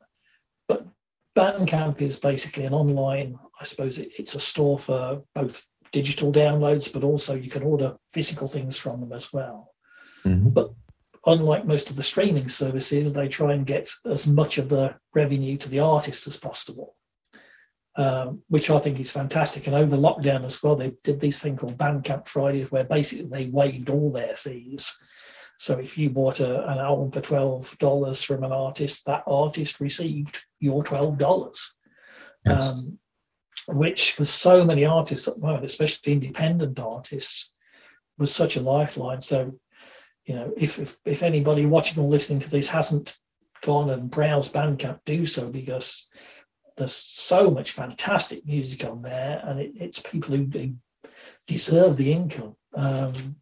but 0.68 0.86
Bandcamp 1.36 2.00
is 2.02 2.16
basically 2.16 2.64
an 2.64 2.74
online, 2.74 3.38
I 3.60 3.64
suppose 3.64 3.98
it, 3.98 4.10
it's 4.18 4.34
a 4.34 4.40
store 4.40 4.78
for 4.78 5.22
both 5.34 5.64
digital 5.92 6.32
downloads, 6.32 6.92
but 6.92 7.04
also 7.04 7.34
you 7.34 7.50
can 7.50 7.62
order 7.62 7.96
physical 8.12 8.48
things 8.48 8.78
from 8.78 9.00
them 9.00 9.12
as 9.12 9.32
well. 9.32 9.74
Mm-hmm. 10.24 10.50
But 10.50 10.72
unlike 11.26 11.66
most 11.66 11.90
of 11.90 11.96
the 11.96 12.02
streaming 12.02 12.48
services, 12.48 13.12
they 13.12 13.28
try 13.28 13.52
and 13.54 13.66
get 13.66 13.88
as 14.04 14.26
much 14.26 14.58
of 14.58 14.68
the 14.68 14.94
revenue 15.14 15.56
to 15.58 15.68
the 15.68 15.80
artist 15.80 16.26
as 16.26 16.36
possible 16.36 16.96
um, 17.96 18.42
which 18.48 18.70
I 18.70 18.78
think 18.78 18.98
is 19.00 19.10
fantastic. 19.10 19.66
And 19.66 19.76
over 19.76 19.96
lockdown 19.96 20.44
as 20.44 20.62
well, 20.62 20.76
they 20.76 20.92
did 21.04 21.20
this 21.20 21.38
thing 21.38 21.56
called 21.56 21.76
Bandcamp 21.78 22.26
Fridays, 22.26 22.70
where 22.72 22.84
basically 22.84 23.26
they 23.26 23.46
waived 23.46 23.90
all 23.90 24.10
their 24.10 24.34
fees. 24.34 24.92
So 25.58 25.78
if 25.78 25.96
you 25.96 26.10
bought 26.10 26.40
a, 26.40 26.68
an 26.68 26.78
album 26.78 27.10
for 27.10 27.20
twelve 27.20 27.76
dollars 27.78 28.22
from 28.22 28.42
an 28.44 28.52
artist, 28.52 29.04
that 29.06 29.24
artist 29.26 29.80
received 29.80 30.40
your 30.60 30.82
twelve 30.82 31.18
dollars. 31.18 31.72
Yes. 32.44 32.64
Um, 32.64 32.98
which 33.68 34.14
for 34.14 34.24
so 34.24 34.64
many 34.64 34.84
artists 34.84 35.28
at 35.28 35.36
the 35.36 35.40
moment, 35.40 35.64
especially 35.64 36.14
independent 36.14 36.80
artists, 36.80 37.52
was 38.18 38.34
such 38.34 38.56
a 38.56 38.60
lifeline. 38.60 39.22
So, 39.22 39.52
you 40.24 40.34
know, 40.34 40.52
if 40.56 40.80
if, 40.80 40.98
if 41.04 41.22
anybody 41.22 41.66
watching 41.66 42.02
or 42.02 42.08
listening 42.08 42.40
to 42.40 42.50
this 42.50 42.68
hasn't 42.68 43.16
gone 43.62 43.90
and 43.90 44.10
browsed 44.10 44.52
Bandcamp, 44.52 44.98
do 45.04 45.26
so 45.26 45.48
because 45.48 46.08
there's 46.76 46.94
so 46.94 47.50
much 47.50 47.72
fantastic 47.72 48.46
music 48.46 48.84
on 48.84 49.02
there, 49.02 49.42
and 49.44 49.60
it, 49.60 49.72
it's 49.74 49.98
people 49.98 50.36
who, 50.36 50.74
deserve 51.46 51.96
the 51.96 52.12
income. 52.12 52.56
Um, 52.74 53.36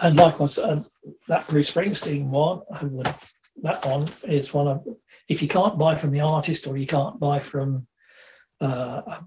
and 0.00 0.16
likewise, 0.16 0.54
said, 0.54 0.84
that 1.28 1.46
Bruce 1.46 1.70
Springsteen 1.70 2.26
one, 2.26 2.62
that 3.62 3.84
one 3.84 4.08
is 4.24 4.52
one 4.52 4.68
of 4.68 4.86
if 5.28 5.40
you 5.40 5.48
can't 5.48 5.78
buy 5.78 5.94
from 5.94 6.10
the 6.10 6.20
artist 6.20 6.66
or 6.66 6.76
you 6.76 6.86
can't 6.86 7.20
buy 7.20 7.38
from 7.38 7.86
uh, 8.60 9.20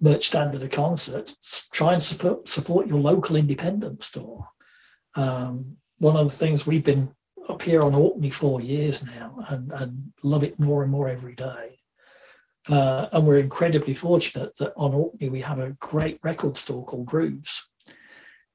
merch 0.00 0.26
stand 0.26 0.54
at 0.54 0.62
a 0.62 0.68
concert, 0.68 1.34
try 1.72 1.92
and 1.92 2.02
support 2.02 2.48
support 2.48 2.86
your 2.86 3.00
local 3.00 3.36
independent 3.36 4.02
store. 4.02 4.48
Um, 5.14 5.76
one 5.98 6.16
of 6.16 6.26
the 6.26 6.36
things 6.36 6.66
we've 6.66 6.84
been 6.84 7.10
up 7.48 7.62
here 7.62 7.82
on 7.82 7.94
Orkney 7.94 8.30
for 8.30 8.60
years 8.60 9.04
now 9.04 9.36
and, 9.48 9.70
and 9.72 10.12
love 10.22 10.44
it 10.44 10.58
more 10.58 10.82
and 10.82 10.90
more 10.90 11.08
every 11.08 11.34
day 11.34 11.78
uh, 12.68 13.08
and 13.12 13.26
we're 13.26 13.38
incredibly 13.38 13.94
fortunate 13.94 14.56
that 14.56 14.72
on 14.76 14.94
Orkney 14.94 15.28
we 15.28 15.40
have 15.40 15.58
a 15.58 15.70
great 15.80 16.18
record 16.22 16.56
store 16.56 16.84
called 16.84 17.06
Grooves. 17.06 17.68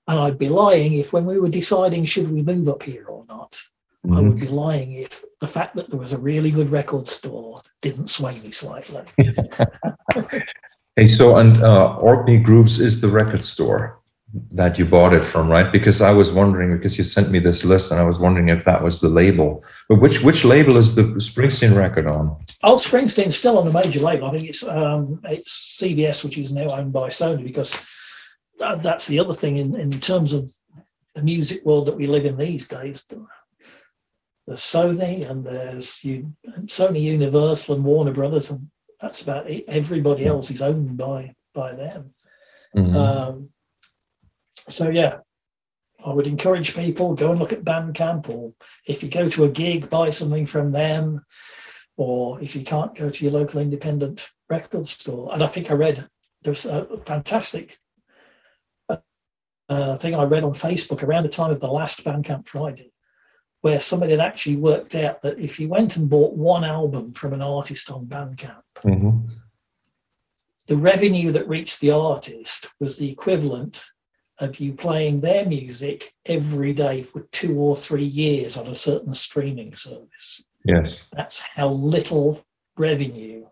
And 0.07 0.19
I'd 0.19 0.39
be 0.39 0.49
lying 0.49 0.93
if 0.93 1.13
when 1.13 1.25
we 1.25 1.39
were 1.39 1.49
deciding 1.49 2.05
should 2.05 2.31
we 2.31 2.41
move 2.41 2.67
up 2.67 2.81
here 2.81 3.05
or 3.05 3.25
not, 3.27 3.51
mm-hmm. 4.05 4.15
I 4.15 4.21
would 4.21 4.37
mm-hmm. 4.37 4.45
be 4.45 4.51
lying 4.51 4.93
if 4.93 5.23
the 5.39 5.47
fact 5.47 5.75
that 5.75 5.89
there 5.89 5.99
was 5.99 6.13
a 6.13 6.17
really 6.17 6.49
good 6.49 6.71
record 6.71 7.07
store 7.07 7.61
didn't 7.81 8.09
sway 8.09 8.39
me 8.39 8.49
slightly. 8.49 9.03
hey, 10.95 11.07
so 11.07 11.37
and 11.37 11.63
uh, 11.63 11.95
Orkney 11.97 12.39
Grooves 12.39 12.79
is 12.79 12.99
the 12.99 13.07
record 13.07 13.43
store 13.43 13.98
that 14.51 14.77
you 14.77 14.85
bought 14.85 15.13
it 15.13 15.25
from, 15.25 15.49
right? 15.49 15.71
Because 15.71 16.01
I 16.01 16.11
was 16.11 16.31
wondering 16.31 16.75
because 16.77 16.97
you 16.97 17.03
sent 17.03 17.31
me 17.31 17.39
this 17.39 17.65
list, 17.65 17.91
and 17.91 17.99
I 17.99 18.03
was 18.03 18.19
wondering 18.19 18.49
if 18.49 18.63
that 18.65 18.83
was 18.83 18.99
the 18.99 19.09
label. 19.09 19.63
But 19.87 19.99
which 20.01 20.21
which 20.21 20.45
label 20.45 20.77
is 20.77 20.95
the 20.95 21.03
Springsteen 21.03 21.75
record 21.75 22.05
on? 22.05 22.37
Old 22.63 22.79
Springsteen's 22.79 23.37
still 23.37 23.57
on 23.57 23.67
a 23.67 23.73
major 23.73 23.99
label. 23.99 24.27
I 24.27 24.31
think 24.33 24.49
it's 24.49 24.63
um, 24.63 25.19
it's 25.23 25.79
CBS, 25.81 26.23
which 26.23 26.37
is 26.37 26.53
now 26.53 26.69
owned 26.69 26.93
by 26.93 27.09
Sony. 27.09 27.43
Because 27.43 27.75
that, 28.59 28.83
that's 28.83 29.07
the 29.07 29.19
other 29.19 29.33
thing 29.33 29.57
in 29.57 29.75
in 29.75 29.91
terms 29.91 30.33
of 30.33 30.51
the 31.15 31.23
music 31.23 31.65
world 31.65 31.87
that 31.87 31.97
we 31.97 32.05
live 32.05 32.25
in 32.25 32.37
these 32.37 32.67
days. 32.67 33.05
There's 34.47 34.61
Sony 34.61 35.29
and 35.29 35.43
there's 35.43 36.03
you, 36.03 36.33
Sony 36.65 37.01
Universal 37.01 37.75
and 37.75 37.83
Warner 37.83 38.13
Brothers, 38.13 38.51
and 38.51 38.69
that's 39.01 39.21
about 39.23 39.49
it. 39.49 39.65
Everybody 39.67 40.25
else 40.25 40.51
is 40.51 40.61
owned 40.61 40.97
by 40.97 41.33
by 41.55 41.73
them. 41.73 42.13
Mm-hmm. 42.75 42.95
Um, 42.95 43.49
so 44.69 44.89
yeah, 44.89 45.17
I 46.03 46.13
would 46.13 46.27
encourage 46.27 46.75
people 46.75 47.13
go 47.13 47.31
and 47.31 47.39
look 47.39 47.53
at 47.53 47.65
Bandcamp, 47.65 48.29
or 48.29 48.53
if 48.85 49.03
you 49.03 49.09
go 49.09 49.29
to 49.29 49.43
a 49.43 49.49
gig, 49.49 49.89
buy 49.89 50.09
something 50.09 50.45
from 50.45 50.71
them, 50.71 51.25
or 51.97 52.41
if 52.41 52.55
you 52.55 52.63
can't 52.63 52.95
go 52.95 53.09
to 53.09 53.23
your 53.23 53.33
local 53.33 53.59
independent 53.59 54.29
record 54.49 54.87
store. 54.87 55.33
And 55.33 55.43
I 55.43 55.47
think 55.47 55.69
I 55.69 55.73
read 55.73 56.07
there's 56.41 56.65
a 56.65 56.97
fantastic 57.05 57.77
uh, 59.69 59.97
thing 59.97 60.15
I 60.15 60.23
read 60.23 60.43
on 60.43 60.53
Facebook 60.53 61.03
around 61.03 61.23
the 61.23 61.29
time 61.29 61.51
of 61.51 61.59
the 61.59 61.67
last 61.67 62.03
Bandcamp 62.03 62.47
Friday, 62.47 62.91
where 63.61 63.81
somebody 63.81 64.11
had 64.13 64.21
actually 64.21 64.55
worked 64.55 64.95
out 64.95 65.21
that 65.21 65.37
if 65.37 65.59
you 65.59 65.67
went 65.67 65.97
and 65.97 66.09
bought 66.09 66.33
one 66.33 66.63
album 66.63 67.13
from 67.13 67.33
an 67.33 67.41
artist 67.41 67.91
on 67.91 68.05
Bandcamp, 68.05 68.61
mm-hmm. 68.77 69.27
the 70.67 70.77
revenue 70.77 71.31
that 71.33 71.47
reached 71.47 71.81
the 71.81 71.91
artist 71.91 72.67
was 72.79 72.97
the 72.97 73.11
equivalent 73.11 73.83
of 74.39 74.59
you 74.59 74.73
playing 74.73 75.19
their 75.19 75.45
music 75.45 76.13
every 76.25 76.73
day 76.73 77.03
for 77.03 77.21
two 77.31 77.59
or 77.59 77.75
three 77.75 78.05
years 78.05 78.57
on 78.57 78.67
a 78.67 78.75
certain 78.75 79.13
streaming 79.13 79.75
service. 79.75 80.41
Yes. 80.65 81.07
That's 81.13 81.39
how 81.39 81.69
little 81.69 82.45
revenue 82.77 83.45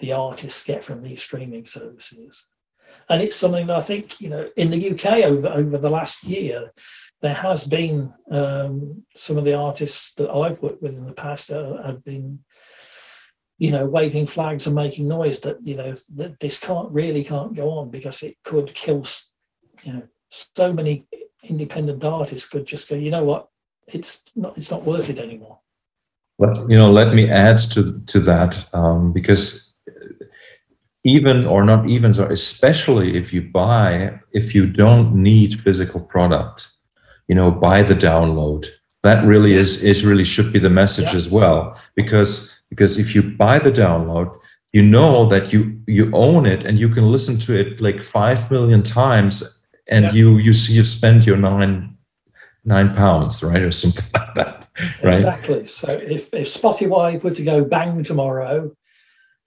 the 0.00 0.12
artists 0.12 0.64
get 0.64 0.82
from 0.82 1.02
these 1.02 1.22
streaming 1.22 1.64
services. 1.64 2.46
And 3.08 3.22
it's 3.22 3.36
something 3.36 3.66
that 3.68 3.76
I 3.76 3.80
think, 3.80 4.20
you 4.20 4.28
know, 4.28 4.48
in 4.56 4.70
the 4.70 4.90
UK 4.90 5.24
over, 5.24 5.48
over 5.48 5.78
the 5.78 5.90
last 5.90 6.24
year, 6.24 6.72
there 7.22 7.34
has 7.34 7.64
been 7.64 8.12
um, 8.30 9.02
some 9.14 9.38
of 9.38 9.44
the 9.44 9.54
artists 9.54 10.14
that 10.14 10.30
I've 10.30 10.60
worked 10.62 10.82
with 10.82 10.96
in 10.96 11.06
the 11.06 11.12
past 11.12 11.50
uh, 11.50 11.82
have 11.82 12.04
been, 12.04 12.40
you 13.58 13.70
know, 13.70 13.86
waving 13.86 14.26
flags 14.26 14.66
and 14.66 14.74
making 14.74 15.08
noise 15.08 15.40
that, 15.40 15.64
you 15.64 15.76
know, 15.76 15.94
that 16.16 16.38
this 16.40 16.58
can't 16.58 16.90
really 16.90 17.24
can't 17.24 17.54
go 17.54 17.70
on 17.70 17.90
because 17.90 18.22
it 18.22 18.36
could 18.44 18.74
kill, 18.74 19.06
you 19.82 19.92
know, 19.94 20.02
so 20.34 20.72
many 20.72 21.06
independent 21.42 22.04
artists 22.04 22.48
could 22.48 22.66
just 22.66 22.88
go, 22.88 22.96
you 22.96 23.10
know 23.10 23.24
what, 23.24 23.48
it's 23.88 24.24
not 24.34 24.56
it's 24.56 24.70
not 24.70 24.84
worth 24.84 25.08
it 25.08 25.18
anymore. 25.18 25.58
But 26.38 26.58
you 26.68 26.76
know, 26.76 26.90
let 26.90 27.14
me 27.14 27.30
add 27.30 27.58
to 27.72 28.00
to 28.06 28.20
that 28.20 28.66
um, 28.72 29.12
because 29.12 29.72
even 31.04 31.46
or 31.46 31.64
not 31.64 31.88
even 31.88 32.12
so, 32.12 32.24
especially 32.24 33.16
if 33.16 33.32
you 33.32 33.42
buy, 33.42 34.18
if 34.32 34.54
you 34.54 34.66
don't 34.66 35.14
need 35.14 35.60
physical 35.60 36.00
product, 36.00 36.66
you 37.28 37.34
know, 37.34 37.50
buy 37.50 37.82
the 37.82 37.94
download. 37.94 38.66
That 39.02 39.24
really 39.26 39.52
is 39.54 39.82
is 39.82 40.04
really 40.04 40.24
should 40.24 40.52
be 40.52 40.58
the 40.58 40.70
message 40.70 41.12
yeah. 41.12 41.18
as 41.18 41.28
well 41.28 41.78
because 41.94 42.50
because 42.70 42.98
if 42.98 43.14
you 43.14 43.22
buy 43.22 43.58
the 43.58 43.70
download 43.70 44.34
you 44.72 44.82
know 44.82 45.26
that 45.28 45.52
you 45.52 45.80
you 45.86 46.10
own 46.12 46.46
it 46.46 46.64
and 46.64 46.78
you 46.78 46.88
can 46.88 47.10
listen 47.10 47.38
to 47.38 47.56
it 47.56 47.80
like 47.80 48.02
5 48.02 48.50
million 48.50 48.82
times 48.82 49.63
and 49.88 50.06
Yeah. 50.06 50.12
you 50.12 50.38
you 50.38 50.52
see 50.52 50.74
you 50.74 50.84
spend 50.84 51.26
your 51.26 51.36
nine 51.36 51.96
nine 52.64 52.94
pounds, 52.94 53.42
right, 53.42 53.62
or 53.62 53.72
something 53.72 54.04
like 54.14 54.34
that, 54.34 54.68
right? 55.02 55.14
Exactly. 55.14 55.66
So 55.66 55.88
if, 55.88 56.32
if 56.32 56.48
Spotify 56.48 57.22
were 57.22 57.30
to 57.30 57.42
go 57.44 57.64
bang 57.64 58.02
tomorrow, 58.02 58.74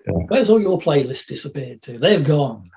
Yeah. 0.06 0.14
where's 0.28 0.50
all 0.50 0.62
your 0.62 0.80
playlists 0.80 1.28
disappeared 1.28 1.82
to? 1.84 1.98
They've 1.98 2.24
gone. 2.24 2.70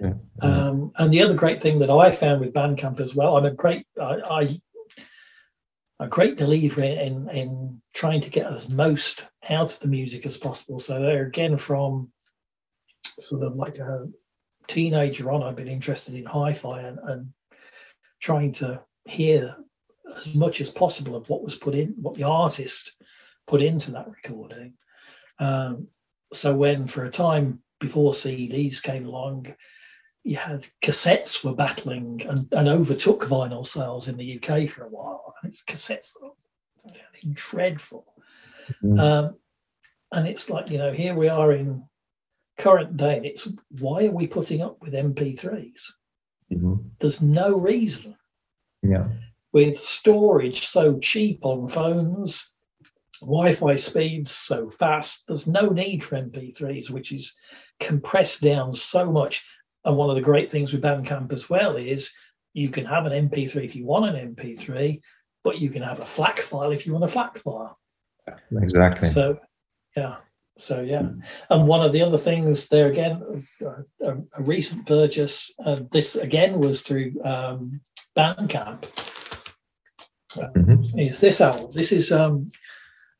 Yeah. 0.00 0.14
Um, 0.40 0.92
and 0.96 1.12
the 1.12 1.22
other 1.22 1.34
great 1.34 1.60
thing 1.60 1.78
that 1.80 1.90
I 1.90 2.10
found 2.12 2.40
with 2.40 2.52
Bandcamp 2.54 3.00
as 3.00 3.14
well, 3.14 3.36
I'm 3.36 3.46
a 3.46 3.50
great, 3.50 3.86
I, 4.00 4.20
I 4.30 4.60
a 6.00 6.06
great 6.06 6.36
believer 6.36 6.82
in, 6.82 6.98
in 6.98 7.28
in 7.30 7.82
trying 7.94 8.20
to 8.20 8.30
get 8.30 8.46
as 8.52 8.68
most 8.68 9.26
out 9.48 9.72
of 9.72 9.80
the 9.80 9.88
music 9.88 10.26
as 10.26 10.36
possible. 10.36 10.78
So 10.80 11.00
there 11.00 11.26
again, 11.26 11.56
from 11.56 12.12
sort 13.20 13.42
of 13.42 13.56
like 13.56 13.78
a 13.78 14.06
teenager 14.68 15.30
on, 15.30 15.42
I've 15.42 15.56
been 15.56 15.68
interested 15.68 16.14
in 16.14 16.24
hi-fi 16.24 16.80
and, 16.82 16.98
and 17.02 17.32
trying 18.20 18.52
to 18.52 18.82
hear 19.04 19.56
as 20.16 20.34
much 20.34 20.60
as 20.60 20.70
possible 20.70 21.16
of 21.16 21.28
what 21.28 21.42
was 21.42 21.54
put 21.54 21.74
in, 21.74 21.94
what 22.00 22.14
the 22.14 22.24
artist 22.24 22.96
put 23.46 23.62
into 23.62 23.92
that 23.92 24.08
recording. 24.08 24.74
Um, 25.38 25.88
so 26.32 26.54
when 26.54 26.86
for 26.86 27.04
a 27.04 27.10
time 27.10 27.60
before 27.80 28.12
CDs 28.12 28.82
came 28.82 29.06
along, 29.06 29.54
you 30.24 30.36
had 30.36 30.66
cassettes 30.82 31.44
were 31.44 31.54
battling 31.54 32.22
and, 32.28 32.48
and 32.52 32.68
overtook 32.68 33.24
vinyl 33.24 33.66
sales 33.66 34.08
in 34.08 34.16
the 34.16 34.36
UK 34.36 34.68
for 34.68 34.84
a 34.84 34.88
while. 34.88 35.34
And 35.42 35.52
it's 35.52 35.62
cassettes 35.62 36.14
that 36.14 36.26
are 36.26 37.32
dreadful. 37.32 38.12
Mhm. 38.82 38.98
Um, 38.98 39.36
and 40.12 40.26
it's 40.26 40.50
like, 40.50 40.70
you 40.70 40.78
know, 40.78 40.92
here 40.92 41.14
we 41.14 41.28
are 41.28 41.52
in 41.52 41.88
current 42.58 42.96
day, 42.96 43.16
and 43.16 43.26
it's 43.26 43.48
why 43.80 44.06
are 44.06 44.12
we 44.12 44.26
putting 44.26 44.62
up 44.62 44.80
with 44.80 44.94
MP3s? 44.94 45.92
Mhm. 46.52 46.84
There's 46.98 47.20
no 47.20 47.58
reason. 47.58 48.16
Yeah. 48.82 49.08
With 49.52 49.78
storage 49.78 50.66
so 50.66 50.98
cheap 50.98 51.44
on 51.44 51.68
phones, 51.68 52.50
Wi-Fi 53.20 53.76
speeds 53.76 54.30
so 54.30 54.68
fast, 54.68 55.24
there's 55.26 55.46
no 55.46 55.68
need 55.68 56.04
for 56.04 56.16
MP3s, 56.16 56.90
which 56.90 57.12
is 57.12 57.34
compressed 57.80 58.42
down 58.42 58.72
so 58.72 59.10
much. 59.10 59.44
And 59.84 59.96
one 59.96 60.10
of 60.10 60.16
the 60.16 60.22
great 60.22 60.50
things 60.50 60.72
with 60.72 60.82
Bandcamp 60.82 61.32
as 61.32 61.48
well 61.48 61.76
is 61.76 62.10
you 62.52 62.68
can 62.68 62.84
have 62.84 63.06
an 63.06 63.12
MP3 63.12 63.64
if 63.64 63.76
you 63.76 63.86
want 63.86 64.14
an 64.14 64.34
MP3, 64.34 65.00
but 65.44 65.58
you 65.58 65.70
can 65.70 65.82
have 65.82 66.00
a 66.00 66.04
FLAC 66.04 66.38
file 66.38 66.72
if 66.72 66.86
you 66.86 66.92
want 66.92 67.04
a 67.04 67.08
FLAC 67.08 67.38
file. 67.38 67.78
Exactly. 68.52 69.10
So, 69.10 69.38
yeah. 69.96 70.16
So, 70.58 70.80
yeah. 70.80 71.08
And 71.50 71.66
one 71.66 71.82
of 71.82 71.92
the 71.92 72.02
other 72.02 72.18
things 72.18 72.68
there 72.68 72.90
again, 72.90 73.46
a, 73.60 74.12
a, 74.12 74.42
recent 74.42 74.86
purchase, 74.86 75.50
uh, 75.64 75.80
this 75.90 76.16
again 76.16 76.58
was 76.58 76.82
through 76.82 77.12
um, 77.24 77.80
Bandcamp, 78.16 78.86
Mhm. 80.36 81.08
is 81.10 81.20
this 81.20 81.40
album. 81.40 81.70
This 81.72 81.92
is 81.92 82.12
um, 82.12 82.50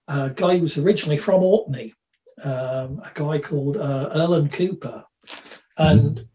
a 0.08 0.30
guy 0.30 0.56
who 0.56 0.62
was 0.62 0.78
originally 0.78 1.18
from 1.18 1.42
Orkney, 1.42 1.94
um, 2.42 3.00
a 3.04 3.10
guy 3.14 3.38
called 3.38 3.76
uh, 3.76 4.10
Erland 4.14 4.52
Cooper. 4.52 5.04
And 5.78 6.26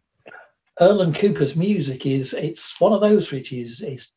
Erland 0.80 1.16
Cooper's 1.16 1.56
music 1.56 2.06
is, 2.06 2.34
it's 2.34 2.80
one 2.80 2.94
of 2.94 3.02
those 3.02 3.32
which 3.32 3.54
is, 3.54 3.82
is 3.82 4.12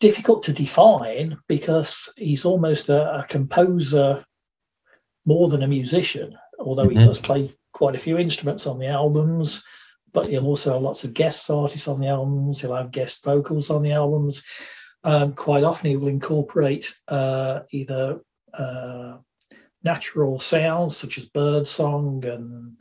difficult 0.00 0.42
to 0.44 0.52
define 0.52 1.38
because 1.48 2.12
he's 2.16 2.44
almost 2.44 2.88
a, 2.88 3.20
a 3.20 3.26
composer 3.26 4.24
more 5.24 5.48
than 5.48 5.62
a 5.62 5.68
musician, 5.68 6.36
although 6.58 6.88
he 6.88 6.96
Mhm. 6.96 7.06
does 7.06 7.18
play 7.18 7.50
quite 7.72 7.94
a 7.96 7.98
few 7.98 8.18
instruments 8.18 8.66
on 8.66 8.78
the 8.78 8.86
albums. 8.86 9.62
But 10.12 10.30
he'll 10.30 10.46
also 10.46 10.74
have 10.74 10.82
lots 10.82 11.02
of 11.02 11.12
guest 11.12 11.50
artists 11.50 11.88
on 11.88 12.00
the 12.00 12.06
albums. 12.06 12.60
He'll 12.60 12.76
have 12.76 12.92
guest 12.92 13.24
vocals 13.24 13.68
on 13.68 13.82
the 13.82 13.92
albums. 13.92 14.42
Um, 15.02 15.34
quite 15.34 15.64
often, 15.64 15.90
he 15.90 15.96
will 15.96 16.08
incorporate 16.08 16.94
uh, 17.08 17.60
either 17.72 18.20
uh, 18.52 19.18
natural 19.82 20.38
sounds 20.38 20.96
such 20.96 21.18
as 21.18 21.24
bird 21.24 21.66
song 21.66 22.24
and 22.24 22.76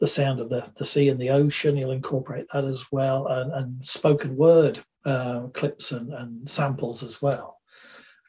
the 0.00 0.06
sound 0.06 0.40
of 0.40 0.48
the, 0.48 0.68
the 0.76 0.84
sea 0.86 1.10
and 1.10 1.20
the 1.20 1.30
ocean. 1.30 1.76
He'll 1.76 1.92
incorporate 1.92 2.46
that 2.52 2.64
as 2.64 2.86
well, 2.90 3.26
and, 3.28 3.52
and 3.52 3.84
spoken 3.84 4.36
word 4.36 4.82
uh, 5.04 5.48
clips 5.48 5.92
and, 5.92 6.12
and 6.14 6.48
samples 6.48 7.02
as 7.02 7.20
well. 7.20 7.58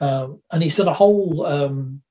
Um, 0.02 0.42
and 0.52 0.62
he's 0.62 0.76
done 0.76 0.90
a 0.90 0.94
whole, 0.94 1.46
um, 1.46 2.02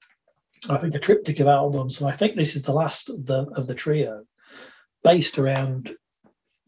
I 0.69 0.79
think, 0.79 0.95
a 0.95 0.99
triptych 0.99 1.41
of 1.41 1.47
albums, 1.49 2.01
and 2.01 2.09
I 2.09 2.13
think 2.13 2.37
this 2.37 2.55
is 2.55 2.63
the 2.63 2.73
last 2.73 3.09
of 3.11 3.27
the 3.27 3.47
of 3.57 3.67
the 3.67 3.75
trio, 3.75 4.25
based 5.03 5.39
around 5.39 5.95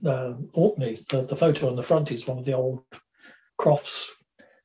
uh, 0.05 0.35
Orkney. 0.53 1.05
The, 1.11 1.23
the 1.23 1.37
photo 1.37 1.69
on 1.69 1.77
the 1.77 1.83
front 1.83 2.11
is 2.13 2.27
one 2.27 2.39
of 2.39 2.45
the 2.45 2.55
old 2.55 2.83
crofts. 3.59 4.11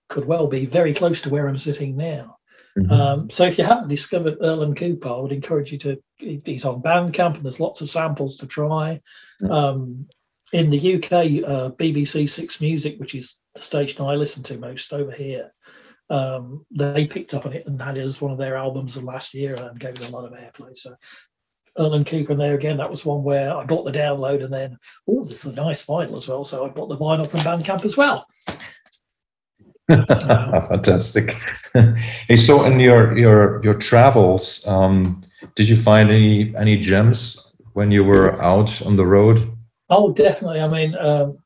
Could 0.07 0.25
well 0.25 0.47
be 0.47 0.65
very 0.65 0.93
close 0.93 1.21
to 1.21 1.29
where 1.29 1.47
I'm 1.47 1.57
sitting 1.57 1.95
now. 1.95 2.37
Mhm. 2.77 2.91
Um, 2.91 3.29
so 3.29 3.45
if 3.45 3.57
you 3.57 3.63
haven't 3.63 3.89
discovered 3.89 4.37
Erland 4.41 4.77
Cooper, 4.77 5.09
I 5.09 5.19
would 5.19 5.31
encourage 5.31 5.71
you 5.71 5.77
to. 5.79 5.97
he- 6.17 6.41
He's 6.45 6.65
on 6.65 6.81
Bandcamp, 6.81 7.35
and 7.35 7.43
there's 7.45 7.59
lots 7.59 7.81
of 7.81 7.89
samples 7.89 8.37
to 8.37 8.47
try. 8.47 9.01
Yeah. 9.41 9.49
Um, 9.49 10.07
in 10.51 10.71
the 10.71 10.95
UK, 10.95 11.13
uh, 11.47 11.69
BBC 11.69 12.27
Six 12.27 12.59
Music, 12.59 12.99
which 12.99 13.13
is 13.13 13.35
the 13.53 13.61
station 13.61 14.03
I 14.03 14.15
listen 14.15 14.41
to 14.43 14.57
most 14.57 14.91
over 14.93 15.11
here, 15.11 15.53
um, 16.09 16.65
they 16.71 17.05
picked 17.05 17.33
up 17.33 17.45
on 17.45 17.53
it 17.53 17.67
and 17.67 17.81
had 17.81 17.97
it 17.97 18.05
as 18.05 18.21
one 18.21 18.31
of 18.31 18.37
their 18.37 18.57
albums 18.57 18.97
of 18.97 19.03
last 19.03 19.33
year 19.33 19.55
and 19.55 19.79
gave 19.79 19.93
it 19.93 20.09
a 20.09 20.11
lot 20.11 20.25
of 20.25 20.33
airplay. 20.33 20.77
So 20.77 20.95
Erland 21.77 22.07
Cooper, 22.07 22.31
and 22.31 22.41
there 22.41 22.55
again, 22.55 22.77
that 22.77 22.89
was 22.89 23.05
one 23.05 23.23
where 23.23 23.55
I 23.55 23.63
bought 23.63 23.85
the 23.85 23.91
download 23.91 24.43
and 24.43 24.51
then, 24.51 24.77
oh, 25.07 25.23
this 25.23 25.45
is 25.45 25.51
a 25.51 25.55
nice 25.55 25.85
vinyl 25.85 26.17
as 26.17 26.27
well. 26.27 26.43
So 26.43 26.65
I 26.65 26.69
bought 26.69 26.87
the 26.87 26.97
vinyl 26.97 27.29
from 27.29 27.41
Bandcamp 27.41 27.85
as 27.85 27.95
well. 27.95 28.25
Fantastic. 29.89 31.35
hey, 32.27 32.35
so 32.35 32.63
in 32.65 32.79
your 32.79 33.17
your 33.17 33.63
your 33.63 33.73
travels, 33.73 34.65
um, 34.67 35.23
did 35.55 35.67
you 35.67 35.75
find 35.75 36.11
any 36.11 36.55
any 36.55 36.77
gems 36.77 37.55
when 37.73 37.89
you 37.89 38.03
were 38.03 38.39
out 38.41 38.81
on 38.83 38.95
the 38.95 39.05
road? 39.05 39.51
Oh, 39.89 40.13
definitely. 40.13 40.61
I 40.61 40.67
mean, 40.67 40.95
um, 40.95 41.39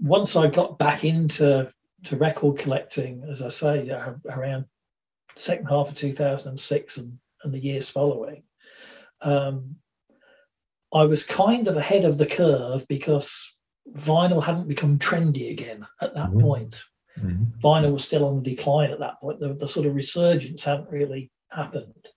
once 0.00 0.36
I 0.36 0.46
got 0.46 0.78
back 0.78 1.04
into 1.04 1.70
to 2.04 2.16
record 2.16 2.58
collecting, 2.58 3.24
as 3.30 3.42
I 3.42 3.48
say, 3.48 3.90
around 4.28 4.64
second 5.36 5.66
half 5.66 5.88
of 5.88 5.94
2006 5.94 6.96
and, 6.98 7.18
and 7.44 7.54
the 7.54 7.58
years 7.58 7.88
following, 7.88 8.42
um, 9.20 9.76
I 10.92 11.04
was 11.04 11.22
kind 11.22 11.68
of 11.68 11.76
ahead 11.76 12.04
of 12.04 12.18
the 12.18 12.26
curve 12.26 12.86
because 12.88 13.54
vinyl 13.96 14.42
hadn't 14.42 14.68
become 14.68 14.98
trendy 14.98 15.50
again 15.50 15.86
at 16.00 16.14
that 16.14 16.30
Mhm. 16.30 16.40
point. 16.40 16.82
Mhm. 17.18 17.58
Vinyl 17.60 17.92
was 17.92 18.04
still 18.04 18.24
on 18.24 18.42
the 18.42 18.54
decline 18.54 18.90
at 18.90 18.98
that 18.98 19.20
point. 19.20 19.40
The, 19.40 19.54
the 19.54 19.68
sort 19.68 19.86
of 19.86 19.94
resurgence 19.94 20.64
hadn't 20.64 20.90
really 20.90 21.30
happened. 21.50 22.08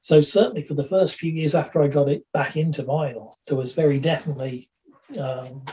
So 0.00 0.20
certainly 0.20 0.62
for 0.62 0.74
the 0.74 0.84
first 0.84 1.16
few 1.16 1.30
years 1.30 1.54
after 1.54 1.82
I 1.82 1.88
got 1.88 2.08
it 2.08 2.24
back 2.32 2.56
into 2.56 2.82
vinyl, 2.82 3.34
there 3.46 3.56
was 3.56 3.72
very 3.72 4.00
definitely 4.00 4.68
um, 5.18 5.64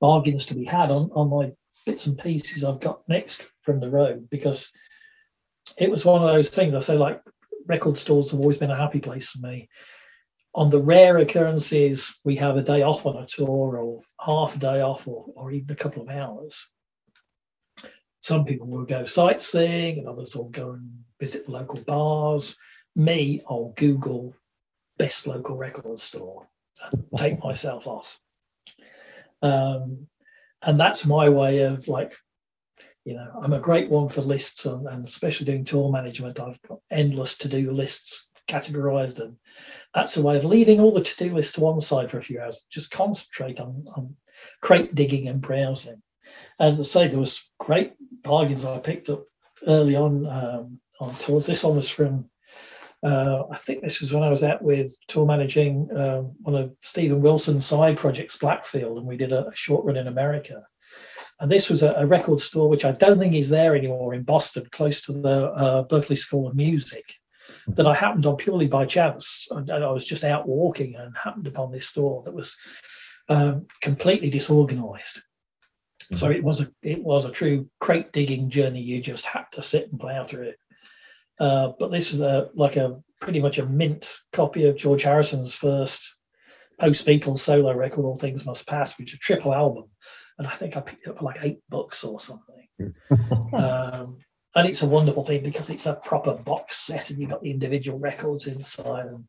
bargains 0.00 0.46
to 0.46 0.54
be 0.54 0.64
had 0.64 0.90
on, 0.90 1.10
on 1.12 1.28
my 1.28 1.52
bits 1.84 2.06
and 2.06 2.18
pieces 2.18 2.64
I've 2.64 2.80
got 2.80 3.08
next 3.08 3.46
from 3.62 3.80
the 3.80 3.90
road 3.90 4.28
because 4.30 4.70
it 5.78 5.90
was 5.90 6.04
one 6.04 6.22
of 6.22 6.32
those 6.32 6.50
things 6.50 6.74
I 6.74 6.80
say 6.80 6.96
like 6.96 7.22
record 7.66 7.98
stores 7.98 8.30
have 8.30 8.40
always 8.40 8.58
been 8.58 8.70
a 8.70 8.76
happy 8.76 9.00
place 9.00 9.30
for 9.30 9.38
me. 9.38 9.68
On 10.54 10.68
the 10.68 10.82
rare 10.82 11.18
occurrences 11.18 12.14
we 12.24 12.36
have 12.36 12.56
a 12.56 12.62
day 12.62 12.82
off 12.82 13.06
on 13.06 13.16
a 13.16 13.26
tour 13.26 13.78
or 13.78 14.00
half 14.20 14.56
a 14.56 14.58
day 14.58 14.80
off 14.80 15.08
or, 15.08 15.26
or 15.34 15.50
even 15.50 15.70
a 15.70 15.76
couple 15.76 16.02
of 16.02 16.10
hours. 16.10 16.68
Some 18.20 18.44
people 18.44 18.68
will 18.68 18.84
go 18.84 19.04
sightseeing 19.04 19.98
and 19.98 20.08
others 20.08 20.36
will 20.36 20.50
go 20.50 20.72
and 20.72 21.04
visit 21.18 21.46
the 21.46 21.52
local 21.52 21.80
bars 21.80 22.56
me, 22.94 23.42
I'll 23.48 23.72
Google 23.76 24.34
best 24.98 25.26
local 25.26 25.56
record 25.56 25.98
store 25.98 26.48
and 26.90 27.04
take 27.16 27.42
myself 27.42 27.86
off. 27.86 28.18
Um, 29.40 30.06
and 30.62 30.78
that's 30.78 31.06
my 31.06 31.28
way 31.28 31.60
of 31.60 31.88
like, 31.88 32.14
you 33.04 33.14
know, 33.14 33.28
I'm 33.42 33.52
a 33.52 33.60
great 33.60 33.90
one 33.90 34.08
for 34.08 34.20
lists 34.20 34.64
and, 34.64 34.86
and 34.86 35.06
especially 35.06 35.46
doing 35.46 35.64
tour 35.64 35.90
management. 35.90 36.38
I've 36.38 36.60
got 36.62 36.78
endless 36.90 37.36
to 37.38 37.48
do 37.48 37.72
lists 37.72 38.28
categorized, 38.48 39.20
and 39.20 39.36
that's 39.94 40.16
a 40.16 40.22
way 40.22 40.36
of 40.36 40.44
leaving 40.44 40.80
all 40.80 40.92
the 40.92 41.02
to 41.02 41.16
do 41.16 41.34
list 41.34 41.56
to 41.56 41.60
one 41.60 41.80
side 41.80 42.10
for 42.10 42.18
a 42.18 42.22
few 42.22 42.40
hours, 42.40 42.64
just 42.70 42.90
concentrate 42.90 43.60
on, 43.60 43.84
on 43.96 44.16
crate 44.60 44.94
digging 44.94 45.28
and 45.28 45.40
browsing. 45.40 46.00
And 46.58 46.86
say 46.86 47.08
there 47.08 47.20
was 47.20 47.50
great 47.58 47.94
bargains 48.22 48.64
I 48.64 48.78
picked 48.78 49.10
up 49.10 49.24
early 49.66 49.96
on 49.96 50.26
um, 50.26 50.80
on 51.00 51.14
tours. 51.16 51.46
This 51.46 51.64
one 51.64 51.76
was 51.76 51.90
from 51.90 52.30
uh, 53.02 53.44
I 53.50 53.56
think 53.56 53.82
this 53.82 54.00
was 54.00 54.12
when 54.12 54.22
I 54.22 54.30
was 54.30 54.44
out 54.44 54.62
with 54.62 54.96
tour 55.08 55.26
managing 55.26 55.88
um, 55.96 56.32
one 56.42 56.54
of 56.54 56.72
Steven 56.82 57.20
Wilson's 57.20 57.66
side 57.66 57.98
projects, 57.98 58.36
Blackfield, 58.36 58.98
and 58.98 59.06
we 59.06 59.16
did 59.16 59.32
a, 59.32 59.48
a 59.48 59.54
short 59.54 59.84
run 59.84 59.96
in 59.96 60.06
America. 60.06 60.64
And 61.40 61.50
this 61.50 61.68
was 61.68 61.82
a, 61.82 61.92
a, 61.94 62.06
record 62.06 62.40
store 62.40 62.68
which 62.68 62.84
I 62.84 62.92
don't 62.92 63.18
think 63.18 63.34
is 63.34 63.48
there 63.48 63.74
anymore 63.74 64.14
in 64.14 64.22
Boston, 64.22 64.68
close 64.70 65.02
to 65.02 65.12
the 65.12 65.50
uh, 65.50 65.84
Berklee 65.88 66.16
School 66.16 66.46
of 66.46 66.54
Music, 66.54 67.14
that 67.68 67.86
I 67.86 67.94
happened 67.94 68.26
on 68.26 68.36
purely 68.36 68.68
by 68.68 68.86
chance. 68.86 69.48
I, 69.50 69.72
I 69.72 69.90
was 69.90 70.06
just 70.06 70.22
out 70.22 70.46
walking 70.46 70.94
and 70.94 71.16
happened 71.16 71.48
upon 71.48 71.72
this 71.72 71.88
store 71.88 72.22
that 72.24 72.34
was 72.34 72.56
um, 73.28 73.66
completely 73.80 74.30
disorganized. 74.30 75.16
Mm-hmm. 75.16 76.14
So 76.16 76.30
it 76.30 76.44
was 76.44 76.60
a 76.60 76.70
it 76.82 77.02
was 77.02 77.24
a 77.24 77.30
true 77.30 77.68
crate 77.80 78.12
digging 78.12 78.50
journey. 78.50 78.80
You 78.80 79.00
just 79.00 79.26
had 79.26 79.46
to 79.52 79.62
sit 79.62 79.90
and 79.90 80.00
plow 80.00 80.24
through 80.24 80.48
it. 80.48 80.58
Uh, 81.42 81.72
but 81.76 81.90
this 81.90 82.12
is 82.12 82.20
a 82.20 82.50
like 82.54 82.76
a 82.76 83.02
pretty 83.20 83.40
much 83.40 83.58
a 83.58 83.66
mint 83.66 84.16
copy 84.32 84.64
of 84.66 84.76
George 84.76 85.02
Harrison's 85.02 85.56
first 85.56 86.16
post 86.78 87.04
Beatles 87.04 87.40
solo 87.40 87.74
record, 87.74 88.04
All 88.04 88.16
Things 88.16 88.46
Must 88.46 88.64
Pass, 88.64 88.96
which 88.96 89.12
is 89.12 89.16
a 89.16 89.18
triple 89.18 89.52
album. 89.52 89.86
And 90.38 90.46
I 90.46 90.52
think 90.52 90.76
I 90.76 90.80
picked 90.80 91.04
it 91.04 91.10
up 91.10 91.18
for 91.18 91.24
like 91.24 91.40
eight 91.42 91.58
bucks 91.68 92.04
or 92.04 92.20
something. 92.20 92.68
um, 93.54 94.18
and 94.54 94.68
it's 94.68 94.82
a 94.82 94.88
wonderful 94.88 95.24
thing 95.24 95.42
because 95.42 95.68
it's 95.68 95.86
a 95.86 95.94
proper 95.94 96.34
box 96.34 96.78
set 96.78 97.10
and 97.10 97.18
you've 97.18 97.30
got 97.30 97.42
the 97.42 97.50
individual 97.50 97.98
records 97.98 98.46
inside. 98.46 99.06
And 99.06 99.24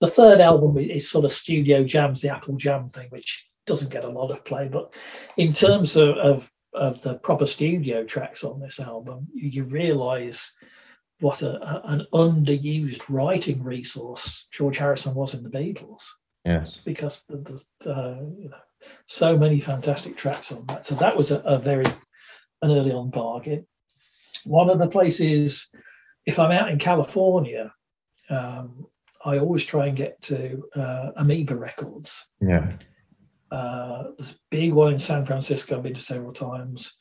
the 0.00 0.06
third 0.06 0.40
album 0.40 0.78
is 0.78 1.10
sort 1.10 1.26
of 1.26 1.32
studio 1.32 1.84
jams, 1.84 2.22
the 2.22 2.34
Apple 2.34 2.56
Jam 2.56 2.88
thing, 2.88 3.08
which 3.10 3.46
doesn't 3.66 3.90
get 3.90 4.04
a 4.04 4.08
lot 4.08 4.30
of 4.30 4.46
play. 4.46 4.66
But 4.68 4.94
in 5.36 5.52
terms 5.52 5.94
of, 5.94 6.16
of, 6.16 6.50
of 6.72 7.02
the 7.02 7.16
proper 7.16 7.44
studio 7.44 8.04
tracks 8.04 8.44
on 8.44 8.60
this 8.60 8.80
album, 8.80 9.26
you, 9.34 9.50
you 9.50 9.64
realize 9.64 10.50
what 11.20 11.42
a, 11.42 11.60
a, 11.62 11.82
an 11.84 12.06
underused 12.12 13.02
writing 13.08 13.62
resource 13.62 14.46
George 14.52 14.76
Harrison 14.76 15.14
was 15.14 15.34
in 15.34 15.42
the 15.42 15.50
Beatles. 15.50 16.04
Yes. 16.44 16.78
Because 16.78 17.24
there's 17.28 17.66
uh, 17.84 18.16
you 18.38 18.50
know, 18.50 18.56
so 19.06 19.36
many 19.36 19.60
fantastic 19.60 20.16
tracks 20.16 20.52
on 20.52 20.64
that. 20.66 20.86
So 20.86 20.94
that 20.96 21.16
was 21.16 21.30
a, 21.30 21.40
a 21.40 21.58
very 21.58 21.84
an 22.62 22.70
early 22.70 22.92
on 22.92 23.10
bargain. 23.10 23.66
One 24.44 24.70
of 24.70 24.78
the 24.78 24.88
places, 24.88 25.74
if 26.26 26.38
I'm 26.38 26.52
out 26.52 26.70
in 26.70 26.78
California, 26.78 27.72
um, 28.30 28.86
I 29.24 29.38
always 29.38 29.64
try 29.64 29.86
and 29.86 29.96
get 29.96 30.20
to 30.22 30.64
uh, 30.74 31.10
Amoeba 31.16 31.56
Records. 31.56 32.24
Yeah. 32.40 32.72
Uh, 33.50 34.04
there's 34.16 34.32
a 34.32 34.38
big 34.50 34.72
one 34.72 34.92
in 34.92 34.98
San 34.98 35.26
Francisco, 35.26 35.76
I've 35.76 35.82
been 35.82 35.94
to 35.94 36.00
several 36.00 36.32
times. 36.32 36.92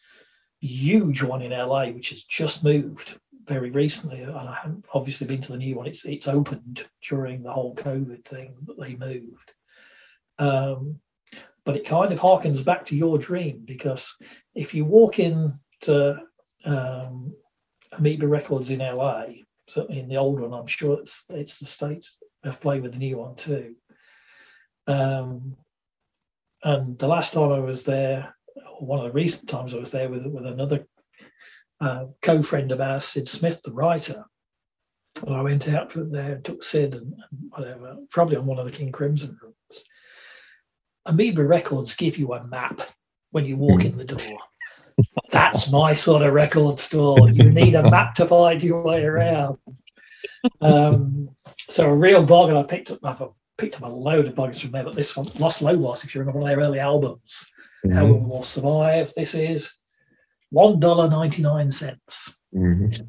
Huge 0.59 1.21
one 1.21 1.41
in 1.41 1.51
LA, 1.51 1.87
which 1.87 2.09
has 2.09 2.23
just 2.23 2.63
moved 2.63 3.19
very 3.47 3.71
recently, 3.71 4.21
and 4.21 4.35
I 4.35 4.57
haven't 4.61 4.85
obviously 4.93 5.27
been 5.27 5.41
to 5.41 5.53
the 5.53 5.57
new 5.57 5.75
one. 5.75 5.87
It's 5.87 6.05
it's 6.05 6.27
opened 6.27 6.85
during 7.07 7.43
the 7.43 7.51
whole 7.51 7.75
COVID 7.75 8.23
thing 8.25 8.55
that 8.65 8.79
they 8.79 8.95
moved. 8.95 9.51
Um, 10.39 10.99
but 11.65 11.75
it 11.75 11.85
kind 11.85 12.13
of 12.13 12.19
harkens 12.19 12.63
back 12.63 12.85
to 12.85 12.95
your 12.95 13.17
dream 13.17 13.61
because 13.65 14.15
if 14.55 14.73
you 14.73 14.85
walk 14.85 15.19
in 15.19 15.59
to 15.81 16.17
um, 16.65 17.33
Amoeba 17.91 18.27
Records 18.27 18.69
in 18.69 18.79
LA, 18.79 19.25
certainly 19.67 19.99
in 19.99 20.07
the 20.07 20.17
old 20.17 20.39
one, 20.39 20.53
I'm 20.53 20.67
sure 20.67 20.99
it's 20.99 21.23
it's 21.29 21.59
the 21.59 21.65
states 21.65 22.17
have 22.43 22.61
played 22.61 22.83
with 22.83 22.93
the 22.93 22.99
new 22.99 23.17
one 23.17 23.35
too. 23.35 23.75
Um, 24.87 25.57
and 26.63 26.97
the 26.97 27.07
last 27.07 27.33
time 27.33 27.51
I 27.51 27.59
was 27.59 27.83
there, 27.83 28.33
one 28.79 28.99
of 28.99 29.05
the 29.05 29.11
recent 29.11 29.49
times 29.49 29.73
I 29.73 29.79
was 29.79 29.91
there 29.91 30.09
with 30.09 30.25
with 30.25 30.45
another 30.45 30.85
uh, 31.79 32.05
co-friend 32.21 32.71
of 32.71 32.81
ours, 32.81 33.05
Sid 33.05 33.27
Smith, 33.27 33.61
the 33.63 33.73
writer. 33.73 34.25
And 35.25 35.35
I 35.35 35.41
went 35.41 35.67
out 35.67 35.91
from 35.91 36.11
there 36.11 36.33
and 36.33 36.45
took 36.45 36.63
Sid 36.63 36.93
and, 36.93 37.13
and 37.13 37.49
whatever, 37.49 37.97
probably 38.09 38.37
on 38.37 38.45
one 38.45 38.59
of 38.59 38.65
the 38.65 38.71
King 38.71 38.91
Crimson 38.91 39.37
runs. 39.41 39.83
Amoeba 41.05 41.43
Records 41.43 41.95
give 41.95 42.17
you 42.17 42.33
a 42.33 42.45
map 42.47 42.81
when 43.31 43.45
you 43.45 43.57
walk 43.57 43.85
in 43.85 43.97
the 43.97 44.03
door. 44.03 44.37
That's 45.31 45.71
my 45.71 45.93
sort 45.93 46.23
of 46.23 46.33
record 46.33 46.79
store. 46.79 47.29
You 47.29 47.49
need 47.49 47.75
a 47.75 47.89
map 47.89 48.15
to 48.15 48.25
find 48.25 48.61
your 48.63 48.81
way 48.81 49.03
around. 49.03 49.57
Um, 50.61 51.29
so 51.69 51.87
a 51.87 51.95
real 51.95 52.23
bargain. 52.23 52.57
I 52.57 52.63
picked 52.63 52.91
up. 52.91 52.99
I've 53.03 53.21
picked 53.57 53.75
up 53.75 53.83
a 53.83 53.93
load 53.93 54.25
of 54.25 54.35
bargains 54.35 54.61
from 54.61 54.71
there, 54.71 54.83
but 54.83 54.95
this 54.95 55.15
one, 55.15 55.29
Los 55.39 55.61
Lobos, 55.61 56.03
if 56.03 56.13
you 56.13 56.19
remember 56.19 56.39
one 56.39 56.49
of 56.49 56.57
their 56.57 56.65
early 56.65 56.79
albums, 56.79 57.45
mm-hmm. 57.85 57.95
How 57.95 58.05
Will 58.05 58.23
War 58.23 58.43
Survive? 58.43 59.13
This 59.15 59.35
is 59.35 59.71
one 60.49 60.79
dollar 60.79 61.09
ninety 61.09 61.41
nine 61.41 61.71
cents. 61.71 62.33
Mm-hmm. 62.53 63.03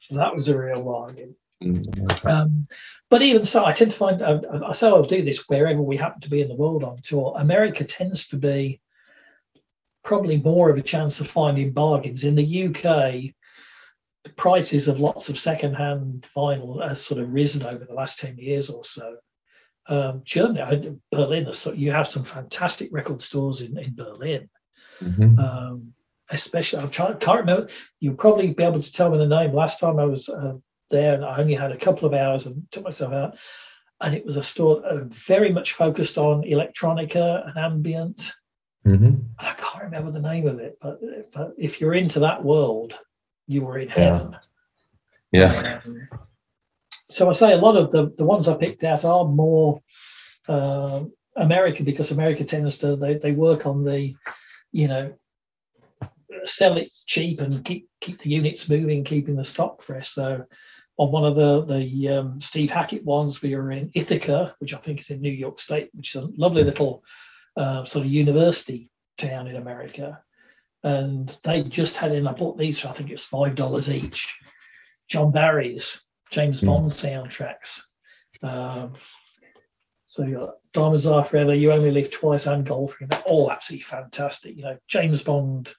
So 0.00 0.16
that 0.16 0.34
was 0.34 0.48
a 0.48 0.58
real 0.58 0.84
bargain. 0.84 1.34
Mm-hmm. 1.62 2.28
Um, 2.28 2.66
but 3.10 3.22
even 3.22 3.44
so, 3.44 3.64
I 3.64 3.72
tend 3.72 3.92
to 3.92 3.96
find 3.96 4.22
uh, 4.22 4.40
I 4.66 4.72
say 4.72 4.88
I'll 4.88 5.02
do 5.02 5.22
this 5.22 5.48
wherever 5.48 5.80
we 5.80 5.96
happen 5.96 6.20
to 6.22 6.30
be 6.30 6.42
in 6.42 6.48
the 6.48 6.54
world 6.54 6.84
on 6.84 7.00
tour. 7.02 7.34
America 7.38 7.84
tends 7.84 8.28
to 8.28 8.36
be 8.36 8.80
probably 10.02 10.38
more 10.38 10.68
of 10.68 10.76
a 10.76 10.82
chance 10.82 11.20
of 11.20 11.30
finding 11.30 11.72
bargains. 11.72 12.24
In 12.24 12.34
the 12.34 12.66
UK, 12.66 13.32
the 14.24 14.32
prices 14.36 14.88
of 14.88 15.00
lots 15.00 15.28
of 15.28 15.38
second-hand 15.38 16.26
vinyl 16.36 16.86
has 16.86 17.04
sort 17.04 17.20
of 17.20 17.32
risen 17.32 17.62
over 17.62 17.84
the 17.84 17.94
last 17.94 18.18
ten 18.18 18.36
years 18.36 18.68
or 18.68 18.84
so. 18.84 19.16
Um, 19.86 20.22
Germany, 20.24 20.98
Berlin, 21.10 21.50
you 21.74 21.92
have 21.92 22.08
some 22.08 22.24
fantastic 22.24 22.90
record 22.92 23.22
stores 23.22 23.60
in 23.60 23.78
in 23.78 23.94
Berlin. 23.94 24.50
Mm-hmm. 25.00 25.38
Um, 25.38 25.93
especially 26.30 26.80
I'm 26.80 26.90
trying 26.90 27.18
can't 27.18 27.40
remember. 27.40 27.68
You'll 28.00 28.14
probably 28.14 28.52
be 28.52 28.62
able 28.62 28.82
to 28.82 28.92
tell 28.92 29.10
me 29.10 29.18
the 29.18 29.26
name. 29.26 29.52
Last 29.52 29.80
time 29.80 29.98
I 29.98 30.04
was 30.04 30.28
uh, 30.28 30.54
there, 30.90 31.14
and 31.14 31.24
I 31.24 31.38
only 31.38 31.54
had 31.54 31.72
a 31.72 31.78
couple 31.78 32.06
of 32.06 32.14
hours 32.14 32.46
and 32.46 32.62
took 32.70 32.84
myself 32.84 33.12
out, 33.12 33.36
and 34.00 34.14
it 34.14 34.24
was 34.24 34.36
a 34.36 34.42
store 34.42 34.84
uh, 34.84 35.04
very 35.04 35.52
much 35.52 35.72
focused 35.72 36.18
on 36.18 36.42
electronica 36.42 37.48
and 37.48 37.56
ambient. 37.58 38.32
Mm-hmm. 38.86 39.14
I 39.38 39.52
can't 39.52 39.84
remember 39.84 40.10
the 40.10 40.20
name 40.20 40.46
of 40.46 40.58
it, 40.58 40.76
but 40.80 40.98
if, 41.00 41.36
uh, 41.36 41.48
if 41.56 41.80
you're 41.80 41.94
into 41.94 42.20
that 42.20 42.44
world, 42.44 42.98
you 43.46 43.62
were 43.62 43.78
in 43.78 43.88
heaven. 43.88 44.36
Yeah. 45.32 45.52
yeah. 45.52 45.80
Um, 45.84 46.08
so 47.10 47.30
I 47.30 47.32
say 47.32 47.52
a 47.52 47.56
lot 47.56 47.76
of 47.76 47.90
the 47.90 48.12
the 48.16 48.24
ones 48.24 48.48
I 48.48 48.56
picked 48.56 48.84
out 48.84 49.04
are 49.04 49.24
more 49.24 49.80
uh, 50.48 51.04
America 51.36 51.82
because 51.82 52.10
America 52.10 52.44
tends 52.44 52.78
to 52.78 52.96
they, 52.96 53.14
they 53.14 53.32
work 53.32 53.66
on 53.66 53.84
the 53.84 54.14
you 54.72 54.88
know 54.88 55.14
sell 56.44 56.76
it 56.76 56.90
cheap 57.06 57.40
and 57.40 57.64
keep 57.64 57.88
keep 58.00 58.18
the 58.18 58.30
units 58.30 58.68
moving, 58.68 59.04
keeping 59.04 59.36
the 59.36 59.44
stock 59.44 59.82
fresh. 59.82 60.10
So 60.10 60.44
on 60.96 61.12
one 61.12 61.24
of 61.24 61.36
the 61.36 61.64
the 61.64 62.08
um, 62.08 62.40
Steve 62.40 62.70
Hackett 62.70 63.04
ones, 63.04 63.42
we 63.42 63.54
were 63.54 63.70
in 63.70 63.90
Ithaca, 63.94 64.54
which 64.58 64.74
I 64.74 64.78
think 64.78 65.00
is 65.00 65.10
in 65.10 65.20
New 65.20 65.30
York 65.32 65.60
State, 65.60 65.90
which 65.92 66.14
is 66.14 66.22
a 66.22 66.28
lovely 66.36 66.64
little 66.64 67.04
uh, 67.56 67.84
sort 67.84 68.04
of 68.04 68.12
university 68.12 68.90
town 69.18 69.46
in 69.46 69.56
America. 69.56 70.20
And 70.82 71.34
they 71.44 71.62
just 71.62 71.96
had 71.96 72.12
in, 72.12 72.28
I 72.28 72.32
bought 72.32 72.58
these 72.58 72.80
for 72.80 72.88
I 72.88 72.92
think 72.92 73.10
it's 73.10 73.24
five 73.24 73.54
dollars 73.54 73.88
each. 73.88 74.34
John 75.08 75.32
Barry's 75.32 76.02
James 76.30 76.60
mm. 76.60 76.66
Bond 76.66 76.90
soundtracks. 76.90 77.80
Um, 78.42 78.94
so 80.06 80.24
you 80.24 80.36
got 80.36 80.54
Diamonds 80.72 81.06
Are 81.06 81.24
Forever, 81.24 81.54
You 81.54 81.72
Only 81.72 81.90
Live 81.90 82.10
Twice, 82.10 82.46
and 82.46 82.66
Goldfinger. 82.66 83.10
They're 83.10 83.20
all 83.20 83.50
absolutely 83.50 83.82
fantastic. 83.82 84.56
You 84.56 84.62
know, 84.62 84.78
James 84.88 85.22
Bond 85.22 85.72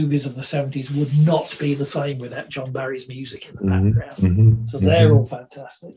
movies 0.00 0.26
of 0.26 0.34
the 0.34 0.42
70s 0.42 0.90
would 0.96 1.16
not 1.18 1.56
be 1.58 1.74
the 1.74 1.84
same 1.84 2.18
without 2.18 2.48
John 2.48 2.72
Barry's 2.72 3.08
music 3.08 3.48
in 3.48 3.56
the 3.56 3.62
mm-hmm. 3.62 3.90
background. 3.90 4.16
Mm-hmm. 4.16 4.66
So 4.68 4.78
they're 4.78 5.08
mm-hmm. 5.08 5.16
all 5.16 5.26
fantastic. 5.26 5.96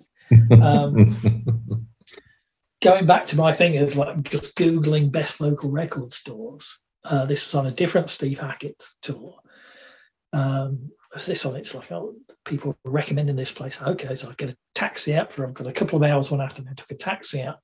Um, 0.52 1.88
going 2.82 3.06
back 3.06 3.28
to 3.28 3.38
my 3.38 3.54
thing 3.54 3.78
of 3.78 3.96
like 3.96 4.24
just 4.24 4.56
Googling 4.56 5.12
best 5.12 5.40
local 5.42 5.70
record 5.70 6.14
stores, 6.14 6.78
uh, 7.04 7.26
this 7.26 7.46
was 7.46 7.56
on 7.56 7.68
a 7.68 7.72
different 7.72 8.10
Steve 8.10 8.40
Hackett 8.40 8.84
tour. 9.02 9.36
Um, 10.34 10.92
was 11.14 11.26
this 11.26 11.46
one? 11.46 11.56
It's 11.56 11.74
like, 11.74 11.92
oh, 11.92 12.16
people 12.44 12.78
were 12.84 12.92
recommending 12.92 13.36
this 13.36 13.52
place. 13.52 13.82
Okay, 13.82 14.16
so 14.16 14.30
I 14.30 14.34
get 14.34 14.50
a 14.50 14.58
taxi 14.74 15.16
out 15.16 15.32
for, 15.32 15.48
I've 15.48 15.54
got 15.54 15.68
a 15.68 15.74
couple 15.74 15.98
of 15.98 16.10
hours 16.10 16.30
one 16.30 16.42
afternoon, 16.42 16.72
I 16.72 16.76
took 16.76 16.92
a 16.92 16.96
taxi 16.96 17.42
out. 17.42 17.60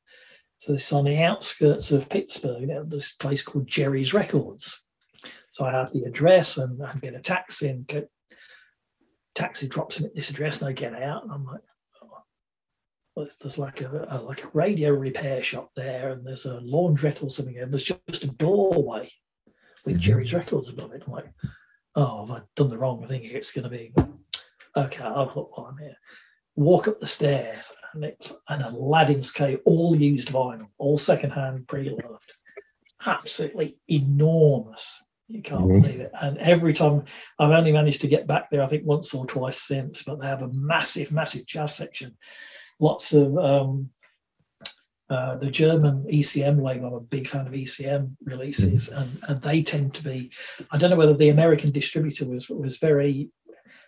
So 0.59 0.73
this 0.73 0.85
is 0.85 0.93
on 0.93 1.05
the 1.05 1.21
outskirts 1.21 1.91
of 1.91 2.07
Pittsburgh, 2.07 2.69
this 2.87 3.13
place 3.13 3.41
called 3.41 3.67
Jerry's 3.67 4.13
Records. 4.13 4.81
So 5.51 5.65
I 5.65 5.71
have 5.71 5.91
the 5.91 6.03
address 6.03 6.57
and 6.57 6.81
I 6.83 6.93
get 6.95 7.13
a 7.13 7.19
taxi 7.19 7.67
and 7.67 7.85
get, 7.85 8.09
taxi 9.35 9.67
drops 9.67 9.97
him 9.97 10.05
at 10.05 10.15
this 10.15 10.29
address 10.29 10.61
and 10.61 10.69
I 10.69 10.73
get 10.73 11.01
out 11.01 11.23
and 11.23 11.31
I'm 11.31 11.45
like, 11.45 11.61
oh, 13.17 13.27
there's 13.41 13.57
like 13.57 13.81
a, 13.81 14.07
a, 14.09 14.21
like 14.21 14.43
a 14.43 14.49
radio 14.53 14.91
repair 14.91 15.43
shop 15.43 15.71
there 15.75 16.11
and 16.11 16.25
there's 16.25 16.45
a 16.45 16.61
laundrette 16.61 17.21
or 17.21 17.29
something 17.29 17.57
and 17.57 17.71
there's 17.71 17.83
just 17.83 18.23
a 18.23 18.27
doorway 18.27 19.11
with 19.85 19.95
mm-hmm. 19.95 20.01
Jerry's 20.01 20.33
records 20.33 20.69
above 20.69 20.93
it. 20.93 21.03
I'm 21.05 21.11
like, 21.11 21.29
oh, 21.95 22.25
have 22.25 22.37
I 22.37 22.41
done 22.55 22.69
the 22.69 22.77
wrong 22.77 23.05
thing? 23.07 23.25
It's 23.25 23.51
going 23.51 23.63
to 23.63 23.69
be 23.69 23.93
okay. 24.77 25.03
I'll 25.03 25.31
look 25.35 25.57
while 25.57 25.67
I'm 25.67 25.77
here. 25.77 25.95
Walk 26.55 26.87
up 26.87 26.99
the 26.99 27.07
stairs 27.07 27.71
and 27.93 28.05
it's 28.05 28.33
an 28.47 28.61
Aladdin's 28.61 29.31
Cave, 29.31 29.59
all 29.65 29.95
used 29.95 30.29
vinyl, 30.29 30.67
all 30.77 30.97
secondhand, 30.97 31.67
pre-loved, 31.67 32.31
absolutely 33.05 33.77
enormous. 33.89 35.01
You 35.31 35.41
can't 35.41 35.61
mm-hmm. 35.61 35.81
believe 35.81 35.99
it. 36.01 36.11
And 36.21 36.37
every 36.37 36.73
time 36.73 37.05
I've 37.39 37.51
only 37.51 37.71
managed 37.71 38.01
to 38.01 38.07
get 38.07 38.27
back 38.27 38.49
there, 38.49 38.61
I 38.61 38.67
think 38.67 38.85
once 38.85 39.13
or 39.13 39.25
twice 39.25 39.61
since, 39.61 40.03
but 40.03 40.19
they 40.19 40.27
have 40.27 40.41
a 40.41 40.51
massive, 40.53 41.11
massive 41.11 41.45
jazz 41.45 41.75
section. 41.75 42.17
Lots 42.79 43.13
of 43.13 43.37
um, 43.37 43.89
uh, 45.09 45.35
the 45.35 45.51
German 45.51 46.05
ECM 46.11 46.61
label. 46.61 46.87
I'm 46.87 46.93
a 46.93 46.99
big 47.01 47.27
fan 47.27 47.47
of 47.47 47.53
ECM 47.53 48.15
releases, 48.23 48.89
mm-hmm. 48.89 49.01
and, 49.01 49.19
and 49.27 49.41
they 49.41 49.61
tend 49.61 49.93
to 49.95 50.03
be. 50.03 50.31
I 50.71 50.77
don't 50.77 50.89
know 50.89 50.95
whether 50.95 51.13
the 51.13 51.29
American 51.29 51.71
distributor 51.71 52.25
was 52.25 52.49
was 52.49 52.77
very 52.77 53.29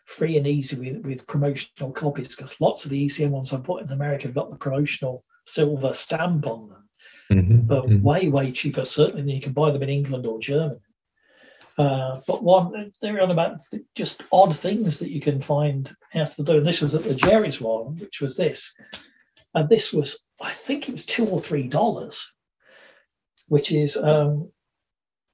free 0.06 0.38
and 0.38 0.46
easy 0.46 0.76
with 0.76 1.06
with 1.06 1.28
promotional 1.28 1.92
copies 1.92 2.36
because 2.36 2.60
lots 2.60 2.84
of 2.84 2.92
the 2.92 3.06
ECM 3.06 3.30
ones 3.30 3.54
I've 3.54 3.64
bought 3.64 3.84
in 3.84 3.92
America 3.92 4.28
have 4.28 4.36
got 4.36 4.50
the 4.50 4.58
promotional 4.58 5.24
silver 5.46 5.94
stamp 5.94 6.46
on 6.46 6.70
them. 6.70 6.90
mm-hmm. 7.32 7.60
but 7.62 7.86
mm-hmm. 7.86 8.02
way, 8.02 8.30
way 8.30 8.52
cheaper, 8.52 8.84
certainly 8.84 9.22
than 9.22 9.30
you 9.30 9.42
can 9.42 9.54
buy 9.54 9.72
them 9.72 9.84
in 9.84 9.90
England 9.90 10.26
or 10.26 10.40
Germany. 10.40 10.80
Uh, 11.78 12.20
but 12.28 12.44
one, 12.44 12.92
they're 13.02 13.22
on 13.22 13.32
about 13.32 13.60
th- 13.72 13.84
just 13.96 14.24
odd 14.32 14.56
things 14.56 15.00
that 15.00 15.12
you 15.12 15.20
can 15.20 15.42
find 15.42 15.96
out 16.14 16.28
to 16.30 16.44
do. 16.44 16.58
And 16.58 16.68
this 16.68 16.82
was 16.82 16.94
at 16.94 17.04
the 17.04 17.16
Jerry's 17.16 17.60
one, 17.60 17.98
which 17.98 18.22
was 18.22 18.38
this. 18.38 18.74
And 19.56 19.68
this 19.68 19.92
was, 19.92 20.24
I 20.42 20.52
think 20.52 20.88
it 20.88 20.92
was 20.92 21.06
two 21.06 21.28
or 21.28 21.40
three 21.40 21.68
dollars, 21.68 22.32
which 23.48 23.72
is 23.72 23.98
um, 23.98 24.52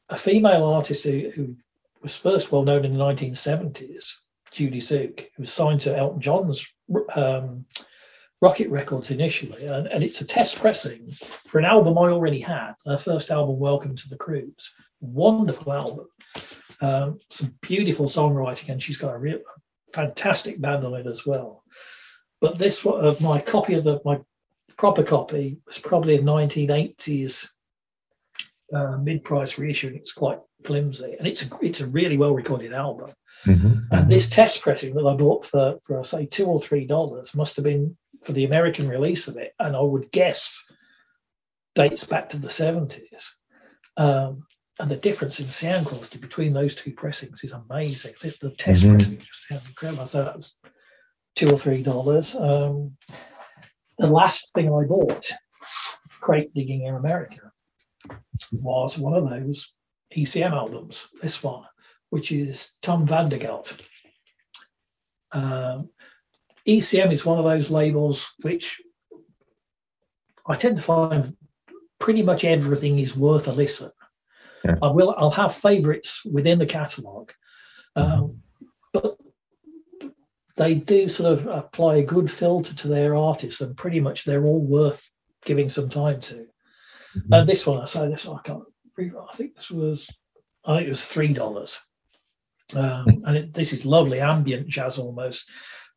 a 0.08 0.16
female 0.16 0.66
artist 0.66 1.04
who, 1.04 1.30
who, 1.30 1.56
was 2.02 2.16
first 2.16 2.50
well 2.50 2.64
known 2.64 2.86
in 2.86 2.94
the 2.94 3.00
1970s, 3.00 4.14
Judie 4.52 4.78
Tzuke, 4.78 5.28
who 5.36 5.44
was 5.44 5.52
signed 5.52 5.82
to 5.82 5.98
Elton 5.98 6.22
John's 6.22 6.66
um, 7.14 7.66
Rocket 8.42 8.70
Records 8.70 9.12
initially. 9.12 9.66
And, 9.66 9.88
and 9.88 10.04
it's 10.04 10.22
a 10.22 10.26
test 10.26 10.60
pressing 10.60 11.12
for 11.12 11.60
an 11.60 11.66
album 11.66 11.98
I 11.98 12.10
already 12.10 12.40
had, 12.40 12.74
her 12.86 12.98
first 12.98 13.32
album, 13.32 13.60
Welcome 13.60 13.96
to 13.98 14.10
the 14.10 14.18
Cruise. 14.18 14.72
Wonderful 15.02 15.74
album. 15.74 16.08
Um, 16.82 17.20
some 17.30 17.54
beautiful 17.62 18.06
songwriting, 18.06 18.70
and 18.70 18.82
she's 18.82 18.98
got 18.98 19.14
a 19.14 19.18
real 19.18 19.40
fantastic 19.94 20.62
band 20.62 20.86
on 20.86 20.94
it 20.94 21.08
as 21.08 21.26
well. 21.26 21.64
But 22.40 22.58
this 22.58 22.86
uh, 22.86 23.16
my 23.20 23.42
copy 23.42 23.74
of 23.74 23.84
the 23.84 24.00
my 24.06 24.20
proper 24.78 25.04
copy 25.04 25.58
was 25.66 25.78
probably 25.78 26.16
a 26.16 26.22
1980s 26.22 27.50
uh, 28.74 28.98
mid-price 28.98 29.58
reissue. 29.58 29.88
And 29.88 29.98
it's 29.98 30.14
quite 30.14 30.40
flimsy, 30.64 31.16
and 31.18 31.28
it's 31.28 31.44
a 31.44 31.50
it's 31.62 31.82
a 31.82 31.88
really 31.88 32.18
well 32.18 32.34
recorded 32.34 32.72
album. 32.72 33.12
Mm-hmm. 33.46 33.68
And 33.68 33.90
mm-hmm. 33.92 34.10
this 34.10 34.30
test 34.30 34.62
pressing 34.62 34.96
that 34.96 35.06
I 35.06 35.16
bought 35.16 35.46
for 35.46 35.80
for 35.84 36.04
say 36.06 36.26
two 36.26 36.46
or 36.46 36.60
three 36.60 36.86
dollars 36.86 37.36
must 37.36 37.58
have 37.58 37.66
been 37.66 37.98
for 38.24 38.34
the 38.34 38.46
American 38.46 38.88
release 38.88 39.28
of 39.28 39.38
it, 39.38 39.54
and 39.60 39.76
I 39.76 39.82
would 39.82 40.12
guess 40.12 40.64
dates 41.76 42.04
back 42.04 42.30
to 42.30 42.38
the 42.38 42.48
70s. 42.48 43.26
Um, 43.98 44.44
and 44.80 44.90
the 44.90 44.96
difference 44.96 45.40
in 45.40 45.50
sound 45.50 45.86
quality 45.86 46.20
between 46.20 46.54
those 46.54 46.74
two 46.74 46.94
pressings 46.94 47.44
is 47.44 47.52
amazing. 47.52 48.14
The, 48.22 48.34
the 48.42 48.52
test 48.52 48.84
mm-hmm. 48.84 48.96
pressing 48.96 49.18
just 49.18 49.48
sounds 49.48 49.68
incredible. 49.68 50.06
So 50.06 50.24
that 50.24 50.38
was 50.38 50.56
two 51.36 51.52
or 51.52 51.58
three 51.58 51.84
dollars. 51.84 52.34
Um, 52.36 52.96
the 53.98 54.08
last 54.08 54.54
thing 54.54 54.68
I 54.68 54.86
bought, 54.86 55.30
crate 56.22 56.54
digging 56.54 56.84
in 56.84 56.96
America, 56.96 57.52
was 58.54 58.98
one 58.98 59.14
of 59.14 59.30
those 59.30 59.74
ECM 60.16 60.52
albums. 60.52 61.08
This 61.22 61.44
one, 61.44 61.66
which 62.10 62.32
is 62.32 62.72
Tom 62.82 63.06
van 63.06 63.28
der 63.28 63.38
Geld. 63.38 63.76
Um, 65.34 65.90
ECM 66.70 67.12
is 67.12 67.26
one 67.26 67.40
of 67.40 67.46
those 67.46 67.72
labels 67.72 68.32
which 68.42 68.82
I 70.46 70.56
tend 70.56 70.78
to 70.78 70.84
find 70.84 71.36
pretty 72.00 72.22
much 72.22 72.44
everything 72.44 73.00
is 73.00 73.16
worth 73.16 73.48
a 73.48 73.52
listen. 73.52 73.92
Yeah. 74.64 74.76
I 74.82 74.88
will. 74.88 75.16
I'll 75.18 75.32
have 75.32 75.56
favourites 75.56 76.22
within 76.26 76.60
the 76.60 76.66
catalogue, 76.66 77.32
um, 77.96 78.42
but 78.92 79.18
they 80.58 80.76
do 80.76 81.08
sort 81.08 81.32
of 81.32 81.48
apply 81.48 81.98
a 81.98 82.04
good 82.04 82.30
filter 82.30 82.76
to 82.76 82.88
their 82.88 83.16
artists, 83.16 83.62
and 83.62 83.78
pretty 83.78 84.02
much 84.02 84.26
they're 84.26 84.46
all 84.46 84.66
worth 84.66 85.08
giving 85.46 85.70
some 85.70 85.90
time 85.90 86.20
to. 86.22 86.36
Mm-hmm. 86.36 87.34
And 87.34 87.48
this 87.48 87.66
one, 87.66 87.82
I 87.82 87.86
say 87.86 88.10
this 88.10 88.26
one, 88.26 88.38
I 88.38 88.42
can't. 88.42 88.64
I 89.00 89.36
think 89.36 89.56
this 89.56 89.72
was. 89.72 90.10
I 90.66 90.76
think 90.76 90.88
it 90.88 90.92
was 90.92 91.06
three 91.06 91.34
dollars, 91.34 91.80
um, 92.76 93.24
and 93.26 93.38
it, 93.38 93.54
this 93.54 93.72
is 93.72 93.86
lovely 93.86 94.20
ambient 94.20 94.68
jazz 94.68 94.98
almost, 94.98 95.50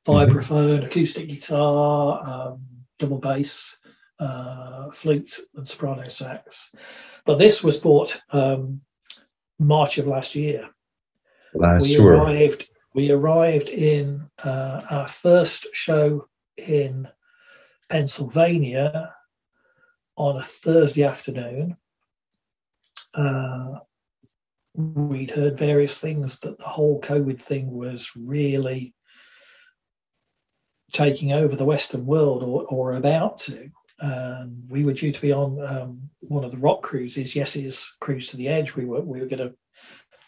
vibraphone, 0.06 0.78
mm-hmm. 0.78 0.86
acoustic 0.86 1.28
guitar, 1.28 2.22
um, 2.26 2.66
double 2.98 3.18
bass 3.18 3.76
uh, 4.18 4.90
flute 4.90 5.38
and 5.54 5.66
soprano 5.66 6.08
sax. 6.08 6.74
But 7.24 7.38
this 7.38 7.62
was 7.62 7.76
bought 7.76 8.20
um, 8.30 8.80
March 9.58 9.98
of 9.98 10.06
last 10.06 10.34
year. 10.34 10.68
Last 11.54 11.84
we 11.84 11.94
sure. 11.94 12.14
arrived. 12.14 12.66
We 12.94 13.10
arrived 13.10 13.68
in 13.68 14.28
uh, 14.44 14.82
our 14.90 15.08
first 15.08 15.66
show 15.72 16.28
in 16.56 17.08
Pennsylvania 17.90 19.14
on 20.16 20.38
a 20.38 20.42
Thursday 20.42 21.04
afternoon. 21.04 21.76
Uh, 23.14 23.78
we'd 24.74 25.30
heard 25.30 25.58
various 25.58 25.98
things 25.98 26.38
that 26.40 26.58
the 26.58 26.64
whole 26.64 27.00
COVID 27.00 27.40
thing 27.40 27.70
was 27.70 28.10
really 28.16 28.94
taking 30.92 31.32
over 31.32 31.56
the 31.56 31.64
Western 31.64 32.06
world 32.06 32.42
or, 32.42 32.64
or 32.66 32.94
about 32.94 33.38
to. 33.40 33.70
Um, 34.00 34.64
we 34.68 34.84
were 34.84 34.92
due 34.92 35.12
to 35.12 35.20
be 35.20 35.32
on 35.32 35.60
um, 35.64 36.10
one 36.20 36.44
of 36.44 36.50
the 36.50 36.58
rock 36.58 36.82
cruises, 36.82 37.34
Yes's 37.34 37.88
cruise 38.00 38.28
to 38.28 38.36
the 38.36 38.48
edge. 38.48 38.74
We 38.74 38.84
were 38.84 39.00
we 39.00 39.20
were 39.20 39.26
going 39.26 39.48
to 39.48 39.54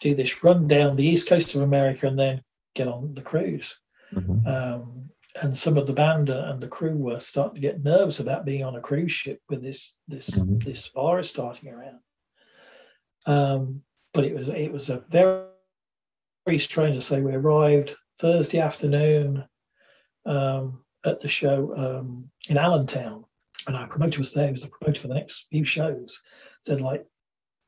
do 0.01 0.15
this 0.15 0.43
run 0.43 0.67
down 0.67 0.95
the 0.95 1.05
east 1.05 1.27
coast 1.27 1.55
of 1.55 1.61
America 1.61 2.07
and 2.07 2.17
then 2.17 2.41
get 2.73 2.87
on 2.87 3.13
the 3.13 3.21
cruise. 3.21 3.77
Mm-hmm. 4.13 4.47
Um, 4.47 5.09
and 5.41 5.57
some 5.57 5.77
of 5.77 5.87
the 5.87 5.93
band 5.93 6.29
and 6.29 6.61
the 6.61 6.67
crew 6.67 6.95
were 6.95 7.19
starting 7.19 7.55
to 7.55 7.61
get 7.61 7.83
nervous 7.83 8.19
about 8.19 8.45
being 8.45 8.63
on 8.63 8.75
a 8.75 8.81
cruise 8.81 9.11
ship 9.11 9.41
with 9.49 9.61
this 9.61 9.93
this 10.07 10.29
mm-hmm. 10.29 10.59
this 10.59 10.87
virus 10.87 11.29
starting 11.29 11.69
around. 11.69 11.99
Um, 13.25 13.81
but 14.13 14.23
it 14.23 14.33
was 14.33 14.47
it 14.47 14.71
was 14.71 14.89
a 14.89 15.03
very 15.09 15.47
very 16.45 16.59
strange 16.59 16.95
to 16.95 17.01
say 17.01 17.21
we 17.21 17.33
arrived 17.33 17.95
Thursday 18.19 18.59
afternoon 18.59 19.43
um, 20.25 20.83
at 21.05 21.21
the 21.21 21.27
show 21.27 21.73
um, 21.75 22.29
in 22.49 22.57
Allentown 22.57 23.25
and 23.67 23.75
our 23.75 23.87
promoter 23.87 24.19
was 24.19 24.33
there, 24.33 24.45
he 24.45 24.51
was 24.51 24.61
the 24.61 24.67
promoter 24.67 25.01
for 25.01 25.07
the 25.07 25.13
next 25.13 25.47
few 25.49 25.63
shows, 25.63 26.21
said 26.61 26.81
like 26.81 27.05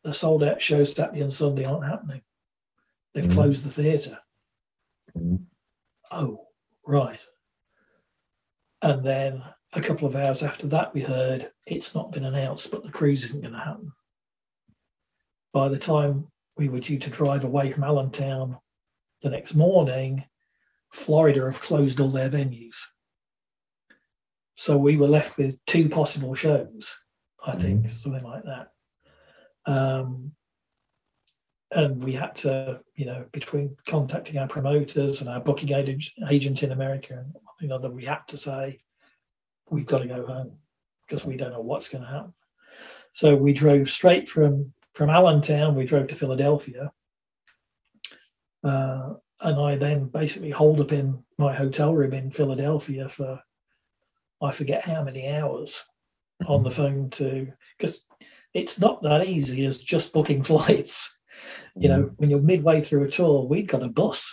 the 0.03 0.13
sold 0.13 0.43
out 0.43 0.61
shows 0.61 0.93
Saturday 0.93 1.21
and 1.21 1.33
Sunday 1.33 1.65
aren't 1.65 1.85
happening. 1.85 2.21
They've 3.13 3.25
mm. 3.25 3.33
closed 3.33 3.63
the 3.63 3.69
theatre. 3.69 4.19
Mm. 5.17 5.43
Oh, 6.11 6.47
right. 6.85 7.19
And 8.81 9.03
then 9.03 9.43
a 9.73 9.81
couple 9.81 10.07
of 10.07 10.15
hours 10.15 10.43
after 10.43 10.67
that, 10.67 10.93
we 10.93 11.01
heard 11.01 11.51
it's 11.65 11.95
not 11.95 12.11
been 12.11 12.25
announced, 12.25 12.71
but 12.71 12.83
the 12.83 12.91
cruise 12.91 13.25
isn't 13.25 13.41
going 13.41 13.53
to 13.53 13.59
happen. 13.59 13.91
By 15.51 15.67
the 15.67 15.79
time 15.79 16.27
we 16.55 16.69
were 16.69 16.79
due 16.79 16.99
to 16.99 17.09
drive 17.09 17.43
away 17.43 17.71
from 17.71 17.83
Allentown 17.83 18.57
the 19.21 19.29
next 19.29 19.55
morning, 19.55 20.23
Florida 20.93 21.45
have 21.45 21.61
closed 21.61 21.99
all 21.99 22.09
their 22.09 22.29
venues. 22.29 22.75
So 24.55 24.77
we 24.77 24.97
were 24.97 25.07
left 25.07 25.37
with 25.37 25.63
two 25.65 25.87
possible 25.89 26.33
shows, 26.33 26.95
I 27.45 27.55
think, 27.55 27.85
mm. 27.85 28.01
something 28.01 28.23
like 28.23 28.43
that. 28.43 28.71
Um, 29.65 30.31
and 31.71 32.03
we 32.03 32.13
had 32.13 32.35
to, 32.37 32.79
you 32.95 33.05
know, 33.05 33.25
between 33.31 33.75
contacting 33.87 34.37
our 34.37 34.47
promoters 34.47 35.19
and 35.19 35.29
our 35.29 35.41
booking 35.41 35.73
agent, 35.73 36.05
agent 36.29 36.63
in 36.63 36.71
America 36.71 37.13
and 37.19 37.35
you 37.59 37.67
know 37.67 37.79
that 37.79 37.93
we 37.93 38.05
had 38.05 38.27
to 38.27 38.37
say, 38.37 38.79
we've 39.69 39.85
got 39.85 39.99
to 39.99 40.07
go 40.07 40.25
home 40.25 40.57
because 41.05 41.25
we 41.25 41.37
don't 41.37 41.51
know 41.51 41.61
what's 41.61 41.87
going 41.87 42.03
to 42.03 42.09
happen. 42.09 42.33
So 43.13 43.35
we 43.35 43.53
drove 43.53 43.89
straight 43.89 44.29
from 44.29 44.73
from 44.93 45.09
Allentown. 45.09 45.75
We 45.75 45.85
drove 45.85 46.07
to 46.07 46.15
Philadelphia, 46.15 46.91
uh, 48.63 49.13
and 49.41 49.59
I 49.59 49.75
then 49.75 50.05
basically 50.05 50.49
holed 50.49 50.81
up 50.81 50.91
in 50.91 51.23
my 51.37 51.53
hotel 51.53 51.93
room 51.93 52.13
in 52.13 52.31
Philadelphia 52.31 53.07
for 53.07 53.41
I 54.41 54.51
forget 54.51 54.83
how 54.83 55.03
many 55.03 55.27
hours 55.29 55.81
on 56.45 56.63
the 56.63 56.69
mm-hmm. 56.69 56.81
phone 56.81 57.09
to 57.11 57.51
because 57.77 58.03
it's 58.53 58.79
not 58.79 59.01
that 59.03 59.27
easy 59.27 59.65
as 59.65 59.77
just 59.77 60.13
booking 60.13 60.43
flights. 60.43 61.13
You 61.75 61.89
know, 61.89 62.03
mm-hmm. 62.03 62.15
when 62.17 62.29
you're 62.29 62.41
midway 62.41 62.81
through 62.81 63.03
a 63.03 63.09
tour, 63.09 63.43
we'd 63.43 63.67
got 63.67 63.83
a 63.83 63.89
bus, 63.89 64.31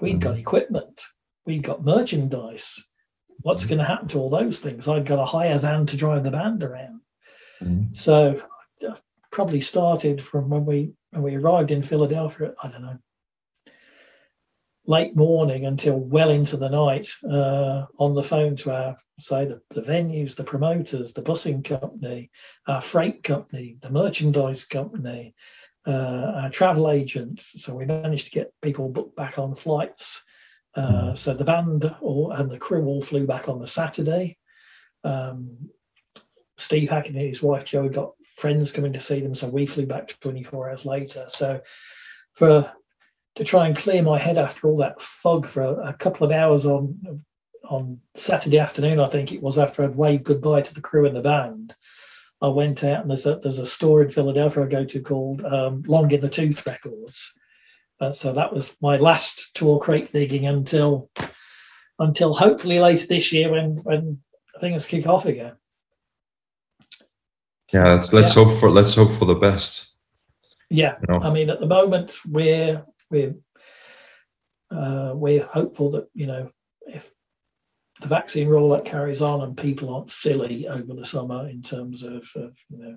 we'd 0.00 0.20
got 0.20 0.32
mm-hmm. 0.32 0.40
equipment, 0.40 1.00
we'd 1.44 1.64
got 1.64 1.84
merchandise. 1.84 2.76
What's 3.40 3.64
going 3.64 3.78
to 3.78 3.84
happen 3.84 4.08
to 4.08 4.18
all 4.18 4.30
those 4.30 4.58
things? 4.58 4.88
I'd 4.88 5.06
got 5.06 5.20
a 5.20 5.24
hire 5.24 5.58
van 5.58 5.86
to 5.86 5.96
drive 5.96 6.24
the 6.24 6.30
band 6.30 6.62
around. 6.62 7.00
Mm-hmm. 7.60 7.92
So 7.92 8.42
probably 9.30 9.60
started 9.60 10.24
from 10.24 10.48
when 10.48 10.64
we 10.64 10.92
when 11.10 11.22
we 11.22 11.36
arrived 11.36 11.70
in 11.70 11.82
Philadelphia. 11.82 12.54
I 12.62 12.68
don't 12.68 12.82
know 12.82 12.98
late 14.88 15.14
morning 15.14 15.66
until 15.66 15.98
well 15.98 16.30
into 16.30 16.56
the 16.56 16.70
night 16.70 17.06
uh, 17.30 17.84
on 17.98 18.14
the 18.14 18.22
phone 18.22 18.56
to 18.56 18.74
our 18.74 18.96
say 19.20 19.44
the, 19.44 19.60
the 19.70 19.82
venues, 19.82 20.34
the 20.34 20.44
promoters, 20.44 21.12
the 21.12 21.22
busing 21.22 21.62
company, 21.62 22.30
our 22.66 22.80
freight 22.80 23.22
company, 23.22 23.76
the 23.80 23.90
merchandise 23.90 24.64
company, 24.64 25.34
uh, 25.86 26.32
our 26.36 26.50
travel 26.50 26.90
agents. 26.90 27.62
So 27.62 27.74
we 27.74 27.84
managed 27.84 28.26
to 28.26 28.30
get 28.30 28.54
people 28.62 28.88
booked 28.88 29.14
back 29.14 29.38
on 29.38 29.54
flights. 29.54 30.24
Uh, 30.74 31.14
so 31.14 31.34
the 31.34 31.44
band 31.44 31.94
all, 32.00 32.32
and 32.32 32.50
the 32.50 32.58
crew 32.58 32.86
all 32.86 33.02
flew 33.02 33.26
back 33.26 33.48
on 33.48 33.58
the 33.58 33.66
Saturday. 33.66 34.38
Um, 35.04 35.68
Steve 36.56 36.88
Hackett 36.88 37.14
and 37.14 37.28
his 37.28 37.42
wife 37.42 37.64
Joey 37.64 37.90
got 37.90 38.12
friends 38.36 38.72
coming 38.72 38.94
to 38.94 39.00
see 39.00 39.20
them, 39.20 39.34
so 39.34 39.48
we 39.48 39.66
flew 39.66 39.84
back 39.84 40.14
24 40.20 40.70
hours 40.70 40.86
later. 40.86 41.26
So 41.28 41.60
for 42.34 42.72
to 43.38 43.44
try 43.44 43.66
and 43.66 43.76
clear 43.76 44.02
my 44.02 44.18
head 44.18 44.36
after 44.36 44.66
all 44.66 44.76
that 44.78 45.00
fog 45.00 45.46
for 45.46 45.62
a, 45.62 45.88
a, 45.88 45.92
couple 45.94 46.26
of 46.26 46.32
hours 46.32 46.66
on 46.66 47.22
on 47.70 48.00
Saturday 48.16 48.58
afternoon, 48.58 48.98
I 48.98 49.08
think 49.08 49.32
it 49.32 49.42
was 49.42 49.58
after 49.58 49.84
I'd 49.84 49.94
waved 49.94 50.24
goodbye 50.24 50.62
to 50.62 50.74
the 50.74 50.80
crew 50.80 51.06
and 51.06 51.14
the 51.14 51.22
band. 51.22 51.74
I 52.40 52.48
went 52.48 52.82
out 52.84 53.02
and 53.02 53.10
there's 53.10 53.26
a 53.26 53.36
there's 53.36 53.58
a 53.58 53.66
store 53.66 54.02
in 54.02 54.10
Philadelphia 54.10 54.64
I 54.64 54.66
go 54.66 54.84
to 54.84 55.00
called 55.00 55.44
um, 55.44 55.82
Long 55.86 56.10
in 56.10 56.20
the 56.20 56.28
Tooth 56.28 56.66
Records. 56.66 57.32
Uh, 58.00 58.12
so 58.12 58.32
that 58.32 58.52
was 58.52 58.76
my 58.82 58.96
last 58.96 59.54
tour 59.54 59.78
crate 59.78 60.12
digging 60.12 60.46
until 60.46 61.10
until 61.98 62.32
hopefully 62.32 62.80
later 62.80 63.06
this 63.06 63.32
year 63.32 63.52
when 63.52 63.76
when 63.78 64.20
things 64.60 64.86
kick 64.86 65.06
off 65.06 65.26
again. 65.26 65.54
Yeah, 67.72 67.92
let's 67.92 68.12
let's 68.12 68.34
yeah. 68.34 68.44
hope 68.44 68.52
for 68.52 68.70
let's 68.70 68.94
hope 68.94 69.12
for 69.12 69.26
the 69.26 69.34
best. 69.34 69.92
Yeah, 70.70 70.96
you 71.00 71.14
know? 71.14 71.20
I 71.24 71.32
mean, 71.32 71.50
at 71.50 71.60
the 71.60 71.66
moment 71.66 72.18
we're 72.26 72.84
we're 73.10 73.34
uh, 74.70 75.12
we're 75.14 75.44
hopeful 75.44 75.90
that 75.92 76.08
you 76.14 76.26
know 76.26 76.50
if 76.86 77.10
the 78.00 78.08
vaccine 78.08 78.48
rollout 78.48 78.84
carries 78.84 79.22
on 79.22 79.40
and 79.42 79.56
people 79.56 79.94
aren't 79.94 80.10
silly 80.10 80.68
over 80.68 80.94
the 80.94 81.06
summer 81.06 81.48
in 81.48 81.62
terms 81.62 82.02
of, 82.02 82.28
of 82.36 82.56
you 82.68 82.78
know 82.78 82.96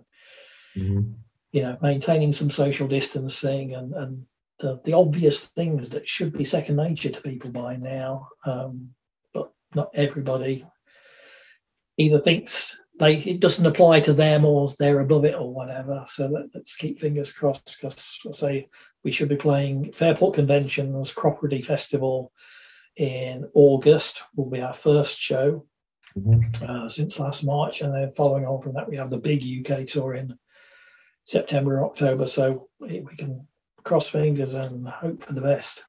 mm-hmm. 0.78 1.12
you 1.52 1.62
know 1.62 1.78
maintaining 1.82 2.34
some 2.34 2.50
social 2.50 2.88
distancing 2.88 3.74
and 3.76 3.94
and 3.94 4.26
the, 4.60 4.80
the 4.86 4.94
obvious 4.94 5.46
things 5.48 5.90
that 5.90 6.08
should 6.08 6.34
be 6.34 6.44
second 6.44 6.76
nature 6.76 7.10
to 7.10 7.22
people 7.22 7.50
by 7.52 7.76
now 7.76 8.28
um, 8.46 8.90
but 9.34 9.52
not 9.74 9.90
everybody 9.96 10.66
either 11.98 12.20
thinks 12.20 12.80
they 13.00 13.16
it 13.16 13.40
doesn't 13.40 13.66
apply 13.66 14.00
to 14.02 14.14
them 14.14 14.46
or 14.46 14.70
they're 14.78 15.00
above 15.00 15.26
it 15.26 15.36
or 15.36 15.54
whatever. 15.54 16.06
So 16.08 16.28
let, 16.28 16.56
us 16.56 16.76
keep 16.76 17.00
fingers 17.00 17.32
crossed 17.32 17.78
because 17.80 18.20
I 18.28 18.32
say 18.32 18.70
we 19.04 19.12
should 19.12 19.30
be 19.30 19.36
playing 19.36 19.92
Fairport 19.92 20.36
Conventions, 20.36 21.14
Cropredy 21.14 21.64
Festival 21.64 22.32
in 22.98 23.50
August 23.54 24.22
will 24.36 24.50
be 24.50 24.62
our 24.62 24.74
first 24.74 25.18
show 25.18 25.66
mm-hmm. 26.18 26.66
uh, 26.70 26.90
since 26.90 27.20
last 27.20 27.44
March, 27.44 27.82
and 27.82 27.94
then 27.94 28.12
following 28.12 28.46
on 28.46 28.62
from 28.62 28.74
that 28.74 28.90
we 28.90 28.98
have 28.98 29.10
the 29.10 29.18
big 29.18 29.44
UK 29.44 29.86
tour 29.86 30.16
in 30.16 30.38
September, 31.26 31.84
October. 31.84 32.26
So 32.26 32.68
we 32.80 33.04
can 33.18 33.48
cross 33.84 34.10
fingers 34.10 34.54
and 34.54 34.88
hope 34.88 35.24
for 35.24 35.34
the 35.34 35.42
best. 35.42 35.84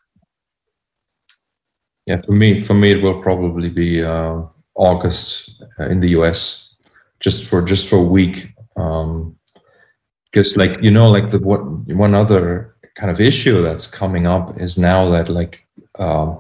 Yeah, 2.07 2.21
for 2.23 2.33
me, 2.33 2.61
for 2.61 2.75
me, 2.75 2.93
it 2.93 3.03
will 3.03 3.23
probably 3.23 3.69
be 3.69 4.03
uh, 4.03 4.43
August 4.75 5.63
uh, 5.79 5.87
in 5.87 6.01
the 6.01 6.11
US, 6.11 6.77
just 7.21 7.47
for 7.47 7.63
just 7.63 7.89
for 7.89 7.97
a 7.97 8.03
week. 8.03 8.49
Um, 8.77 9.37
because, 10.25 10.57
like 10.57 10.83
you 10.83 10.91
know, 10.91 11.11
like 11.11 11.31
the 11.31 11.39
what 11.39 11.61
one 11.61 12.15
other 12.15 12.72
kind 12.97 13.10
of 13.10 13.20
issue 13.20 13.62
that's 13.62 13.86
coming 13.86 14.27
up 14.27 14.60
is 14.60 14.78
now 14.78 15.10
that 15.10 15.28
like 15.28 15.66
uh, 15.98 16.35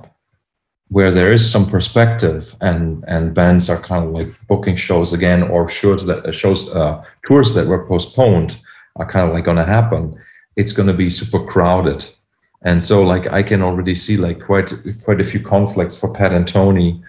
where 0.88 1.10
there 1.10 1.32
is 1.32 1.50
some 1.50 1.66
perspective 1.66 2.54
and 2.60 3.04
and 3.08 3.34
bands 3.34 3.70
are 3.70 3.80
kind 3.80 4.04
of 4.04 4.10
like 4.12 4.28
booking 4.48 4.76
shows 4.76 5.12
again 5.12 5.42
or 5.42 5.68
shows 5.68 6.04
that 6.06 6.24
uh, 6.26 6.32
shows 6.32 6.68
uh, 6.74 7.02
tours 7.26 7.54
that 7.54 7.66
were 7.66 7.86
postponed 7.86 8.58
are 8.96 9.10
kind 9.10 9.26
of 9.26 9.34
like 9.34 9.44
going 9.44 9.56
to 9.56 9.64
happen 9.64 10.14
it's 10.56 10.72
going 10.72 10.86
to 10.86 10.92
be 10.92 11.08
super 11.08 11.42
crowded 11.46 12.04
and 12.62 12.82
so 12.82 13.02
like 13.02 13.26
i 13.32 13.42
can 13.42 13.62
already 13.62 13.94
see 13.94 14.16
like 14.18 14.38
quite 14.40 14.70
quite 15.04 15.20
a 15.20 15.24
few 15.24 15.40
conflicts 15.40 15.98
for 15.98 16.12
pat 16.12 16.32
and 16.32 16.46
tony 16.46 17.02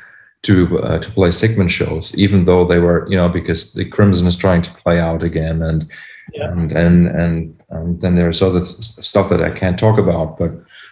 to 0.44 0.80
uh, 0.80 1.00
to 1.00 1.12
play 1.12 1.32
Stick 1.32 1.58
Men 1.58 1.68
shows, 1.68 2.14
even 2.16 2.44
though 2.44 2.66
they 2.66 2.80
were, 2.80 3.08
you 3.10 3.18
know, 3.18 3.30
because 3.30 3.74
the 3.74 3.86
Crimson 3.86 4.28
is 4.28 4.36
trying 4.36 4.62
to 4.62 4.72
play 4.72 5.00
out 5.00 5.24
again, 5.24 5.62
and 5.64 5.90
yeah. 6.34 6.52
and 6.52 6.72
and 6.72 7.08
and 7.08 7.63
um, 7.74 7.98
then 8.00 8.16
there's 8.16 8.42
other 8.42 8.64
stuff 8.64 9.30
that 9.30 9.42
I 9.42 9.50
can't 9.52 9.80
talk 9.80 9.98
about, 9.98 10.38
but 10.38 10.52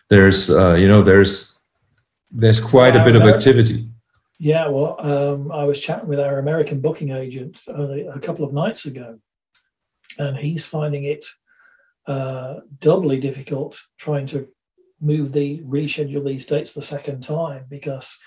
there's 0.09 0.49
uh, 0.49 0.73
you 0.73 0.87
know 0.87 1.03
there's 1.03 1.59
there's 2.31 2.59
quite 2.59 2.95
a 2.95 3.03
bit 3.03 3.15
of 3.15 3.23
activity. 3.23 3.87
Yeah, 4.39 4.67
well, 4.69 4.95
um, 4.99 5.51
I 5.51 5.65
was 5.65 5.79
chatting 5.79 6.09
with 6.09 6.19
our 6.19 6.39
American 6.39 6.81
booking 6.81 7.11
agent 7.11 7.59
only 7.67 8.07
a 8.07 8.19
couple 8.19 8.43
of 8.43 8.53
nights 8.53 8.85
ago, 8.85 9.19
and 10.17 10.35
he's 10.35 10.65
finding 10.65 11.03
it 11.03 11.25
uh, 12.07 12.61
doubly 12.79 13.19
difficult 13.19 13.79
trying 13.97 14.25
to 14.27 14.45
move 14.99 15.31
the 15.31 15.59
reschedule 15.59 16.25
these 16.25 16.45
dates 16.45 16.73
the 16.73 16.81
second 16.81 17.21
time 17.21 17.65
because 17.69 18.17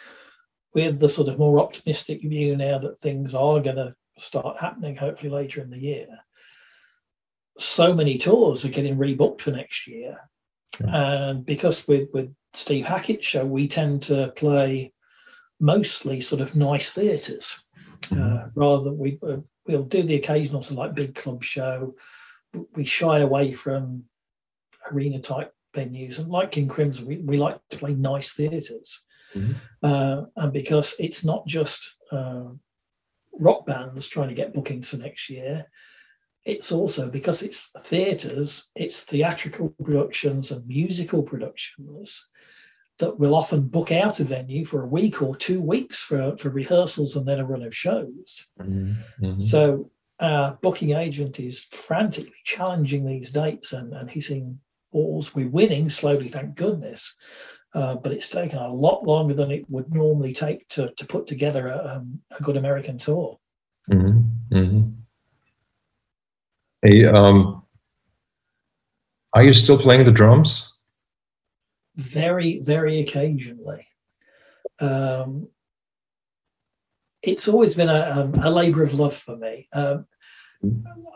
with 0.75 0.99
the 0.99 1.09
sort 1.09 1.29
of 1.29 1.39
more 1.39 1.61
optimistic 1.61 2.21
view 2.23 2.57
now 2.57 2.79
that 2.79 2.99
things 2.99 3.35
are 3.35 3.61
going 3.61 3.77
to 3.77 3.95
start 4.19 4.57
happening 4.61 4.97
hopefully 4.97 5.31
later 5.31 5.61
in 5.61 5.71
the 5.71 5.79
year 5.79 6.07
so 7.59 7.95
many 7.95 8.19
tours 8.19 8.65
are 8.65 8.71
getting 8.71 8.97
rebooked 8.97 9.41
for 9.41 9.51
next 9.51 9.87
year. 9.87 10.19
And 10.81 11.47
because 11.47 11.87
with 11.87 12.09
with 12.13 12.35
steve 12.53 12.85
hackett's 12.85 13.27
show 13.27 13.45
we 13.45 13.67
tend 13.67 14.03
to 14.03 14.33
play 14.37 14.93
mostly 15.61 16.21
sort 16.21 16.41
of 16.41 16.55
nice 16.57 16.93
theatres. 16.93 17.61
Mm-hmm. 18.07 18.23
uh, 18.23 18.49
rather 18.55 18.85
than 18.85 18.99
we 18.99 19.19
uh, 19.27 19.39
we'll 19.67 19.85
do 19.85 20.03
the 20.03 20.17
occasional 20.17 20.63
sort 20.63 20.73
of 20.73 20.79
like 20.79 20.95
big 20.95 21.15
club 21.15 21.43
show. 21.43 21.95
We 22.75 22.85
shy 22.85 23.21
away 23.21 23.55
from 23.55 24.05
arena 24.91 25.21
type 25.21 25.53
venues. 25.75 26.19
And 26.19 26.29
like 26.29 26.53
king 26.53 26.69
crimson 26.69 27.07
we, 27.07 27.17
we 27.19 27.39
like 27.39 27.59
to 27.71 27.79
play 27.79 27.95
nice 27.95 28.33
theatres. 28.33 29.01
Mm-hmm. 29.35 29.53
Uh, 29.83 30.25
and 30.37 30.53
because 30.53 30.95
it's 30.99 31.25
not 31.25 31.47
just 31.47 31.97
uh, 32.13 32.45
rock 33.33 33.67
bands 33.67 34.07
trying 34.07 34.29
to 34.29 34.35
get 34.35 34.55
bookings 34.55 34.91
for 34.91 34.97
next 34.97 35.29
year, 35.31 35.67
it's 36.45 36.73
also 36.73 37.09
because 37.09 37.43
it's 37.43 37.71
theatres, 37.81 38.71
it's 38.75 39.01
theatrical 39.01 39.71
productions 39.83 40.51
and 40.51 40.67
musical 40.67 41.23
productions 41.23 42.27
that 42.99 43.19
will 43.19 43.35
often 43.35 43.63
book 43.63 43.91
out 43.91 44.21
a 44.21 44.25
venue 44.25 44.65
for 44.65 44.83
a 44.83 44.89
week 44.89 45.21
or 45.21 45.35
two 45.35 45.61
weeks 45.61 46.01
for, 46.01 46.37
for 46.37 46.51
rehearsals 46.51 47.17
and 47.17 47.27
then 47.27 47.41
a 47.41 47.45
run 47.45 47.63
of 47.63 47.75
shows. 47.75 48.47
Mm-hmm. 48.61 49.39
So 49.39 49.91
our 50.21 50.59
booking 50.63 50.93
agent 50.93 51.41
is 51.41 51.65
frantically 51.65 52.33
challenging 52.45 53.05
these 53.05 53.31
dates 53.31 53.73
and, 53.73 53.93
and 53.95 54.09
he's 54.09 54.31
in 54.31 54.61
balls. 54.93 55.35
We're 55.35 55.49
winning 55.49 55.91
slowly, 55.91 56.29
thank 56.29 56.55
goodness. 56.55 57.17
Uh, 57.75 57.97
but 57.97 58.13
it's 58.13 58.29
taken 58.29 58.59
a 58.59 58.73
lot 58.73 59.03
longer 59.03 59.35
than 59.35 59.51
it 59.51 59.69
would 59.69 59.93
normally 59.93 60.33
take 60.33 60.69
to, 60.69 60.93
to 60.97 61.07
put 61.07 61.27
together 61.27 61.67
a, 61.67 61.97
um, 61.97 62.21
a 62.39 62.41
good 62.41 62.57
American 62.57 62.99
tour. 62.99 63.41
Mm-hmm. 63.91 64.57
Mm-hmm. 64.57 64.94
Hey, 66.85 67.07
um, 67.07 67.63
are 69.33 69.43
you 69.43 69.55
still 69.55 69.79
playing 69.79 70.05
the 70.05 70.13
drums? 70.13 70.71
Very, 71.97 72.61
very 72.61 72.99
occasionally. 72.99 73.87
Um, 74.81 75.49
it's 77.23 77.49
always 77.49 77.75
been 77.75 77.89
a, 77.89 78.11
um, 78.11 78.35
a 78.35 78.51
labor 78.51 78.83
of 78.83 78.93
love 78.93 79.17
for 79.17 79.35
me. 79.35 79.67
Um, 79.73 80.05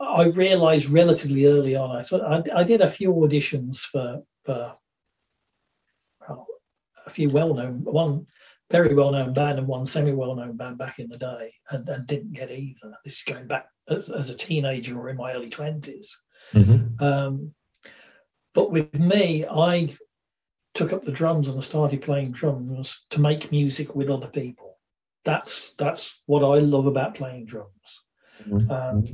I 0.01 0.29
realized 0.29 0.89
relatively 0.89 1.45
early 1.45 1.77
on, 1.77 1.97
I, 1.97 2.01
so 2.01 2.25
I, 2.25 2.61
I 2.61 2.65
did 2.65 2.81
a 2.81 2.89
few 2.89 3.13
auditions 3.13 3.81
for, 3.81 4.23
for 4.47 4.75
a 7.07 7.11
few 7.11 7.29
well-known, 7.29 7.85
one 7.85 8.27
very 8.71 8.95
well-known 8.95 9.35
band 9.35 9.59
and 9.59 9.69
one 9.69 9.85
semi-well-known 9.85 10.57
band 10.57 10.79
back 10.79 10.99
in 10.99 11.11
the 11.11 11.19
day, 11.19 11.53
and, 11.71 11.87
and 11.91 12.07
didn't 12.07 12.33
get 12.33 12.51
either. 12.51 12.95
This 13.05 13.19
is 13.19 13.23
going 13.25 13.47
back 13.47 13.67
as, 13.89 14.11
as 14.11 14.31
a 14.31 14.37
teenager 14.37 14.99
or 14.99 15.09
in 15.09 15.17
my 15.17 15.33
early 15.33 15.51
20s. 15.51 16.09
Mm-hmm. 16.55 17.03
Um, 17.03 17.55
but 18.55 18.71
with 18.71 18.99
me, 18.99 19.47
I 19.47 19.95
took 20.75 20.93
up 20.93 21.05
the 21.05 21.13
drums 21.13 21.49
and 21.49 21.57
I 21.57 21.61
started 21.61 22.03
playing 22.03 22.33
drums 22.33 23.05
to 23.11 23.21
make 23.21 23.53
music 23.53 23.95
with 23.95 24.11
other 24.11 24.29
people. 24.29 24.79
That's 25.25 25.75
that's 25.79 26.23
what 26.27 26.43
I 26.43 26.61
love 26.61 26.87
about 26.87 27.15
playing 27.15 27.47
drums. 27.47 28.01
Mm-hmm. 28.47 28.71
Um, 28.71 29.05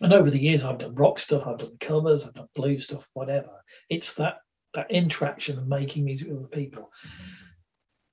and 0.00 0.12
over 0.12 0.30
the 0.30 0.38
years, 0.38 0.64
I've 0.64 0.78
done 0.78 0.94
rock 0.94 1.18
stuff, 1.18 1.46
I've 1.46 1.58
done 1.58 1.76
covers, 1.78 2.24
I've 2.24 2.34
done 2.34 2.48
blues 2.54 2.84
stuff, 2.84 3.06
whatever. 3.12 3.62
It's 3.88 4.14
that 4.14 4.38
that 4.74 4.90
interaction 4.90 5.58
of 5.58 5.66
making 5.66 6.04
music 6.04 6.28
with 6.28 6.38
other 6.38 6.48
people. 6.48 6.90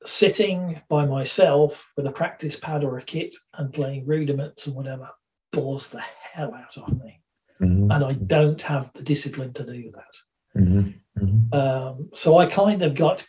Sitting 0.06 0.82
by 0.90 1.06
myself 1.06 1.92
with 1.98 2.08
a 2.08 2.12
practice 2.12 2.56
pad 2.56 2.84
or 2.84 2.98
a 2.98 3.04
kit 3.04 3.36
and 3.54 3.74
playing 3.74 4.06
rudiments 4.06 4.68
and 4.68 4.76
whatever 4.76 5.10
bores 5.52 5.90
the 5.90 6.02
hell 6.34 6.54
out 6.54 6.78
of 6.78 7.02
me. 7.02 7.22
Mm-hmm. 7.62 7.92
And 7.92 8.04
I 8.04 8.14
don't 8.14 8.62
have 8.62 8.92
the 8.94 9.04
discipline 9.04 9.54
to 9.54 9.66
do 9.66 9.92
that. 9.92 10.62
Mm-hmm. 10.62 11.24
Mm-hmm. 11.24 11.54
Um, 11.54 12.10
so 12.14 12.38
I 12.38 12.46
kind 12.46 12.84
of 12.84 12.96
got 12.96 13.28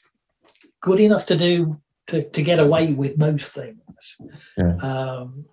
good 0.81 1.01
enough 1.01 1.27
to 1.27 1.37
do 1.37 1.81
to, 2.09 2.29
to 2.31 2.43
get 2.43 2.59
away 2.59 2.93
with 2.93 3.19
most 3.19 3.53
things. 3.53 4.17
Yeah. 4.57 4.77
Um, 4.77 5.45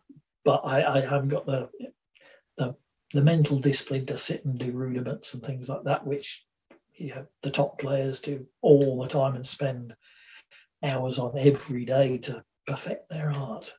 but 0.44 0.62
I, 0.64 0.98
I 0.98 1.02
haven't 1.02 1.30
got 1.30 1.46
the, 1.46 1.70
the 2.58 2.76
the 3.14 3.22
mental 3.22 3.60
discipline 3.60 4.06
to 4.08 4.18
sit 4.18 4.46
and 4.46 4.60
do 4.60 4.72
rudiments 4.72 5.34
and 5.34 5.44
things 5.44 5.70
like 5.70 5.84
that, 5.84 6.06
which 6.06 6.46
you 6.98 7.14
know, 7.14 7.26
the 7.44 7.52
top 7.52 7.80
players 7.80 8.20
do 8.20 8.46
all 8.62 9.02
the 9.02 9.08
time 9.08 9.36
and 9.36 9.46
spend 9.46 9.96
hours 10.84 11.20
on 11.20 11.38
every 11.38 11.86
day 11.86 12.18
to 12.20 12.44
perfect 12.68 13.10
their 13.10 13.32
art. 13.32 13.74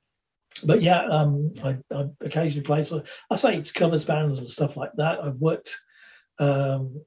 But 0.58 0.82
yeah, 0.82 1.04
um, 1.06 1.54
I, 1.62 1.78
I, 1.92 2.06
occasionally 2.20 2.64
play. 2.64 2.82
So 2.82 3.02
I 3.30 3.36
say 3.36 3.56
it's 3.56 3.72
covers 3.72 4.04
bands 4.04 4.38
and 4.38 4.48
stuff 4.48 4.76
like 4.76 4.92
that. 4.96 5.22
I've 5.22 5.36
worked 5.36 5.76
um, 6.38 7.00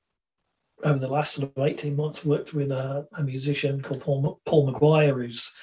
over 0.83 0.99
the 0.99 1.07
last 1.07 1.33
sort 1.33 1.51
of 1.55 1.63
18 1.63 1.95
months, 1.95 2.25
worked 2.25 2.53
with 2.53 2.71
a, 2.71 3.07
a 3.17 3.23
musician 3.23 3.81
called 3.81 4.01
Paul, 4.01 4.41
Paul 4.45 4.71
McGuire, 4.71 5.15
who's 5.15 5.53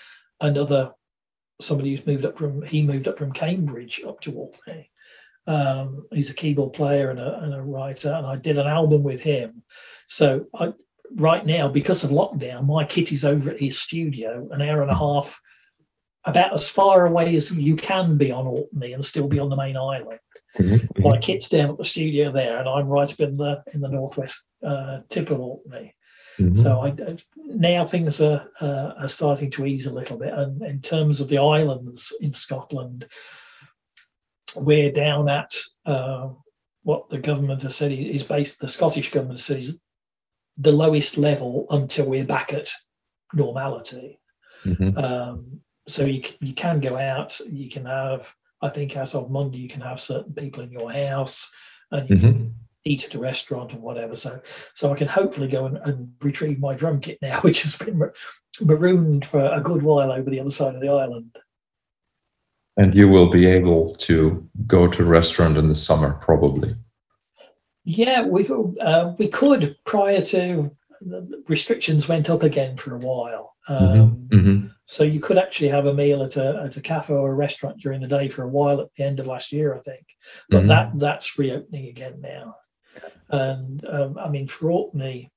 another 0.41 0.93
somebody 1.61 1.91
who's 1.91 2.07
moved 2.07 2.25
up 2.25 2.37
from 2.37 2.63
he 2.63 2.83
moved 2.83 3.09
up 3.09 3.19
from 3.19 3.33
Cambridge 3.33 4.03
up 4.07 4.21
to 4.21 4.35
Albany 4.35 4.91
Um, 5.47 6.07
he's 6.13 6.31
a 6.31 6.35
keyboard 6.35 6.75
player 6.75 7.11
and 7.11 7.19
a, 7.19 7.39
and 7.43 7.55
a 7.55 7.63
writer, 7.63 8.13
and 8.13 8.27
I 8.27 8.37
did 8.37 8.59
an 8.59 8.67
album 8.67 9.03
with 9.03 9.21
him. 9.21 9.63
So 10.09 10.47
I, 10.55 10.73
right 11.15 11.45
now, 11.45 11.69
because 11.69 12.05
of 12.05 12.11
lockdown, 12.11 12.67
my 12.67 12.85
kit 12.85 13.13
is 13.13 13.25
over 13.25 13.51
at 13.51 13.61
his 13.61 13.81
studio, 13.81 14.49
an 14.51 14.61
hour 14.61 14.83
and 14.83 14.91
a 14.91 14.97
half, 14.97 15.41
about 16.27 16.53
as 16.53 16.69
far 16.69 17.07
away 17.07 17.37
as 17.37 17.51
you 17.53 17.77
can 17.77 18.17
be 18.19 18.31
on 18.33 18.47
Orkney 18.47 18.93
and 18.93 19.05
still 19.05 19.29
be 19.29 19.39
on 19.39 19.49
the 19.49 19.57
main 19.57 19.77
island. 19.77 20.19
Mhm, 20.59 20.89
My 21.05 21.19
kit's 21.19 21.49
down 21.49 21.71
at 21.71 21.79
the 21.79 21.85
studio 21.85 22.33
there, 22.33 22.59
and 22.59 22.69
I'm 22.69 22.89
right 22.89 23.13
up 23.13 23.21
in 23.21 23.37
the 23.37 23.63
in 23.73 23.81
the 23.81 23.89
northwest 23.89 24.43
uh, 24.63 25.01
tip 25.09 25.31
of 25.31 25.41
Orkney. 25.41 25.95
mhm. 26.39 26.57
So 26.57 26.81
I, 26.81 26.95
now 27.37 27.85
things 27.85 28.21
are 28.21 28.51
uh, 28.61 28.95
are 28.99 29.09
starting 29.09 29.51
to 29.53 29.67
ease 29.67 29.87
a 29.87 29.93
little 29.93 30.19
bit. 30.19 30.33
And 30.33 30.63
in 30.63 30.81
terms 30.81 31.21
of 31.21 31.29
the 31.29 31.39
islands 31.39 32.13
in 32.21 32.33
Scotland, 32.35 33.07
we're 34.57 34.93
down 34.93 35.29
at 35.29 35.53
uh, 35.85 36.31
what 36.83 37.09
the 37.11 37.19
government 37.19 37.63
has 37.63 37.77
said 37.77 37.93
is 37.93 38.23
based. 38.23 38.59
The 38.61 38.69
Scottish 38.69 39.11
government 39.11 39.41
says 39.41 39.79
the 40.57 40.73
lowest 40.73 41.19
level 41.19 41.67
until 41.71 42.07
we're 42.07 42.25
back 42.25 42.53
at 42.55 42.71
normality. 43.35 44.19
Mhm. 44.65 44.97
Um, 44.97 45.61
so 45.89 46.05
you 46.05 46.23
you 46.41 46.53
can 46.55 46.81
go 46.81 46.97
out. 46.97 47.39
You 47.41 47.71
can 47.71 47.85
have. 47.87 48.33
I 48.63 48.69
think 48.71 48.97
as 48.97 49.15
of 49.15 49.31
Monday, 49.31 49.59
you 49.59 49.69
can 49.69 49.83
have 49.83 50.01
certain 50.01 50.33
people 50.33 50.63
in 50.63 50.73
your 50.73 50.91
house, 50.91 51.51
and 51.91 52.09
you 52.09 52.19
can 52.19 52.35
Mhm. 52.35 52.53
eat 52.85 53.05
at 53.05 53.15
a 53.15 53.19
restaurant 53.19 53.75
or 53.75 53.79
whatever. 53.79 54.17
So, 54.17 54.41
so 54.75 54.93
I 54.93 54.97
can 54.97 55.09
hopefully 55.09 55.49
go 55.49 55.67
and, 55.67 55.77
and 55.79 56.13
retrieve 56.23 56.59
my 56.59 56.75
drum 56.75 57.01
kit 57.01 57.19
now, 57.21 57.41
which 57.43 57.63
has 57.63 57.77
been 57.77 57.99
ma- 57.99 58.07
marooned 58.61 59.27
for 59.27 59.45
a 59.45 59.61
good 59.61 59.83
while 59.83 60.11
over 60.11 60.31
the 60.31 60.41
other 60.41 60.51
side 60.51 60.75
of 60.75 60.81
the 60.81 60.89
island. 60.89 61.37
And 62.79 62.95
you 62.95 63.09
will 63.09 63.31
be 63.31 63.47
able 63.47 63.95
to 63.97 64.47
go 64.67 64.87
to 64.89 65.03
a 65.03 65.07
restaurant 65.07 65.57
in 65.57 65.69
the 65.69 65.75
summer, 65.75 66.15
probably. 66.15 66.75
Yeah, 67.85 68.23
we 68.23 68.49
uh, 68.81 69.13
we 69.19 69.29
could 69.29 69.77
prior 69.85 70.21
to 70.23 70.71
restrictions 71.49 72.09
went 72.09 72.31
up 72.31 72.43
again 72.43 72.77
for 72.77 72.95
a 72.95 72.99
while. 72.99 73.55
Um, 73.69 74.29
Mhm. 74.31 74.71
So 74.89 75.03
you 75.03 75.19
could 75.19 75.37
actually 75.37 75.69
have 75.69 75.87
a 75.87 75.95
meal 75.95 76.23
at 76.23 76.37
a 76.37 76.63
at 76.65 76.77
a 76.77 76.81
cafe 76.81 77.13
or 77.13 77.33
a 77.33 77.35
restaurant 77.35 77.81
during 77.81 78.01
the 78.01 78.07
day 78.07 78.29
for 78.29 78.45
a 78.45 78.49
while 78.49 78.81
at 78.81 78.89
the 78.97 79.05
end 79.05 79.19
of 79.19 79.27
last 79.27 79.53
year, 79.53 79.75
I 79.75 79.81
think. 79.81 80.07
But 80.49 80.65
Mhm. 80.65 80.69
that 80.69 80.99
that's 80.99 81.39
reopening 81.39 81.89
again 81.89 82.21
now. 82.21 82.57
And 83.29 83.85
um, 83.87 84.17
I 84.19 84.29
mean, 84.29 84.47
for 84.47 84.71
Orkney, 84.71 85.33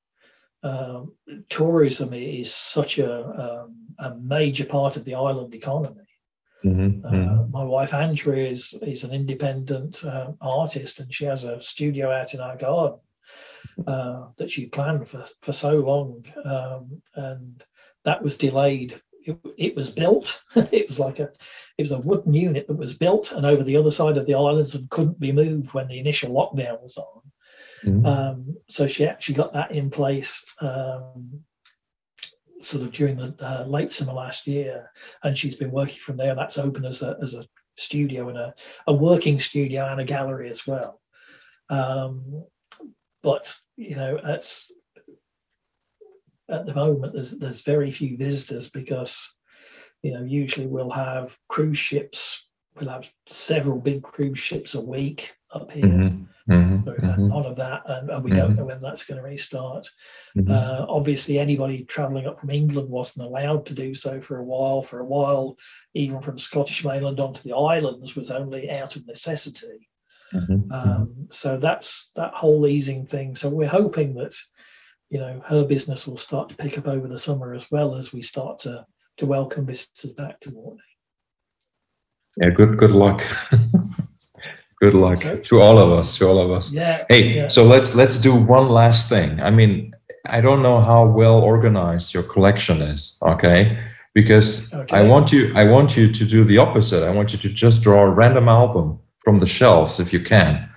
um, 0.61 1.15
tourism 1.49 2.13
is 2.13 2.53
such 2.53 2.99
a 2.99 3.11
um, 3.43 3.75
a 3.97 4.15
major 4.15 4.65
part 4.65 4.97
of 4.97 5.05
the 5.05 5.15
island 5.15 5.55
economy. 5.55 6.05
Mhm. 6.63 7.03
Uh, 7.03 7.09
Mhm. 7.11 7.49
my 7.49 7.63
wife 7.63 7.93
Andrea 7.93 8.49
is 8.49 8.73
is 8.83 9.03
an 9.03 9.11
independent 9.11 10.03
uh, 10.05 10.31
artist, 10.41 10.99
and 10.99 11.11
she 11.13 11.25
has 11.25 11.43
a 11.43 11.59
studio 11.59 12.11
out 12.11 12.33
in 12.33 12.39
our 12.39 12.57
garden 12.57 12.99
uh, 13.87 14.27
that 14.37 14.51
she 14.51 14.67
planned 14.67 15.07
for 15.07 15.25
for 15.41 15.51
so 15.51 15.75
long, 15.79 16.25
um, 16.45 17.01
and 17.15 17.63
that 18.05 18.21
was 18.21 18.37
delayed. 18.37 19.01
It, 19.25 19.37
it 19.57 19.75
was 19.75 19.89
built. 19.89 20.41
it 20.55 20.87
was 20.87 20.99
like 20.99 21.19
a 21.19 21.31
it 21.77 21.83
was 21.83 21.91
a 21.91 21.99
wooden 21.99 22.33
unit 22.33 22.67
that 22.67 22.77
was 22.77 22.93
built 22.93 23.31
and 23.31 23.45
over 23.45 23.63
the 23.63 23.77
other 23.77 23.91
side 23.91 24.17
of 24.17 24.25
the 24.25 24.35
islands 24.35 24.75
and 24.75 24.89
couldn't 24.89 25.19
be 25.19 25.31
moved 25.31 25.73
when 25.73 25.87
the 25.87 25.99
initial 25.99 26.31
lockdown 26.31 26.81
was 26.81 26.97
on. 26.97 27.21
Mhm. 27.83 28.05
Um, 28.05 28.57
so 28.67 28.87
she 28.87 29.07
actually 29.07 29.35
got 29.35 29.53
that 29.53 29.71
in 29.71 29.89
place 29.89 30.43
um, 30.59 31.43
sort 32.61 32.83
of 32.83 32.91
during 32.91 33.17
the 33.17 33.35
uh, 33.39 33.65
late 33.65 33.91
summer 33.91 34.13
last 34.13 34.47
year, 34.47 34.91
and 35.23 35.37
she's 35.37 35.55
been 35.55 35.71
working 35.71 35.99
from 35.99 36.17
there. 36.17 36.31
And 36.31 36.39
that's 36.39 36.57
open 36.57 36.85
as 36.85 37.01
a 37.01 37.17
as 37.21 37.33
a 37.33 37.45
studio 37.77 38.29
and 38.29 38.37
a, 38.37 38.53
a 38.87 38.93
working 38.93 39.39
studio 39.39 39.85
and 39.85 40.01
a 40.01 40.05
gallery 40.05 40.49
as 40.49 40.67
well. 40.67 40.99
Um, 41.69 42.45
but 43.23 43.53
you 43.77 43.95
know, 43.95 44.19
it's 44.23 44.71
at 46.49 46.65
the 46.65 46.73
moment 46.73 47.13
there's 47.13 47.31
there's 47.31 47.61
very 47.61 47.91
few 47.91 48.17
visitors 48.17 48.69
because 48.69 49.33
you 50.01 50.13
know 50.13 50.23
usually 50.23 50.67
we'll 50.67 50.89
have 50.89 51.37
cruise 51.47 51.77
ships. 51.77 52.47
We'll 52.75 52.89
have 52.89 53.11
several 53.27 53.79
big 53.79 54.03
cruise 54.03 54.39
ships 54.39 54.73
a 54.75 54.81
week 54.81 55.35
up 55.51 55.71
here. 55.71 55.85
Mhm. 55.85 56.27
Mhm. 56.47 56.85
So 56.85 56.91
we've 56.91 57.01
had 57.09 57.19
Mhm. 57.19 57.27
none 57.27 57.45
of 57.45 57.55
that, 57.57 57.81
and, 57.85 58.09
and 58.09 58.23
we 58.23 58.31
don't 58.31 58.55
know 58.55 58.65
when 58.65 58.79
that's 58.79 59.03
going 59.05 59.17
to 59.17 59.23
restart. 59.23 59.89
Mhm. 60.37 60.49
Uh, 60.49 60.85
obviously, 60.87 61.37
anybody 61.39 61.83
travelling 61.83 62.25
up 62.25 62.39
from 62.39 62.51
England 62.51 62.89
wasn't 62.89 63.25
allowed 63.25 63.65
to 63.65 63.73
do 63.73 63.93
so 63.93 64.21
for 64.21 64.37
a 64.37 64.43
while. 64.45 64.81
For 64.81 64.99
a 64.99 65.05
while, 65.05 65.57
even 65.93 66.21
from 66.21 66.37
Scottish 66.37 66.85
mainland 66.85 67.19
onto 67.19 67.41
the 67.41 67.55
islands 67.55 68.15
was 68.15 68.31
only 68.31 68.69
out 68.69 68.95
of 68.95 69.05
necessity. 69.07 69.88
Mhm. 70.33 70.71
Um, 70.71 71.27
so 71.31 71.57
that's 71.57 72.11
that 72.15 72.33
whole 72.33 72.67
easing 72.67 73.05
thing. 73.07 73.35
So 73.35 73.49
we're 73.49 73.67
hoping 73.67 74.13
that 74.15 74.33
you 75.09 75.19
know 75.19 75.41
her 75.45 75.65
business 75.65 76.05
will 76.07 76.17
start 76.17 76.49
to 76.49 76.55
pick 76.55 76.77
up 76.77 76.87
over 76.87 77.07
the 77.07 77.17
summer 77.17 77.53
as 77.53 77.69
well 77.71 77.95
as 77.95 78.13
we 78.13 78.21
start 78.21 78.59
to 78.59 78.85
to 79.17 79.25
welcome 79.25 79.65
visitors 79.65 80.11
back 80.13 80.39
to 80.41 80.51
Orkney. 80.51 80.81
Yeah, 82.37 82.49
good 82.51 82.77
good 82.77 82.91
luck. 82.91 83.23
good 84.81 84.93
luck 84.93 85.17
So- 85.17 85.37
to 85.37 85.61
all 85.61 85.77
of 85.77 85.91
us, 85.91 86.17
to 86.17 86.27
all 86.27 86.39
of 86.39 86.51
us. 86.51 86.71
Yeah. 86.71 87.05
Hey, 87.09 87.23
yeah. 87.35 87.47
so 87.47 87.63
let's 87.63 87.95
let's 87.95 88.17
do 88.19 88.35
one 88.35 88.67
last 88.69 89.09
thing. 89.09 89.41
I 89.41 89.49
mean, 89.49 89.93
I 90.27 90.41
don't 90.41 90.61
know 90.61 90.79
how 90.79 91.05
well 91.07 91.39
organized 91.39 92.13
your 92.13 92.23
collection 92.23 92.81
is, 92.81 93.17
okay? 93.23 93.79
Because 94.13 94.73
I 94.91 95.01
want 95.01 95.31
you 95.31 95.51
I 95.55 95.63
want 95.65 95.97
you 95.97 96.11
to 96.11 96.25
do 96.25 96.43
the 96.43 96.57
opposite. 96.59 97.03
I 97.03 97.09
want 97.11 97.33
you 97.33 97.39
to 97.39 97.49
just 97.49 97.81
draw 97.81 98.03
a 98.03 98.09
random 98.09 98.47
album 98.47 98.99
from 99.29 99.39
the 99.39 99.45
shelves 99.47 99.99
if 99.99 100.11
you 100.11 100.19
can. 100.23 100.67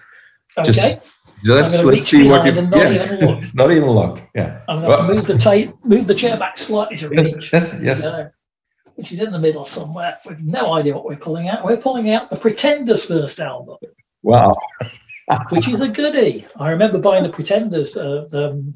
okay. 0.58 0.70
just- 0.72 0.98
Let's 1.44 1.82
let's 1.82 2.06
see 2.06 2.28
what 2.28 2.46
you 2.46 2.52
not 2.62 2.76
yes, 2.76 3.10
even 3.10 3.26
look. 3.28 3.54
not 3.54 3.72
even 3.72 3.90
look. 3.90 4.22
Yeah. 4.32 4.60
I'm 4.68 4.76
going 4.78 4.88
Well- 4.88 5.08
to 5.08 5.14
move 5.14 5.26
the 5.26 5.36
tape, 5.38 5.74
move 5.84 6.06
the 6.06 6.14
chair 6.14 6.36
back 6.36 6.56
slightly 6.56 6.96
to 6.98 7.08
reach. 7.08 7.52
Yes, 7.52 7.74
yes. 7.82 8.04
Uh, 8.04 8.28
which 8.94 9.10
is 9.10 9.20
in 9.20 9.32
the 9.32 9.40
middle 9.40 9.64
somewhere. 9.64 10.18
We've 10.24 10.38
no 10.40 10.74
idea 10.74 10.94
what 10.94 11.04
we're 11.04 11.16
pulling 11.16 11.48
out. 11.48 11.64
We're 11.64 11.78
pulling 11.78 12.10
out 12.10 12.30
the 12.30 12.36
Pretenders' 12.36 13.06
first 13.06 13.40
album, 13.40 13.78
Wow. 14.22 14.52
which 15.48 15.66
is 15.66 15.80
a 15.80 15.88
goodie. 15.88 16.46
I 16.60 16.70
remember 16.70 16.98
buying 17.00 17.24
the 17.24 17.30
Pretenders, 17.38 17.96
uh, 17.96 18.26
the 18.30 18.72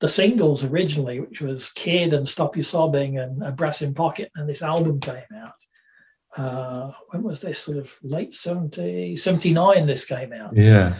the 0.00 0.08
singles 0.08 0.64
originally, 0.64 1.20
which 1.20 1.42
was 1.42 1.72
Kid 1.72 2.14
and 2.14 2.26
Stop 2.26 2.56
Your 2.56 2.64
Sobbing 2.64 3.18
and 3.18 3.42
uh, 3.44 3.50
Brass 3.50 3.82
in 3.82 3.92
Pocket, 3.92 4.30
and 4.36 4.48
this 4.48 4.62
album 4.62 4.98
came 5.00 5.30
out. 5.44 5.58
Uh, 6.38 6.92
when 7.10 7.22
was 7.24 7.40
this? 7.40 7.58
Sort 7.58 7.78
of 7.78 7.92
late 8.02 8.32
70, 8.34 9.16
79 9.16 9.86
this 9.86 10.04
came 10.04 10.32
out. 10.32 10.56
Yeah. 10.56 10.94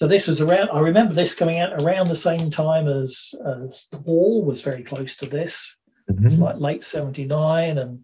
So 0.00 0.06
this 0.08 0.26
was 0.26 0.40
around. 0.40 0.70
I 0.72 0.80
remember 0.80 1.12
this 1.12 1.34
coming 1.34 1.58
out 1.58 1.82
around 1.82 2.08
the 2.08 2.16
same 2.16 2.50
time 2.50 2.88
as, 2.88 3.34
as 3.46 3.86
the 3.90 3.98
Wall 3.98 4.44
was 4.46 4.62
very 4.62 4.82
close 4.82 5.16
to 5.18 5.26
this, 5.26 5.76
Mhm. 6.10 6.38
like 6.38 6.56
late 6.58 6.82
'79, 6.84 7.76
and 7.76 8.02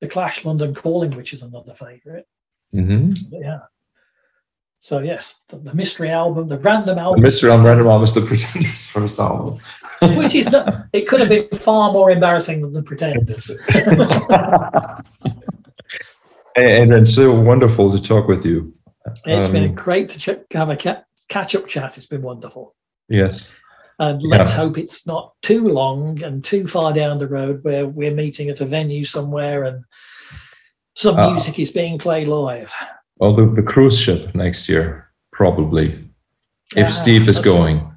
the 0.00 0.08
Clash 0.08 0.44
London 0.44 0.74
Calling, 0.74 1.12
which 1.12 1.32
is 1.32 1.42
another 1.42 1.72
favourite. 1.72 2.26
Mhm. 2.74 3.16
Yeah. 3.32 3.60
So 4.82 4.98
yes, 4.98 5.34
the, 5.48 5.56
the 5.58 5.74
mystery 5.74 6.10
album, 6.10 6.48
the 6.48 6.58
random 6.58 6.96
The 6.96 7.02
album, 7.02 7.22
Mr. 7.24 7.52
on 7.52 7.62
Random 7.64 7.86
Album 7.86 8.02
is 8.04 8.12
the 8.12 8.20
Pretenders' 8.22 8.86
first 8.90 9.18
album. 9.18 9.58
which 10.18 10.34
is 10.34 10.50
not. 10.50 10.86
It 10.92 11.08
could 11.08 11.20
have 11.20 11.28
been 11.30 11.48
far 11.58 11.90
more 11.92 12.10
embarrassing 12.10 12.60
than 12.60 12.72
the 12.74 12.82
Pretenders. 12.82 13.50
and 16.60 16.92
it's 16.92 17.14
so 17.14 17.32
wonderful 17.38 17.90
to 17.92 18.00
talk 18.02 18.28
with 18.28 18.44
you. 18.44 18.72
it's 19.26 19.48
been 19.48 19.64
Um, 19.70 19.74
great 19.74 20.08
to 20.10 20.18
ch- 20.18 20.52
have 20.52 20.68
a 20.68 20.76
ca- 20.76 21.02
catch-up 21.28 21.66
chat. 21.66 21.96
It's 21.96 22.06
been 22.06 22.22
wonderful. 22.22 22.74
Yes. 23.08 23.54
And 23.98 24.22
let's 24.22 24.50
Yeah. 24.50 24.56
hope 24.56 24.78
it's 24.78 25.06
not 25.06 25.32
too 25.42 25.66
long 25.68 26.22
and 26.22 26.44
too 26.44 26.66
far 26.66 26.92
down 26.92 27.18
the 27.18 27.26
road 27.28 27.60
where 27.64 27.86
we're 27.86 28.14
meeting 28.14 28.48
at 28.50 28.60
a 28.60 28.64
venue 28.66 29.04
somewhere 29.04 29.64
and 29.64 29.84
some 30.94 31.16
Ah. 31.18 31.30
music 31.30 31.58
is 31.58 31.70
being 31.70 31.98
played 31.98 32.28
live. 32.28 32.72
Well, 33.16 33.34
the, 33.34 33.46
the 33.46 33.62
cruise 33.62 33.98
ship 33.98 34.34
next 34.34 34.68
year, 34.68 35.10
probably, 35.32 36.08
if 36.76 36.88
Ah, 36.88 36.92
Steve 36.92 37.28
is 37.28 37.38
going. 37.38 37.90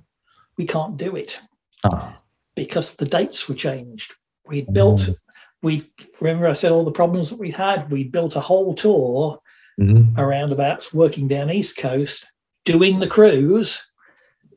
We 0.57 0.65
can't 0.65 0.97
do 0.97 1.15
it 1.15 1.39
Ah. 1.83 2.17
because 2.55 2.93
the 2.93 3.05
dates 3.05 3.47
were 3.49 3.55
changed. 3.55 4.13
We'd 4.47 4.71
built, 4.73 5.01
Mm. 5.01 5.15
We 5.63 5.89
remember 6.19 6.47
I 6.47 6.53
said 6.53 6.71
all 6.71 6.83
the 6.83 6.91
problems 6.91 7.29
that 7.29 7.39
we 7.39 7.49
had. 7.49 7.89
We 7.89 8.03
built 8.03 8.35
a 8.35 8.41
whole 8.41 8.75
tour 8.75 9.39
Mhm. 9.79 10.15
around 10.17 10.51
about 10.51 10.93
working 10.93 11.27
down 11.27 11.49
East 11.49 11.77
Coast, 11.77 12.27
doing 12.65 12.99
the 12.99 13.07
cruise, 13.07 13.81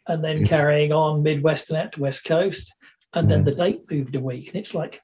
and 0.09 0.23
then 0.23 0.41
Mhm. 0.41 0.47
carrying 0.47 0.93
on 0.93 1.23
Midwest 1.23 1.71
and 1.71 1.79
out 1.79 1.93
to 1.93 2.01
West 2.01 2.25
Coast. 2.25 2.73
And 3.15 3.31
then 3.31 3.41
Mhm. 3.41 3.45
the 3.47 3.55
date 3.55 3.91
moved 3.91 4.17
a 4.17 4.21
week. 4.21 4.49
And 4.49 4.57
it's 4.57 4.75
like, 4.75 5.01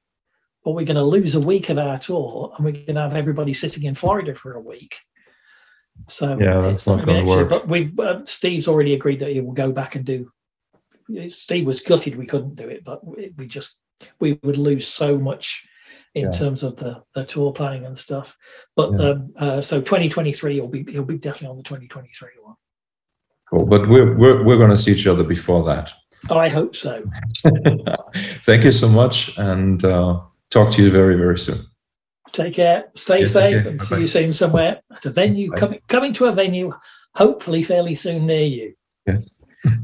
well, 0.64 0.74
we're 0.74 0.84
going 0.84 0.96
to 0.96 1.04
lose 1.04 1.34
a 1.34 1.40
week 1.40 1.70
of 1.70 1.78
our 1.78 1.98
tour 1.98 2.52
and 2.54 2.64
we're 2.64 2.72
going 2.72 2.94
to 2.94 3.00
have 3.00 3.14
everybody 3.14 3.54
sitting 3.54 3.84
in 3.84 3.94
Florida 3.94 4.34
for 4.34 4.54
a 4.54 4.60
week. 4.60 4.96
So 6.08 6.38
Yeah, 6.38 6.60
that's 6.60 6.82
it's 6.82 6.86
not 6.86 6.94
gonna 6.94 7.06
be 7.06 7.12
gonna 7.12 7.18
next 7.24 7.28
year. 7.30 7.40
work. 7.42 7.48
But 7.50 7.68
we, 7.68 7.92
uh, 7.98 8.24
Steve's 8.24 8.68
already 8.68 8.94
agreed 8.94 9.20
that 9.20 9.30
he 9.30 9.40
will 9.40 9.52
go 9.52 9.72
back 9.72 9.94
and 9.94 10.04
do. 10.04 10.30
Steve 11.28 11.66
was 11.66 11.80
gutted 11.80 12.16
we 12.16 12.26
couldn't 12.26 12.56
do 12.56 12.68
it, 12.68 12.84
but 12.84 13.06
we, 13.06 13.32
we 13.36 13.46
just 13.46 13.76
we 14.18 14.38
would 14.42 14.56
lose 14.56 14.88
so 14.88 15.18
much 15.18 15.66
in 16.14 16.24
Yeah. 16.24 16.30
terms 16.30 16.62
of 16.62 16.76
the, 16.76 17.02
the 17.14 17.24
tour 17.24 17.52
planning 17.52 17.86
and 17.86 17.96
stuff. 17.98 18.36
But 18.76 18.92
Yeah. 18.92 19.08
um, 19.10 19.32
uh, 19.36 19.60
so 19.60 19.80
2023 19.80 20.60
will 20.60 20.68
be 20.68 20.84
he'll 20.90 21.04
be 21.04 21.18
definitely 21.18 21.48
on 21.48 21.56
the 21.56 21.62
2023 21.62 22.28
one. 22.42 22.54
Cool. 23.50 23.66
But 23.66 23.88
we're 23.88 24.16
we're 24.16 24.42
we're 24.44 24.58
going 24.58 24.70
to 24.70 24.76
see 24.76 24.92
each 24.92 25.06
other 25.06 25.24
before 25.24 25.64
that. 25.64 25.92
I 26.30 26.48
hope 26.48 26.76
so. 26.76 27.04
Thank 28.44 28.64
you 28.64 28.70
so 28.70 28.88
much, 28.88 29.36
and 29.38 29.84
uh, 29.84 30.20
talk 30.50 30.70
to 30.72 30.82
you 30.82 30.90
very 30.90 31.16
very 31.16 31.38
soon. 31.38 31.58
Take 32.30 32.54
care, 32.54 32.88
stay 32.94 33.20
Yeah, 33.20 33.26
safe, 33.26 33.66
and 33.66 33.80
see 33.80 33.88
Bye-bye. 33.90 34.00
you 34.00 34.06
soon 34.06 34.32
somewhere 34.32 34.80
at 34.94 35.04
a 35.04 35.10
venue 35.10 35.50
Bye. 35.50 35.56
coming 35.56 35.80
coming 35.88 36.12
to 36.14 36.26
a 36.26 36.32
venue, 36.32 36.70
hopefully 37.14 37.62
fairly 37.62 37.94
soon 37.94 38.24
near 38.26 38.44
you. 38.46 38.74
Yes. 39.06 39.34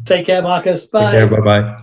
Take 0.04 0.26
care, 0.26 0.42
Marcus. 0.42 0.86
Bye. 0.86 1.26
Bye 1.26 1.40
bye. 1.40 1.74